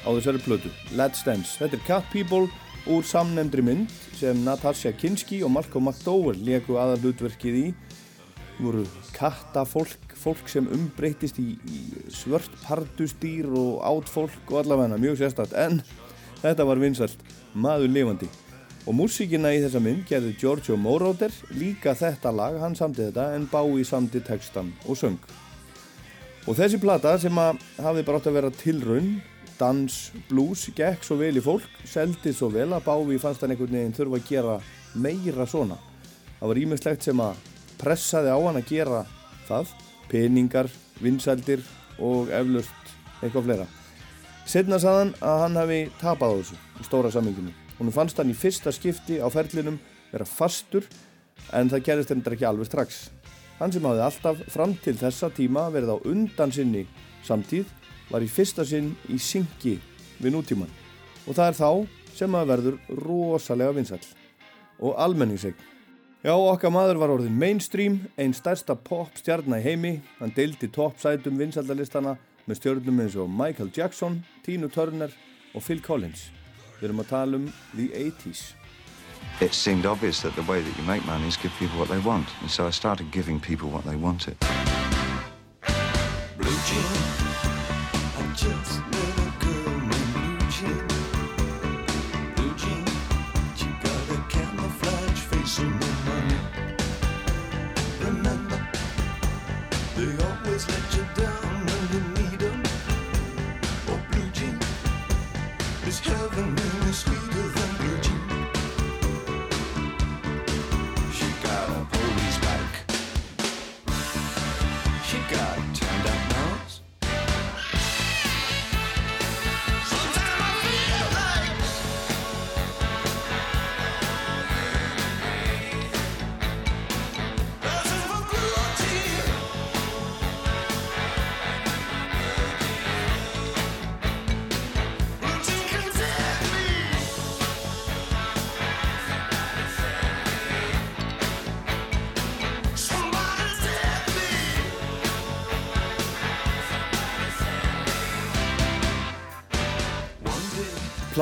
á 0.04 0.10
þessari 0.12 0.42
plötu, 0.44 0.72
Let's 1.00 1.24
Dance. 1.24 1.54
Þetta 1.56 1.78
er 1.78 1.86
Cat 1.88 2.10
People 2.12 2.50
úr 2.92 3.08
samnefndri 3.08 3.64
mynd 3.64 3.94
sem 4.20 4.42
Natasha 4.44 4.92
Kinski 5.00 5.40
og 5.48 5.54
Malcolm 5.56 5.88
McDowell 5.88 6.44
leku 6.44 6.76
aðal 6.76 7.00
hlutverkið 7.06 7.62
í. 7.62 7.64
Það 8.58 8.68
voru 8.68 8.84
kattafólk, 9.16 10.12
fólk 10.20 10.52
sem 10.52 10.68
umbreytist 10.68 11.40
í, 11.40 11.56
í 11.56 11.80
svört 12.12 12.52
pardustýr 12.66 13.48
og 13.56 13.80
átfólk 13.88 14.52
og 14.52 14.60
allavega 14.66 15.00
mjög 15.00 15.22
sérstætt 15.24 15.56
en 15.56 15.80
þetta 16.44 16.68
var 16.68 16.84
vinsalt, 16.84 17.28
maður 17.56 17.96
lifandi. 17.96 18.28
Og 18.84 18.98
músíkina 19.00 19.56
í 19.56 19.64
þessa 19.64 19.80
mynd 19.88 20.04
gerði 20.12 20.36
Giorgio 20.36 20.76
Moroder 20.76 21.32
líka 21.56 21.96
þetta 21.96 22.36
lag, 22.36 22.60
hann 22.60 22.76
samti 22.76 23.08
þetta 23.08 23.38
en 23.40 23.48
Bowie 23.48 23.88
samti 23.88 24.20
textan 24.20 24.76
og 24.84 25.00
söng. 25.00 25.48
Og 26.50 26.56
þessi 26.58 26.80
plata 26.82 27.12
sem 27.22 27.36
að 27.38 27.60
hafði 27.78 28.04
bara 28.08 28.18
átt 28.18 28.28
að 28.32 28.38
vera 28.40 28.50
tilraun, 28.58 29.10
dans, 29.60 29.98
blues, 30.32 30.64
gekk 30.74 31.04
svo 31.06 31.20
vel 31.20 31.36
í 31.38 31.44
fólk, 31.46 31.68
seldi 31.86 32.32
svo 32.34 32.48
vel 32.50 32.72
að 32.74 32.88
Bowie 32.88 33.22
fannst 33.22 33.44
hann 33.46 33.54
einhvern 33.54 33.76
veginn 33.76 33.94
þurfa 33.94 34.18
að 34.18 34.32
gera 34.32 34.56
meira 34.98 35.46
svona. 35.46 35.78
Það 36.40 36.50
var 36.50 36.62
ímestlegt 36.64 37.06
sem 37.06 37.22
að 37.22 37.44
pressaði 37.78 38.34
á 38.34 38.40
hann 38.42 38.58
að 38.58 38.72
gera 38.72 39.04
það, 39.46 39.76
peningar, 40.10 40.72
vinsældir 41.04 41.62
og 42.02 42.34
eflaust 42.34 42.96
eitthvað 43.20 43.46
fleira. 43.52 43.70
Setna 44.50 44.82
saðan 44.82 45.14
að 45.22 45.44
hann 45.44 45.62
hafi 45.62 45.80
tapað 46.02 46.34
á 46.34 46.38
þessu 46.40 46.60
í 46.82 46.90
stóra 46.90 47.14
samminginu. 47.14 47.54
Hún 47.78 47.94
fannst 47.94 48.18
hann 48.18 48.34
í 48.34 48.40
fyrsta 48.40 48.74
skipti 48.74 49.22
á 49.22 49.30
ferlinum 49.30 49.78
vera 50.10 50.26
fastur 50.26 50.90
en 51.54 51.70
það 51.70 51.86
gerist 51.92 52.16
hendur 52.16 52.34
ekki 52.34 52.50
alveg 52.50 52.72
strax. 52.72 53.04
Hann 53.60 53.74
sem 53.76 53.84
hafði 53.84 54.06
alltaf 54.06 54.44
fram 54.54 54.74
til 54.80 54.96
þessa 55.00 55.30
tíma 55.36 55.68
verið 55.74 55.96
á 55.96 55.98
undan 56.08 56.54
sinni 56.56 56.86
samtíð 57.28 57.68
var 58.10 58.24
í 58.24 58.30
fyrsta 58.32 58.66
sinn 58.66 58.94
í 59.12 59.20
syngi 59.20 59.76
við 60.20 60.34
nútíman 60.36 60.72
og 61.28 61.36
það 61.36 61.50
er 61.50 61.58
þá 61.60 61.72
sem 62.16 62.36
að 62.36 62.54
verður 62.54 62.80
rosalega 63.04 63.76
vinsall 63.76 64.06
og 64.80 64.96
almenningsegn. 65.00 65.60
Já, 66.20 66.34
okkar 66.36 66.72
maður 66.72 67.00
var 67.00 67.14
orðin 67.14 67.38
mainstream, 67.40 68.02
einn 68.20 68.34
stærsta 68.36 68.76
pop 68.76 69.16
stjarnar 69.16 69.62
í 69.62 69.68
heimi, 69.70 69.94
hann 70.20 70.34
deildi 70.36 70.68
toppsætum 70.76 71.40
vinsaldalistana 71.40 72.18
með 72.48 72.60
stjörnum 72.60 73.00
eins 73.06 73.16
og 73.16 73.32
Michael 73.32 73.72
Jackson, 73.76 74.20
Tina 74.44 74.68
Turner 74.68 75.16
og 75.56 75.64
Phil 75.64 75.80
Collins. 75.84 76.28
Við 76.80 76.90
erum 76.90 77.04
að 77.06 77.12
tala 77.14 77.40
um 77.40 77.52
The 77.76 77.88
80's. 78.10 78.59
It 79.42 79.54
seemed 79.54 79.86
obvious 79.86 80.22
that 80.22 80.36
the 80.36 80.44
way 80.44 80.62
that 80.62 80.78
you 80.78 80.84
make 80.84 81.06
money 81.06 81.28
is 81.28 81.38
give 81.38 81.54
people 81.58 81.80
what 81.80 81.90
they 81.90 82.00
want. 82.00 82.28
And 82.42 82.52
so 82.52 82.68
I 82.68 82.72
started 82.72 83.12
giving 83.12 83.40
people 83.40 83.70
what 83.70 83.86
they 83.86 83.96
wanted. 83.96 84.38
Blue 86.38 86.58
Jean. 86.66 87.09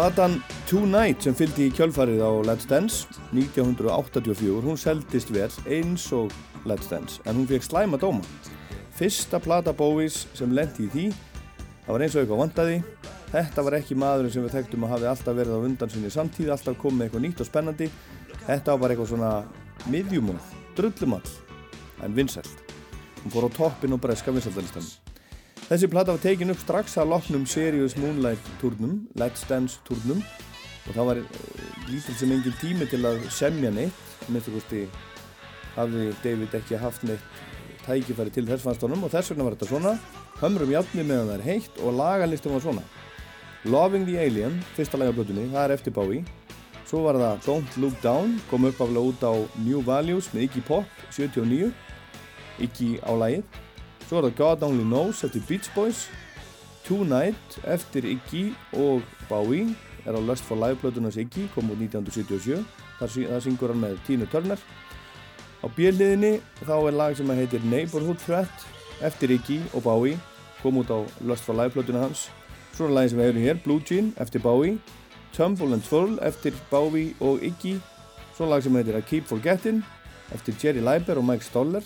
Platan 0.08 0.38
Tonight 0.70 1.26
sem 1.26 1.36
fylgdi 1.36 1.66
í 1.68 1.72
kjölfarið 1.76 2.22
á 2.24 2.32
Let's 2.48 2.64
Dance 2.70 3.10
1984, 3.36 4.62
hún 4.64 4.78
seldist 4.80 5.34
vel 5.36 5.50
eins 5.68 6.06
og 6.16 6.32
Let's 6.64 6.88
Dance 6.88 7.20
en 7.28 7.36
hún 7.36 7.48
fekk 7.50 7.66
slæma 7.66 8.00
dóma. 8.00 8.24
Fyrsta 8.96 9.42
plata 9.44 9.74
Bowies 9.76 10.22
sem 10.38 10.54
lendi 10.56 10.86
í 10.86 10.92
því, 10.94 11.08
það 11.84 11.92
var 11.92 12.06
eins 12.06 12.16
og 12.16 12.22
eitthvað 12.22 12.40
vandaði. 12.40 12.78
Þetta 13.34 13.66
var 13.68 13.78
ekki 13.82 13.98
maðurinn 14.00 14.36
sem 14.38 14.46
við 14.46 14.56
þekktum 14.56 14.86
að 14.88 14.94
hafi 14.94 15.10
alltaf 15.12 15.38
verið 15.42 15.60
á 15.60 15.66
undan 15.68 15.92
sinni 15.92 16.14
samtíð, 16.16 16.54
alltaf 16.56 16.80
komið 16.86 17.10
eitthvað 17.10 17.26
nýtt 17.26 17.44
og 17.44 17.50
spennandi. 17.50 17.90
Þetta 18.46 18.78
var 18.80 18.96
eitthvað 18.96 19.12
svona 19.12 19.34
miðjumóð, 19.92 20.56
drullumall, 20.80 21.36
en 22.00 22.16
vinsælt. 22.16 22.64
Hún 23.26 23.36
fór 23.36 23.52
á 23.52 23.58
toppin 23.60 24.00
og 24.00 24.02
breska 24.08 24.32
vinsældalistanum. 24.32 25.07
Þessi 25.68 25.88
plata 25.92 26.14
var 26.16 26.22
tekin 26.24 26.54
upp 26.54 26.62
strax 26.64 26.94
að 26.96 27.10
loknum 27.12 27.42
Serious 27.44 27.98
Moonlight 28.00 28.46
turnum, 28.62 29.02
Let's 29.20 29.42
Dance 29.50 29.82
turnum 29.84 30.22
og 30.88 30.94
það 30.96 31.10
var 31.10 31.20
uh, 31.20 31.42
lítil 31.90 32.16
sem 32.16 32.32
engin 32.32 32.56
tími 32.62 32.88
til 32.88 33.02
að 33.04 33.26
semja 33.36 33.74
neitt, 33.76 33.98
minnstu 34.32 34.54
kosti 34.56 34.86
hafði 35.76 36.14
David 36.24 36.56
ekki 36.56 36.80
haft 36.80 37.04
neitt 37.04 37.44
tækifæri 37.84 38.32
til 38.32 38.46
þess 38.48 38.64
fannst 38.64 38.88
honum 38.88 39.04
og 39.04 39.12
þess 39.12 39.34
vegna 39.34 39.50
var 39.50 39.58
þetta 39.58 39.70
svona, 39.74 39.94
hömrum 40.40 40.72
játni 40.72 41.04
meðan 41.04 41.34
það 41.34 41.36
er 41.36 41.46
heitt 41.50 41.84
og 41.84 42.00
lagalistum 42.00 42.56
var 42.56 42.64
svona. 42.64 42.88
Loving 43.68 44.08
the 44.08 44.16
Alien, 44.24 44.58
fyrsta 44.80 44.96
lag 44.96 45.12
af 45.12 45.20
blötunni, 45.20 45.50
það 45.52 45.64
er 45.66 45.76
eftir 45.76 46.00
Bowie. 46.00 46.24
Svo 46.88 47.04
var 47.04 47.20
það 47.20 47.44
Don't 47.44 47.80
Look 47.84 48.00
Down, 48.00 48.40
kom 48.48 48.72
uppaflega 48.72 49.12
út 49.12 49.24
á 49.28 49.36
New 49.60 49.84
Values 49.84 50.32
með 50.32 50.48
Iggy 50.48 50.68
Pop 50.72 51.00
79, 51.12 51.74
Iggy 52.64 52.94
á 53.04 53.12
lagið. 53.12 53.66
Svo 54.08 54.20
er 54.22 54.28
það 54.30 54.38
God 54.40 54.64
Only 54.64 54.86
Knows 54.88 55.24
eftir 55.28 55.44
Beach 55.48 55.68
Boys. 55.76 56.06
Tonight 56.88 57.58
eftir 57.68 58.06
Iggy 58.08 58.54
og 58.80 59.02
Bowie 59.28 59.74
er 60.08 60.16
á 60.16 60.22
Lust 60.24 60.46
for 60.48 60.56
Life 60.56 60.80
blötunars 60.82 61.18
Iggy 61.20 61.50
kom 61.54 61.68
út 61.74 61.82
1977 61.82 62.64
þar, 63.00 63.10
sy- 63.12 63.28
þar 63.28 63.42
syngur 63.44 63.74
hann 63.74 63.82
með 63.84 63.98
Tina 64.08 64.26
Turner. 64.32 64.60
Á 65.60 65.68
bjöliðinni 65.76 66.40
þá 66.64 66.72
er 66.88 66.96
lag 66.96 67.18
sem 67.18 67.28
heitir 67.36 67.64
Neighborhood 67.68 68.20
Threat 68.24 68.66
eftir 69.04 69.34
Iggy 69.36 69.60
og 69.74 69.84
Bowie 69.84 70.16
kom 70.62 70.78
út 70.80 70.88
á 70.94 71.04
Lust 71.28 71.44
for 71.44 71.54
Life 71.60 71.76
blötuna 71.76 72.06
hans. 72.08 72.30
Svo 72.78 72.88
er 72.88 72.94
lagin 72.96 73.10
sem 73.10 73.20
við 73.20 73.26
heyrum 73.34 73.44
hér 73.44 73.64
Blue 73.64 73.82
Jean 73.84 74.14
eftir 74.18 74.40
Bowie. 74.42 74.78
Tumble 75.36 75.74
and 75.74 75.84
Twirl 75.84 76.16
eftir 76.24 76.54
Bowie 76.72 77.14
og 77.20 77.44
Iggy. 77.44 77.82
Svo 78.38 78.46
er 78.46 78.50
lag 78.56 78.64
sem 78.64 78.74
heitir 78.80 78.96
I 78.98 79.02
Keep 79.02 79.28
Forgetting 79.28 79.84
eftir 80.34 80.56
Jerry 80.64 80.80
Leiber 80.80 81.18
og 81.18 81.26
Mike 81.26 81.44
Stoller 81.44 81.84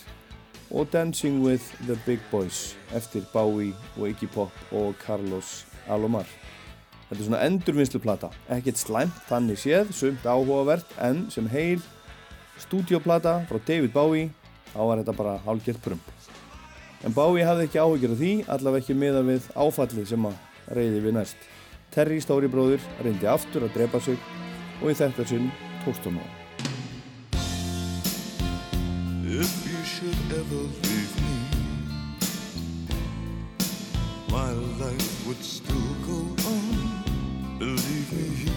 og 0.71 0.87
Dancing 0.93 1.43
with 1.45 1.63
the 1.85 1.97
Big 2.05 2.19
Boys 2.31 2.77
eftir 2.95 3.21
Bowie 3.33 3.73
og 3.97 4.09
Iggy 4.09 4.29
Pop 4.31 4.51
og 4.71 4.95
Carlos 5.05 5.65
Alomar. 5.89 6.27
Þetta 7.09 7.19
er 7.19 7.27
svona 7.27 7.45
endurvinnsluplata, 7.45 8.29
ekkert 8.55 8.79
slæmt 8.79 9.17
þannig 9.27 9.59
séð, 9.59 9.91
sumt 9.91 10.23
áhugavert 10.23 10.93
en 11.03 11.25
sem 11.33 11.47
heil 11.51 11.83
stúdíoplata 12.61 13.41
frá 13.49 13.59
David 13.67 13.91
Bowie 13.91 14.29
þá 14.71 14.79
var 14.79 15.01
þetta 15.01 15.17
bara 15.17 15.37
hálfgert 15.45 15.83
prump. 15.83 16.11
En 17.03 17.15
Bowie 17.15 17.45
hafði 17.45 17.67
ekki 17.67 17.81
áhyggjur 17.81 18.13
af 18.15 18.21
því, 18.21 18.33
allavega 18.55 18.85
ekki 18.85 18.97
miða 18.97 19.23
við 19.27 19.47
áfallið 19.57 20.11
sem 20.13 20.29
að 20.29 20.75
reyði 20.77 21.01
við 21.07 21.17
næst. 21.17 21.49
Terry 21.91 22.21
stóri 22.23 22.51
bróðir 22.51 22.85
reyndi 23.03 23.27
aftur 23.27 23.67
að 23.67 23.73
drepa 23.75 23.99
sig 23.99 24.21
og 24.79 24.93
í 24.93 24.95
þetta 24.95 25.27
sinn 25.27 25.51
tókst 25.83 26.07
hún 26.07 26.21
á. 26.21 26.25
If 26.25 26.40
should 30.01 30.33
ever 30.33 30.63
leave 30.85 31.15
me, 31.21 31.37
my 34.31 34.51
life 34.83 35.27
would 35.27 35.43
still 35.43 35.93
go 36.07 36.19
on. 36.49 37.57
Believe 37.59 38.11
me, 38.11 38.51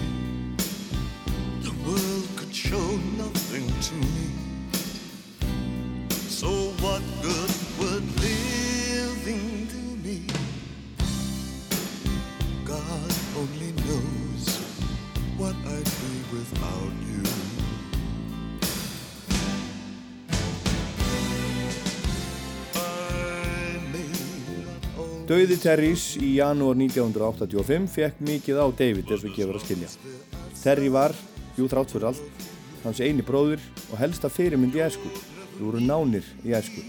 the 1.60 1.74
world 1.86 2.28
could 2.36 2.54
show 2.54 2.96
nothing 3.18 3.66
to 3.88 3.94
me. 3.94 4.28
So 6.30 6.48
what 6.80 7.02
good 7.20 7.52
would 7.78 8.06
living 8.22 9.66
do 9.66 9.84
me? 10.02 10.26
God 12.64 13.12
only 13.36 13.72
knows 13.84 14.44
what 15.36 15.54
I'd 15.66 15.84
be 15.84 16.14
without 16.32 16.92
you. 17.06 17.43
Dauði 25.34 25.56
Terrys 25.58 26.02
í 26.22 26.36
janúar 26.36 26.76
1985 26.78 27.88
fekk 27.90 28.20
mikið 28.22 28.58
á 28.62 28.70
David 28.78 29.08
eins 29.10 29.24
og 29.26 29.32
gefur 29.34 29.56
að 29.58 29.64
skilja. 29.64 29.88
Terry 30.60 30.90
var, 30.94 31.10
jú 31.56 31.66
þrátt 31.66 31.90
fyrir 31.90 32.06
allt, 32.12 32.44
hans 32.84 33.00
eini 33.02 33.24
bróður 33.26 33.64
og 33.88 33.98
helsta 33.98 34.30
fyrirmynd 34.30 34.78
í 34.78 34.84
æsku. 34.84 35.10
Þú 35.56 35.64
voru 35.64 35.82
nánir 35.82 36.28
í 36.46 36.54
æsku. 36.54 36.84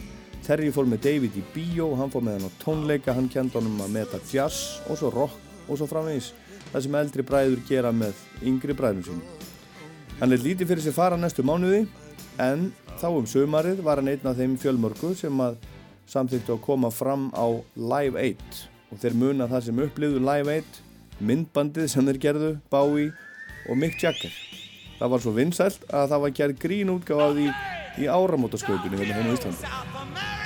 Terry 0.45 0.69
fór 0.75 0.85
með 0.85 1.07
David 1.07 1.41
í 1.41 1.45
bíó, 1.55 1.89
hann 1.97 2.13
fór 2.13 2.21
með 2.27 2.37
hann 2.37 2.53
á 2.53 2.57
tónleika, 2.61 3.15
hann 3.17 3.31
kenda 3.33 3.57
honum 3.57 3.81
að 3.81 3.95
meta 3.97 4.21
jazz 4.29 4.83
og 4.85 5.01
svo 5.01 5.09
rock 5.15 5.65
og 5.65 5.81
svo 5.81 5.89
framvegis. 5.89 6.35
Það 6.69 6.85
sem 6.85 7.01
eldri 7.01 7.25
bræður 7.25 7.65
gera 7.65 7.95
með 7.97 8.19
yngri 8.45 8.77
bræðum 8.77 9.07
sínum. 9.07 9.25
Hann 10.19 10.37
er 10.37 10.45
lítið 10.45 10.69
fyrir 10.69 10.85
sér 10.85 10.99
fara 10.99 11.17
næstu 11.17 11.41
mánuði 11.41 11.87
en 12.37 12.69
þá 13.01 13.09
um 13.09 13.25
sömarið 13.25 13.81
var 13.81 14.03
hann 14.03 14.13
einn 14.13 14.29
af 14.29 14.37
þeim 14.37 14.59
fjölmörgu 14.61 15.15
sem 15.17 15.41
að 15.41 15.57
samþýttu 16.11 16.55
að 16.55 16.63
koma 16.65 16.91
fram 16.93 17.29
á 17.33 17.47
Live 17.75 18.19
8 18.21 18.65
og 18.91 19.01
þeir 19.01 19.17
muna 19.19 19.49
það 19.51 19.67
sem 19.67 19.81
upplifðu 19.87 20.21
Live 20.23 20.57
8 20.61 20.83
myndbandið 21.25 21.89
sem 21.91 22.07
þeir 22.09 22.21
gerðu, 22.27 22.51
Bowie 22.71 23.11
og 23.69 23.79
Mick 23.79 24.01
Jagger. 24.03 24.33
Það 24.99 25.11
var 25.13 25.23
svo 25.23 25.35
vinsælt 25.35 25.85
að 25.91 26.09
það 26.13 26.25
var 26.25 26.35
gerð 26.39 26.59
grín 26.63 26.93
útgáð 26.95 27.39
því 27.39 27.47
í 28.03 28.09
áramótaskautunni 28.11 28.99
hérna 29.03 29.31
á 29.31 29.35
Íslandi. 29.35 30.44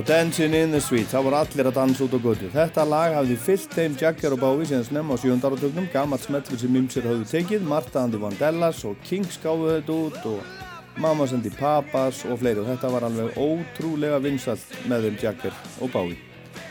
Já, 0.00 0.06
Dancing 0.06 0.54
in 0.54 0.70
the 0.70 0.80
Street, 0.80 1.08
það 1.12 1.24
voru 1.26 1.36
allir 1.36 1.66
að 1.68 1.74
dansa 1.76 2.04
út 2.06 2.14
á 2.16 2.20
götu. 2.24 2.48
Þetta 2.54 2.84
lag 2.88 3.14
hafði 3.18 3.34
fyllt 3.36 3.74
þeim 3.76 3.96
Jagger 4.00 4.32
og 4.32 4.40
Bowie 4.40 4.68
síðan 4.68 4.86
snemma 4.86 5.12
á 5.12 5.20
sjöndaratögnum, 5.20 5.88
gammalt 5.92 6.24
smellur 6.24 6.56
sem 6.56 6.72
Mimsir 6.72 7.04
hafðu 7.04 7.26
tekið, 7.28 7.66
Marta 7.68 8.00
Andi 8.06 8.16
Vandellas 8.16 8.80
og 8.88 8.96
Kings 9.04 9.36
gáðu 9.42 9.68
þetta 9.74 9.98
út 10.06 10.28
og 10.30 10.96
Mamma 11.04 11.26
sendi 11.28 11.52
Papas 11.52 12.22
og 12.24 12.40
fleiri 12.40 12.62
og 12.62 12.70
þetta 12.70 12.92
var 12.94 13.08
alveg 13.10 13.36
ótrúlega 13.36 14.22
vinsalt 14.24 14.72
með 14.88 15.08
þeim 15.08 15.20
Jagger 15.20 15.62
og 15.84 15.92
Bowie. 15.92 16.20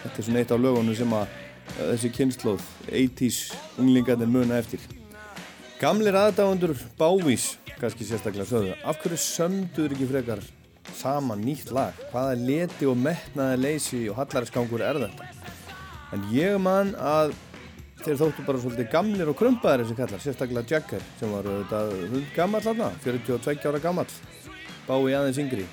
Þetta 0.02 0.16
er 0.16 0.30
svona 0.30 0.42
eitt 0.42 0.54
af 0.56 0.64
lögunum 0.66 0.98
sem 0.98 1.18
að 1.20 1.40
þessi 1.78 2.16
kynnslóð, 2.18 2.64
80's 2.90 3.42
unglingarnir 3.78 4.32
muna 4.32 4.58
eftir. 4.58 4.82
Gamlir 5.78 6.18
aðdáðundur 6.18 6.80
Bowies, 6.98 7.52
kannski 7.78 8.10
sérstaklega 8.10 8.50
sögðu, 8.50 8.80
af 8.82 9.04
hverju 9.04 9.22
sömduður 9.22 10.00
ekki 10.00 10.10
frekar 10.16 10.50
saman 10.98 11.44
nýtt 11.44 11.74
lag. 11.76 11.98
Hvaða 12.14 12.40
leti 12.40 12.88
og 12.90 12.98
metnaði 13.00 13.62
leysi 13.62 14.02
og 14.10 14.18
hallarisgangur 14.22 14.84
er 14.86 15.02
þetta? 15.04 15.30
En 16.16 16.26
ég 16.34 16.58
man 16.62 16.96
að 16.98 17.36
þeir 18.04 18.20
þóttu 18.22 18.46
bara 18.48 18.62
svolítið 18.62 18.88
gamlir 18.94 19.30
og 19.30 19.38
krumpaðir 19.40 19.84
þessi 19.84 19.98
kallar, 19.98 20.22
sérstaklega 20.24 20.72
Jagger 20.72 21.04
sem 21.20 21.34
var 21.34 21.48
þetta 21.50 22.22
gammal 22.36 22.62
þarna 22.64 22.88
42 23.04 23.68
ára 23.68 23.82
gammal 23.84 24.08
bái 24.88 25.16
aðeins 25.18 25.40
yngri, 25.44 25.66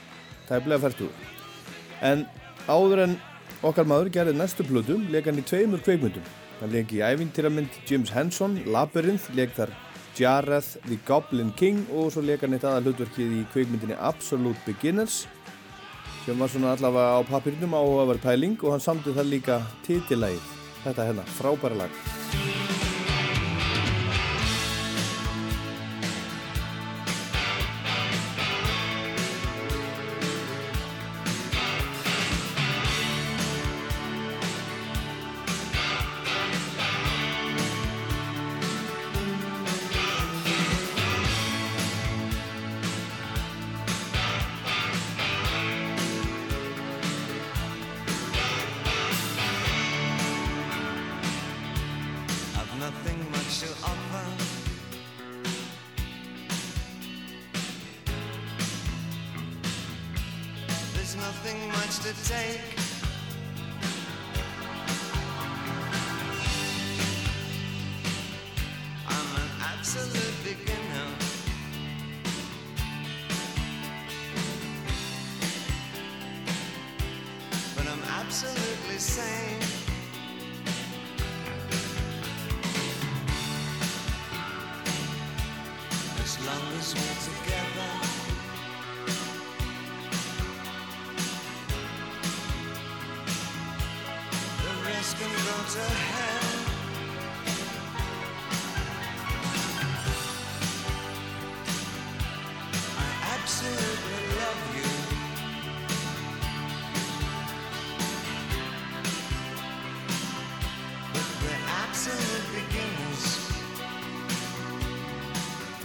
tæplega 0.48 0.82
færtu 0.82 1.08
en 2.04 2.26
áður 2.66 3.04
en 3.06 3.14
okkar 3.66 3.86
maður 3.88 4.10
gerði 4.18 4.34
næstu 4.36 4.66
plötum 4.66 5.06
leik 5.14 5.30
hann 5.30 5.38
í 5.38 5.46
tveimur 5.46 5.84
kveikmyndum 5.86 6.26
hann 6.60 6.74
leik 6.74 6.92
í 6.96 7.02
ævintýramynd 7.06 7.80
James 7.86 8.10
Henson 8.12 8.58
Labyrinth, 8.66 9.30
leik 9.38 9.54
þar 9.56 9.72
Jareth 10.16 10.76
the 10.88 10.98
Goblin 11.06 11.52
King 11.56 11.84
og 11.92 12.12
svo 12.14 12.24
leika 12.24 12.46
hann 12.46 12.56
eitt 12.56 12.64
aða 12.64 12.84
hlutverkið 12.84 13.38
í 13.40 13.46
kveikmyndinni 13.52 13.98
Absolute 14.00 14.60
Beginners 14.66 15.24
sem 16.24 16.38
var 16.40 16.50
svona 16.50 16.74
allavega 16.74 17.20
á 17.20 17.20
papirnum 17.28 17.76
áhugaverð 17.78 18.24
pæling 18.24 18.58
og 18.62 18.74
hann 18.74 18.86
samtið 18.88 19.20
það 19.20 19.32
líka 19.36 19.62
titilægið 19.86 20.54
þetta 20.84 21.10
hérna, 21.10 21.26
frábæra 21.38 21.84
lag 21.84 22.15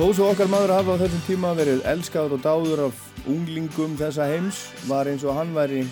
Þó 0.01 0.07
svo 0.17 0.27
okkar 0.31 0.47
maður 0.49 0.71
hafa 0.73 0.93
á 0.97 1.01
þessum 1.03 1.19
tíma 1.27 1.49
verið 1.53 1.83
elskaður 1.85 2.31
og 2.33 2.39
dáður 2.41 2.79
af 2.87 3.01
unglingum 3.29 3.91
þessa 3.99 4.25
heims 4.31 4.63
var 4.89 5.05
eins 5.11 5.21
og 5.21 5.37
hann 5.37 5.51
væri 5.53 5.83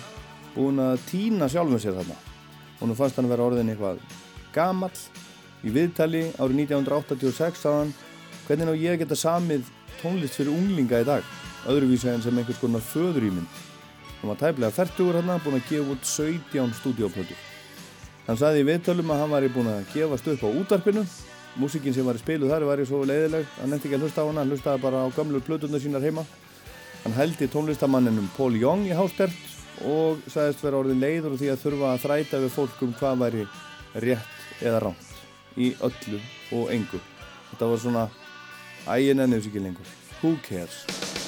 búinn 0.56 0.82
að 0.82 1.04
týna 1.06 1.46
sjálfum 1.46 1.78
sér 1.78 1.94
þarna. 1.94 2.16
Og 2.80 2.90
nú 2.90 2.96
fannst 2.98 3.20
hann 3.20 3.30
vera 3.30 3.46
orðin 3.46 3.70
eitthvað 3.70 4.02
gamall 4.50 4.98
í 5.62 5.76
viðtali 5.78 6.24
árið 6.42 6.58
1986 6.64 7.62
sagðan 7.62 7.94
hvernig 8.48 8.74
á 8.74 8.82
ég 8.82 8.96
að 8.96 9.00
geta 9.04 9.22
samið 9.22 9.70
tónlist 10.00 10.40
fyrir 10.40 10.56
unglinga 10.56 11.04
í 11.04 11.06
dag 11.06 11.32
öðruvísi 11.70 12.10
en 12.10 12.26
sem 12.26 12.42
einhvers 12.42 12.58
konar 12.58 12.82
föðurýmynd. 12.90 13.64
Hann 14.18 14.34
var 14.34 14.42
tæplega 14.42 14.74
færtugur 14.74 15.22
hann 15.22 15.36
búinn 15.46 15.62
að 15.62 15.70
gefa 15.70 15.94
út 15.94 16.14
17 16.18 16.78
stúdíóplötur. 16.82 17.38
Hann 18.26 18.42
sagði 18.42 18.66
í 18.66 18.72
viðtölum 18.74 19.14
að 19.14 19.22
hann 19.22 19.36
væri 19.38 19.54
búinn 19.54 19.76
að 19.78 19.86
gefast 19.94 20.34
upp 20.34 20.42
á 20.42 20.50
útarpinu 20.50 21.06
músikinn 21.58 21.94
sem 21.94 22.06
var 22.06 22.18
í 22.18 22.22
spilu 22.22 22.50
þar 22.50 22.68
var 22.68 22.82
í 22.82 22.86
svo 22.88 23.02
leiðileg 23.08 23.46
hann 23.58 23.72
nefndi 23.72 23.88
ekki 23.88 23.98
að 23.98 24.06
hlusta 24.06 24.22
á 24.22 24.28
hana, 24.28 24.42
hann 24.44 24.52
hlustaði 24.54 24.82
bara 24.82 25.02
á 25.02 25.08
gamlu 25.16 25.40
plötunar 25.42 25.82
sínar 25.82 26.04
heima 26.04 26.26
hann 27.04 27.16
hældi 27.16 27.48
tónlistamanninum 27.50 28.28
Paul 28.36 28.54
Young 28.60 28.86
í 28.86 28.96
hástert 28.96 29.50
og 29.86 30.20
sagðist 30.28 30.64
vera 30.64 30.80
orðin 30.80 31.00
leiður 31.00 31.34
úr 31.34 31.40
því 31.40 31.52
að 31.52 31.62
þurfa 31.64 31.92
að 31.94 32.02
þræta 32.04 32.42
við 32.42 32.54
fólk 32.56 32.82
um 32.84 32.92
hvað 32.98 33.22
væri 33.24 33.46
rétt 34.04 34.60
eða 34.60 34.82
rámt 34.84 35.08
í 35.56 35.72
öllu 35.80 36.20
og 36.56 36.74
engu. 36.74 37.00
Þetta 37.50 37.72
var 37.72 37.82
svona 37.86 38.04
ægin 38.86 39.24
ennið 39.26 39.42
sér 39.42 39.52
ekki 39.52 39.64
lengur. 39.66 39.96
Who 40.20 40.36
cares? 40.46 41.19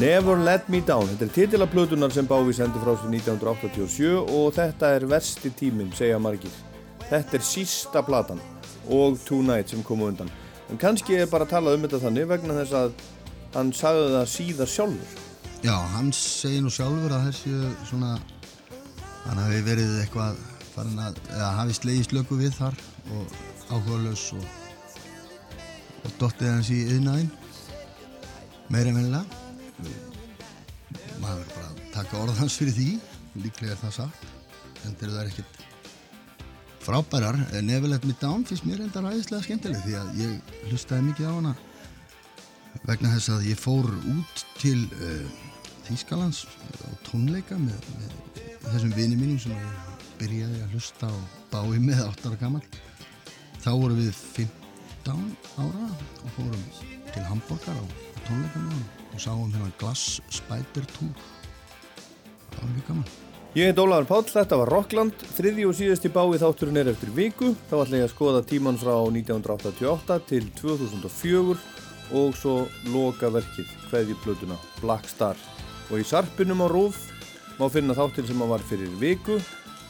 Never 0.00 0.38
Let 0.40 0.68
Me 0.72 0.80
Down, 0.80 1.04
þetta 1.10 1.26
er 1.26 1.32
titila 1.34 1.66
plötunar 1.68 2.12
sem 2.14 2.26
Bávi 2.28 2.54
sendi 2.56 2.80
frá 2.80 2.94
sér 2.96 3.10
1987 3.12 4.06
og 4.22 4.54
þetta 4.56 4.92
er 4.96 5.04
versti 5.10 5.50
tíminn, 5.52 5.90
segja 5.92 6.20
margir. 6.22 6.52
Þetta 7.10 7.36
er 7.36 7.44
sísta 7.44 8.00
platan 8.06 8.40
og 8.88 9.18
Tonight 9.26 9.68
sem 9.68 9.82
komu 9.84 10.08
undan. 10.08 10.30
En 10.72 10.80
kannski 10.80 11.18
er 11.20 11.28
bara 11.28 11.44
að 11.44 11.52
tala 11.52 11.74
um 11.76 11.84
þetta 11.84 12.00
þannig 12.06 12.30
vegna 12.30 12.56
þess 12.62 12.78
að 12.78 12.94
hann 13.52 13.74
sagði 13.76 14.06
það 14.14 14.30
síðar 14.32 14.72
sjálfur. 14.76 15.20
Já, 15.62 15.76
hann 15.92 16.08
segir 16.16 16.64
nú 16.64 16.72
sjálfur 16.72 17.12
að 17.18 17.28
þessi 17.28 17.52
svona 17.90 18.14
hann 19.26 19.44
hafi 19.44 19.60
verið 19.68 19.94
eitthvað 20.06 20.40
farin 20.72 21.04
að, 21.04 21.20
eða 21.34 21.52
hafi 21.60 21.76
slegið 21.76 22.08
slöku 22.08 22.40
við 22.40 22.56
þar 22.56 22.80
og 23.12 23.36
áhugaðlaus 23.68 24.24
og, 24.38 24.48
og 26.00 26.18
dottið 26.18 26.54
hans 26.54 26.72
í 26.72 26.80
yðnaðinn 26.96 27.30
meira 28.72 28.88
en 28.88 28.98
venilega 29.02 29.41
maður 31.22 31.50
bara 31.54 31.68
að 31.68 31.82
taka 31.94 32.22
orðans 32.22 32.56
fyrir 32.60 32.76
því 32.76 32.88
líklega 33.42 33.74
er 33.76 33.82
það 33.82 33.98
satt. 34.00 34.24
En 34.82 34.96
þeir 34.98 35.12
eru 35.12 35.30
ekkert 35.30 35.62
frábærar 36.82 37.38
en 37.54 37.66
Neverlet 37.66 38.04
Me 38.04 38.14
Down 38.20 38.44
finnst 38.46 38.66
mér 38.66 38.82
enda 38.82 39.02
ræðislega 39.04 39.46
skemmtileg 39.46 39.84
því 39.84 39.94
að 40.00 40.16
ég 40.18 40.54
hlustaði 40.70 41.06
mikið 41.08 41.28
á 41.30 41.34
hana 41.36 41.52
vegna 42.88 43.12
þess 43.12 43.30
að 43.36 43.46
ég 43.52 43.60
fór 43.60 43.86
út 44.10 44.44
til 44.58 44.78
uh, 44.98 45.28
Þýskalands 45.86 46.44
á 46.82 46.90
tónleika 47.06 47.58
með, 47.58 47.86
með 47.98 48.16
þessum 48.72 48.94
vini 48.96 49.18
mínum 49.18 49.38
sem 49.42 49.54
ég 49.54 50.00
byrjaði 50.18 50.64
að 50.64 50.74
hlusta 50.74 51.10
á 51.10 51.14
bái 51.52 51.78
með 51.82 52.02
8 52.08 52.32
ára 52.32 52.40
gammal 52.40 52.64
þá 53.62 53.70
vorum 53.70 54.00
við 54.00 54.10
15 54.34 55.30
ára 55.62 55.86
og 55.92 56.34
fórum 56.38 56.66
til 57.12 57.24
Hamburgar 57.30 57.78
á 57.78 57.84
tónleika 58.26 58.64
með 58.64 58.74
hann 58.74 59.01
og 59.12 59.20
sáum 59.20 59.52
hérna 59.52 59.72
Glass 59.80 60.20
Spider 60.32 60.86
Tour 60.96 61.12
það 62.52 62.62
var 62.62 62.72
mjög 62.72 62.88
gaman 62.88 63.12
Ég 63.52 63.68
heit 63.68 63.80
Ólaður 63.82 64.06
Páll, 64.08 64.28
þetta 64.32 64.56
var 64.62 64.70
Rockland, 64.72 65.24
þriði 65.36 65.66
og 65.68 65.74
síðasti 65.76 66.08
bái 66.08 66.38
þátturinn 66.40 66.78
er 66.80 66.88
eftir 66.94 67.10
viku. 67.12 67.50
Þá 67.68 67.74
ætla 67.82 67.98
ég 67.98 68.06
að 68.06 68.14
skoða 68.14 68.40
tíman 68.48 68.78
frá 68.80 68.94
1988 68.96 70.16
til 70.30 70.46
2004 70.56 71.58
og 72.16 72.32
svo 72.40 72.54
loka 72.94 73.28
verkið, 73.28 73.68
hverði 73.90 74.16
plötuna, 74.24 74.56
Black 74.80 75.12
Star. 75.12 75.36
Og 75.92 76.00
í 76.00 76.08
sarpinum 76.08 76.64
á 76.64 76.68
Rúf 76.72 77.04
má 77.60 77.68
finna 77.68 77.92
þáttinn 77.92 78.30
sem 78.32 78.48
var 78.48 78.64
fyrir 78.72 78.96
viku, 78.96 79.36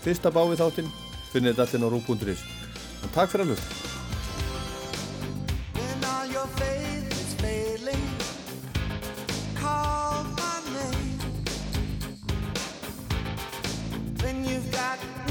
fyrsta 0.02 0.34
bái 0.34 0.58
þáttinn, 0.58 0.90
finnið 1.30 1.54
þetta 1.54 1.78
allir 1.78 1.86
á 1.86 1.92
rúf.is. 1.94 2.46
Takk 3.14 3.30
fyrir 3.30 3.46
að 3.46 3.54
hlusta. 3.54 3.91
got 14.82 15.21